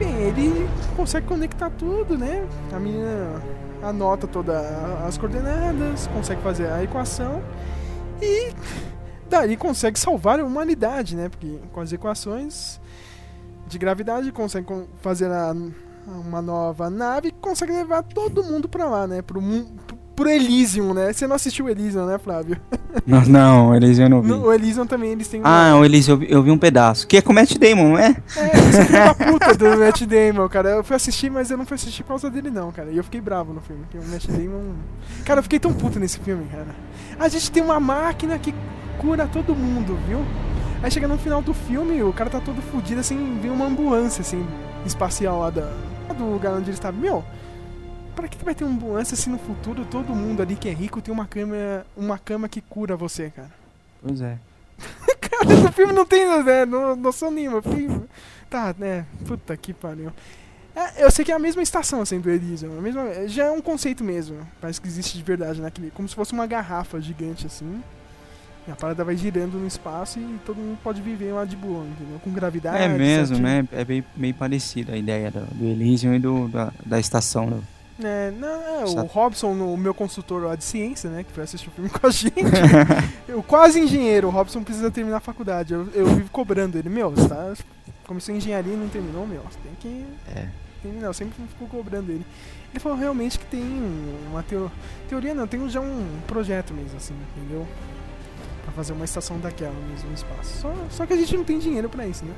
Bem, 0.00 0.14
ele 0.22 0.66
consegue 0.96 1.26
conectar 1.26 1.68
tudo, 1.70 2.16
né? 2.16 2.48
A 2.72 2.78
menina 2.80 3.42
anota 3.82 4.26
todas 4.26 4.56
as 5.06 5.18
coordenadas, 5.18 6.06
consegue 6.06 6.40
fazer 6.42 6.68
a 6.72 6.82
equação 6.82 7.42
e 8.20 8.50
daí 9.28 9.56
consegue 9.58 9.98
salvar 10.00 10.40
a 10.40 10.44
humanidade, 10.44 11.14
né? 11.14 11.28
Porque 11.28 11.58
com 11.70 11.80
as 11.80 11.92
equações 11.92 12.80
de 13.66 13.78
gravidade 13.78 14.32
consegue 14.32 14.66
con- 14.66 14.86
fazer 15.02 15.30
a- 15.30 15.54
uma 16.06 16.40
nova 16.40 16.88
nave 16.88 17.28
e 17.28 17.32
consegue 17.32 17.72
levar 17.72 18.02
todo 18.02 18.42
mundo 18.42 18.68
pra 18.70 18.86
lá, 18.88 19.06
né? 19.06 19.20
Pro, 19.20 19.40
pro 20.14 20.28
Elysium, 20.28 20.92
né? 20.92 21.12
Você 21.12 21.26
não 21.26 21.36
assistiu 21.36 21.64
o 21.64 21.68
Elysium, 21.68 22.06
né, 22.06 22.18
Flávio? 22.18 22.56
Não, 23.06 23.22
não, 23.26 23.74
eles 23.74 23.98
eu 23.98 24.08
não 24.08 24.20
vi. 24.20 24.28
No, 24.28 24.46
o 24.46 24.52
Elysium 24.52 24.86
também 24.86 25.12
eles 25.12 25.28
têm 25.28 25.40
Ah, 25.44 25.76
o 25.76 25.84
Elise, 25.84 26.10
eu 26.10 26.16
vi, 26.16 26.26
eu 26.30 26.42
vi 26.42 26.50
um 26.50 26.58
pedaço. 26.58 27.06
Que 27.06 27.16
é 27.18 27.22
com 27.22 27.32
o 27.32 27.34
Matt 27.34 27.56
Damon, 27.56 27.90
não 27.90 27.98
é? 27.98 28.16
É, 28.36 28.48
filho 28.48 28.92
da 28.92 29.14
puta 29.14 29.54
do 29.54 29.78
Matt 29.78 30.02
Damon, 30.02 30.48
cara. 30.48 30.70
Eu 30.70 30.84
fui 30.84 30.96
assistir, 30.96 31.30
mas 31.30 31.50
eu 31.50 31.56
não 31.56 31.64
fui 31.64 31.74
assistir 31.74 32.02
por 32.02 32.10
causa 32.10 32.30
dele, 32.30 32.50
não, 32.50 32.70
cara. 32.70 32.90
E 32.90 32.96
eu 32.96 33.04
fiquei 33.04 33.20
bravo 33.20 33.52
no 33.52 33.60
filme, 33.60 33.82
porque 33.82 33.98
o 33.98 34.10
Matt 34.10 34.26
Damon. 34.26 34.74
Cara, 35.24 35.38
eu 35.38 35.42
fiquei 35.42 35.58
tão 35.58 35.72
puto 35.72 35.98
nesse 35.98 36.18
filme, 36.20 36.44
cara. 36.50 36.68
A 37.18 37.28
gente 37.28 37.50
tem 37.50 37.62
uma 37.62 37.80
máquina 37.80 38.38
que 38.38 38.54
cura 38.98 39.26
todo 39.26 39.54
mundo, 39.54 39.98
viu? 40.06 40.20
Aí 40.82 40.90
chega 40.90 41.06
no 41.06 41.18
final 41.18 41.42
do 41.42 41.52
filme, 41.52 42.02
o 42.02 42.12
cara 42.12 42.30
tá 42.30 42.40
todo 42.40 42.60
fudido, 42.62 43.00
assim, 43.00 43.38
vem 43.40 43.50
uma 43.50 43.66
ambulância, 43.66 44.22
assim, 44.22 44.46
espacial 44.86 45.40
lá 45.40 45.50
da, 45.50 45.70
do 46.16 46.24
lugar 46.24 46.54
onde 46.54 46.64
ele 46.64 46.72
estava. 46.72 46.96
Meu, 46.96 47.22
pra 48.14 48.28
que, 48.28 48.36
que 48.36 48.44
vai 48.44 48.54
ter 48.54 48.64
uma 48.64 48.72
ambulância 48.74 49.16
se 49.16 49.28
no 49.30 49.38
futuro 49.38 49.84
todo 49.84 50.14
mundo 50.14 50.42
ali 50.42 50.56
que 50.56 50.68
é 50.68 50.72
rico 50.72 51.00
tem 51.00 51.12
uma 51.12 51.26
cama, 51.26 51.84
uma 51.96 52.18
cama 52.18 52.48
que 52.48 52.60
cura 52.60 52.96
você, 52.96 53.30
cara? 53.30 53.50
Pois 54.02 54.20
é. 54.20 54.38
Cara, 55.20 55.44
no 55.62 55.72
filme 55.72 55.92
não 55.92 56.06
tem 56.06 56.26
né, 56.42 56.64
no- 56.64 56.96
noção 56.96 57.30
nenhuma. 57.30 57.60
fiquei- 57.62 57.88
Tá, 58.48 58.74
né? 58.78 59.04
Puta 59.26 59.56
que 59.56 59.72
pariu. 59.72 60.10
É, 60.74 61.04
eu 61.04 61.10
sei 61.10 61.24
que 61.24 61.30
é 61.30 61.34
a 61.34 61.38
mesma 61.38 61.62
estação, 61.62 62.00
assim, 62.00 62.18
do 62.20 62.30
Elysium. 62.30 62.78
A 62.78 62.80
mesma, 62.80 63.28
já 63.28 63.44
é 63.44 63.50
um 63.50 63.60
conceito 63.60 64.02
mesmo. 64.02 64.38
Parece 64.60 64.80
que 64.80 64.88
existe 64.88 65.16
de 65.18 65.22
verdade 65.22 65.60
naquele. 65.60 65.90
Como 65.90 66.08
se 66.08 66.14
fosse 66.14 66.32
uma 66.32 66.46
garrafa 66.46 67.00
gigante, 67.00 67.46
assim. 67.46 67.82
E 68.66 68.70
a 68.70 68.76
parada 68.76 69.04
vai 69.04 69.16
girando 69.16 69.58
no 69.58 69.66
espaço 69.66 70.18
e 70.18 70.38
todo 70.44 70.56
mundo 70.58 70.78
pode 70.82 71.00
viver 71.02 71.32
lá 71.32 71.44
de 71.44 71.56
boa, 71.56 71.84
entendeu? 71.84 72.18
Com 72.20 72.30
gravidade. 72.32 72.82
É 72.82 72.88
mesmo, 72.88 73.36
certinho. 73.36 73.48
né? 73.48 73.68
É 73.72 73.84
bem, 73.84 74.04
bem 74.16 74.32
parecida 74.32 74.92
a 74.94 74.96
ideia 74.96 75.30
do, 75.30 75.40
do 75.54 75.64
Elysium 75.64 76.14
e 76.14 76.18
do, 76.18 76.48
da, 76.48 76.72
da 76.84 76.98
estação. 76.98 77.50
né? 77.50 77.60
É, 78.02 78.30
não, 78.30 78.48
é, 78.80 78.84
o 78.84 79.02
Robson, 79.06 79.52
o 79.52 79.76
meu 79.76 79.92
consultor 79.92 80.42
lá 80.44 80.56
de 80.56 80.64
ciência, 80.64 81.10
né, 81.10 81.22
que 81.22 81.32
foi 81.32 81.44
assistir 81.44 81.68
o 81.68 81.72
filme 81.72 81.88
com 81.90 82.06
a 82.06 82.10
gente, 82.10 82.34
eu 83.28 83.42
quase 83.42 83.78
engenheiro, 83.80 84.28
o 84.28 84.30
Robson 84.30 84.62
precisa 84.62 84.90
terminar 84.90 85.18
a 85.18 85.20
faculdade, 85.20 85.74
eu, 85.74 85.86
eu 85.94 86.06
vivo 86.06 86.30
cobrando 86.30 86.78
ele, 86.78 86.88
meu, 86.88 87.10
você 87.10 87.28
tá, 87.28 87.52
começou 88.06 88.34
engenharia 88.34 88.72
e 88.72 88.76
não 88.76 88.88
terminou, 88.88 89.26
meu, 89.26 89.42
você 89.42 89.58
tem 89.62 89.72
que 89.78 90.06
É. 90.34 90.48
terminar, 90.82 91.08
eu 91.08 91.14
sempre 91.14 91.34
fico 91.48 91.66
cobrando 91.68 92.10
ele. 92.10 92.24
Ele 92.72 92.78
falou 92.80 92.96
realmente 92.96 93.38
que 93.38 93.44
tem 93.46 93.62
uma 94.30 94.42
teo, 94.42 94.70
teoria, 95.08 95.34
não, 95.34 95.46
tem 95.46 95.68
já 95.68 95.80
um 95.80 96.06
projeto 96.26 96.72
mesmo, 96.72 96.96
assim, 96.96 97.14
entendeu? 97.36 97.66
Pra 98.62 98.72
fazer 98.72 98.92
uma 98.92 99.04
estação 99.04 99.38
daquela 99.40 99.74
mesmo 99.90 100.08
no 100.08 100.14
espaço. 100.14 100.60
Só, 100.60 100.74
só 100.88 101.04
que 101.06 101.12
a 101.12 101.16
gente 101.16 101.36
não 101.36 101.44
tem 101.44 101.58
dinheiro 101.58 101.88
pra 101.88 102.06
isso, 102.06 102.24
né? 102.24 102.32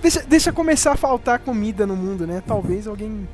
Deixa, 0.00 0.22
deixa 0.22 0.52
começar 0.52 0.92
a 0.92 0.96
faltar 0.96 1.40
comida 1.40 1.86
no 1.86 1.96
mundo, 1.96 2.26
né? 2.26 2.42
Talvez 2.46 2.86
alguém 2.86 3.26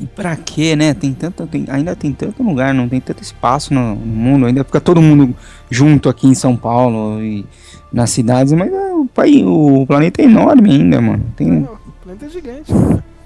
E 0.00 0.06
pra 0.06 0.36
quê, 0.36 0.76
né? 0.76 0.94
Tem 0.94 1.12
tanto, 1.12 1.46
tem, 1.46 1.64
ainda 1.68 1.94
tem 1.96 2.12
tanto 2.12 2.42
lugar, 2.42 2.72
não 2.72 2.88
tem 2.88 3.00
tanto 3.00 3.22
espaço 3.22 3.74
no, 3.74 3.94
no 3.94 4.06
mundo, 4.06 4.46
ainda 4.46 4.64
fica 4.64 4.80
todo 4.80 5.02
mundo 5.02 5.34
junto 5.70 6.08
aqui 6.08 6.26
em 6.26 6.34
São 6.34 6.56
Paulo 6.56 7.22
e 7.22 7.44
nas 7.92 8.10
cidades, 8.10 8.52
mas 8.52 8.72
é, 8.72 8.92
o, 8.92 9.06
país, 9.06 9.42
o 9.44 9.84
planeta 9.86 10.22
é 10.22 10.24
enorme 10.26 10.72
ainda, 10.72 11.00
mano. 11.00 11.24
Tem, 11.36 11.62
O 11.62 11.78
planeta 12.02 12.26
é 12.26 12.28
gigante, 12.28 12.72
cara. 12.72 13.04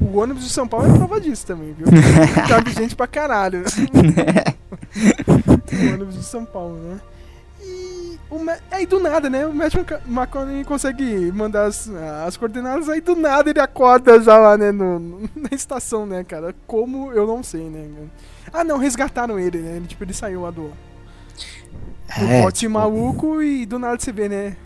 O 0.00 0.18
ônibus 0.18 0.44
de 0.44 0.50
São 0.50 0.68
Paulo 0.68 0.86
é 0.86 0.96
prova 0.96 1.20
disso 1.20 1.44
também, 1.44 1.74
viu? 1.76 1.88
Cabe 2.48 2.70
gente 2.70 2.94
pra 2.94 3.08
caralho. 3.08 3.64
o 5.26 5.94
ônibus 5.94 6.14
de 6.14 6.22
São 6.22 6.44
Paulo, 6.44 6.76
né? 6.76 7.00
O 8.30 8.38
Ma- 8.38 8.58
aí 8.70 8.84
do 8.84 9.00
nada, 9.00 9.30
né? 9.30 9.46
O 9.46 9.54
Matthew 9.54 9.80
Mc- 9.80 10.02
McConaughey 10.06 10.64
consegue 10.64 11.32
mandar 11.32 11.64
as, 11.64 11.88
as 12.26 12.36
coordenadas, 12.36 12.88
aí 12.88 13.00
do 13.00 13.16
nada 13.16 13.48
ele 13.48 13.60
acorda 13.60 14.20
já 14.20 14.36
lá, 14.36 14.56
né? 14.58 14.70
No, 14.70 14.98
no- 14.98 15.20
na 15.34 15.48
estação, 15.52 16.04
né, 16.04 16.22
cara? 16.24 16.54
Como 16.66 17.10
eu 17.12 17.26
não 17.26 17.42
sei, 17.42 17.70
né? 17.70 17.88
Ah, 18.52 18.62
não, 18.64 18.76
resgataram 18.78 19.38
ele, 19.38 19.58
né? 19.58 19.76
Ele, 19.76 19.86
tipo, 19.86 20.04
ele 20.04 20.12
saiu 20.12 20.42
lá 20.42 20.50
do, 20.50 20.68
do 20.68 22.24
É, 22.26 22.42
pote 22.42 22.60
tipo- 22.60 22.72
maluco 22.74 23.42
e 23.42 23.64
do 23.64 23.78
nada 23.78 23.98
você 23.98 24.12
vê, 24.12 24.28
né? 24.28 24.56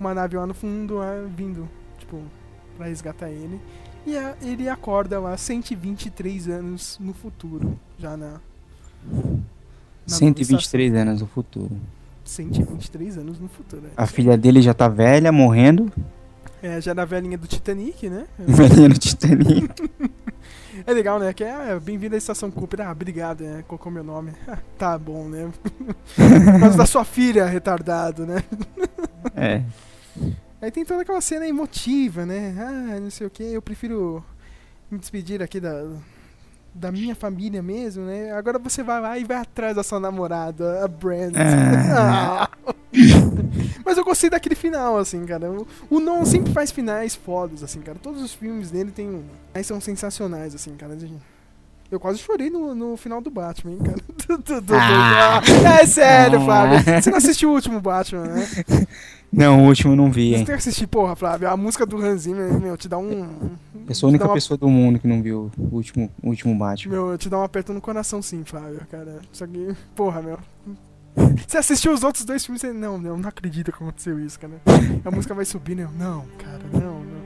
Uma 0.00 0.14
nave 0.14 0.36
lá 0.36 0.46
no 0.46 0.54
fundo, 0.54 0.94
lá, 0.96 1.12
vindo, 1.36 1.68
tipo, 1.98 2.18
pra 2.78 2.86
resgatar 2.86 3.28
ele. 3.30 3.60
E 4.06 4.16
a- 4.16 4.34
ele 4.42 4.68
acorda 4.70 5.20
lá 5.20 5.36
123 5.36 6.48
anos 6.48 6.96
no 6.98 7.12
futuro, 7.12 7.78
já 7.98 8.16
na. 8.16 8.40
na 9.12 10.08
123 10.08 10.94
anos 10.94 11.20
no 11.20 11.26
futuro. 11.26 11.76
123 12.32 13.18
anos 13.18 13.38
no 13.38 13.48
futuro. 13.48 13.82
A 13.96 14.06
filha 14.06 14.36
dele 14.36 14.62
já 14.62 14.72
tá 14.72 14.88
velha, 14.88 15.30
morrendo. 15.30 15.92
É, 16.62 16.80
já 16.80 16.94
na 16.94 17.04
velhinha 17.04 17.36
do 17.36 17.46
Titanic, 17.46 18.08
né? 18.08 18.26
Velhinha 18.38 18.88
no 18.88 18.98
Titanic. 18.98 19.70
É 20.84 20.92
legal, 20.92 21.20
né? 21.20 21.32
Que 21.32 21.44
é 21.44 21.78
bem-vindo 21.78 22.14
à 22.16 22.18
estação 22.18 22.50
Cooper. 22.50 22.80
Ah, 22.80 22.90
obrigado, 22.90 23.44
né? 23.44 23.62
Colocou 23.68 23.92
meu 23.92 24.02
nome. 24.02 24.32
tá 24.76 24.98
bom, 24.98 25.28
né? 25.28 25.48
Por 26.16 26.60
causa 26.60 26.76
da 26.76 26.86
sua 26.86 27.04
filha, 27.04 27.44
retardado, 27.46 28.26
né? 28.26 28.42
É. 29.36 29.62
Aí 30.60 30.70
tem 30.72 30.84
toda 30.84 31.02
aquela 31.02 31.20
cena 31.20 31.46
emotiva, 31.46 32.26
né? 32.26 32.56
Ah, 32.58 32.98
não 32.98 33.10
sei 33.10 33.26
o 33.26 33.30
que, 33.30 33.44
eu 33.44 33.62
prefiro 33.62 34.24
me 34.90 34.98
despedir 34.98 35.40
aqui 35.40 35.60
da, 35.60 35.86
da 36.74 36.90
minha 36.90 37.14
família 37.14 37.62
mesmo, 37.62 38.04
né? 38.04 38.32
Agora 38.32 38.58
você 38.58 38.82
vai 38.82 39.00
lá 39.00 39.18
e 39.18 39.24
vai 39.24 39.36
atrás 39.36 39.76
da 39.76 39.82
sua 39.82 40.00
namorada, 40.00 40.84
a 40.84 40.88
Brand. 40.88 41.34
Ah. 41.94 42.48
Ah. 42.66 42.72
Mas 43.84 43.96
eu 43.98 44.04
gostei 44.04 44.30
daquele 44.30 44.54
final, 44.54 44.96
assim, 44.98 45.24
cara. 45.24 45.50
O, 45.90 45.98
Nolan 46.00 46.24
sempre 46.24 46.52
faz 46.52 46.70
finais 46.70 47.14
fodas, 47.14 47.62
assim, 47.62 47.80
cara. 47.80 47.98
Todos 48.00 48.22
os 48.22 48.32
filmes 48.32 48.70
dele 48.70 48.90
tem. 48.90 49.24
Aí 49.54 49.64
são 49.64 49.80
sensacionais, 49.80 50.54
assim, 50.54 50.74
cara. 50.76 50.96
Eu 51.90 52.00
quase 52.00 52.18
chorei 52.18 52.48
no, 52.48 52.74
no 52.74 52.96
final 52.96 53.20
do 53.20 53.30
Batman, 53.30 53.72
hein, 53.72 53.78
cara. 53.78 53.98
Do- 54.60 54.74
Ah. 54.74 55.40
é 55.82 55.86
sério, 55.86 56.40
Ah. 56.40 56.44
Flávio. 56.44 56.78
Você 57.02 57.10
não 57.10 57.18
assistiu 57.18 57.50
o 57.50 57.54
último 57.54 57.80
Batman, 57.80 58.22
né? 58.24 58.46
Não, 59.32 59.62
o 59.64 59.66
último 59.68 59.92
eu 59.92 59.96
não 59.96 60.10
vi, 60.10 60.30
Você 60.30 60.36
hein. 60.36 60.44
tem 60.44 60.54
que 60.54 60.58
assistir, 60.58 60.86
porra, 60.86 61.16
Flávio. 61.16 61.48
A 61.48 61.56
música 61.56 61.84
do 61.86 61.96
Hans 61.96 62.22
Zimmer, 62.22 62.52
meu, 62.60 62.76
te 62.76 62.88
dá 62.88 62.98
um. 62.98 63.26
Eu 63.88 63.94
sou 63.94 64.06
a 64.06 64.10
única 64.10 64.24
uma- 64.26 64.34
pessoa 64.34 64.56
do 64.56 64.68
mundo 64.68 64.98
que 64.98 65.06
não 65.08 65.22
viu 65.22 65.50
o 65.58 65.74
último, 65.76 66.10
o 66.22 66.28
último 66.28 66.56
Batman. 66.56 66.92
Meu, 66.94 67.18
te 67.18 67.28
dá 67.28 67.38
um 67.38 67.42
aperto 67.42 67.72
no 67.72 67.80
coração 67.80 68.20
sim, 68.22 68.42
Flávio, 68.44 68.80
cara. 68.90 69.20
Só 69.32 69.46
que, 69.46 69.74
porra, 69.94 70.22
meu. 70.22 70.38
Você 71.46 71.58
assistiu 71.58 71.92
os 71.92 72.02
outros 72.02 72.24
dois 72.24 72.44
filmes 72.44 72.62
e 72.62 72.68
você. 72.68 72.72
Não, 72.72 72.96
não, 72.96 73.18
não 73.18 73.28
acredito 73.28 73.70
que 73.70 73.76
aconteceu 73.82 74.18
isso, 74.18 74.40
cara. 74.40 74.54
A 75.04 75.10
música 75.10 75.34
vai 75.34 75.44
subir, 75.44 75.74
né? 75.76 75.86
Não, 75.98 76.24
cara, 76.38 76.62
não. 76.72 77.00
Não, 77.00 77.22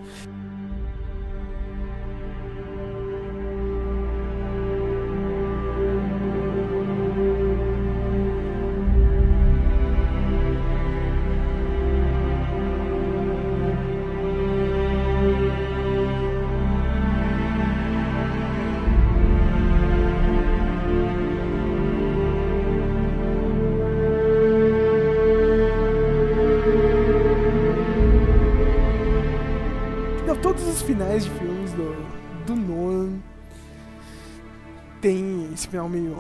final 35.87 35.89
meio, 35.89 36.17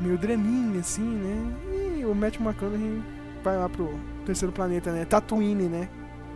meio 0.00 0.18
draminha, 0.18 0.80
assim, 0.80 1.02
né? 1.02 1.52
E 2.00 2.04
o 2.04 2.14
Matt 2.14 2.36
McConaughey 2.40 3.02
vai 3.44 3.56
lá 3.58 3.68
pro 3.68 3.90
terceiro 4.24 4.52
planeta, 4.52 4.90
né? 4.92 5.04
Tatooine, 5.04 5.64
né? 5.68 5.88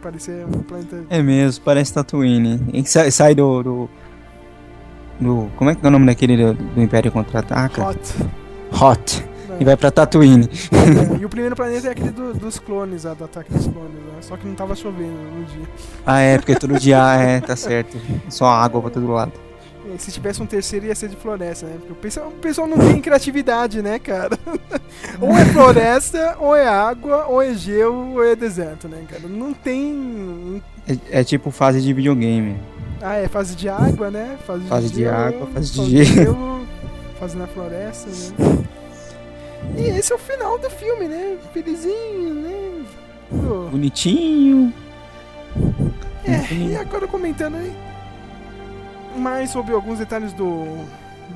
Parecer 0.02 0.44
um 0.46 0.62
planeta... 0.62 1.04
É 1.08 1.22
mesmo, 1.22 1.64
parece 1.64 1.92
Tatooine. 1.94 2.60
E 2.72 2.84
sai, 2.84 3.10
sai 3.10 3.34
do, 3.34 3.62
do, 3.62 3.90
do- 5.20 5.50
Como 5.56 5.70
é 5.70 5.74
que 5.74 5.84
é 5.84 5.88
o 5.88 5.90
nome 5.90 6.06
daquele 6.06 6.36
do, 6.36 6.54
do 6.54 6.82
Império 6.82 7.10
Contra-Ataca? 7.10 7.82
Hot. 7.88 8.14
Hot. 8.80 9.24
E 9.60 9.64
vai 9.64 9.76
pra 9.76 9.90
Tatooine. 9.90 10.48
É, 10.72 11.20
e 11.20 11.24
o 11.24 11.28
primeiro 11.28 11.54
planeta 11.54 11.88
é 11.88 11.90
aquele 11.92 12.10
do- 12.10 12.34
dos 12.34 12.58
clones, 12.58 13.04
do 13.04 13.10
ataque 13.24 13.52
dos 13.52 13.66
clones, 13.66 13.92
né? 13.94 14.18
Só 14.20 14.36
que 14.36 14.46
não 14.46 14.54
tava 14.54 14.74
chovendo 14.74 15.12
no 15.12 15.44
dia. 15.44 15.66
ah, 16.04 16.18
é, 16.20 16.36
porque 16.38 16.56
todo 16.56 16.78
dia 16.78 16.98
é, 17.16 17.40
tá 17.40 17.54
certo. 17.56 17.96
Só 18.28 18.46
água 18.46 18.80
pra 18.82 18.90
todo 18.90 19.06
lado. 19.10 19.32
Se 19.98 20.10
tivesse 20.10 20.42
um 20.42 20.46
terceiro 20.46 20.86
ia 20.86 20.94
ser 20.94 21.08
de 21.08 21.16
floresta, 21.16 21.66
né? 21.66 21.76
Porque 21.78 21.92
o 21.92 21.96
pessoal, 21.96 22.28
o 22.28 22.32
pessoal 22.32 22.66
não 22.66 22.78
tem 22.78 23.00
criatividade, 23.00 23.82
né, 23.82 23.98
cara? 23.98 24.38
ou 25.20 25.36
é 25.36 25.44
floresta, 25.46 26.36
ou 26.40 26.56
é 26.56 26.66
água, 26.66 27.26
ou 27.26 27.42
é 27.42 27.54
gelo, 27.54 28.14
ou 28.14 28.24
é 28.24 28.34
deserto, 28.34 28.88
né, 28.88 29.04
cara? 29.08 29.28
Não 29.28 29.52
tem. 29.52 30.62
É, 30.88 31.20
é 31.20 31.24
tipo 31.24 31.50
fase 31.50 31.80
de 31.80 31.92
videogame. 31.92 32.56
Ah, 33.00 33.16
é 33.16 33.28
fase 33.28 33.54
de 33.54 33.68
água, 33.68 34.10
né? 34.10 34.38
Fase, 34.46 34.64
Fase 34.64 34.88
de 34.88 35.00
gelo, 35.00 35.16
água, 35.16 35.46
fase 35.48 35.72
de 35.72 36.04
gelo. 36.04 36.66
Fase 37.18 37.36
na 37.36 37.46
floresta, 37.46 38.08
né? 38.08 38.64
E 39.78 39.88
esse 39.98 40.12
é 40.12 40.14
o 40.14 40.18
final 40.18 40.58
do 40.58 40.68
filme, 40.68 41.08
né? 41.08 41.38
Felizinho, 41.54 42.34
né? 42.34 42.84
Pô, 43.30 43.70
Bonitinho. 43.70 44.74
É, 46.22 46.52
e 46.52 46.76
agora 46.76 47.06
comentando 47.06 47.56
aí 47.56 47.72
mais 49.16 49.50
sobre 49.50 49.74
alguns 49.74 49.98
detalhes 49.98 50.32
do, 50.32 50.84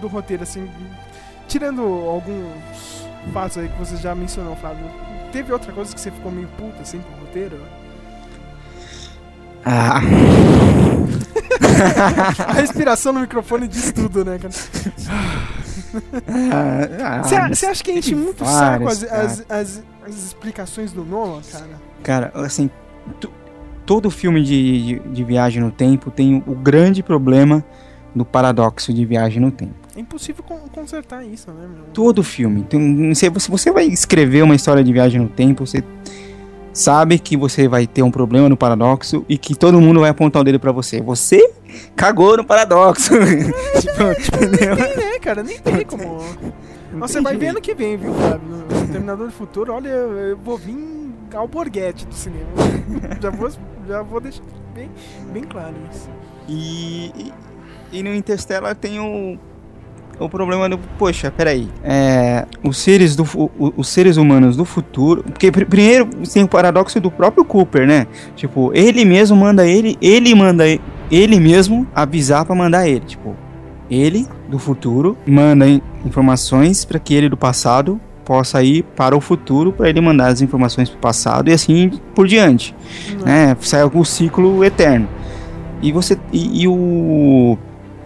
do 0.00 0.09
roteiro, 0.09 0.42
assim, 0.42 0.68
tirando 1.46 1.82
alguns 1.82 3.06
fatos 3.32 3.59
aí 3.59 3.68
que 3.68 3.78
você 3.78 3.96
já 3.96 4.14
mencionou, 4.14 4.56
Flávio. 4.56 4.84
Teve 5.32 5.52
outra 5.52 5.72
coisa 5.72 5.94
que 5.94 6.00
você 6.00 6.10
ficou 6.10 6.32
meio 6.32 6.48
puta 6.56 6.80
assim 6.82 7.00
com 7.00 7.12
o 7.12 7.20
roteiro? 7.26 7.60
Ah. 9.64 10.00
A 12.48 12.52
respiração 12.52 13.12
no 13.12 13.20
microfone 13.20 13.68
diz 13.68 13.92
tudo, 13.92 14.24
né, 14.24 14.38
cara? 14.38 14.52
Ah, 16.26 17.22
Você 17.22 17.36
ah, 17.36 17.48
você 17.48 17.66
acha 17.66 17.84
que 17.84 17.90
a 17.90 17.94
gente 17.94 18.14
muito 18.14 18.44
saco 18.44 18.84
vários, 18.84 19.02
as, 19.05 19.10
cara. 19.10 19.22
as, 19.22 19.44
as, 19.50 19.82
as 20.06 20.14
explicações 20.14 20.92
do 20.92 21.05
Nolan, 21.05 21.42
cara? 21.50 21.68
Cara, 22.02 22.32
assim, 22.34 22.70
tu- 23.20 23.32
todo 23.89 24.10
filme 24.10 24.43
de, 24.43 24.82
de, 24.82 24.98
de 24.98 25.24
viagem 25.24 25.62
no 25.62 25.70
tempo 25.70 26.10
tem 26.10 26.44
o, 26.47 26.55
grande 26.55 27.02
problema 27.02 27.65
do 28.15 28.23
paradoxo 28.23 28.93
de 28.93 29.02
viagem 29.06 29.40
no 29.40 29.51
tempo. 29.51 29.73
É 29.97 30.01
impossível 30.01 30.44
con- 30.44 30.69
consertar 30.70 31.24
isso, 31.24 31.51
né, 31.51 31.66
meu? 31.66 31.85
Todo 31.94 32.23
filme. 32.23 32.65
Tem, 32.65 33.15
se 33.15 33.31
você- 33.31 33.51
você 33.51 33.73
vai 33.73 33.86
escrever 33.86 34.43
uma 34.43 34.55
história 34.55 34.85
de 34.85 34.93
viagem 34.93 35.19
no 35.19 35.28
tempo, 35.28 35.66
você 35.66 35.82
sabe 36.70 37.19
que 37.19 37.35
você 37.35 37.66
vai 37.66 37.86
ter 37.86 38.02
um 38.02 38.10
problema 38.10 38.47
no 38.47 38.59
paradoxo 38.59 39.24
e 39.27 39.39
que 39.39 39.55
todo 39.55 39.81
mundo 39.81 40.01
vai 40.01 40.10
apontar 40.10 40.43
o 40.43 40.44
dedo 40.44 40.60
pra 40.60 40.70
você. 40.70 41.01
Você 41.01 41.51
cagou 41.97 42.36
no 42.36 42.44
paradoxo. 42.44 43.15
tipo, 43.81 44.02
entendeu? 44.36 44.77
Nem 44.77 44.85
tem, 44.85 44.97
né, 45.12 45.19
cara? 45.19 45.43
Nem 45.43 45.59
tem 45.59 45.86
como. 45.86 46.20
Mas 46.93 47.10
você 47.10 47.23
vai 47.23 47.39
ver 47.39 47.48
ano 47.48 47.60
que 47.62 47.74
vem, 47.74 47.97
viu, 47.97 48.12
Flávio? 48.12 48.48
No 48.48 48.89
Terminador 48.93 49.27
do 49.28 49.32
Futuro, 49.32 49.73
olha, 49.73 49.89
eu 49.89 50.12
eu 50.31 50.36
vou 50.36 50.59
vir 50.59 50.77
alborguete 51.35 52.06
do 52.06 52.15
cinema. 52.15 52.48
já, 53.20 53.31
vou, 53.31 53.51
já 53.89 54.02
vou 54.02 54.20
deixar 54.20 54.43
bem, 54.74 54.90
bem 55.32 55.43
claro 55.44 55.74
isso. 55.93 56.09
E, 56.48 57.10
e, 57.16 57.32
e 57.98 58.02
no 58.02 58.15
Interstellar 58.15 58.74
tem 58.74 59.01
o, 59.01 59.36
o 60.19 60.28
problema 60.28 60.69
do. 60.69 60.78
Poxa, 60.98 61.31
peraí. 61.31 61.69
É, 61.82 62.47
os, 62.62 62.78
seres 62.78 63.16
do, 63.16 63.24
o- 63.35 63.73
os 63.77 63.89
seres 63.89 64.16
humanos 64.16 64.56
do 64.56 64.65
futuro. 64.65 65.23
Porque 65.23 65.51
pr- 65.51 65.65
primeiro 65.66 66.06
tem 66.32 66.43
o 66.44 66.48
paradoxo 66.48 67.01
do 67.01 67.10
próprio 67.10 67.44
Cooper, 67.44 67.86
né? 67.86 68.06
Tipo, 68.36 68.70
ele 68.74 69.05
mesmo 69.05 69.36
manda 69.36 69.66
ele. 69.66 69.97
Ele 70.01 70.35
manda 70.35 70.69
e- 70.69 70.81
ele 71.10 71.39
mesmo 71.40 71.86
avisar 71.94 72.44
pra 72.44 72.55
mandar 72.55 72.89
ele. 72.89 73.01
Tipo, 73.05 73.35
ele 73.90 74.27
do 74.48 74.59
futuro 74.59 75.16
manda 75.27 75.66
in- 75.69 75.82
informações 76.05 76.85
pra 76.85 76.98
que 76.98 77.15
ele 77.15 77.28
do 77.28 77.36
passado 77.36 78.01
possa 78.28 78.62
ir 78.62 78.82
para 78.94 79.16
o 79.16 79.22
futuro 79.22 79.72
para 79.72 79.88
ele 79.88 80.02
mandar 80.02 80.26
as 80.26 80.42
informações 80.42 80.90
pro 80.90 80.98
passado 80.98 81.48
e 81.48 81.52
assim 81.55 81.90
por 82.14 82.28
diante, 82.28 82.74
né? 83.24 83.56
Sai 83.59 83.80
algum 83.80 84.05
ciclo 84.05 84.62
eterno. 84.62 85.09
E 85.80 85.90
você 85.90 86.18
e, 86.30 86.62
e 86.62 86.68
o 86.68 87.56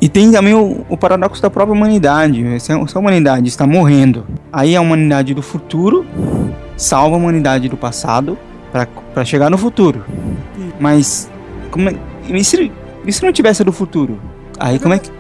e 0.01 0.09
tem 0.09 0.31
também 0.31 0.55
o, 0.55 0.87
o 0.89 0.97
paradoxo 0.97 1.43
da 1.43 1.51
própria 1.51 1.75
humanidade. 1.75 2.61
Se 2.61 2.73
a, 2.73 2.87
se 2.87 2.97
a 2.97 3.01
humanidade 3.01 3.49
está 3.49 3.67
morrendo, 3.67 4.25
aí 4.53 4.77
a 4.77 4.81
humanidade 4.81 5.35
do 5.35 5.43
futuro 5.43 6.07
salva 6.77 7.17
a 7.17 7.19
humanidade 7.19 7.69
do 7.69 7.77
passado 7.77 8.39
para 9.13 9.25
chegar 9.25 9.51
no 9.51 9.59
futuro. 9.59 10.05
Mas 10.79 11.29
como 11.73 11.89
é, 11.89 11.97
e 12.29 12.45
se, 12.45 12.71
e 13.05 13.13
se 13.13 13.25
não 13.25 13.33
tivesse 13.33 13.65
do 13.65 13.73
futuro? 13.73 14.21
Aí 14.57 14.79
como 14.79 14.95
é 14.95 15.01
que 15.01 15.11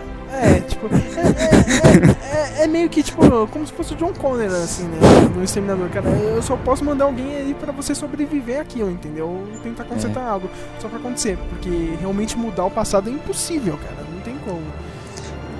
É, 0.42 0.60
tipo, 0.60 0.86
é, 0.86 0.98
é- 0.98 2.60
é- 2.60 2.64
é 2.64 2.66
meio 2.66 2.88
que, 2.88 3.02
tipo, 3.02 3.22
como 3.48 3.66
se 3.66 3.72
fosse 3.72 3.92
o 3.94 3.96
John 3.96 4.12
Connor, 4.12 4.46
assim, 4.46 4.84
né? 4.84 4.98
No 5.34 5.44
Exterminador, 5.44 5.88
cara. 5.90 6.08
Eu 6.08 6.42
só 6.42 6.56
posso 6.56 6.84
mandar 6.84 7.04
alguém 7.04 7.36
aí 7.36 7.54
pra 7.58 7.72
você 7.72 7.94
sobreviver 7.94 8.60
aquilo, 8.60 8.90
entendeu? 8.90 9.46
Tentar 9.62 9.84
consertar 9.84 10.24
algo. 10.26 10.48
Só 10.80 10.88
pra 10.88 10.98
acontecer. 10.98 11.38
Porque 11.48 11.94
realmente 12.00 12.36
mudar 12.36 12.64
o 12.64 12.70
passado 12.70 13.08
é 13.08 13.12
impossível, 13.12 13.76
cara. 13.78 14.06
Não 14.12 14.20
tem 14.20 14.34
como. 14.44 14.60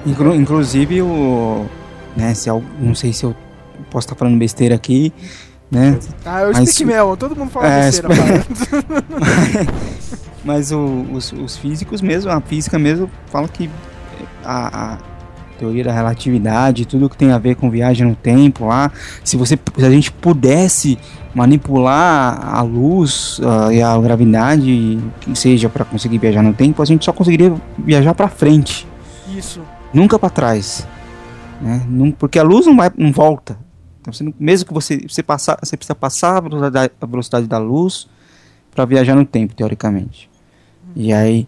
Inclu- 0.04 0.34
inclusive 0.34 1.00
o 1.02 1.64
né, 2.16 2.34
se 2.34 2.48
não 2.78 2.94
sei 2.94 3.12
se 3.12 3.24
eu 3.24 3.34
posso 3.90 4.06
estar 4.06 4.14
falando 4.16 4.36
besteira 4.38 4.74
aqui, 4.74 5.12
né? 5.70 5.98
Ah, 6.24 6.42
eu 6.42 6.52
mas- 6.52 6.80
Mel, 6.80 7.16
todo 7.16 7.34
mundo 7.36 7.50
fala 7.50 7.66
É, 7.68 7.84
besteira, 7.86 8.08
cara. 8.14 8.44
Mas 10.44 10.72
o- 10.72 11.06
os, 11.12 11.32
os 11.32 11.56
físicos 11.56 12.00
mesmo, 12.02 12.30
a 12.30 12.40
física 12.40 12.78
mesmo, 12.78 13.08
fala 13.26 13.46
que 13.48 13.70
a, 14.44 14.94
a 14.94 14.98
teoria 15.58 15.84
da 15.84 15.92
relatividade, 15.92 16.84
tudo 16.84 17.08
que 17.08 17.16
tem 17.16 17.30
a 17.30 17.38
ver 17.38 17.54
com 17.54 17.70
viagem 17.70 18.06
no 18.06 18.16
tempo 18.16 18.66
lá, 18.66 18.90
se 19.22 19.36
você 19.36 19.56
se 19.76 19.84
a 19.84 19.90
gente 19.90 20.10
pudesse 20.10 20.98
manipular 21.34 22.38
a 22.54 22.62
luz 22.62 23.40
ah, 23.44 23.72
e 23.72 23.80
a 23.80 23.96
gravidade, 23.98 24.98
que 25.20 25.36
seja 25.36 25.68
para 25.68 25.84
conseguir 25.84 26.18
viajar 26.18 26.42
no 26.42 26.52
tempo, 26.52 26.82
a 26.82 26.84
gente 26.84 27.04
só 27.04 27.12
conseguiria 27.12 27.54
viajar 27.78 28.14
para 28.14 28.28
frente, 28.28 28.86
Isso. 29.36 29.60
nunca 29.94 30.18
para 30.18 30.30
trás, 30.30 30.86
né? 31.60 31.82
Não- 31.88 32.10
porque 32.10 32.38
a 32.38 32.42
luz 32.42 32.66
não 32.66 32.76
vai, 32.76 32.90
não 32.96 33.12
volta. 33.12 33.56
Então, 34.00 34.12
você 34.12 34.34
mesmo 34.38 34.66
que 34.66 34.74
você 34.74 35.06
você 35.08 35.22
passar, 35.22 35.56
você 35.62 35.76
precisa 35.76 35.94
passar 35.94 36.38
a 36.38 36.40
velocidade, 36.40 36.92
a 37.00 37.06
velocidade 37.06 37.46
da 37.46 37.58
luz 37.58 38.08
para 38.74 38.84
viajar 38.84 39.14
no 39.14 39.24
tempo, 39.24 39.54
teoricamente. 39.54 40.28
E 40.96 41.12
aí, 41.12 41.46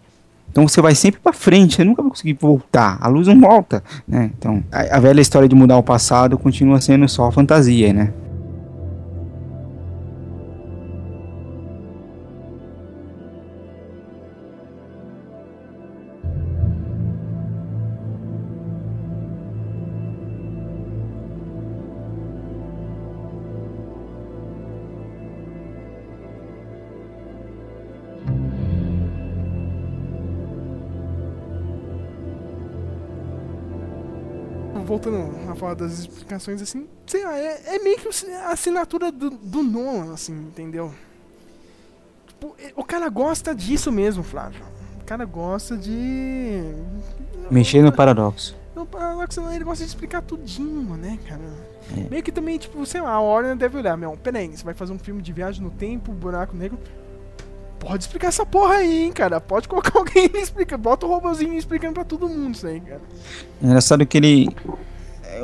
então 0.55 0.69
você 0.69 0.81
vai 0.81 0.95
sempre 0.95 1.21
para 1.21 1.33
frente, 1.33 1.75
você 1.75 1.83
nunca 1.83 2.01
vai 2.01 2.09
conseguir 2.09 2.39
voltar. 2.41 2.97
A 3.01 3.09
luz 3.09 3.27
não 3.27 3.41
volta, 3.41 3.83
né? 4.07 4.31
Então, 4.39 4.63
a, 4.71 4.99
a 4.99 5.01
velha 5.01 5.21
história 5.21 5.49
de 5.49 5.55
mudar 5.57 5.77
o 5.77 5.83
passado 5.83 6.39
continua 6.39 6.81
sendo 6.81 7.09
só 7.09 7.29
fantasia, 7.33 7.93
né? 7.93 8.13
Das 35.73 36.01
explicações, 36.01 36.61
assim, 36.61 36.87
sei 37.07 37.25
lá, 37.25 37.39
é, 37.39 37.77
é 37.77 37.79
meio 37.79 37.97
que 37.97 38.09
a 38.33 38.51
assinatura 38.51 39.11
do, 39.13 39.31
do 39.31 39.63
Nolan, 39.63 40.13
assim, 40.13 40.33
entendeu? 40.35 40.93
Tipo, 42.27 42.55
é- 42.59 42.73
o 42.77 42.83
cara 42.85 43.09
gosta 43.09 43.55
disso 43.55 43.93
mesmo, 43.93 44.23
Flávio. 44.23 44.61
O 45.01 45.05
cara 45.05 45.25
gosta 45.25 45.77
de. 45.77 46.63
Mexer 47.51 47.83
no 47.83 47.93
paradoxo. 47.93 48.57
Não, 48.75 48.85
paradoxo 48.85 49.41
não, 49.41 49.53
ele 49.53 49.63
gosta 49.65 49.85
de 49.85 49.89
explicar 49.91 50.21
tudinho, 50.23 50.97
né, 50.97 51.19
cara? 51.29 51.43
É. 51.97 52.09
Meio 52.11 52.23
que 52.23 52.33
também, 52.33 52.59
tipo, 52.59 52.85
sei 52.85 53.01
lá, 53.01 53.11
a 53.13 53.21
Warner 53.21 53.55
deve 53.55 53.77
olhar, 53.79 53.97
meu, 53.97 54.17
peraí, 54.17 54.49
você 54.49 54.65
vai 54.65 54.75
fazer 54.75 54.93
um 54.93 54.99
filme 54.99 55.23
de 55.23 55.33
viagem 55.33 55.63
no 55.63 55.71
tempo, 55.71 56.11
buraco 56.13 56.57
negro. 56.57 56.79
Pode 57.79 58.05
explicar 58.05 58.29
essa 58.29 58.47
porra 58.47 58.77
aí, 58.77 59.05
hein, 59.05 59.13
cara. 59.13 59.41
Pode 59.43 59.69
colocar 59.69 59.93
alguém 59.99 60.31
explicando. 60.35 60.83
Bota 60.83 61.05
o 61.05 61.09
robôzinho 61.09 61.53
explicando 61.55 61.93
pra 61.93 62.05
todo 62.05 62.27
mundo 62.27 62.55
isso 62.55 62.67
aí, 62.67 62.81
cara. 62.81 63.03
Engraçado 63.63 64.07
que 64.07 64.17
ele. 64.17 64.49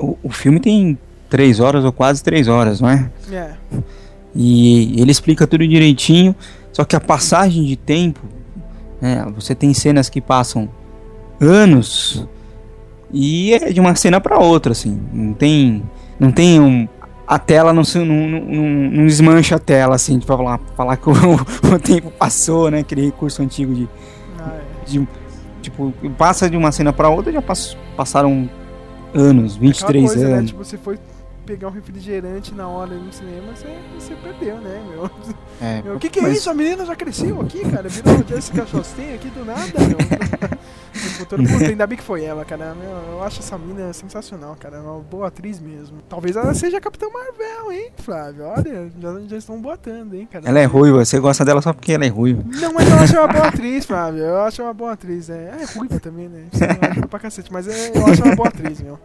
É, 0.01 0.05
O, 0.05 0.17
o 0.23 0.31
filme 0.31 0.59
tem 0.61 0.99
três 1.29 1.61
horas 1.61 1.85
ou 1.85 1.93
quase 1.93 2.23
três 2.23 2.49
horas, 2.49 2.81
não 2.81 2.89
é? 2.89 3.11
É. 3.33 3.51
E 4.35 5.01
ele 5.01 5.11
explica 5.11 5.47
tudo 5.47 5.67
direitinho, 5.67 6.35
só 6.73 6.85
que 6.85 6.95
a 6.97 7.01
passagem 7.01 7.65
de 7.65 7.77
tempo, 7.77 8.21
né, 9.01 9.27
você 9.35 9.55
tem 9.55 9.75
cenas 9.75 10.09
que 10.09 10.21
passam 10.21 10.69
anos 11.41 12.27
e 13.13 13.53
é 13.55 13.73
de 13.73 13.81
uma 13.81 13.95
cena 13.97 14.21
para 14.21 14.39
outra, 14.39 14.73
assim, 14.73 15.01
não 15.13 15.33
tem, 15.33 15.83
não 16.19 16.31
tem 16.31 16.61
um, 16.61 16.87
a 17.27 17.39
tela 17.39 17.73
não, 17.73 17.83
não, 17.97 18.05
não, 18.07 18.91
não- 18.91 19.07
desmancha 19.07 19.57
a 19.57 19.59
tela, 19.59 19.97
assim, 19.97 20.21
pra 20.21 20.37
falar, 20.37 20.61
falar 20.77 20.97
que 20.97 21.09
o, 21.11 21.75
o 21.75 21.79
tempo 21.81 22.11
passou, 22.13 22.71
né, 22.71 22.81
aquele 22.81 23.07
recurso 23.07 23.43
antigo 23.43 23.75
de, 23.75 23.89
de 24.87 25.09
tipo, 25.61 25.93
passa 26.17 26.49
de 26.49 26.57
uma 26.57 26.71
cena 26.71 26.93
para 26.93 27.09
outra, 27.09 27.33
já 27.33 27.43
pass- 27.43 27.77
passaram 27.97 28.49
anos, 29.15 29.57
23 29.57 29.83
Aquela 30.05 30.07
coisa, 30.15 30.29
né? 30.29 30.35
anos. 30.39 30.51
Tipo, 30.51 30.65
você 30.65 30.79
foi 30.79 30.99
pegar 31.47 31.69
um 31.69 31.73
refrigerante 31.73 32.55
na 32.55 32.69
hora 32.69 32.95
no 32.95 33.13
cinema, 33.13 33.53
você, 33.57 33.67
você 33.99 34.15
perdeu, 34.15 34.57
né, 34.59 34.81
meu? 34.89 35.11
É, 35.61 35.83
Meu, 35.83 35.97
O 35.97 35.99
que, 35.99 36.09
que 36.09 36.21
é 36.21 36.23
mas- 36.23 36.39
isso? 36.39 36.49
A 36.51 36.55
menina 36.55 36.85
já 36.87 36.95
cresceu 36.95 37.41
aqui, 37.41 37.61
cara? 37.69 37.89
Virou 37.89 38.23
Jessica 38.29 38.67
Chastain 38.67 39.15
aqui 39.15 39.29
do 39.31 39.45
nada, 39.45 39.63
meu. 39.81 39.99
Futuro, 40.93 41.43
puta, 41.45 41.67
ainda 41.67 41.87
bem 41.87 41.97
que 41.97 42.05
foi 42.05 42.25
ela, 42.25 42.45
cara. 42.45 42.75
Meu, 42.75 42.91
eu 43.13 43.23
acho 43.23 43.41
essa 43.41 43.57
mina 43.57 43.93
sensacional, 43.93 44.57
cara. 44.59 44.79
É 44.79 44.81
uma 44.81 45.01
boa 45.01 45.29
atriz 45.29 45.61
mesmo. 45.61 45.99
Talvez 46.09 46.37
ela 46.37 46.53
seja 46.55 46.79
a 46.79 46.81
Capitã 46.81 47.07
Marvel, 47.13 47.73
hein, 47.73 47.91
Flávio? 47.99 48.45
Olha, 48.45 48.91
já, 49.01 49.21
já 49.29 49.37
estão 49.37 49.61
botando, 49.61 50.15
hein, 50.15 50.29
cara. 50.31 50.49
Ela 50.49 50.61
é 50.61 50.65
ruiva, 50.65 51.05
você 51.05 51.19
gosta 51.19 51.45
dela 51.45 51.63
só 51.63 51.73
porque 51.73 51.93
ela 51.93 52.05
é 52.05 52.09
ruiva. 52.09 52.43
Não, 52.47 52.73
mas 52.73 52.89
eu 52.89 52.97
acho 52.97 53.17
uma 53.17 53.29
boa 53.29 53.47
atriz, 53.49 53.85
Flávio. 53.87 54.23
Eu 54.23 54.43
acho 54.43 54.63
uma 54.63 54.75
boa 54.75 54.93
atriz. 54.93 55.31
É, 55.31 55.57
é 55.61 55.79
ruiva 55.79 56.01
também, 56.01 56.29
né? 56.29 56.47
Eu 56.53 56.91
acho 56.91 57.09
pra 57.09 57.19
cacete, 57.19 57.53
mas 57.53 57.69
é, 57.69 57.97
eu 57.97 58.07
acho 58.07 58.23
uma 58.23 58.35
boa 58.35 58.49
atriz, 58.49 58.81
meu. 58.81 58.99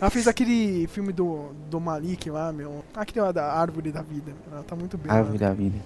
Ela 0.00 0.10
fez 0.10 0.26
aquele 0.26 0.88
filme 0.88 1.12
do, 1.12 1.50
do 1.70 1.80
Malik 1.80 2.28
lá, 2.28 2.52
meu. 2.52 2.84
Aquele 2.94 3.20
lá 3.20 3.30
da 3.30 3.52
Árvore 3.52 3.92
da 3.92 4.02
Vida. 4.02 4.32
Ela 4.50 4.62
tá 4.64 4.74
muito 4.74 4.98
bem. 4.98 5.10
Árvore 5.10 5.38
lá. 5.38 5.48
da 5.48 5.54
vida. 5.54 5.78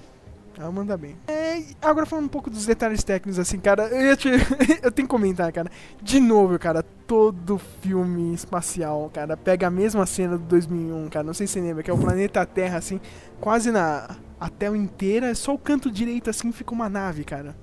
Ela 0.58 0.72
manda 0.72 0.96
bem. 0.96 1.16
É, 1.28 1.62
agora 1.82 2.06
falando 2.06 2.24
um 2.24 2.28
pouco 2.28 2.48
dos 2.48 2.64
detalhes 2.64 3.04
técnicos, 3.04 3.38
assim, 3.38 3.58
cara, 3.58 3.88
eu, 3.88 4.06
ia 4.06 4.16
te- 4.16 4.30
eu 4.82 4.90
tenho 4.90 5.06
que 5.06 5.14
comentar, 5.14 5.52
cara. 5.52 5.70
De 6.00 6.18
novo, 6.18 6.58
cara, 6.58 6.82
todo 6.82 7.58
filme 7.82 8.32
espacial, 8.32 9.10
cara, 9.12 9.36
pega 9.36 9.66
a 9.66 9.70
mesma 9.70 10.06
cena 10.06 10.38
do 10.38 10.44
2001, 10.44 11.08
cara. 11.10 11.26
Não 11.26 11.34
sei 11.34 11.46
se 11.46 11.54
você 11.54 11.60
lembra, 11.60 11.82
que 11.82 11.90
é 11.90 11.94
o 11.94 11.98
planeta 11.98 12.44
Terra, 12.46 12.78
assim, 12.78 12.98
quase 13.40 13.70
na 13.70 14.16
a 14.40 14.48
tela 14.50 14.76
inteira, 14.76 15.34
só 15.34 15.54
o 15.54 15.58
canto 15.58 15.90
direito, 15.90 16.30
assim, 16.30 16.50
fica 16.52 16.72
uma 16.72 16.88
nave, 16.88 17.24
cara. 17.24 17.54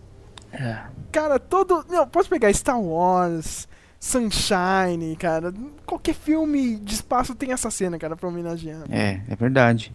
Cara, 1.11 1.39
todo. 1.39 1.83
Não, 1.89 2.07
posso 2.07 2.29
pegar 2.29 2.53
Star 2.53 2.79
Wars, 2.79 3.67
Sunshine, 4.03 5.15
cara. 5.15 5.53
Qualquer 5.85 6.13
filme 6.13 6.75
de 6.75 6.93
espaço 6.93 7.33
tem 7.33 7.53
essa 7.53 7.71
cena, 7.71 7.97
cara, 7.97 8.17
pra 8.17 8.27
homenagear. 8.27 8.81
É, 8.89 9.21
é 9.29 9.35
verdade. 9.35 9.91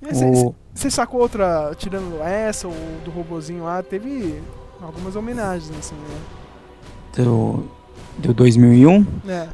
Você 0.00 0.86
O- 0.86 0.90
sacou 0.90 1.20
outra, 1.20 1.72
tirando 1.76 2.22
essa 2.22 2.68
ou 2.68 2.74
do 3.04 3.10
robozinho 3.10 3.64
lá, 3.64 3.82
teve 3.82 4.40
algumas 4.80 5.16
homenagens, 5.16 5.76
assim, 5.76 5.96
né? 5.96 6.20
Do, 7.16 7.68
do 8.18 8.32
2001? 8.32 9.04
É. 9.28 9.48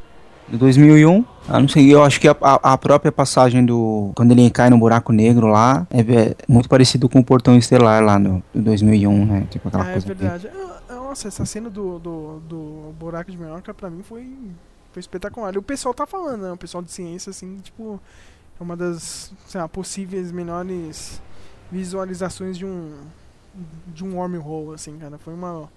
Do 0.49 0.59
2001. 0.59 1.25
Ah, 1.49 1.61
não 1.61 1.69
sei, 1.69 1.93
eu 1.93 2.03
acho 2.05 2.21
que 2.21 2.29
a, 2.29 2.37
a- 2.41 2.79
própria 2.79 3.11
passagem 3.11 3.65
do. 3.65 4.13
Quando 4.15 4.31
ele 4.33 4.49
cai 4.51 4.71
no 4.71 4.79
buraco 4.79 5.13
negro 5.13 5.47
lá, 5.49 5.87
é, 5.91 6.01
é 6.01 6.35
muito 6.49 6.69
parecido 6.69 7.09
com 7.09 7.19
o 7.21 7.25
portão 7.25 7.57
estelar 7.57 8.03
lá 8.03 8.19
no, 8.19 8.43
do 8.55 8.63
2001, 8.63 9.27
né? 9.27 9.47
Tipo 9.51 9.69
aquela 9.69 9.85
Ah, 9.85 9.89
é 9.89 9.93
coisa. 9.93 10.07
verdade. 10.07 10.49
Ah, 10.89 10.95
Nossa, 10.95 11.29
essa 11.29 11.45
cena 11.45 11.69
do, 11.71 11.99
do, 11.99 12.41
do 12.49 12.95
buraco 12.99 13.31
de 13.31 13.37
minhoca 13.39 13.73
pra 13.75 13.89
mim 13.91 14.03
foi, 14.03 14.29
foi 14.93 15.01
espetacular. 15.01 15.55
E 15.55 15.59
o 15.59 15.63
pessoal 15.63 15.93
tá 15.95 16.07
falando, 16.07 16.43
né? 16.43 16.53
O 16.53 16.57
pessoal 16.57 16.83
de 16.83 16.93
ciência, 16.93 17.31
assim, 17.31 17.59
tipo, 17.63 18.01
é 18.61 18.63
uma 18.63 18.77
das 18.77 19.33
sei 19.47 19.61
lá, 19.61 19.69
possíveis 19.69 20.31
melhores 20.31 21.21
visualizações 21.73 22.57
de 22.57 22.65
um 22.65 22.93
de 23.89 24.05
um 24.05 24.17
wormhole, 24.17 24.75
assim, 24.75 24.97
cara. 24.99 25.17
Foi 25.19 25.33
uma. 25.35 25.69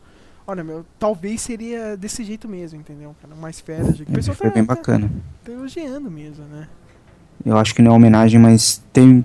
Olha, 0.50 0.64
meu, 0.64 0.84
talvez 0.98 1.42
seria 1.42 1.96
desse 1.96 2.24
jeito 2.24 2.48
mesmo, 2.48 2.80
entendeu? 2.80 3.16
Cara, 3.22 3.36
uma 3.36 3.52
esfera 3.52 3.84
de. 3.94 4.02
O 4.02 4.06
É, 4.10 4.16
pessoal 4.16 4.36
foi 4.36 4.48
tá, 4.50 4.54
bem 4.56 4.66
tá- 4.66 4.74
bacana. 4.74 5.08
tá 5.46 5.52
elogiando 5.52 6.10
mesmo, 6.10 6.44
né? 6.46 6.68
Eu 7.46 7.56
acho 7.56 7.76
que 7.76 7.84
não 7.84 7.92
é 7.92 7.96
homenagem, 7.96 8.40
mas 8.40 8.82
tem 8.92 9.24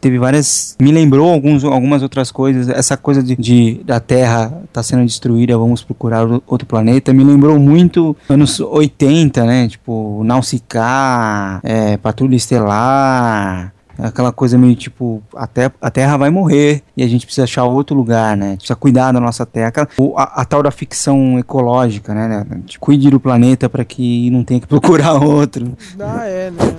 teve 0.00 0.18
várias. 0.18 0.76
Me 0.80 0.90
lembrou 0.90 1.30
alguns, 1.32 1.62
algumas 1.62 2.02
outras 2.02 2.32
coisas. 2.32 2.68
Essa 2.68 2.96
coisa 2.96 3.22
de, 3.22 3.36
de 3.36 3.74
da 3.84 4.00
Terra 4.00 4.52
tá 4.72 4.82
sendo 4.82 5.04
destruída, 5.06 5.56
vamos 5.56 5.84
procurar 5.84 6.26
outro 6.48 6.66
planeta. 6.66 7.12
Me 7.12 7.22
lembrou 7.22 7.56
muito 7.60 8.16
anos 8.28 8.58
80, 8.58 9.44
né? 9.46 9.68
Tipo, 9.68 10.24
Nausicaa, 10.24 11.60
é, 11.62 11.96
Patrulha 11.96 12.34
Estelar. 12.34 13.72
Aquela 14.02 14.32
coisa 14.32 14.56
meio 14.58 14.74
tipo, 14.76 15.22
a, 15.34 15.46
te- 15.46 15.70
a 15.80 15.90
Terra 15.90 16.16
vai 16.16 16.30
morrer 16.30 16.82
e 16.96 17.02
a 17.02 17.08
gente 17.08 17.26
precisa 17.26 17.44
achar 17.44 17.64
outro 17.64 17.94
lugar, 17.96 18.36
né? 18.36 18.56
Precisa 18.56 18.76
cuidar 18.76 19.12
da 19.12 19.20
nossa 19.20 19.44
Terra. 19.46 19.68
Aquela- 19.68 19.88
a, 20.16 20.40
a 20.42 20.44
tal 20.44 20.62
da 20.62 20.70
ficção 20.70 21.38
ecológica, 21.38 22.14
né? 22.14 22.28
né? 22.28 22.62
Tipo, 22.66 22.84
Cuide 22.86 23.10
do 23.10 23.20
planeta 23.20 23.68
para 23.68 23.84
que 23.84 24.30
não 24.30 24.42
tenha 24.44 24.60
que 24.60 24.66
procurar 24.68 25.14
outro. 25.14 25.76
Ah, 25.98 26.24
é, 26.26 26.50
né? 26.50 26.76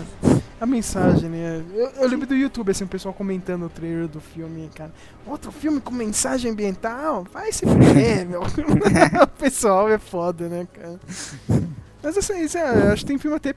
A 0.59 0.65
mensagem, 0.65 1.27
né? 1.27 1.61
Eu, 1.73 1.89
eu 2.01 2.07
lembro 2.07 2.27
do 2.27 2.35
YouTube, 2.35 2.69
assim, 2.69 2.83
o 2.83 2.87
pessoal 2.87 3.13
comentando 3.13 3.63
o 3.65 3.69
trailer 3.69 4.07
do 4.07 4.19
filme, 4.21 4.69
cara. 4.75 4.91
Outro 5.25 5.51
filme 5.51 5.79
com 5.81 5.91
mensagem 5.91 6.51
ambiental? 6.51 7.25
Vai 7.33 7.51
se 7.51 7.65
fuder, 7.65 8.27
meu. 8.29 8.41
o 9.23 9.27
pessoal 9.39 9.89
é 9.89 9.97
foda, 9.97 10.47
né, 10.47 10.67
cara? 10.71 10.99
Mas 12.03 12.17
assim, 12.17 12.41
isso 12.43 12.57
é, 12.57 12.87
eu 12.87 12.91
acho 12.93 13.01
que 13.03 13.07
tem 13.07 13.17
filme 13.17 13.37
até 13.37 13.53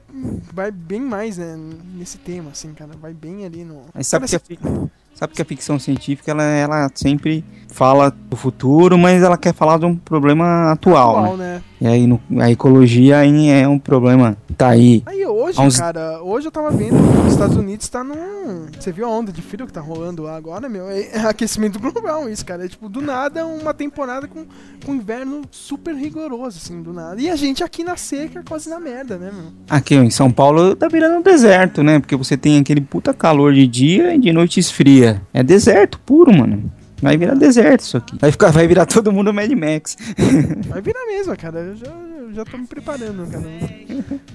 vai 0.53 0.71
bem 0.71 1.01
mais, 1.01 1.37
né, 1.37 1.57
nesse 1.95 2.17
tema, 2.17 2.51
assim, 2.51 2.73
cara. 2.73 2.91
Vai 3.01 3.13
bem 3.13 3.45
ali 3.45 3.63
no. 3.63 3.83
Mas 3.93 4.07
sabe 4.07 4.27
que, 4.27 4.37
Parece- 4.37 4.59
a, 4.63 5.17
sabe 5.17 5.33
que 5.33 5.41
a 5.41 5.45
ficção 5.45 5.79
científica 5.79 6.31
ela, 6.31 6.43
ela 6.43 6.89
sempre 6.93 7.43
fala 7.75 8.09
do 8.29 8.37
futuro, 8.37 8.97
mas 8.97 9.21
ela 9.21 9.37
quer 9.37 9.53
falar 9.53 9.77
de 9.77 9.85
um 9.85 9.95
problema 9.97 10.71
atual, 10.71 11.17
Atual, 11.17 11.37
né? 11.37 11.55
né? 11.55 11.61
E 11.81 11.85
aí 11.87 12.07
no- 12.07 12.21
a 12.39 12.49
ecologia 12.49 13.17
aí 13.17 13.49
é 13.49 13.67
um 13.67 13.77
problema 13.77 14.37
tá 14.55 14.69
aí. 14.69 15.03
Aí 15.05 15.25
hoje, 15.25 15.59
uns- 15.59 15.77
cara, 15.77 16.21
hoje 16.23 16.47
eu 16.47 16.51
tava 16.51 16.71
vendo 16.71 16.95
que 16.95 17.27
os 17.27 17.33
Estados 17.33 17.57
Unidos 17.57 17.89
tá 17.89 18.01
num. 18.01 18.67
Você 18.79 18.93
viu 18.93 19.05
a 19.05 19.09
onda 19.09 19.29
de 19.29 19.41
frio 19.41 19.67
que 19.67 19.73
tá 19.73 19.81
rolando 19.81 20.23
lá 20.23 20.37
agora, 20.37 20.69
meu? 20.69 20.89
É 20.89 21.19
aquecimento 21.27 21.77
global 21.77 22.29
isso, 22.29 22.45
cara. 22.45 22.63
É 22.63 22.69
tipo, 22.69 22.87
do 22.87 23.01
nada, 23.01 23.45
uma 23.45 23.73
temporada 23.73 24.25
com, 24.25 24.45
com 24.85 24.95
inverno 24.95 25.41
super 25.51 25.93
rigoroso, 25.93 26.57
assim, 26.63 26.81
do 26.81 26.93
nada. 26.93 27.19
E 27.21 27.29
a 27.29 27.35
gente 27.35 27.61
aqui 27.61 27.83
na 27.83 27.97
seca, 27.97 28.41
quase 28.47 28.69
na 28.69 28.79
merda, 28.79 29.17
né, 29.17 29.29
meu? 29.33 29.51
Aqui 29.69 29.95
em 29.95 30.09
São 30.09 30.31
Paulo 30.31 30.77
tá 30.77 30.87
virando 30.87 31.17
um 31.17 31.21
deserto, 31.21 31.83
né? 31.83 31.99
Porque 31.99 32.15
você 32.15 32.37
tem 32.37 32.57
aquele 32.57 32.79
puta 32.79 33.13
calor 33.13 33.53
de 33.53 33.67
dia 33.67 34.15
e 34.15 34.17
de 34.19 34.31
noite 34.31 34.61
esfria. 34.61 35.21
É 35.33 35.43
deserto 35.43 35.99
puro, 36.05 36.33
mano. 36.33 36.71
Vai 37.01 37.17
virar 37.17 37.35
deserto 37.35 37.81
isso 37.81 37.97
aqui. 37.97 38.17
Vai, 38.19 38.31
ficar, 38.31 38.51
vai 38.51 38.67
virar 38.67 38.85
todo 38.85 39.11
mundo 39.11 39.33
Mad 39.33 39.51
Max. 39.51 39.97
Vai 40.67 40.81
virar 40.81 41.05
mesmo, 41.05 41.35
cara. 41.37 41.59
Eu 41.59 41.75
já, 41.75 41.87
eu 41.87 42.33
já 42.33 42.45
tô 42.45 42.57
me 42.57 42.65
preparando, 42.65 43.27
cara. 43.29 43.45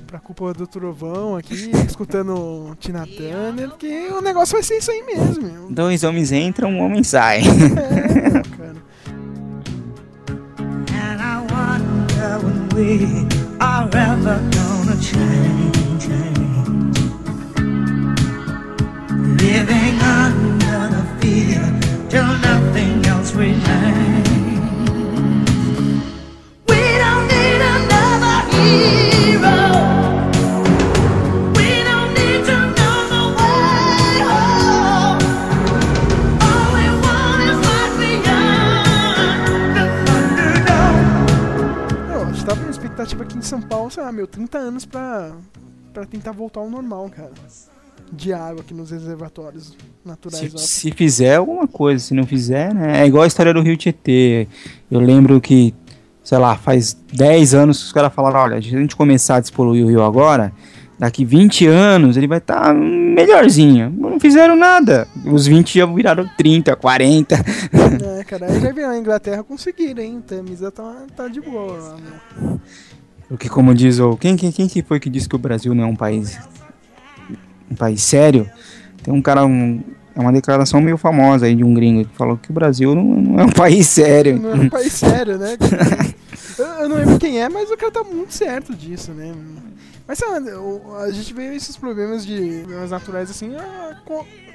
Pra 0.06 0.18
culpa 0.18 0.52
do 0.52 0.66
trovão 0.66 1.36
aqui, 1.36 1.70
escutando 1.86 2.76
Tina 2.78 3.06
Turner, 3.06 3.68
porque 3.70 4.08
o 4.10 4.20
negócio 4.20 4.54
vai 4.54 4.62
ser 4.62 4.78
isso 4.78 4.90
aí 4.90 5.02
mesmo, 5.02 5.42
meu. 5.42 5.70
Dois 5.70 6.04
homens 6.04 6.32
entram, 6.32 6.70
um 6.70 6.80
homem 6.80 7.02
sai. 7.02 7.40
É, 7.40 8.42
cara. 8.56 8.76
And 10.92 11.20
I 11.20 11.46
wonder 11.50 12.38
when 12.44 12.68
we 12.76 13.26
are 13.60 13.88
ever 13.96 14.40
gonna 14.52 15.00
change, 15.00 16.00
change. 16.00 16.40
Living 19.40 20.00
fear 20.10 20.49
till 22.10 22.26
nothing 22.38 23.06
else 23.06 23.32
remains. 23.34 24.28
We 26.68 27.00
expectativa 43.00 43.22
aqui 43.22 43.38
em 43.38 43.42
São 43.42 43.62
Paulo, 43.62 43.90
sei 43.90 44.02
lá, 44.02 44.12
meu, 44.12 44.26
30 44.26 44.58
anos 44.58 44.84
pra, 44.84 45.32
pra 45.92 46.04
tentar 46.04 46.32
voltar 46.32 46.60
ao 46.60 46.68
normal, 46.68 47.08
cara. 47.08 47.32
De 48.12 48.32
água 48.32 48.60
aqui 48.60 48.74
nos 48.74 48.90
reservatórios 48.90 49.76
naturais. 50.04 50.52
Se, 50.52 50.58
se 50.58 50.90
fizer 50.90 51.36
alguma 51.36 51.66
coisa, 51.66 52.04
se 52.04 52.14
não 52.14 52.26
fizer, 52.26 52.74
né? 52.74 53.02
É 53.02 53.06
igual 53.06 53.24
a 53.24 53.26
história 53.26 53.54
do 53.54 53.62
Rio 53.62 53.76
Tietê. 53.76 54.48
Eu 54.90 55.00
lembro 55.00 55.40
que, 55.40 55.74
sei 56.24 56.38
lá, 56.38 56.56
faz 56.56 56.96
10 57.12 57.54
anos 57.54 57.78
que 57.78 57.84
os 57.84 57.92
caras 57.92 58.12
falaram: 58.12 58.40
olha, 58.40 58.62
se 58.62 58.74
a 58.74 58.78
gente 58.78 58.96
começar 58.96 59.36
a 59.36 59.40
despoluir 59.40 59.84
o 59.84 59.88
rio 59.88 60.02
agora, 60.02 60.52
daqui 60.98 61.24
20 61.24 61.66
anos 61.66 62.16
ele 62.16 62.26
vai 62.26 62.38
estar 62.38 62.74
melhorzinho. 62.74 63.90
Não 63.96 64.20
fizeram 64.20 64.54
nada. 64.54 65.08
Os 65.24 65.46
20 65.46 65.78
já 65.78 65.86
viraram 65.86 66.28
30, 66.36 66.76
40. 66.76 67.36
É, 68.20 68.24
cara, 68.24 68.46
aí 68.46 68.60
já 68.60 68.72
viu 68.72 68.88
a 68.88 68.96
Inglaterra 68.96 69.42
conseguiram, 69.42 70.02
hein? 70.02 70.22
Tamisa 70.26 70.70
tá, 70.70 71.04
tá 71.16 71.28
de 71.28 71.40
boa 71.40 71.76
lá, 71.76 71.96
meu. 71.96 72.60
Porque, 73.28 73.48
como 73.48 73.74
diz 73.74 73.98
o. 73.98 74.16
Quem, 74.16 74.36
quem, 74.36 74.50
quem 74.50 74.68
que 74.68 74.82
foi 74.82 74.98
que 74.98 75.08
disse 75.08 75.28
que 75.28 75.36
o 75.36 75.38
Brasil 75.38 75.74
não 75.74 75.84
é 75.84 75.86
um 75.86 75.96
país. 75.96 76.38
Um 77.70 77.74
país 77.74 78.02
sério? 78.02 78.50
Tem 79.02 79.12
um 79.12 79.22
cara. 79.22 79.44
Um, 79.44 79.82
é 80.14 80.20
uma 80.20 80.32
declaração 80.32 80.80
meio 80.80 80.96
famosa 80.96 81.46
aí 81.46 81.54
de 81.54 81.62
um 81.62 81.72
gringo 81.72 82.04
que 82.04 82.16
falou 82.16 82.36
que 82.36 82.50
o 82.50 82.52
Brasil 82.52 82.94
não, 82.94 83.04
não 83.04 83.40
é 83.40 83.44
um 83.44 83.52
país 83.52 83.86
sério. 83.86 84.38
Não 84.40 84.52
é 84.52 84.54
um 84.54 84.68
país 84.68 84.92
sério, 84.92 85.38
né? 85.38 85.56
Eu, 86.58 86.66
eu 86.66 86.88
não 86.88 86.96
lembro 86.96 87.18
quem 87.18 87.40
é, 87.40 87.48
mas 87.48 87.70
o 87.70 87.76
cara 87.76 87.92
tá 87.92 88.04
muito 88.04 88.34
certo 88.34 88.74
disso, 88.74 89.12
né? 89.12 89.32
Mas 90.06 90.18
sabe, 90.18 90.50
a 91.00 91.10
gente 91.10 91.32
vê 91.32 91.54
esses 91.54 91.76
problemas 91.76 92.26
de 92.26 92.62
problemas 92.64 92.90
naturais 92.90 93.30
assim 93.30 93.52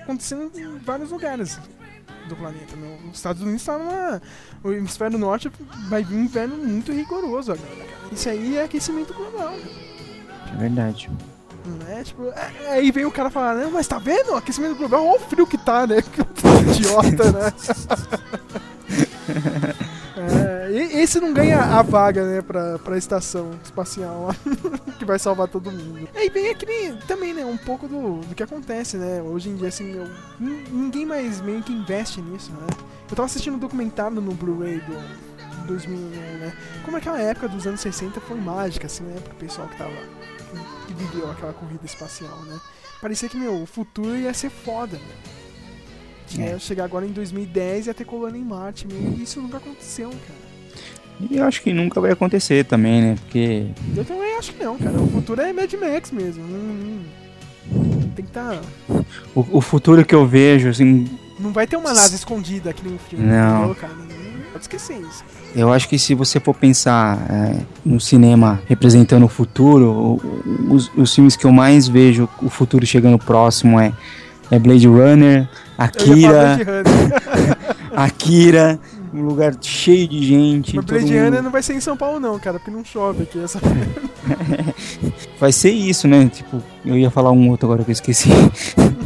acontecendo 0.04 0.52
em 0.56 0.78
vários 0.80 1.12
lugares 1.12 1.60
do 2.28 2.36
planeta. 2.36 2.76
Né? 2.76 2.98
Os 3.10 3.18
Estados 3.18 3.42
Unidos 3.42 3.64
tá 3.64 3.78
numa. 3.78 4.22
O 4.64 4.72
hemisfério 4.72 5.18
norte 5.18 5.52
vai 5.88 6.04
vir 6.04 6.16
um 6.16 6.24
inverno 6.24 6.58
muito 6.58 6.92
rigoroso 6.92 7.54
agora. 7.54 7.86
Isso 8.12 8.30
aí 8.30 8.58
é 8.58 8.64
aquecimento 8.64 9.14
global. 9.14 9.54
É 10.54 10.58
verdade. 10.58 11.10
Né? 11.70 12.04
Tipo, 12.04 12.28
é- 12.30 12.72
aí 12.72 12.92
vem 12.92 13.06
o 13.06 13.12
cara 13.12 13.30
falar, 13.30 13.56
né? 13.56 13.70
Mas 13.72 13.88
tá 13.88 13.98
vendo? 14.00 14.32
O 14.34 14.36
aquecimento 14.38 14.76
global, 14.76 15.06
olha 15.06 15.18
o 15.18 15.20
frio 15.20 15.48
que 15.48 15.58
tá, 15.58 15.86
né? 15.88 15.98
Que 16.36 16.72
idiota, 16.72 17.32
né? 17.32 17.54
É, 20.18 20.72
Esse 21.02 21.20
não 21.20 21.34
ganha 21.34 21.60
a 21.60 21.82
vaga, 21.82 22.24
né, 22.26 22.42
pra, 22.42 22.80
pra 22.80 22.98
estação 22.98 23.52
espacial 23.64 24.28
lá, 24.28 24.36
que 24.98 25.06
vai 25.06 25.20
salvar 25.20 25.48
todo 25.48 25.72
mundo. 25.72 26.08
E 26.14 26.18
aí 26.18 26.30
vem 26.30 26.50
aquele, 26.50 26.96
também, 27.08 27.34
né, 27.34 27.46
um 27.46 27.58
pouco 27.58 27.88
do, 27.88 28.20
do 28.22 28.34
que 28.36 28.42
acontece, 28.44 28.98
né, 28.98 29.22
hoje 29.22 29.50
em 29.50 29.56
dia, 29.56 29.68
assim, 29.68 30.02
nin- 30.40 30.64
ninguém 30.72 31.06
mais 31.06 31.42
meio 31.42 31.62
que 31.62 31.74
investe 31.74 32.22
nisso, 32.22 32.52
né. 32.52 32.68
Eu 33.10 33.16
tava 33.16 33.26
assistindo 33.26 33.56
um 33.56 33.60
documentário 33.60 34.20
no 34.22 34.34
Blu-ray 34.34 34.80
do 34.80 35.66
2001, 35.68 36.20
né, 36.40 36.54
como 36.84 36.98
aquela 36.98 37.20
época 37.20 37.48
dos 37.50 37.68
anos 37.68 37.82
60 37.82 38.20
foi 38.22 38.40
mágica, 38.40 38.88
assim, 38.88 39.04
né, 39.04 39.16
pro 39.24 39.36
pessoal 39.36 39.68
que 39.68 39.78
tava, 39.78 39.92
viveu 40.97 41.30
aquela 41.31 41.53
corrida 41.53 41.85
espacial, 41.85 42.38
né. 42.47 42.59
Parecia 43.01 43.30
que, 43.30 43.38
meu, 43.38 43.61
o 43.61 43.65
futuro 43.65 44.15
ia 44.15 44.34
ser 44.34 44.49
foda, 44.49 44.97
né. 44.97 45.13
Tinha 46.27 46.49
É. 46.51 46.59
chegar 46.59 46.85
agora 46.85 47.05
em 47.05 47.11
2010 47.11 47.85
e 47.85 47.89
ia 47.89 47.93
ter 47.93 48.05
colônia 48.05 48.39
em 48.39 48.43
Marte, 48.43 48.88
meu, 48.88 48.97
e 48.97 49.22
isso 49.23 49.39
nunca 49.41 49.57
aconteceu, 49.57 50.09
cara. 50.09 50.45
E 51.30 51.38
eu 51.38 51.45
acho 51.45 51.61
que 51.61 51.72
nunca 51.72 52.01
vai 52.01 52.11
acontecer 52.11 52.65
também, 52.65 53.01
né? 53.01 53.15
Porque 53.22 53.67
Eu 53.95 54.03
também 54.03 54.35
acho 54.38 54.51
que 54.53 54.63
não, 54.63 54.77
cara. 54.77 54.99
O 54.99 55.07
futuro 55.07 55.39
é 55.41 55.53
Mad 55.53 55.72
Max 55.73 56.11
mesmo. 56.11 56.43
Não, 56.45 56.59
não- 56.59 58.09
tem 58.15 58.26
que 58.26 58.31
tá. 58.31 58.59
o, 59.35 59.57
o 59.57 59.61
futuro 59.61 60.05
que 60.05 60.13
eu 60.15 60.26
vejo, 60.27 60.67
assim, 60.69 61.07
Não 61.39 61.51
vai 61.53 61.67
ter 61.67 61.77
uma 61.77 61.93
nave 61.93 62.15
escondida 62.15 62.69
aqui 62.72 62.85
no 62.88 62.97
filme. 62.99 63.26
Não 63.26 63.73
pode 64.51 64.63
esquecer 64.63 64.97
isso. 64.99 65.23
Eu 65.56 65.72
acho 65.72 65.88
que 65.88 65.98
se 65.98 66.14
você 66.14 66.40
for 66.40 66.53
pensar 66.53 67.18
é, 67.30 67.56
no 67.86 67.99
cinema 67.99 68.61
representando 68.68 69.23
o 69.23 69.30
futuro, 69.30 70.19
os, 70.69 70.91
os 70.95 71.14
filmes 71.15 71.36
que 71.36 71.45
eu 71.45 71.52
mais 71.52 71.88
vejo 71.88 72.27
o 72.41 72.49
futuro 72.49 72.86
chegando 72.86 73.18
próximo 73.18 73.80
é, 73.80 73.94
é 74.52 74.60
Blade 74.60 74.88
Runner, 74.88 75.48
Akira, 75.77 76.57
Blade 76.57 76.64
Runner. 76.64 77.57
Akira, 77.95 78.80
um 79.14 79.22
lugar 79.23 79.56
cheio 79.61 80.07
de 80.07 80.22
gente. 80.26 80.76
Mas 80.76 80.86
Blade 80.86 81.06
mundo- 81.06 81.23
Runner 81.23 81.44
não 81.44 81.52
vai 81.52 81.64
ser 81.64 81.73
em 81.73 81.80
São 81.80 81.95
Paulo, 81.95 82.19
não, 82.19 82.38
cara, 82.38 82.60
porque 82.60 82.72
não 82.72 82.84
chove 82.84 83.23
aqui. 83.23 83.41
Essa... 83.41 83.60
Vai 85.40 85.52
ser 85.52 85.72
isso, 85.72 86.07
né? 86.07 86.30
Tipo, 86.34 86.61
eu 86.86 86.98
ia 86.98 87.10
falar 87.11 87.32
um 87.32 87.49
outro 87.49 87.68
agora 87.68 87.84
que 87.84 87.91
eu 87.91 87.94
esqueci. 87.94 88.30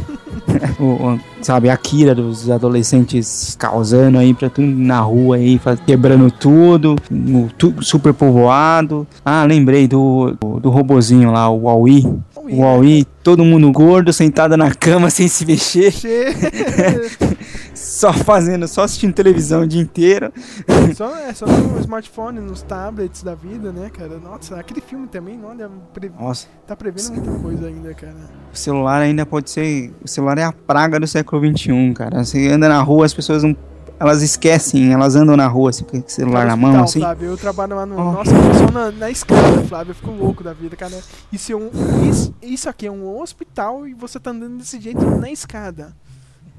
O- 0.78 1.18
sabe, 1.42 1.70
Akira 1.70 2.14
dos 2.14 2.50
adolescentes 2.50 3.56
causando 3.58 4.18
aí 4.18 4.34
pra 4.34 4.50
tudo 4.50 4.66
na 4.68 5.00
rua 5.00 5.36
aí, 5.36 5.60
quebrando 5.86 6.30
tudo, 6.30 6.96
no, 7.10 7.48
tu, 7.56 7.74
super 7.80 8.12
povoado. 8.12 9.06
Ah, 9.24 9.44
lembrei 9.44 9.88
do, 9.88 10.36
do, 10.40 10.60
do 10.60 10.70
robozinho 10.70 11.30
lá, 11.30 11.48
o 11.48 11.62
Huawei. 11.62 12.04
O 12.36 12.56
Huawei, 12.62 13.06
todo 13.22 13.44
mundo 13.44 13.70
gordo, 13.72 14.12
sentado 14.12 14.56
na 14.56 14.70
cama 14.74 15.08
sem 15.10 15.28
se 15.28 15.46
mexer, 15.46 15.92
só 17.90 18.12
fazendo, 18.12 18.68
só 18.68 18.84
assistindo 18.84 19.12
televisão 19.12 19.62
o 19.62 19.66
dia 19.66 19.82
inteiro. 19.82 20.32
só, 20.94 21.12
é 21.16 21.34
só 21.34 21.44
no 21.44 21.80
smartphone, 21.80 22.38
nos 22.38 22.62
tablets 22.62 23.24
da 23.24 23.34
vida, 23.34 23.72
né, 23.72 23.90
cara? 23.90 24.16
Nossa, 24.18 24.56
aquele 24.60 24.80
filme 24.80 25.08
também, 25.08 25.40
olha, 25.44 25.68
pre... 25.92 26.08
Nossa. 26.08 26.46
tá 26.68 26.76
prevendo 26.76 27.14
muita 27.14 27.32
coisa 27.42 27.66
ainda, 27.66 27.92
cara. 27.92 28.14
O 28.52 28.56
celular 28.56 29.02
ainda 29.02 29.26
pode 29.26 29.50
ser. 29.50 29.92
O 30.04 30.08
celular 30.08 30.38
é 30.38 30.44
a 30.44 30.52
praga 30.52 31.00
do 31.00 31.06
século 31.06 31.44
XXI, 31.44 31.92
cara. 31.92 32.22
Você 32.22 32.48
anda 32.48 32.68
na 32.68 32.80
rua, 32.80 33.06
as 33.06 33.12
pessoas 33.12 33.42
não. 33.42 33.56
Elas 33.98 34.22
esquecem, 34.22 34.92
elas 34.92 35.14
andam 35.14 35.36
na 35.36 35.46
rua 35.46 35.68
assim, 35.68 35.84
com 35.84 35.98
o 35.98 36.04
celular 36.06 36.46
na 36.46 36.56
mão, 36.56 36.84
assim. 36.84 37.00
Flávio, 37.00 37.28
eu 37.28 37.36
trabalho 37.36 37.76
lá 37.76 37.84
no. 37.84 37.96
Oh. 37.98 38.12
Nossa, 38.12 38.30
eu 38.34 38.54
só 38.54 38.70
na, 38.72 38.90
na 38.92 39.10
escada, 39.10 39.62
Flávio. 39.64 39.90
Eu 39.90 39.94
fico 39.96 40.10
louco 40.12 40.44
da 40.44 40.54
vida, 40.54 40.74
cara. 40.74 40.96
Isso, 41.30 41.52
é 41.52 41.56
um, 41.56 41.70
isso, 42.08 42.34
isso 42.40 42.68
aqui 42.68 42.86
é 42.86 42.90
um 42.90 43.20
hospital 43.20 43.86
e 43.86 43.92
você 43.92 44.18
tá 44.18 44.30
andando 44.30 44.56
desse 44.58 44.80
jeito 44.80 45.04
na 45.04 45.30
escada. 45.30 45.92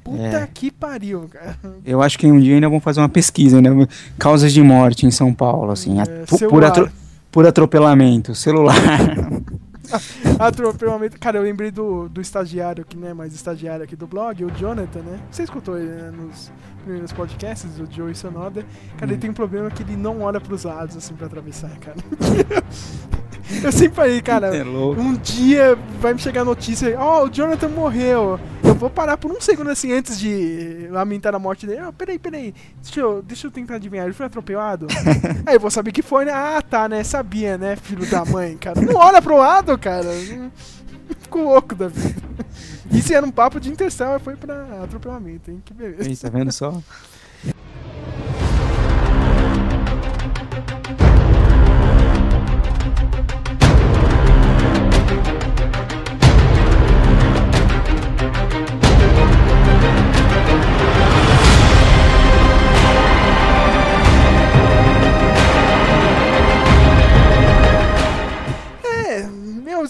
Puta 0.04 0.22
É. 0.24 0.48
que 0.52 0.72
pariu, 0.72 1.30
cara. 1.32 1.56
Eu 1.86 2.02
acho 2.02 2.18
que 2.18 2.26
um 2.26 2.40
dia 2.40 2.56
ainda 2.56 2.68
vão 2.70 2.80
fazer 2.80 3.00
uma 3.02 3.10
pesquisa, 3.10 3.62
né? 3.62 3.70
Causas 4.18 4.52
de 4.52 4.62
morte 4.62 5.06
em 5.06 5.12
São 5.12 5.34
Paulo, 5.34 5.72
assim. 5.72 5.98
pu- 6.28 6.50
por, 6.50 6.64
atro- 6.64 6.90
por 7.32 7.46
atropelamento, 7.46 8.34
celular. 8.34 8.76
Atropelamento. 10.40 11.20
Cara, 11.20 11.38
eu 11.38 11.44
lembrei 11.44 11.70
do, 11.72 12.08
do 12.10 12.22
estagiário 12.22 12.86
que 12.86 12.96
não 12.98 13.08
é 13.10 13.14
mais 13.14 13.34
estagiário 13.34 13.84
aqui 13.84 13.96
do 13.96 14.08
blog, 14.08 14.44
o 14.46 14.52
Jonathan, 14.58 15.00
né? 15.02 15.20
Você 15.30 15.44
escutou 15.44 15.78
ele 15.78 15.90
né, 15.90 16.12
nos 16.12 16.52
primeiros 16.84 17.12
podcasts, 17.12 17.70
o 17.80 17.86
Joey 17.92 18.16
Sonoda. 18.16 18.66
Cara, 18.98 19.12
ele 19.12 19.20
tem 19.20 19.30
um 19.30 19.34
problema 19.34 19.70
que 19.70 19.84
ele 19.84 19.96
não 19.96 20.22
olha 20.22 20.40
pros 20.40 20.64
lados, 20.64 20.96
assim, 20.98 21.14
pra 21.14 21.28
atravessar, 21.28 21.72
cara. 21.80 21.98
eu 23.64 23.72
sempre 23.72 23.96
falei, 23.96 24.22
cara, 24.22 24.56
É 24.56 24.64
um 24.64 25.14
dia 25.14 25.78
vai 26.00 26.14
me 26.14 26.20
chegar 26.20 26.42
a 26.42 26.46
notícia, 26.46 26.96
ó, 27.00 27.26
o 27.26 27.30
Jonathan 27.30 27.70
morreu. 27.70 28.40
Eu 28.64 28.76
vou 28.76 28.90
parar 28.90 29.18
por 29.18 29.32
um 29.32 29.42
segundo, 29.42 29.70
assim, 29.70 29.92
antes 29.92 30.20
de 30.20 30.88
lamentar 30.90 31.36
a 31.36 31.40
morte 31.40 31.66
dele. 31.68 31.80
Ah, 31.80 31.92
peraí, 31.92 32.18
peraí, 32.18 32.54
deixa 32.82 33.00
eu, 33.00 33.22
deixa 33.22 33.48
eu 33.48 33.52
tentar 33.52 33.76
adivinhar, 33.76 34.06
ele 34.06 34.14
foi 34.14 34.26
atropelado? 34.26 34.88
Aí 35.46 35.56
eu 35.56 35.60
vou 35.60 35.72
saber 35.72 35.92
que 35.92 36.02
foi, 36.02 36.26
né? 36.26 36.32
Ah, 36.32 36.62
tá, 36.62 36.88
né? 36.88 37.04
Sabia, 37.04 37.58
né, 37.58 37.76
filho 37.76 38.10
da 38.10 38.24
mãe, 38.26 38.58
cara. 38.58 38.80
Não 38.82 38.96
olha 38.96 39.22
pro 39.22 39.38
lado, 39.38 39.78
cara. 39.78 40.08
Fico 41.22 41.40
louco 41.40 41.76
da 41.76 41.88
vida. 41.88 42.22
Isso 42.92 43.14
era 43.14 43.26
um 43.26 43.32
papo 43.32 43.60
de 43.60 43.70
Interstellar, 43.70 44.20
foi 44.20 44.36
pra 44.36 44.84
atropelamento, 44.84 45.50
hein? 45.50 45.62
Que 45.64 45.74
beleza. 45.74 46.10
Aí, 46.10 46.16
tá 46.18 46.30
vendo 46.30 46.52
só? 46.52 46.82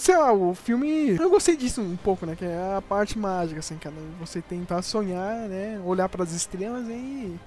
Sei 0.02 0.16
lá, 0.16 0.32
o 0.32 0.52
filme. 0.52 1.16
Eu 1.16 1.30
gostei 1.30 1.56
disso 1.56 1.80
um 1.80 1.96
pouco, 1.96 2.26
né? 2.26 2.34
Que 2.34 2.44
é 2.44 2.76
a 2.76 2.82
parte 2.82 3.16
mágica, 3.16 3.60
assim, 3.60 3.76
cara. 3.76 3.94
Você 4.18 4.42
tentar 4.42 4.82
sonhar, 4.82 5.48
né? 5.48 5.80
Olhar 5.84 6.08
pras 6.08 6.32
estrelas 6.32 6.88
e. 6.88 7.38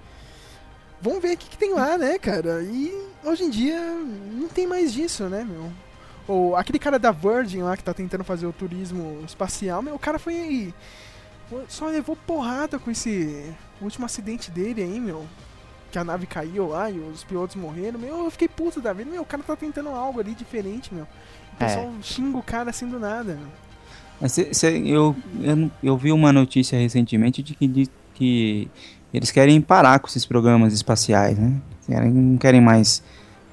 Vamos 1.01 1.21
ver 1.21 1.33
o 1.33 1.37
que, 1.37 1.49
que 1.49 1.57
tem 1.57 1.73
lá, 1.73 1.97
né, 1.97 2.17
cara? 2.17 2.63
E 2.63 2.93
hoje 3.23 3.43
em 3.43 3.49
dia 3.49 3.77
não 4.31 4.47
tem 4.47 4.65
mais 4.65 4.93
disso, 4.93 5.25
né, 5.25 5.43
meu? 5.43 5.69
Ou 6.27 6.55
aquele 6.55 6.79
cara 6.79 6.97
da 6.97 7.11
Virgin 7.11 7.61
lá 7.61 7.75
que 7.75 7.83
tá 7.83 7.93
tentando 7.93 8.23
fazer 8.23 8.47
o 8.47 8.53
turismo 8.53 9.21
espacial, 9.25 9.81
meu, 9.81 9.95
o 9.95 9.99
cara 9.99 10.17
foi. 10.17 10.73
Só 11.67 11.87
levou 11.87 12.15
porrada 12.15 12.79
com 12.79 12.89
esse 12.89 13.53
último 13.81 14.05
acidente 14.05 14.49
dele 14.49 14.81
aí, 14.81 14.99
meu. 14.99 15.27
Que 15.91 15.99
a 15.99 16.03
nave 16.05 16.25
caiu 16.25 16.69
lá 16.69 16.89
e 16.89 16.97
os 16.99 17.25
pilotos 17.25 17.57
morreram. 17.57 17.99
Meu, 17.99 18.23
eu 18.23 18.31
fiquei 18.31 18.47
puto 18.47 18.79
da 18.79 18.93
vida. 18.93 19.11
Meu, 19.11 19.21
o 19.21 19.25
cara 19.25 19.43
tá 19.43 19.55
tentando 19.57 19.89
algo 19.89 20.21
ali 20.21 20.33
diferente, 20.33 20.93
meu. 20.93 21.05
O 21.59 21.63
É. 21.63 21.67
pessoal 21.67 21.91
xinga 22.01 22.37
o 22.37 22.43
cara 22.43 22.69
assim 22.69 22.87
do 22.87 22.99
nada, 22.99 23.37
cê- 24.27 24.53
cê- 24.53 24.81
eu, 24.85 25.15
eu, 25.41 25.71
eu 25.83 25.97
vi 25.97 26.11
uma 26.11 26.31
notícia 26.33 26.77
recentemente 26.79 27.41
de 27.43 27.53
que, 27.55 27.67
de 27.67 27.89
que 28.13 28.67
eles 29.13 29.31
querem 29.31 29.59
parar 29.61 29.99
com 29.99 30.07
esses 30.07 30.25
programas 30.25 30.73
espaciais, 30.73 31.37
né? 31.37 31.53
Querem, 31.87 32.11
não 32.11 32.37
querem 32.37 32.59
mais 32.61 33.01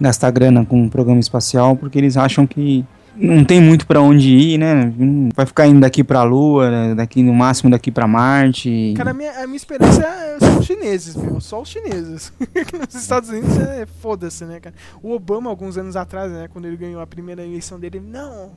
gastar 0.01 0.31
grana 0.31 0.65
com 0.65 0.83
um 0.83 0.89
programa 0.89 1.20
espacial 1.20 1.77
porque 1.77 1.99
eles 1.99 2.16
acham 2.16 2.47
que 2.47 2.85
não 3.17 3.45
tem 3.45 3.61
muito 3.61 3.87
pra 3.87 4.01
onde 4.01 4.29
ir, 4.31 4.59
né? 4.59 4.93
Vai 5.35 5.47
ficar 5.47 5.67
indo 5.67 5.81
daqui 5.81 6.03
pra 6.03 6.23
Lua, 6.23 6.95
daqui 6.95 7.23
no 7.23 7.33
máximo 7.35 7.71
daqui 7.71 7.91
pra 7.91 8.07
Marte. 8.07 8.95
Cara, 8.97 9.11
a 9.11 9.15
minha, 9.15 9.31
a 9.43 9.47
minha 9.47 9.57
esperança 9.57 10.03
é- 10.03 10.39
são 10.41 10.59
os 10.59 10.67
chineses, 10.67 11.17
meu. 11.17 11.41
Só 11.41 11.61
os 11.63 11.69
chineses. 11.69 12.33
Nos 12.79 12.95
Estados 12.95 13.29
Unidos 13.29 13.59
é 13.59 13.87
foda-se, 14.01 14.45
né, 14.45 14.61
cara? 14.61 14.75
O 15.03 15.13
Obama, 15.13 15.51
alguns 15.51 15.77
anos 15.77 15.97
atrás, 15.97 16.31
né, 16.31 16.49
quando 16.53 16.67
ele 16.67 16.77
ganhou 16.77 17.01
a 17.01 17.07
primeira 17.07 17.43
eleição 17.45 17.79
dele, 17.79 18.01
não, 18.01 18.51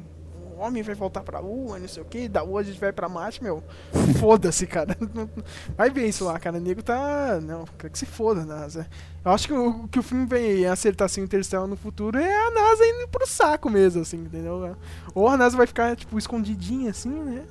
o 0.55 0.59
homem 0.61 0.81
vai 0.83 0.95
voltar 0.95 1.21
pra 1.21 1.39
Lua, 1.39 1.77
não 1.79 1.87
sei 1.87 2.01
o 2.01 2.05
que, 2.05 2.27
da 2.29 2.41
Lua 2.41 2.61
a 2.61 2.63
gente 2.63 2.79
vai 2.79 2.93
pra 2.93 3.09
Marte, 3.09 3.43
meu. 3.43 3.63
Foda-se, 4.19 4.65
cara. 4.65 4.95
Vai 5.75 5.89
ver 5.89 6.07
isso 6.07 6.23
lá, 6.25 6.39
cara. 6.39 6.57
O 6.57 6.61
nego 6.61 6.81
tá. 6.81 7.39
Não, 7.41 7.65
quer 7.77 7.89
que 7.89 7.99
se 7.99 8.05
foda, 8.05 8.45
NASA. 8.45 8.87
Eu 9.23 9.31
acho 9.31 9.47
que 9.47 9.53
o 9.53 9.87
que 9.87 9.99
o 9.99 10.03
filme 10.03 10.25
vem 10.25 10.65
acertar 10.65 11.05
assim 11.07 11.21
Interstellar 11.21 11.67
no 11.67 11.75
futuro 11.75 12.17
é 12.17 12.47
a 12.47 12.51
NASA 12.51 12.85
indo 12.85 13.07
pro 13.09 13.27
saco 13.27 13.69
mesmo, 13.69 14.01
assim, 14.01 14.17
entendeu? 14.17 14.75
Ou 15.13 15.27
a 15.27 15.35
NASA 15.37 15.57
vai 15.57 15.67
ficar, 15.67 15.95
tipo, 15.95 16.17
escondidinha 16.17 16.91
assim, 16.91 17.09
né? 17.09 17.43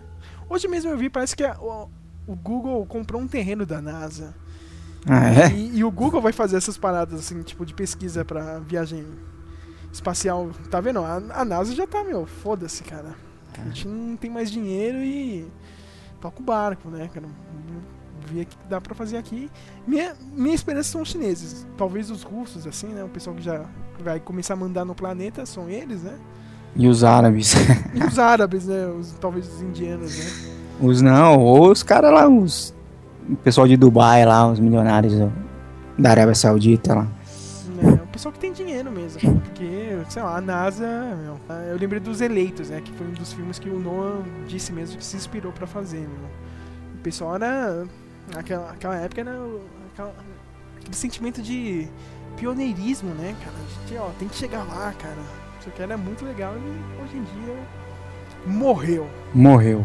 Hoje 0.48 0.68
mesmo 0.68 0.90
eu 0.90 0.96
vi, 0.96 1.10
parece 1.10 1.34
que 1.36 1.44
a- 1.44 1.58
o, 1.60 1.88
o 2.26 2.36
Google 2.36 2.84
comprou 2.86 3.20
um 3.20 3.28
terreno 3.28 3.66
da 3.66 3.80
NASA. 3.82 4.34
Ah, 5.06 5.28
é? 5.30 5.48
E, 5.52 5.78
e 5.78 5.84
o 5.84 5.90
Google 5.90 6.20
vai 6.22 6.32
fazer 6.32 6.56
essas 6.56 6.78
paradas, 6.78 7.18
assim, 7.20 7.42
tipo, 7.42 7.66
de 7.66 7.74
pesquisa 7.74 8.24
pra 8.24 8.58
viagem 8.60 9.04
espacial. 9.94 10.50
Tá 10.70 10.80
vendo? 10.80 11.00
A, 11.00 11.22
a 11.34 11.44
NASA 11.44 11.74
já 11.74 11.86
tá, 11.86 12.04
meu, 12.04 12.26
foda-se, 12.26 12.82
cara. 12.82 13.14
A 13.58 13.64
gente 13.66 13.86
não 13.86 14.16
tem 14.16 14.30
mais 14.30 14.50
dinheiro 14.50 14.98
e 14.98 15.46
toca 16.20 16.40
o 16.40 16.44
barco, 16.44 16.88
né, 16.88 17.08
cara? 17.12 17.26
Ver 18.26 18.42
o 18.42 18.46
que 18.46 18.56
dá 18.68 18.80
pra 18.80 18.94
fazer 18.94 19.16
aqui. 19.16 19.50
Minha, 19.86 20.14
minha 20.34 20.54
esperança 20.54 20.90
são 20.90 21.02
os 21.02 21.08
chineses. 21.08 21.66
Talvez 21.76 22.10
os 22.10 22.22
russos, 22.22 22.66
assim, 22.66 22.88
né? 22.88 23.04
O 23.04 23.08
pessoal 23.08 23.36
que 23.36 23.42
já 23.42 23.64
vai 24.00 24.18
começar 24.18 24.54
a 24.54 24.56
mandar 24.56 24.84
no 24.84 24.94
planeta 24.94 25.46
são 25.46 25.68
eles, 25.68 26.02
né? 26.02 26.18
E 26.74 26.88
os 26.88 27.04
árabes. 27.04 27.54
E 27.94 28.02
os 28.02 28.18
árabes, 28.18 28.66
né? 28.66 28.86
Os, 28.86 29.12
talvez 29.20 29.46
os 29.48 29.62
indianos, 29.62 30.18
né? 30.18 30.54
os 30.80 31.00
não, 31.00 31.38
ou 31.38 31.70
os 31.70 31.82
caras 31.82 32.12
lá, 32.12 32.28
os. 32.28 32.74
O 33.28 33.36
pessoal 33.36 33.68
de 33.68 33.76
Dubai 33.76 34.24
lá, 34.26 34.50
os 34.50 34.58
milionários 34.58 35.14
da 35.96 36.10
Arábia 36.10 36.34
Saudita 36.34 36.94
lá. 36.94 37.08
Pessoal 38.14 38.32
que 38.32 38.38
tem 38.38 38.52
dinheiro 38.52 38.92
mesmo. 38.92 39.20
Porque, 39.42 39.98
sei 40.08 40.22
lá, 40.22 40.36
a 40.36 40.40
NASA, 40.40 40.86
meu, 41.20 41.40
eu 41.68 41.76
lembrei 41.76 41.98
dos 41.98 42.20
Eleitos, 42.20 42.70
né? 42.70 42.80
Que 42.80 42.92
foi 42.92 43.08
um 43.08 43.10
dos 43.10 43.32
filmes 43.32 43.58
que 43.58 43.68
o 43.68 43.76
Noah 43.76 44.22
disse 44.46 44.72
mesmo 44.72 44.96
que 44.96 45.04
se 45.04 45.16
inspirou 45.16 45.50
pra 45.50 45.66
fazer, 45.66 45.98
meu. 45.98 46.30
O 46.94 46.98
pessoal 47.02 47.34
era. 47.34 47.84
Naquela, 48.32 48.68
naquela 48.68 48.96
época 48.98 49.20
era 49.20 49.32
aquela, 49.92 50.14
aquele 50.78 50.94
sentimento 50.94 51.42
de 51.42 51.88
pioneirismo, 52.36 53.12
né, 53.14 53.34
cara? 53.44 53.56
A 53.56 53.88
gente, 53.88 53.98
ó, 53.98 54.08
tem 54.16 54.28
que 54.28 54.36
chegar 54.36 54.62
lá, 54.62 54.92
cara. 54.92 55.18
Isso 55.58 55.68
aqui 55.68 55.82
era 55.82 55.96
muito 55.96 56.24
legal 56.24 56.54
e 56.56 57.02
hoje 57.02 57.16
em 57.16 57.24
dia 57.24 57.56
morreu. 58.46 59.08
Morreu. 59.34 59.84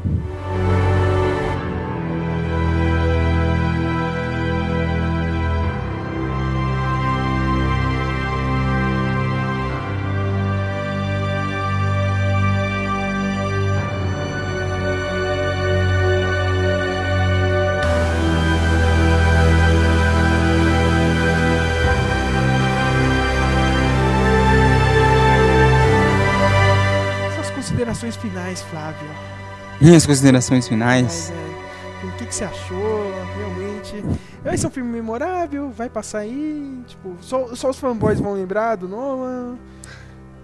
Minhas 29.81 30.05
considerações 30.05 30.67
finais. 30.67 31.31
Mas, 31.31 31.31
é, 31.31 32.05
o 32.07 32.11
que, 32.17 32.25
que 32.25 32.35
você 32.35 32.43
achou, 32.43 33.11
realmente? 33.37 34.03
Vai 34.43 34.57
ser 34.57 34.67
um 34.67 34.71
filme 34.71 34.89
memorável, 34.91 35.69
vai 35.71 35.89
passar 35.89 36.19
aí, 36.19 36.79
tipo, 36.87 37.15
só, 37.21 37.53
só 37.55 37.69
os 37.69 37.79
fanboys 37.79 38.19
vão 38.19 38.33
lembrar 38.33 38.75
do 38.75 38.87
Nolan. 38.87 39.55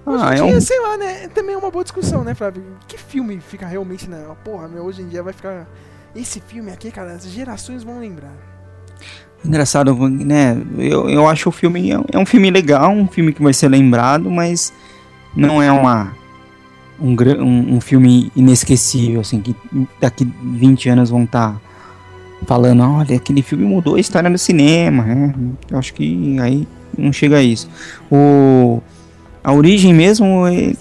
Hoje 0.05 0.23
Ah, 0.23 0.29
em 0.35 0.39
é 0.39 0.43
dia, 0.47 0.57
um- 0.57 0.61
sei 0.61 0.79
lá, 0.79 0.97
né? 0.97 1.27
Também 1.29 1.55
é 1.55 1.57
uma 1.57 1.71
boa 1.71 1.83
discussão, 1.83 2.23
né, 2.23 2.33
Flávio? 2.35 2.63
Que 2.87 2.97
filme 2.97 3.39
fica 3.39 3.65
realmente 3.65 4.09
na. 4.09 4.17
Porra, 4.43 4.67
meu, 4.67 4.83
hoje 4.83 5.01
em 5.01 5.07
dia 5.07 5.23
vai 5.23 5.33
ficar. 5.33 5.65
Esse 6.15 6.39
filme 6.39 6.71
aqui, 6.71 6.91
cara, 6.91 7.13
as 7.13 7.25
gerações 7.25 7.83
vão 7.83 7.99
lembrar. 7.99 8.31
Engraçado, 9.43 9.93
né? 10.09 10.55
Eu, 10.77 11.09
eu 11.09 11.27
acho 11.27 11.49
o 11.49 11.51
filme. 11.51 11.89
É 12.11 12.17
um 12.19 12.25
filme 12.25 12.49
legal, 12.51 12.91
um 12.91 13.07
filme 13.07 13.33
que 13.33 13.41
vai 13.41 13.53
ser 13.53 13.67
lembrado, 13.67 14.29
mas 14.29 14.71
não 15.35 15.61
é 15.61 15.71
uma. 15.71 16.15
Um, 16.99 17.15
um, 17.41 17.75
um 17.75 17.81
filme 17.81 18.31
inesquecível, 18.35 19.21
assim, 19.21 19.41
que 19.41 19.55
daqui 19.99 20.25
20 20.41 20.89
anos 20.89 21.09
vão 21.09 21.25
estar 21.25 21.59
falando, 22.45 22.83
olha, 22.83 23.15
aquele 23.15 23.41
filme 23.41 23.65
mudou 23.65 23.95
a 23.95 23.99
história 23.99 24.29
do 24.29 24.37
cinema, 24.37 25.03
né? 25.03 25.35
Eu 25.69 25.77
acho 25.77 25.93
que 25.93 26.37
aí 26.39 26.67
não 26.97 27.11
chega 27.11 27.37
a 27.37 27.43
isso. 27.43 27.69
O, 28.09 28.81
a 29.43 29.51
origem 29.51 29.93
mesmo 29.93 30.47
é, 30.47 30.73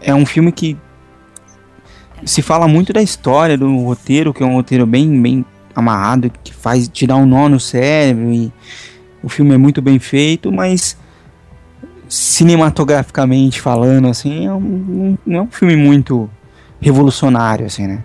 é 0.00 0.14
um 0.14 0.24
filme 0.24 0.50
que 0.52 0.76
se 2.24 2.42
fala 2.42 2.66
muito 2.66 2.92
da 2.92 3.02
história 3.02 3.56
do 3.56 3.76
roteiro, 3.78 4.32
que 4.32 4.42
é 4.42 4.46
um 4.46 4.54
roteiro 4.54 4.86
bem, 4.86 5.20
bem 5.20 5.44
amarrado, 5.74 6.30
que 6.42 6.54
faz 6.54 6.88
te 6.88 7.06
dar 7.06 7.16
um 7.16 7.26
nó 7.26 7.48
no 7.48 7.60
cérebro 7.60 8.32
e 8.32 8.52
o 9.22 9.28
filme 9.28 9.54
é 9.54 9.58
muito 9.58 9.82
bem 9.82 9.98
feito, 9.98 10.50
mas 10.50 10.96
cinematograficamente 12.08 13.60
falando, 13.60 14.08
assim, 14.08 14.46
é 14.46 14.52
um, 14.52 15.16
não 15.26 15.38
é 15.40 15.42
um 15.42 15.50
filme 15.50 15.76
muito 15.76 16.30
revolucionário, 16.80 17.66
assim, 17.66 17.86
né? 17.86 18.04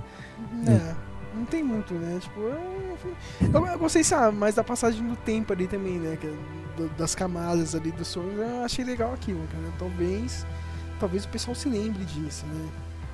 É, 0.67 0.93
não 1.35 1.45
tem 1.45 1.63
muito, 1.63 1.93
né? 1.93 2.17
Tipo, 2.19 2.39
é 2.41 2.93
um 2.93 2.97
filme- 2.97 3.53
eu, 3.53 3.67
eu 3.73 3.79
gostei, 3.79 4.03
sabe, 4.03 4.35
mais 4.37 4.55
da 4.55 4.63
passagem 4.63 5.05
do 5.07 5.15
tempo 5.15 5.53
ali 5.53 5.67
também, 5.67 5.99
né? 5.99 6.17
é 6.21 6.27
do- 6.77 6.89
das 6.97 7.13
camadas 7.13 7.75
ali 7.75 7.91
dos 7.91 8.07
sonhos, 8.07 8.37
eu 8.37 8.63
achei 8.63 8.83
legal 8.85 9.13
aquilo, 9.13 9.41
cara. 9.51 9.63
Talvez, 9.77 10.45
talvez 10.99 11.25
o 11.25 11.27
pessoal 11.29 11.53
se 11.55 11.67
lembre 11.69 12.03
disso, 12.05 12.45
né? 12.47 12.65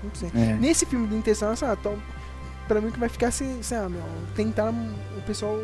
Não 0.03 0.11
sei. 0.13 0.29
É. 0.35 0.53
Nesse 0.59 0.85
filme 0.85 1.07
do 1.07 1.15
Interstellar, 1.17 1.57
sabe, 1.57 1.81
pra 2.67 2.79
mim 2.79 2.91
que 2.91 2.99
vai 2.99 3.09
ficar 3.09 3.29
assim, 3.29 3.57
sabe, 3.63 3.93
meu, 3.93 4.03
tentar 4.35 4.69
o 4.69 5.21
pessoal 5.25 5.57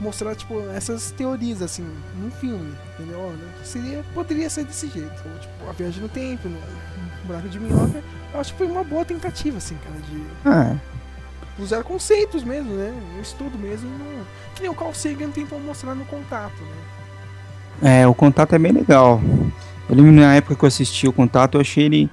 mostrar, 0.00 0.34
tipo, 0.34 0.60
essas 0.70 1.10
teorias, 1.10 1.62
assim, 1.62 1.86
num 2.20 2.30
filme, 2.30 2.72
entendeu? 2.94 3.18
Olha, 3.20 3.64
Seria, 3.64 4.04
poderia 4.14 4.48
ser 4.50 4.64
desse 4.64 4.88
jeito, 4.88 5.10
ou, 5.24 5.38
tipo, 5.40 5.68
a 5.70 5.72
viagem 5.72 6.02
no 6.02 6.08
tempo, 6.08 6.48
no, 6.48 6.56
no 6.56 7.26
buraco 7.26 7.48
de 7.48 7.58
minhoca, 7.58 8.02
eu 8.34 8.40
acho 8.40 8.52
que 8.52 8.58
foi 8.58 8.66
uma 8.66 8.84
boa 8.84 9.04
tentativa, 9.04 9.56
assim, 9.58 9.76
cara, 9.84 9.96
de 10.00 10.22
Ah, 10.44 10.76
usar 11.58 11.82
conceitos 11.82 12.44
mesmo, 12.44 12.74
né? 12.74 12.92
Um 13.16 13.20
estudo 13.22 13.58
mesmo, 13.58 13.88
no- 13.88 14.26
que 14.54 14.62
nem 14.62 14.70
o 14.70 14.74
Carl 14.74 14.92
Sagan 14.94 15.30
tentou 15.30 15.58
mostrar 15.60 15.94
no 15.94 16.04
contato, 16.04 16.60
né? 17.82 18.00
É, 18.00 18.06
o 18.06 18.14
contato 18.14 18.54
é 18.54 18.58
bem 18.58 18.72
legal. 18.72 19.20
Eu 19.88 19.94
lembro 19.96 20.12
na 20.12 20.34
época 20.34 20.54
que 20.56 20.64
eu 20.64 20.68
assisti 20.68 21.06
o 21.06 21.12
contato, 21.12 21.56
eu 21.56 21.60
achei 21.60 21.84
ele 21.84 22.10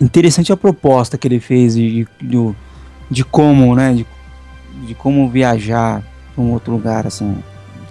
interessante 0.00 0.52
a 0.52 0.56
proposta 0.56 1.16
que 1.16 1.26
ele 1.28 1.40
fez 1.40 1.74
de, 1.74 2.06
de, 2.20 2.54
de 3.10 3.24
como, 3.24 3.74
né? 3.74 3.94
De, 3.94 4.06
de 4.86 4.94
como 4.94 5.28
viajar 5.30 6.02
um 6.36 6.52
outro 6.52 6.72
lugar, 6.72 7.06
assim. 7.06 7.42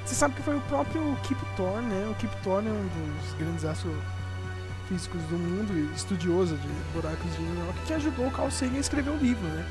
Você 0.06 0.16
sabe 0.16 0.36
que 0.36 0.42
foi 0.42 0.56
o 0.56 0.62
próprio 0.62 1.18
Kip 1.24 1.40
Thorne, 1.56 1.88
né? 1.88 2.08
O 2.12 2.16
Kip 2.16 2.36
Thorne 2.44 2.68
é 2.68 2.72
um 2.72 2.88
dos 2.88 3.34
grandes 3.36 3.66
astrofísicos 3.66 5.22
do 5.30 5.38
mundo, 5.38 5.74
e 5.74 5.96
estudioso 5.96 6.56
de 6.56 6.68
buracos 6.94 7.32
de 7.36 7.42
minhoca, 7.42 7.80
que 7.86 7.94
ajudou 7.94 8.28
o 8.28 8.32
Carl 8.32 8.52
Sagan 8.52 8.78
a 8.78 8.80
escrever 8.80 9.12
o 9.12 9.18
livro, 9.18 9.48
né? 9.48 9.66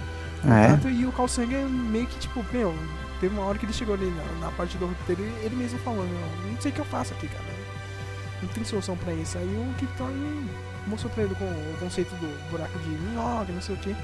Ah, 0.45 0.61
é? 0.85 0.91
E 0.91 1.07
o 1.07 1.13
Carl 1.13 1.29
Sagan 1.29 1.69
meio 1.69 2.07
que, 2.07 2.19
tipo, 2.19 2.45
meu, 2.53 2.75
teve 3.21 3.35
uma 3.35 3.45
hora 3.45 3.59
que 3.59 3.67
ele 3.67 3.73
chegou 3.73 3.95
ali 3.95 4.11
na, 4.11 4.47
na 4.47 4.53
parte 4.53 4.77
do 4.79 4.87
roteiro 4.87 5.23
e 5.23 5.45
ele 5.45 5.55
mesmo 5.55 5.79
meu, 5.85 5.95
não 5.95 6.61
sei 6.61 6.73
o 6.73 6.75
que 6.75 6.81
eu 6.81 6.85
faço 6.87 7.13
aqui, 7.15 7.29
cara. 7.29 7.45
Não 8.43 8.49
tem 8.49 8.65
solução 8.65 8.97
pra 8.97 9.13
isso. 9.13 9.39
Aí 9.39 9.45
o 9.45 9.75
Kip 9.79 9.93
Thorne 9.97 10.51
mostrou 10.87 11.13
pra 11.13 11.23
ele 11.23 11.35
com 11.35 11.45
o 11.45 11.77
conceito 11.79 12.11
do 12.17 12.51
buraco 12.51 12.77
de 12.81 12.89
minhoca, 12.89 13.53
não 13.53 13.61
sei 13.61 13.75
o 13.75 13.79
que. 13.79 13.95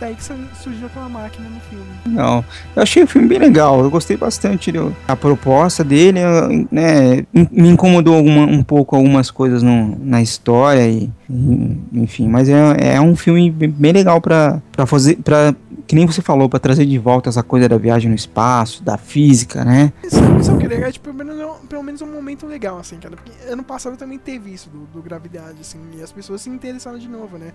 Daí 0.00 0.14
que 0.16 0.24
su- 0.24 0.34
surgiu 0.60 0.86
aquela 0.88 1.08
máquina 1.08 1.48
no 1.48 1.60
filme. 1.60 1.84
Não, 2.06 2.44
eu 2.74 2.82
achei 2.82 3.02
o 3.02 3.06
filme 3.06 3.28
bem 3.28 3.38
legal, 3.38 3.80
eu 3.80 3.90
gostei 3.90 4.16
bastante 4.16 4.72
do, 4.72 4.94
a 5.06 5.14
proposta 5.14 5.84
dele, 5.84 6.18
eu, 6.20 6.66
né, 6.70 7.24
me 7.32 7.68
incomodou 7.68 8.16
alguma, 8.16 8.42
um 8.44 8.62
pouco 8.62 8.96
algumas 8.96 9.30
coisas 9.30 9.62
no, 9.62 9.96
na 10.04 10.20
história 10.20 10.86
e, 10.88 11.10
e- 11.30 11.78
enfim, 11.92 12.28
mas 12.28 12.48
é, 12.48 12.94
é 12.96 13.00
um 13.00 13.14
filme 13.14 13.50
bem, 13.50 13.92
legal 13.92 14.20
pra, 14.20 14.60
pra 14.72 14.84
fazer, 14.84 15.16
pra, 15.16 15.54
que 15.86 15.94
nem 15.94 16.06
você 16.06 16.20
falou, 16.20 16.48
pra 16.48 16.58
trazer 16.58 16.86
de 16.86 16.98
volta 16.98 17.28
essa 17.28 17.42
coisa 17.42 17.68
da 17.68 17.78
viagem 17.78 18.08
no 18.08 18.16
espaço, 18.16 18.82
da 18.82 18.98
física, 18.98 19.64
né? 19.64 19.92
Sabe, 20.08 20.44
sabe 20.44 20.56
o 20.56 20.60
que 20.60 20.66
é 20.66 20.68
legal? 20.70 20.88
É, 20.88 20.92
tipo, 20.92 21.14
pelo, 21.14 21.24
menos, 21.34 21.56
pelo 21.68 21.82
menos 21.82 22.02
um 22.02 22.12
momento 22.12 22.46
legal, 22.46 22.78
assim, 22.78 22.96
cara. 22.96 23.14
Porque 23.16 23.30
ano 23.48 23.62
passado 23.62 23.96
também 23.96 24.18
teve 24.18 24.52
isso 24.52 24.68
do, 24.70 24.86
do 24.92 25.02
Gravidade, 25.02 25.56
assim, 25.60 25.78
e 25.96 26.02
as 26.02 26.10
pessoas 26.10 26.40
se 26.42 26.50
interessaram 26.50 26.98
de 26.98 27.08
novo, 27.08 27.38
né? 27.38 27.52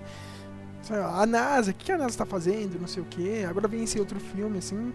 Sabe, 0.89 1.01
A 1.01 1.25
NASA, 1.27 1.69
o 1.69 1.73
que 1.73 1.91
a 1.91 1.97
NASA 1.99 2.17
tá 2.17 2.25
fazendo, 2.25 2.79
não 2.79 2.87
sei 2.87 3.03
o 3.03 3.05
que. 3.05 3.43
Agora 3.45 3.67
vem 3.67 3.83
esse 3.83 3.99
outro 3.99 4.19
filme, 4.19 4.57
assim. 4.57 4.91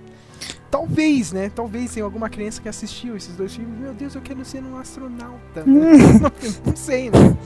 Talvez, 0.68 1.32
né? 1.32 1.52
Talvez 1.54 1.94
tenha 1.94 2.04
alguma 2.04 2.28
criança 2.28 2.60
que 2.60 2.68
assistiu 2.68 3.16
esses 3.16 3.36
dois 3.36 3.54
filmes. 3.54 3.78
Meu 3.78 3.94
Deus, 3.94 4.12
eu 4.16 4.20
quero 4.20 4.44
ser 4.44 4.60
um 4.64 4.76
astronauta. 4.76 5.64
né? 5.64 5.92
não 6.66 6.74
sei, 6.74 7.10
né? 7.10 7.36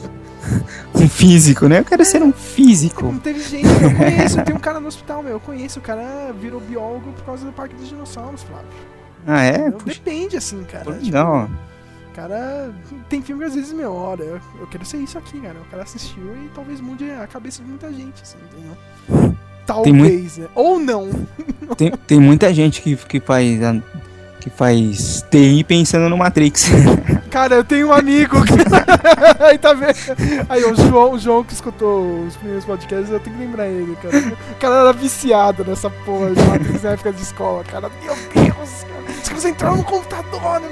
Um 0.95 1.07
físico, 1.07 1.69
né? 1.69 1.81
Eu 1.81 1.85
quero 1.85 2.03
ser 2.07 2.23
um 2.23 2.33
físico. 2.33 3.05
Não 3.05 3.19
teve 3.19 3.41
gente, 3.41 3.67
eu 3.67 3.95
conheço, 3.95 4.43
tem 4.43 4.55
um 4.55 4.59
cara 4.59 4.81
no 4.81 4.89
hospital, 4.89 5.23
meu. 5.23 5.33
Eu 5.33 5.41
conheço, 5.41 5.79
o 5.79 5.83
cara 5.83 6.33
virou 6.33 6.59
biólogo 6.59 7.13
por 7.13 7.25
causa 7.25 7.45
do 7.45 7.53
Parque 7.53 7.75
dos 7.75 7.89
Dinossauros, 7.89 8.43
Flávio. 8.45 8.67
Ah, 9.27 9.43
é? 9.43 9.71
Depende, 9.85 10.39
assim, 10.39 10.65
cara. 10.65 10.91
Tipo, 10.95 11.05
legal. 11.05 11.51
Cara 12.19 12.71
tem 13.09 13.23
filme 13.23 13.43
que 13.43 13.49
às 13.49 13.55
vezes, 13.55 13.73
meu, 13.73 13.95
olha, 13.95 14.23
eu, 14.25 14.41
eu 14.61 14.67
quero 14.67 14.85
ser 14.85 14.97
isso 14.99 15.17
aqui, 15.17 15.41
cara. 15.41 15.57
O 15.61 15.71
cara 15.71 15.85
assistiu 15.85 16.35
e 16.37 16.51
talvez 16.55 16.81
mude 16.81 17.09
a 17.11 17.27
cabeça 17.27 17.63
de 17.63 17.69
muita 17.69 17.93
gente, 17.93 18.23
assim, 18.23 18.37
entendeu? 18.53 19.35
Talvez, 19.67 19.95
muito- 19.95 20.41
né? 20.41 20.49
Ou 20.55 20.81
não. 20.81 21.09
Tem, 21.77 21.91
tem 22.07 22.19
muita 22.19 22.53
gente 22.55 22.81
que, 22.81 22.97
que 22.97 23.21
faz 23.21 23.63
a- 23.63 23.77
que 24.41 24.49
faz 24.51 25.23
TI 25.31 25.63
pensando 25.65 26.09
no 26.09 26.17
Matrix. 26.17 26.71
Cara, 27.31 27.57
eu 27.57 27.65
tenho 27.65 27.89
um 27.89 27.93
amigo 27.93 28.37
que. 28.45 28.55
Aí 29.45 29.59
tá 29.59 29.75
vendo? 29.75 29.95
Aí 30.49 30.65
o 30.65 30.75
João, 30.75 31.13
o 31.13 31.19
João 31.19 31.45
que 31.45 31.53
escutou 31.53 32.25
os 32.25 32.37
primeiros 32.37 32.65
podcasts, 32.65 33.11
eu 33.11 33.21
tenho 33.21 33.37
que 33.37 33.43
lembrar 33.43 33.67
ele, 33.69 33.95
cara. 33.97 34.17
O 34.53 34.55
cara 34.57 34.75
era 34.77 34.93
viciado 34.93 35.65
nessa 35.65 35.91
porra 35.91 36.31
de 36.35 36.43
Matrix 36.43 36.83
na 36.85 36.91
época 36.91 37.13
de 37.13 37.21
escola, 37.23 37.63
cara. 37.65 37.91
Meu 38.03 38.15
Deus, 38.15 38.85
cara. 38.85 39.19
Os 39.23 39.29
caras 39.29 39.45
entraram 39.45 39.77
no 39.77 39.85
computador, 39.85 40.61
né? 40.61 40.69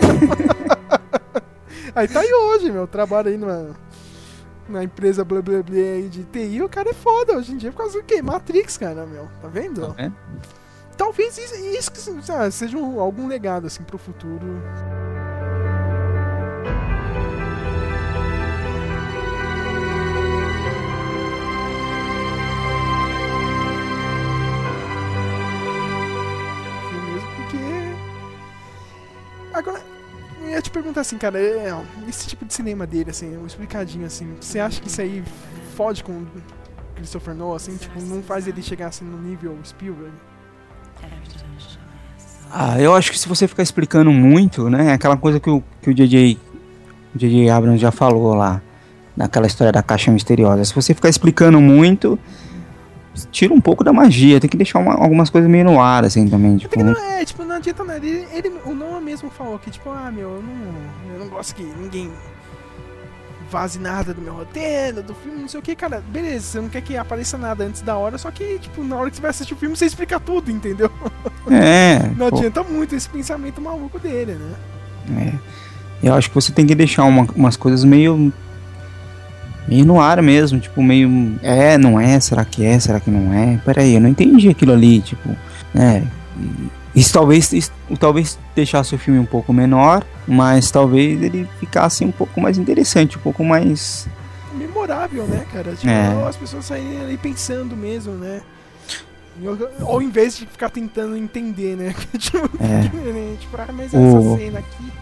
Aí 1.96 2.06
tá 2.06 2.20
aí 2.20 2.32
hoje, 2.32 2.70
meu. 2.70 2.86
Trabalha 2.86 3.30
aí 3.30 3.36
numa, 3.38 3.74
na 4.68 4.84
empresa 4.84 5.24
blá 5.24 5.40
blá 5.40 5.62
blá 5.62 5.74
aí 5.76 6.08
de 6.08 6.24
TI, 6.24 6.60
o 6.62 6.68
cara 6.68 6.90
é 6.90 6.94
foda 6.94 7.36
hoje 7.36 7.52
em 7.52 7.56
dia 7.56 7.72
por 7.72 7.78
causa 7.78 7.98
do 7.98 8.04
quê? 8.04 8.20
Matrix, 8.20 8.76
cara, 8.76 9.06
meu. 9.06 9.26
Tá 9.40 9.48
vendo? 9.48 9.94
É? 9.98 10.12
Talvez 10.96 11.36
isso, 11.38 11.54
isso 11.56 11.90
que 11.92 11.98
seja 12.52 12.76
um- 12.76 13.00
algum 13.00 13.26
legado, 13.26 13.66
assim, 13.66 13.82
pro 13.82 13.96
futuro. 13.98 14.62
Mesmo, 27.06 27.28
porque. 27.36 27.56
Agora, 29.54 29.80
é 30.52 30.60
tipo 30.60 30.74
perguntar 30.74 31.00
assim, 31.02 31.18
cara, 31.18 31.38
é, 31.38 31.74
esse 32.08 32.26
tipo 32.26 32.44
de 32.44 32.52
cinema 32.52 32.86
dele, 32.86 33.10
assim, 33.10 33.36
um 33.36 33.46
explicadinho 33.46 34.06
assim, 34.06 34.34
você 34.40 34.58
acha 34.58 34.80
que 34.80 34.88
isso 34.88 35.00
aí 35.00 35.22
fode 35.76 36.02
com 36.02 36.12
o 36.12 36.26
Christopher 36.94 37.34
Nolan, 37.34 37.56
assim, 37.56 37.76
tipo, 37.76 38.00
não 38.02 38.22
faz 38.22 38.46
ele 38.46 38.62
chegar 38.62 38.88
assim 38.88 39.04
no 39.04 39.18
nível 39.18 39.56
Spielberg? 39.64 40.12
Ah, 42.50 42.80
eu 42.80 42.94
acho 42.94 43.10
que 43.10 43.18
se 43.18 43.28
você 43.28 43.46
ficar 43.48 43.62
explicando 43.62 44.10
muito, 44.12 44.70
né? 44.70 44.92
Aquela 44.92 45.16
coisa 45.16 45.40
que 45.40 45.50
o, 45.50 45.62
que 45.82 45.90
o 45.90 45.94
DJ, 45.94 46.38
o 47.14 47.18
DJ 47.18 47.50
Abrams 47.50 47.80
já 47.80 47.90
falou 47.90 48.34
lá, 48.34 48.62
naquela 49.16 49.46
história 49.46 49.72
da 49.72 49.82
caixa 49.82 50.10
misteriosa. 50.10 50.64
Se 50.64 50.74
você 50.74 50.94
ficar 50.94 51.08
explicando 51.08 51.60
muito, 51.60 52.18
tira 53.30 53.52
um 53.54 53.60
pouco 53.60 53.82
da 53.84 53.92
magia. 53.92 54.40
Tem 54.40 54.48
que 54.50 54.56
deixar 54.56 54.78
uma- 54.78 54.94
algumas 54.94 55.30
coisas 55.30 55.50
meio 55.50 55.64
no 55.64 55.80
ar, 55.80 56.04
assim, 56.04 56.28
também. 56.28 56.56
Tipo, 56.56 56.82
Não 56.82 56.92
é, 56.92 57.24
tipo, 57.24 57.44
não 57.44 57.56
adianta 57.56 57.82
nada. 57.84 58.04
Ele, 58.06 58.26
ele- 58.32 58.52
o 58.64 58.74
Noah 58.74 59.00
mesmo 59.00 59.30
falou 59.30 59.58
que, 59.58 59.70
tipo, 59.70 59.90
ah, 59.90 60.10
meu, 60.12 60.28
eu 60.36 60.42
não, 60.42 61.14
eu 61.14 61.20
não 61.20 61.28
gosto 61.28 61.54
que 61.54 61.62
ninguém 61.62 62.10
vaze 63.50 63.78
nada 63.78 64.12
do 64.12 64.20
meu 64.20 64.34
roteiro, 64.34 65.02
do 65.04 65.14
filme, 65.14 65.40
não 65.40 65.48
sei 65.48 65.60
o 65.60 65.62
que, 65.62 65.74
cara. 65.76 66.02
Beleza, 66.08 66.44
você 66.46 66.60
não 66.60 66.68
quer 66.68 66.80
que 66.80 66.96
apareça 66.96 67.38
nada 67.38 67.64
antes 67.64 67.80
da 67.80 67.96
hora, 67.96 68.18
só 68.18 68.30
que, 68.30 68.58
tipo, 68.58 68.82
na 68.82 68.96
hora 68.96 69.08
que 69.08 69.16
você 69.16 69.22
vai 69.22 69.30
assistir 69.30 69.54
o 69.54 69.56
filme, 69.56 69.76
você 69.76 69.86
explica 69.86 70.18
tudo, 70.18 70.50
entendeu? 70.50 70.90
É, 71.48 72.00
Não 72.18 72.28
pô. 72.28 72.38
adianta 72.38 72.64
muito 72.64 72.96
esse 72.96 73.08
pensamento 73.08 73.60
maluco 73.60 74.00
dele, 74.00 74.32
né? 74.34 74.54
é. 75.32 75.56
Eu 76.08 76.12
acho 76.14 76.28
que 76.28 76.34
você 76.34 76.50
tem 76.52 76.66
que 76.66 76.74
deixar 76.74 77.04
uma- 77.04 77.26
umas 77.36 77.56
coisas 77.56 77.84
meio. 77.84 78.32
Meio 79.68 79.84
no 79.84 80.00
ar 80.00 80.20
mesmo. 80.22 80.58
Tipo, 80.60 80.82
meio. 80.82 81.36
É, 81.42 81.76
não 81.78 81.98
é? 82.00 82.18
Será 82.20 82.44
que 82.44 82.64
é? 82.64 82.78
Será 82.78 83.00
que 83.00 83.10
não 83.10 83.32
é? 83.34 83.58
Peraí, 83.64 83.94
eu 83.94 84.00
não 84.00 84.08
entendi 84.08 84.48
aquilo 84.48 84.72
ali. 84.72 85.00
Tipo, 85.00 85.30
é. 85.74 86.02
Isso 86.94 87.12
talvez, 87.12 87.52
isso, 87.52 87.70
talvez 88.00 88.38
deixasse 88.54 88.94
o 88.94 88.98
filme 88.98 89.20
um 89.20 89.26
pouco 89.26 89.52
menor, 89.52 90.02
mas 90.26 90.70
talvez 90.70 91.20
ele 91.22 91.46
ficasse 91.60 92.04
um 92.04 92.10
pouco 92.10 92.40
mais 92.40 92.56
interessante, 92.56 93.18
um 93.18 93.20
pouco 93.20 93.44
mais. 93.44 94.08
Memorável, 94.54 95.24
né, 95.26 95.44
cara? 95.52 95.72
Tipo, 95.74 95.88
É. 95.90 96.26
as 96.26 96.36
pessoas 96.36 96.64
saírem 96.64 96.98
ali 97.02 97.18
pensando 97.18 97.76
mesmo, 97.76 98.14
né? 98.14 98.40
Ao 99.82 100.00
invés 100.00 100.38
de 100.38 100.46
ficar 100.46 100.70
tentando 100.70 101.14
entender, 101.14 101.76
né? 101.76 101.94
tipo, 102.18 102.38
É. 102.58 102.88
Tipo, 103.38 103.56
ah, 103.58 103.68
mas 103.74 103.92
O- 103.92 103.96
essa 103.98 104.38
cena 104.38 104.58
aqui. 104.60 104.92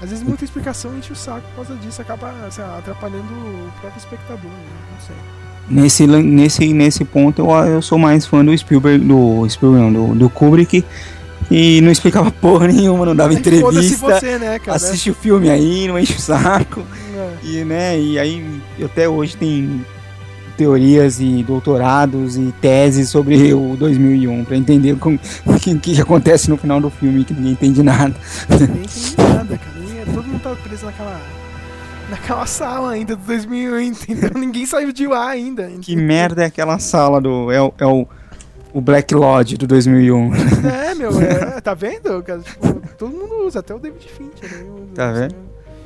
Às 0.00 0.10
vezes 0.10 0.24
muita 0.24 0.44
explicação 0.44 0.96
enche 0.96 1.12
o 1.12 1.16
saco 1.16 1.42
por 1.48 1.66
causa 1.66 1.74
disso, 1.76 2.00
acaba 2.00 2.28
lá, 2.28 2.78
atrapalhando 2.78 3.24
o 3.24 3.70
próprio 3.80 3.98
espectador, 3.98 4.50
né? 4.50 4.78
Não 4.92 5.06
sei. 5.06 5.16
Nesse, 5.70 6.06
nesse, 6.06 6.72
nesse 6.72 7.04
ponto 7.04 7.42
eu, 7.42 7.50
eu 7.66 7.82
sou 7.82 7.98
mais 7.98 8.24
fã 8.24 8.44
do 8.44 8.56
Spielberg, 8.56 9.04
do 9.04 9.46
Spielberg, 9.48 9.92
do, 9.92 10.14
do 10.14 10.30
Kubrick, 10.30 10.84
e 11.50 11.80
não 11.80 11.90
explicava 11.90 12.30
porra 12.40 12.68
nenhuma, 12.68 13.04
não 13.04 13.16
dava 13.16 13.34
entrevista. 13.34 13.96
você, 13.96 14.38
né, 14.38 14.58
cara? 14.58 14.76
Assiste 14.76 15.10
o 15.10 15.14
filme 15.14 15.50
aí, 15.50 15.88
não 15.88 15.98
enche 15.98 16.14
o 16.14 16.20
saco. 16.20 16.82
É. 17.14 17.46
E, 17.46 17.64
né, 17.64 18.00
e 18.00 18.18
aí 18.18 18.44
até 18.82 19.08
hoje 19.08 19.36
tem 19.36 19.84
teorias 20.56 21.20
e 21.20 21.44
doutorados 21.44 22.36
e 22.36 22.52
teses 22.60 23.08
sobre 23.08 23.54
o 23.54 23.76
2001 23.78 24.44
pra 24.44 24.56
entender 24.56 24.92
o 25.46 25.58
que, 25.58 25.78
que 25.78 26.00
acontece 26.00 26.50
no 26.50 26.56
final 26.56 26.80
do 26.80 26.90
filme 26.90 27.24
que 27.24 27.34
ninguém 27.34 27.52
entende 27.52 27.82
nada. 27.82 28.14
Ninguém 28.48 28.82
entende 28.84 29.14
nada, 29.16 29.58
cara. 29.58 29.77
Todo 30.14 30.26
mundo 30.26 30.42
tá 30.42 30.54
preso 30.56 30.86
naquela. 30.86 31.20
Naquela 32.10 32.46
sala 32.46 32.92
ainda 32.92 33.14
do 33.14 33.22
2001, 33.26 33.80
entendeu? 33.92 34.30
Ninguém 34.34 34.64
saiu 34.64 34.92
de 34.92 35.06
lá 35.06 35.28
ainda. 35.28 35.68
que 35.82 35.94
merda 35.94 36.42
é 36.42 36.46
aquela 36.46 36.78
sala 36.78 37.20
do 37.20 37.50
é, 37.52 37.60
o- 37.60 37.74
é 37.78 37.86
o 37.86 38.06
o 38.72 38.80
Black 38.82 39.14
Lodge 39.14 39.56
do 39.56 39.66
2001. 39.66 40.30
É, 40.66 40.94
meu, 40.94 41.10
é, 41.20 41.58
tá 41.60 41.72
vendo? 41.74 42.22
Tipo, 42.22 42.80
todo 42.98 43.10
mundo 43.16 43.46
usa, 43.46 43.60
até 43.60 43.74
o 43.74 43.78
David 43.78 44.06
Fincher. 44.08 44.50
Né, 44.58 44.62
usa, 44.70 44.94
Tá 44.94 45.10
assim, 45.10 45.20
vendo? 45.20 45.34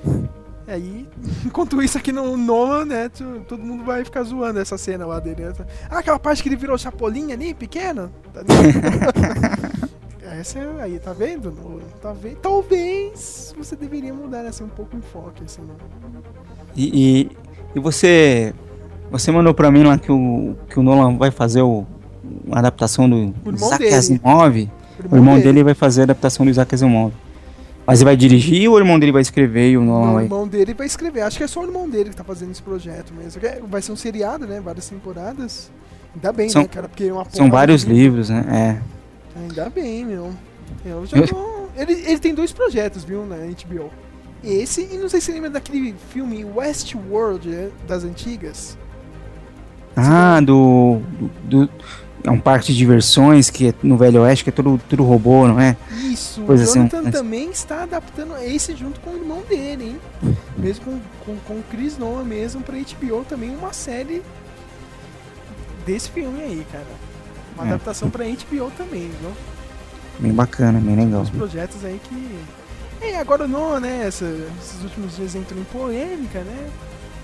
né? 0.05 0.29
E 0.67 0.71
aí, 0.71 1.09
enquanto 1.45 1.81
isso 1.83 1.97
aqui 1.99 2.11
no 2.13 2.37
Nolan, 2.37 2.85
né, 2.85 3.09
todo 3.49 3.63
mundo 3.63 3.85
vai 3.85 4.05
ficar 4.05 4.23
zoando 4.25 4.59
essa 4.59 4.77
cena 4.77 5.07
lá 5.07 5.21
dele. 5.21 5.45
né? 5.45 5.53
Ah, 5.91 5.99
aquela 5.99 6.19
parte 6.19 6.43
que 6.43 6.49
ele 6.49 6.57
virou 6.57 6.77
chapolinha 6.77 7.35
ali, 7.35 7.55
pequeno. 7.55 8.11
Tá 8.35 8.41
essa 10.25 10.59
é, 10.59 10.83
aí, 10.83 10.99
tá 10.99 11.13
vendo? 11.13 11.51
Nolan? 11.53 11.83
Tá 12.01 12.13
vendo? 12.13 12.37
Talvez 12.37 13.55
você 13.57 13.77
deveria 13.77 14.13
mudar 14.15 14.45
assim, 14.47 14.65
um 14.65 14.69
pouco 14.69 14.97
o 14.97 14.99
enfoque, 14.99 15.43
assim, 15.45 15.63
né? 15.63 15.75
E, 16.77 17.21
e, 17.23 17.31
e 17.75 17.81
você 17.81 18.55
você 19.11 19.31
mandou 19.31 19.53
pra 19.53 19.71
mim 19.71 19.83
lá 19.83 19.99
que 19.99 20.11
o 20.11 20.57
que 20.69 20.79
o 20.79 20.83
Nolan 20.83 21.17
vai 21.19 21.31
fazer 21.31 21.61
o, 21.63 21.85
uma 22.47 22.59
adaptação 22.59 23.09
do 23.09 23.17
irmão 23.17 23.55
Isaac. 23.55 23.87
Asimov. 23.93 24.23
O 24.25 24.43
O 24.43 24.57
irmão 24.57 25.19
irmão 25.19 25.35
dele. 25.35 25.45
dele 25.47 25.65
vai 25.65 25.75
fazer 25.75 26.03
a 26.03 26.05
adaptação 26.05 26.47
do 26.47 26.51
Isaac 26.51 26.75
Asimov. 26.75 27.13
Mas 27.85 27.99
ele 27.99 28.05
vai 28.05 28.17
dirigir 28.17 28.69
ou 28.71 28.77
o 28.77 28.79
irmão 28.79 28.99
dele 28.99 29.11
vai 29.13 29.23
escrever 29.23 29.71
e 29.73 29.77
o 29.77 29.83
Nolan 29.83 30.13
o 30.15 30.21
irmão 30.21 30.47
dele 30.47 30.73
vai 30.73 30.87
escrever. 30.87 31.23
Acho 31.23 31.37
que 31.37 31.43
é 31.45 31.47
só 31.49 31.61
o 31.61 31.65
irmão 31.65 31.89
dele 31.91 32.11
que 32.11 32.17
tá 32.17 32.23
fazendo 32.25 32.53
esse 32.53 32.63
projeto 32.63 33.13
mesmo. 33.13 33.45
É- 33.45 33.61
Vai 33.69 33.83
ser 33.83 33.91
um 33.93 33.97
seriado, 33.97 34.47
né? 34.47 34.61
Várias 34.61 34.89
temporadas. 34.89 35.71
Ainda 36.15 36.33
bem, 36.33 36.49
São- 36.49 36.63
né, 36.63 36.69
cara? 36.69 36.89
Porque 36.89 37.05
é 37.05 37.13
uma 37.13 37.27
São 37.31 37.51
vários 37.51 37.85
de- 37.85 37.93
livros, 37.93 38.31
né? 38.31 38.81
Ainda 39.37 39.69
bem, 39.71 40.05
meu. 40.05 40.33
Eu 40.85 41.07
já 41.07 41.27
tô... 41.27 41.67
ele, 41.77 41.93
ele 41.93 42.19
tem 42.19 42.35
dois 42.35 42.53
projetos, 42.53 43.05
viu, 43.05 43.25
na 43.27 43.37
HBO. 43.37 43.91
Esse, 44.45 44.89
e 44.93 44.99
não 44.99 45.09
sei 45.09 45.21
se 45.21 45.27
você 45.27 45.33
lembra 45.33 45.51
daquele 45.51 45.95
filme 46.11 46.45
Westworld, 46.45 47.49
né, 47.49 47.71
das 47.87 48.03
antigas. 48.05 48.77
Ah, 49.97 50.41
do, 50.41 51.01
do, 51.19 51.31
do- 51.45 51.71
É 52.25 52.31
um 52.31 52.41
parque 52.41 52.67
de 52.73 52.77
diversões 52.77 53.51
que 53.51 53.69
é 53.69 53.75
no 53.83 53.97
Velho 53.97 54.23
Oeste, 54.23 54.45
que 54.45 54.51
é 54.51 54.53
tudo, 54.53 54.81
tudo 54.89 55.05
robô, 55.05 55.47
não 55.47 55.61
é? 55.61 55.77
Isso, 55.93 56.41
Coisa 56.43 56.65
o 56.65 56.67
assim, 56.67 56.79
Jonathan 56.89 57.11
também 57.11 57.51
está 57.51 57.83
adaptando 57.85 58.37
esse 58.39 58.75
junto 58.75 58.99
com 59.01 59.11
o 59.11 59.17
irmão 59.17 59.43
dele, 59.49 59.85
hein? 60.25 60.35
Mesmo 60.57 60.85
com, 60.87 61.01
com, 61.25 61.37
com 61.47 61.55
o 61.55 61.63
Chris 61.71 61.97
Nolan 61.99 62.25
mesmo, 62.25 62.63
pra 62.63 62.77
HBO 62.77 63.25
também 63.29 63.55
uma 63.55 63.73
série 63.73 64.23
desse 65.87 66.11
filme 66.11 66.41
aí, 66.41 66.67
cara. 66.73 66.87
Uma 67.63 67.71
É. 67.71 67.75
adaptação 67.75 68.11
pra 68.11 68.25
HBO 68.25 68.71
também, 68.77 69.11
viu? 69.21 69.33
Bem 70.19 70.33
bacana, 70.33 70.81
bem 70.81 70.97
legal. 70.97 71.23
Os 71.23 71.31
projetos 71.31 71.85
aí 71.85 72.01
que. 72.03 72.39
É, 73.01 73.17
agora 73.19 73.49
não, 73.49 73.81
né? 73.81 74.07
essa- 74.07 74.25
esses 74.61 74.83
últimos 74.85 75.17
dias 75.17 75.35
entrou 75.35 75.61
em 75.61 75.65
polêmica, 75.65 76.41
né? 76.41 76.71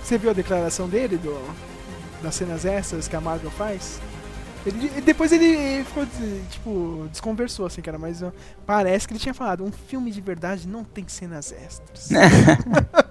Você 0.03 0.17
viu 0.17 0.29
a 0.29 0.33
declaração 0.33 0.89
dele 0.89 1.17
do, 1.17 1.39
das 2.21 2.35
cenas 2.35 2.65
extras 2.65 3.07
que 3.07 3.15
a 3.15 3.21
Marvel 3.21 3.51
faz? 3.51 3.99
Ele, 4.65 4.89
depois 5.01 5.31
ele 5.31 5.83
ficou, 5.85 6.05
tipo, 6.49 7.07
desconversou, 7.09 7.65
assim, 7.65 7.81
cara, 7.81 7.97
mas 7.97 8.21
parece 8.65 9.07
que 9.07 9.13
ele 9.13 9.19
tinha 9.19 9.33
falado, 9.33 9.63
um 9.63 9.71
filme 9.71 10.11
de 10.11 10.19
verdade 10.19 10.67
não 10.67 10.83
tem 10.83 11.05
cenas 11.07 11.53
extras. 11.53 12.09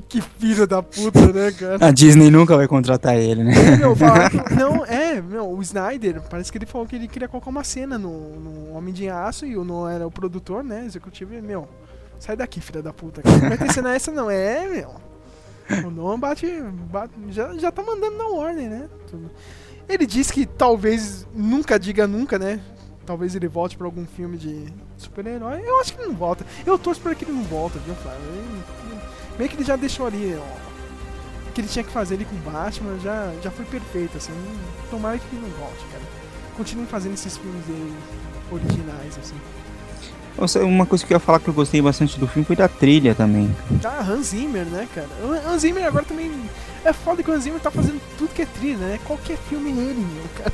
que 0.08 0.20
filho 0.20 0.66
da 0.66 0.82
puta, 0.82 1.32
né, 1.32 1.52
cara? 1.52 1.86
A 1.86 1.90
Disney 1.90 2.30
nunca 2.30 2.56
vai 2.56 2.66
contratar 2.68 3.16
ele, 3.16 3.42
né? 3.44 3.52
Falaram 3.96 4.28
que- 4.44 4.54
não, 4.54 4.84
é, 4.84 5.20
meu, 5.20 5.48
o 5.50 5.62
Snyder, 5.62 6.20
parece 6.28 6.50
que 6.52 6.58
ele 6.58 6.66
falou 6.66 6.86
que 6.86 6.96
ele 6.96 7.08
queria 7.08 7.28
colocar 7.28 7.50
uma 7.50 7.64
cena 7.64 7.98
no, 7.98 8.38
no 8.40 8.72
Homem 8.74 8.92
de 8.94 9.08
Aço 9.08 9.46
e 9.46 9.56
o 9.56 9.64
Nolan 9.64 9.92
era 9.92 10.06
o 10.06 10.10
produtor, 10.10 10.62
né, 10.64 10.84
executivo, 10.86 11.34
e, 11.34 11.40
meu, 11.40 11.68
sai 12.18 12.36
daqui, 12.36 12.60
filha 12.60 12.82
da 12.82 12.92
puta, 12.92 13.22
cara. 13.22 13.36
não 13.38 13.48
vai 13.48 13.58
ter 13.58 13.72
cena 13.72 13.94
essa 13.94 14.10
não, 14.12 14.30
é, 14.30 14.66
meu. 14.66 14.94
O 15.86 15.90
Nolan 15.90 16.18
bate, 16.20 16.46
bate- 16.90 17.12
já, 17.30 17.52
já 17.58 17.72
tá 17.72 17.82
mandando 17.82 18.16
na 18.16 18.28
ordem, 18.28 18.68
né, 18.68 18.88
tudo. 19.10 19.30
Ele 19.88 20.06
disse 20.06 20.32
que 20.32 20.46
talvez, 20.46 21.26
nunca 21.34 21.78
diga 21.78 22.06
nunca, 22.06 22.38
né, 22.38 22.60
talvez 23.04 23.34
ele 23.36 23.46
volte 23.48 23.76
pra 23.76 23.86
algum 23.86 24.04
filme 24.04 24.36
de 24.36 24.66
super-herói, 24.96 25.60
eu 25.64 25.80
acho 25.80 25.94
que 25.94 26.00
ele 26.00 26.08
não 26.08 26.16
volta, 26.16 26.44
eu 26.64 26.76
torço 26.78 27.00
pra 27.00 27.14
que 27.14 27.24
ele 27.24 27.32
não 27.32 27.42
volta, 27.44 27.78
viu, 27.78 27.94
Flávio, 27.96 28.20
Ele- 28.32 28.95
meio 29.38 29.50
que 29.50 29.56
ele 29.56 29.64
já 29.64 29.76
deixou 29.76 30.06
ali, 30.06 30.36
ó, 30.38 31.48
o 31.48 31.52
que 31.52 31.60
ele 31.60 31.68
tinha 31.68 31.84
que 31.84 31.90
fazer 31.92 32.14
ali 32.16 32.24
com 32.24 32.34
o 32.36 32.38
Batman 32.50 32.98
já, 33.02 33.32
já 33.42 33.50
foi 33.50 33.64
perfeito, 33.64 34.16
assim. 34.16 34.32
Tomara 34.90 35.18
que 35.18 35.24
ele 35.32 35.42
não 35.42 35.50
volte, 35.58 35.84
cara. 35.92 36.02
Continue 36.56 36.86
fazendo 36.86 37.14
esses 37.14 37.36
filmes 37.36 37.64
dele 37.66 37.94
originais, 38.50 39.18
assim. 39.18 39.34
Uma 40.62 40.84
coisa 40.84 41.04
que 41.06 41.14
eu 41.14 41.16
ia 41.16 41.20
falar 41.20 41.40
que 41.40 41.48
eu 41.48 41.54
gostei 41.54 41.80
bastante 41.80 42.20
do 42.20 42.26
filme 42.26 42.44
foi 42.44 42.56
da 42.56 42.68
trilha 42.68 43.14
também. 43.14 43.54
Ah, 43.82 44.00
Hans 44.06 44.26
Zimmer, 44.28 44.66
né, 44.66 44.86
cara? 44.94 45.08
Hans 45.48 45.62
Zimmer 45.62 45.86
agora 45.86 46.04
também. 46.04 46.30
É 46.84 46.92
foda 46.92 47.22
que 47.22 47.30
o 47.30 47.34
Hans 47.34 47.44
Zimmer 47.44 47.58
tá 47.58 47.70
fazendo 47.70 47.98
tudo 48.18 48.34
que 48.34 48.42
é 48.42 48.46
trilha, 48.46 48.76
né? 48.76 49.00
Qualquer 49.04 49.38
filme 49.48 49.70
é 49.70 49.72
ele, 49.82 50.00
meu, 50.00 50.24
cara. 50.36 50.52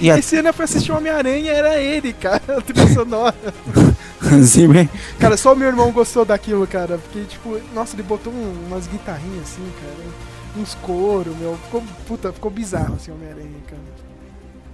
E 0.00 0.08
a- 0.08 0.18
Esse 0.18 0.36
ano 0.36 0.48
eu 0.50 0.54
fui 0.54 0.64
assistir 0.64 0.92
Homem-Aranha 0.92 1.50
era 1.50 1.80
ele, 1.80 2.12
cara, 2.12 2.42
a 2.58 2.60
trilha 2.60 2.86
sonora. 2.94 3.34
Hans 4.32 4.46
Zimmer. 4.50 4.88
Cara, 5.18 5.36
só 5.36 5.52
o 5.52 5.56
meu 5.56 5.68
irmão 5.68 5.90
gostou 5.92 6.24
daquilo, 6.24 6.66
cara. 6.66 6.98
Porque, 6.98 7.20
tipo, 7.28 7.58
nossa, 7.74 7.94
ele 7.94 8.02
botou 8.02 8.32
um- 8.32 8.66
umas 8.66 8.86
guitarrinhas 8.86 9.42
assim, 9.42 9.62
cara. 9.80 10.08
Uns 10.56 10.74
coros, 10.76 11.36
meu. 11.36 11.56
Ficou, 11.64 11.82
puta, 12.06 12.32
ficou 12.32 12.50
bizarro 12.50 12.94
assim, 12.94 13.10
Homem-Aranha, 13.10 13.48
cara. 13.68 13.82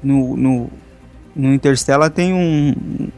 No, 0.03 0.37
no, 0.37 0.71
no 1.35 1.53
Interstellar 1.55 2.11
tem 2.11 2.33
um. 2.33 3.09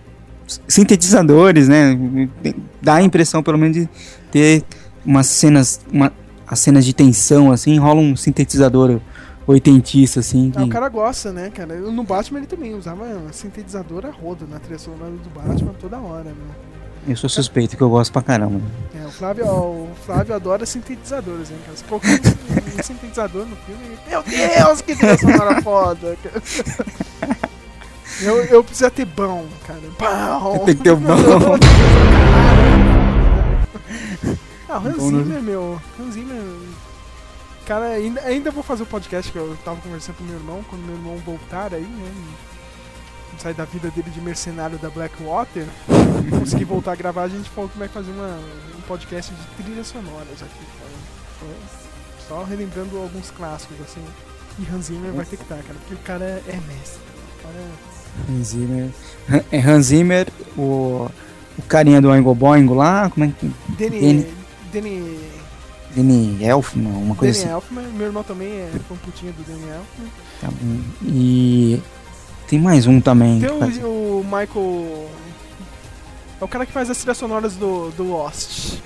Sintetizadores, 0.69 1.69
né? 1.69 1.99
Tem- 2.43 2.55
Dá 2.81 2.95
a 2.97 3.03
impressão, 3.03 3.43
pelo 3.43 3.59
menos, 3.59 3.77
de 3.77 3.89
ter 4.31 4.65
umas 5.05 5.27
cenas. 5.27 5.81
Uma, 5.93 6.13
as 6.47 6.59
cenas 6.59 6.85
de 6.85 6.93
tensão, 6.93 7.51
assim, 7.51 7.79
rola 7.79 8.01
um 8.01 8.15
sintetizador 8.15 9.01
oitentista, 9.47 10.21
assim. 10.21 10.53
Ah, 10.55 10.63
o 10.63 10.65
que- 10.65 10.71
cara 10.71 10.89
gosta, 10.89 11.33
né, 11.33 11.51
cara? 11.51 11.75
No 11.77 12.03
Batman 12.05 12.39
ele 12.41 12.47
também 12.47 12.75
usava 12.75 13.05
sintetizador 13.33 14.07
a 14.07 14.11
rodo 14.11 14.47
na 14.47 14.59
trilha 14.59 14.79
sonora 14.79 15.11
do 15.11 15.31
Batman 15.31 15.75
toda 15.81 15.99
hora, 15.99 16.25
meu. 16.25 16.73
Eu 17.09 17.17
sou 17.17 17.29
suspeito 17.29 17.77
que 17.77 17.83
eu 17.83 17.91
gosto 17.91 18.13
pra 18.13 18.23
caramba. 18.23 18.61
É, 18.95 19.05
o 19.05 19.11
Flávio, 19.11 19.45
o 19.47 19.89
Flávio 20.07 20.37
adora 20.37 20.65
sintetizadores, 20.65 21.51
hein, 21.51 21.57
cara? 21.65 21.77
Se 21.77 21.83
colocar 21.85 22.09
um, 22.09 22.13
um 22.79 22.83
sintetizador 22.83 23.45
no 23.45 23.57
filme, 23.57 23.99
meu 24.09 24.23
Deus, 24.23 24.81
que 24.83 24.95
trilha 24.95 25.19
sonora 25.19 25.61
foda! 25.63 26.17
cara. 26.23 26.41
Eu, 28.21 28.37
eu 28.45 28.63
preciso 28.63 28.89
ter 28.93 29.05
bom, 29.07 29.45
cara. 29.67 29.81
Bom! 29.99 30.65
Tem 30.65 30.77
que 30.77 30.83
ter 30.85 30.93
um 30.93 31.01
bom. 31.01 31.13
Ah, 34.69 34.79
o 34.79 34.87
Hans 34.89 34.97
né? 35.13 35.23
Zimmer, 35.25 35.43
meu. 35.43 35.81
Hans 36.01 36.15
Zimmer. 36.15 36.43
Cara, 37.67 37.91
ainda, 37.91 38.21
ainda 38.23 38.51
vou 38.51 38.63
fazer 38.63 38.83
o 38.83 38.87
podcast 38.87 39.31
que 39.31 39.39
eu 39.39 39.57
tava 39.65 39.81
conversando 39.81 40.17
com 40.17 40.25
meu 40.25 40.35
irmão, 40.35 40.65
quando 40.69 40.83
meu 40.83 40.97
irmão 40.97 41.17
voltar 41.19 41.73
aí, 41.73 41.83
né? 41.83 42.13
Sair 43.39 43.55
da 43.55 43.65
vida 43.65 43.91
dele 43.91 44.11
de 44.11 44.21
mercenário 44.21 44.79
da 44.79 44.91
Blackwater. 44.91 45.67
conseguir 46.39 46.65
voltar 46.65 46.93
a 46.93 46.97
gravar, 46.97 47.23
a 47.23 47.29
gente 47.29 47.49
falou 47.51 47.71
que 47.71 47.79
vai 47.79 47.89
fazer 47.89 48.11
uma, 48.11 48.39
um 48.77 48.81
podcast 48.83 49.33
de 49.33 49.63
trilhas 49.63 49.87
sonoras 49.87 50.43
aqui, 50.43 50.65
cara. 50.79 51.53
Só 52.29 52.45
relembrando 52.45 52.99
alguns 52.99 53.31
clássicos, 53.31 53.81
assim. 53.81 54.05
E 54.59 54.75
Hans 54.75 54.87
Zimmer 54.87 55.13
vai 55.13 55.25
ter 55.25 55.37
que 55.37 55.43
estar, 55.43 55.57
cara, 55.57 55.75
porque 55.79 55.95
o 55.95 55.99
cara 55.99 56.43
é 56.47 56.61
mestre. 56.69 57.01
O 57.39 57.43
cara 57.43 57.55
é. 57.59 58.33
Hans 58.33 58.47
Zimmer. 58.49 58.91
É 59.51 59.59
Hans 59.59 59.87
Zimmer, 59.87 60.29
o, 60.57 61.09
o 61.59 61.63
carinha 61.69 62.01
do 62.01 62.11
Oingo 62.11 62.35
Boingo 62.35 62.75
lá, 62.75 63.09
como 63.09 63.25
é 63.25 63.29
que. 63.29 63.51
Danny. 63.79 64.27
Danny, 64.73 65.19
Danny. 65.95 66.39
Elfman, 66.45 66.91
uma 66.93 67.15
coisa 67.15 67.33
Danny 67.39 67.45
assim. 67.45 67.55
Elfman, 67.55 67.85
meu 67.93 68.07
irmão 68.07 68.23
também 68.23 68.49
é 68.49 68.71
fã 68.89 68.95
putinho 68.97 69.33
do 69.33 69.43
Danny 69.45 69.63
Elfman. 69.69 70.09
Tá 70.41 70.49
bom. 70.51 70.81
E 71.05 71.81
tem 72.49 72.59
mais 72.61 72.87
um 72.87 73.01
também. 73.01 73.41
Tem 73.41 73.51
que 73.51 73.59
faz- 73.59 73.79
o, 73.79 73.87
o 74.21 74.25
Michael. 74.25 75.09
É 76.41 76.45
o 76.45 76.49
cara 76.49 76.67
que 76.67 76.73
faz 76.73 76.91
as 76.91 76.99
trilhas 76.99 77.19
sonoras 77.19 77.55
do, 77.57 77.91
do 77.91 78.03
Lost. 78.05 78.79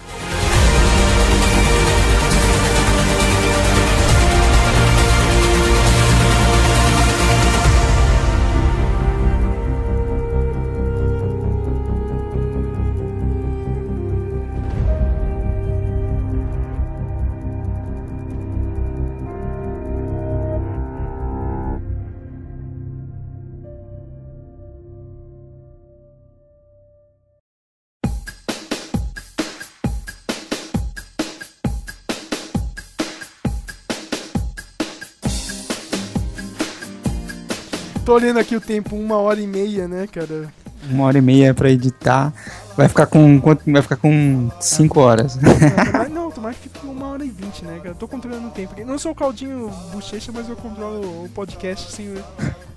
Tô 38.06 38.14
olhando 38.14 38.38
aqui 38.38 38.54
o 38.56 38.60
tempo, 38.60 38.94
uma 38.96 39.16
hora 39.16 39.40
e 39.40 39.46
meia, 39.48 39.86
né, 39.88 40.06
cara? 40.06 40.48
Uma 40.88 41.04
hora 41.06 41.18
e 41.18 41.20
meia 41.20 41.52
pra 41.52 41.68
editar. 41.68 42.32
Vai 42.76 42.88
ficar 42.88 43.06
com. 43.06 43.40
quanto- 43.40 43.64
Vai 43.70 43.82
ficar 43.82 43.96
com 43.96 44.48
5 44.60 45.00
horas. 45.00 45.36
Não, 46.12 46.30
tomara 46.30 46.54
que 46.54 46.68
fique 46.68 46.86
uma 46.86 47.08
hora 47.08 47.24
e 47.24 47.28
vinte, 47.30 47.64
né, 47.64 47.78
cara? 47.78 47.88
Eu 47.90 47.94
tô 47.96 48.06
controlando 48.06 48.46
o 48.46 48.50
tempo. 48.52 48.72
aqui. 48.74 48.84
Não 48.84 48.96
sou 48.96 49.10
o 49.10 49.14
caldinho 49.14 49.68
bochecha, 49.92 50.30
mas 50.32 50.48
eu 50.48 50.54
controlo 50.54 51.24
o 51.24 51.28
podcast 51.30 51.90
sem 51.90 52.14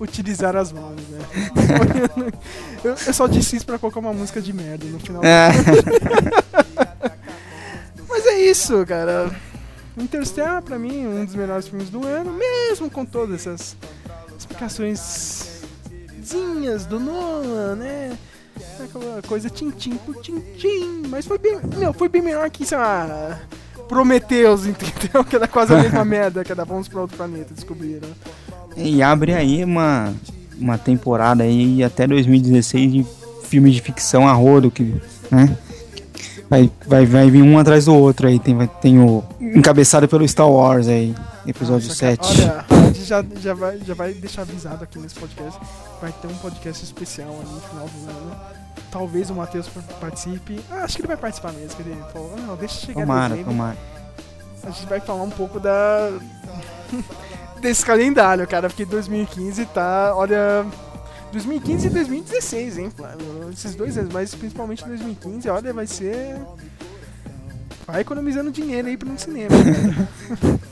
utilizar 0.00 0.56
as 0.56 0.72
mãos, 0.72 0.96
né? 1.08 1.20
Eu, 2.82 2.96
eu 3.06 3.12
só 3.12 3.26
disse 3.26 3.56
isso 3.56 3.66
pra 3.66 3.78
colocar 3.78 4.00
uma 4.00 4.14
música 4.14 4.40
de 4.40 4.54
merda 4.54 4.86
no 4.86 4.98
final. 4.98 5.22
É. 5.22 5.50
Mas 8.08 8.24
é 8.26 8.40
isso, 8.40 8.86
cara. 8.86 9.30
Interstellar, 9.98 10.62
pra 10.62 10.78
mim, 10.78 11.06
um 11.06 11.24
dos 11.26 11.34
melhores 11.34 11.68
filmes 11.68 11.90
do 11.90 12.06
ano, 12.06 12.32
mesmo 12.32 12.90
com 12.90 13.04
todas 13.04 13.34
essas 13.46 13.76
explicações 14.50 15.60
do 16.88 17.00
Nolan, 17.00 17.76
né? 17.76 18.12
Aquela 18.82 19.22
coisa 19.22 19.48
tim-tim 19.48 19.96
por 19.96 20.16
tim-tim. 20.16 21.02
Mas 21.08 21.26
foi 21.26 21.38
bem, 21.38 21.58
meu, 21.76 21.92
foi 21.92 22.08
bem 22.08 22.22
melhor 22.22 22.48
que, 22.50 22.66
sei 22.66 22.78
lá, 22.78 23.40
Prometheus, 23.88 24.66
entendeu? 24.66 25.24
Que 25.24 25.36
era 25.36 25.48
quase 25.48 25.74
a 25.74 25.78
mesma 25.78 26.04
merda 26.06 26.44
que 26.44 26.52
era 26.52 26.64
Vamos 26.64 26.88
pra 26.88 27.00
Outro 27.00 27.16
Planeta, 27.16 27.54
descobriram. 27.54 28.08
E 28.76 29.02
abre 29.02 29.34
aí 29.34 29.64
uma, 29.64 30.14
uma 30.58 30.78
temporada 30.78 31.42
aí 31.42 31.82
até 31.82 32.06
2016 32.06 32.92
de 32.92 33.06
filmes 33.44 33.74
de 33.74 33.80
ficção 33.80 34.28
a 34.28 34.32
rodo, 34.32 34.70
que, 34.70 35.00
né? 35.30 35.56
Vai, 36.50 36.68
vai, 36.84 37.06
vai 37.06 37.30
vir 37.30 37.42
um 37.42 37.56
atrás 37.60 37.84
do 37.84 37.94
outro 37.94 38.26
aí. 38.26 38.40
Tem, 38.40 38.66
tem 38.80 38.98
o 38.98 39.22
encabeçado 39.40 40.08
pelo 40.08 40.26
Star 40.26 40.50
Wars 40.50 40.88
aí, 40.88 41.14
episódio 41.46 41.86
Nossa, 41.86 42.00
7. 42.00 42.42
Olha, 42.42 42.64
a 42.68 42.86
gente 42.86 43.04
já, 43.04 43.24
já, 43.36 43.54
vai, 43.54 43.78
já 43.78 43.94
vai 43.94 44.12
deixar 44.12 44.42
avisado 44.42 44.82
aqui 44.82 44.98
nesse 44.98 45.14
podcast. 45.14 45.60
Vai 46.02 46.10
ter 46.10 46.26
um 46.26 46.34
podcast 46.38 46.82
especial 46.82 47.28
ali 47.28 47.54
no 47.54 47.60
final 47.60 47.86
do 47.86 48.10
ano. 48.10 48.36
Talvez 48.90 49.30
o 49.30 49.34
Matheus 49.34 49.70
participe. 50.00 50.58
Ah, 50.68 50.82
acho 50.82 50.96
que 50.96 51.02
ele 51.02 51.08
vai 51.08 51.16
participar 51.16 51.52
mesmo. 51.52 51.76
Que 51.76 51.88
ele 51.88 51.96
falou, 52.12 52.34
"Ah, 52.36 52.40
não, 52.40 52.56
deixa 52.56 52.86
chegar 52.86 53.02
tomara, 53.02 53.28
dezembro." 53.28 53.52
tomara. 53.52 53.76
A 54.64 54.70
gente 54.70 54.86
vai 54.86 55.00
falar 55.00 55.22
um 55.22 55.30
pouco 55.30 55.60
da. 55.60 56.10
desse 57.62 57.86
calendário, 57.86 58.44
cara, 58.48 58.68
porque 58.68 58.84
2015 58.84 59.66
tá. 59.66 60.12
Olha. 60.16 60.66
2015 61.32 61.86
e 61.86 61.90
2016, 61.90 62.78
hein, 62.78 62.90
Flávio? 62.94 63.50
Esses 63.52 63.74
dois 63.74 63.96
anos, 63.96 64.12
mas 64.12 64.34
principalmente 64.34 64.84
2015, 64.84 65.48
olha, 65.48 65.72
vai 65.72 65.86
ser. 65.86 66.36
Vai 67.86 68.00
economizando 68.02 68.50
dinheiro 68.50 68.88
aí 68.88 68.96
pra 68.96 69.08
no 69.08 69.18
cinema. 69.18 69.50
cara. 69.50 70.58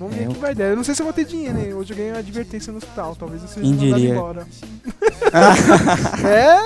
Vamos 0.00 0.14
ver 0.16 0.24
É, 0.24 0.28
o 0.28 0.32
que 0.32 0.38
vai 0.40 0.54
dar. 0.54 0.64
Eu 0.64 0.76
não 0.76 0.84
sei 0.84 0.94
se 0.94 1.02
eu 1.02 1.04
vou 1.04 1.12
ter 1.12 1.26
dinheiro, 1.26 1.58
hein? 1.58 1.74
Hoje 1.74 1.92
eu 1.92 1.96
ganhei 1.96 2.10
uma 2.12 2.20
advertência 2.20 2.72
no 2.72 2.78
hospital. 2.78 3.14
Talvez 3.16 3.42
eu 3.42 3.48
seja 3.48 3.66
mandado 3.74 4.00
embora. 4.02 4.46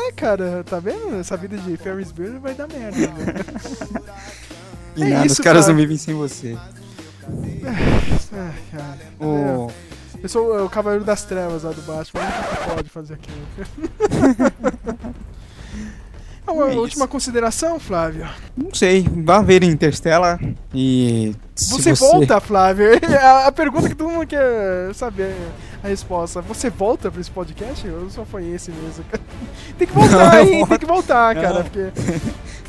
é, 0.09 0.13
cara, 0.13 0.63
tá 0.65 0.79
vendo? 0.79 1.17
Essa 1.19 1.37
vida 1.37 1.57
de 1.59 1.77
Ferris 1.77 2.13
Bueller 2.13 2.39
vai 2.39 2.55
dar 2.55 2.69
merda. 2.69 2.97
né? 2.97 3.09
E 4.97 5.03
É 5.03 5.09
nada, 5.09 5.27
isso, 5.27 5.33
os 5.33 5.41
caras 5.41 5.63
cara. 5.65 5.73
não 5.73 5.81
vivem 5.81 5.97
sem 5.97 6.15
você. 6.15 6.57
Ah, 8.33 8.53
cara. 8.71 8.99
O- 9.19 9.69
É. 9.69 9.94
Eu 10.25 10.29
sou 10.31 10.65
o 10.65 10.71
Cavaleiro 10.71 11.05
das 11.05 11.23
Trevas 11.23 11.65
lá 11.65 11.71
do 11.71 11.83
Batman, 11.83 12.23
único 12.23 12.57
que 12.57 12.75
pode 12.75 12.89
fazer 12.89 13.15
aquilo. 13.15 15.15
É 16.47 16.51
uma 16.51 16.67
É 16.67 16.71
isso. 16.73 16.79
última 16.81 17.09
consideração, 17.09 17.81
Flávio. 17.81 18.29
Não 18.55 18.69
sei, 18.75 19.03
vá 19.25 19.41
ver 19.41 19.65
Interstellar 19.65 20.39
e. 20.75 21.35
se 21.57 21.71
Você, 21.71 21.95
volta, 21.95 22.39
Flávio? 22.39 22.91
A, 23.19 23.47
a 23.49 23.53
pergunta 23.53 23.89
que 23.89 23.95
todo 23.95 24.11
mundo 24.11 24.27
quer 24.27 24.95
saber 24.95 25.35
a 25.83 25.89
resposta. 25.89 26.43
Você 26.43 26.69
volta 26.69 27.11
pra 27.11 27.19
esse 27.19 27.31
podcast? 27.31 27.89
Ou 27.89 28.11
só 28.11 28.27
foi 28.27 28.45
esse 28.51 28.71
mesmo? 28.71 29.03
Tem 29.79 29.89
que 29.89 29.95
voltar, 29.95 30.37
eu 30.37 30.45
hein? 30.53 30.67
Tem 30.67 30.79
que 30.79 30.85
voltar, 30.87 31.35
cara. 31.35 31.65
Porque 31.65 31.91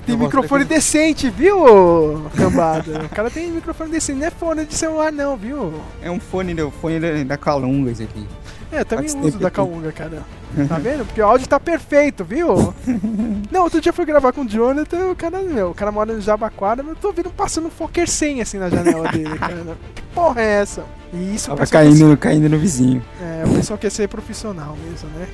tem 0.05 0.15
Eu 0.15 0.19
microfone 0.19 0.63
decente, 0.65 1.29
viu, 1.29 2.25
cambada? 2.35 3.05
O 3.05 3.09
cara 3.09 3.29
tem 3.29 3.51
microfone 3.51 3.91
decente, 3.91 4.19
não 4.19 4.27
é 4.27 4.31
fone 4.31 4.65
de 4.65 4.75
celular, 4.75 5.11
não, 5.11 5.35
viu? 5.35 5.73
É 6.01 6.09
um 6.11 6.19
fone, 6.19 6.53
do- 6.53 6.71
fone 6.71 7.23
da, 7.25 7.37
Calunga 7.37 7.91
esse 7.91 8.03
aqui. 8.03 8.25
É, 8.71 8.83
também 8.83 9.07
Faz 9.07 9.23
uso 9.25 9.39
da 9.39 9.49
Kaunga, 9.49 9.91
cara. 9.91 10.23
Tá 10.67 10.77
vendo? 10.77 11.05
Porque 11.05 11.21
o 11.21 11.25
áudio 11.25 11.47
tá 11.47 11.59
perfeito, 11.59 12.25
viu? 12.25 12.73
Não, 13.51 13.63
outro 13.63 13.79
dia 13.79 13.89
eu 13.89 13.93
fui 13.93 14.05
gravar 14.05 14.33
com 14.33 14.41
o 14.41 14.47
Jonathan, 14.47 15.11
o 15.11 15.15
cara, 15.15 15.39
meu, 15.41 15.69
o 15.69 15.73
cara 15.73 15.91
mora 15.91 16.11
em 16.13 16.19
Jabaquara, 16.19 16.81
mas 16.81 16.93
eu 16.93 16.95
tô 17.01 17.11
vendo 17.11 17.29
passando 17.29 17.67
um 17.67 17.69
Fokker 17.69 18.07
100 18.09 18.41
assim 18.41 18.57
na 18.57 18.69
janela 18.69 19.09
dele, 19.11 19.35
cara. 19.39 19.77
Que 19.93 20.01
porra 20.13 20.41
é 20.41 20.61
essa? 20.61 20.83
E 21.13 21.35
isso 21.35 21.47
Tava 21.49 21.65
caindo, 21.67 22.17
caindo 22.17 22.49
no 22.49 22.57
vizinho. 22.57 23.01
é, 23.21 23.43
o 23.45 23.53
pessoal 23.53 23.77
quer 23.77 23.91
ser 23.91 24.07
profissional 24.09 24.75
mesmo, 24.89 25.07
né? 25.17 25.27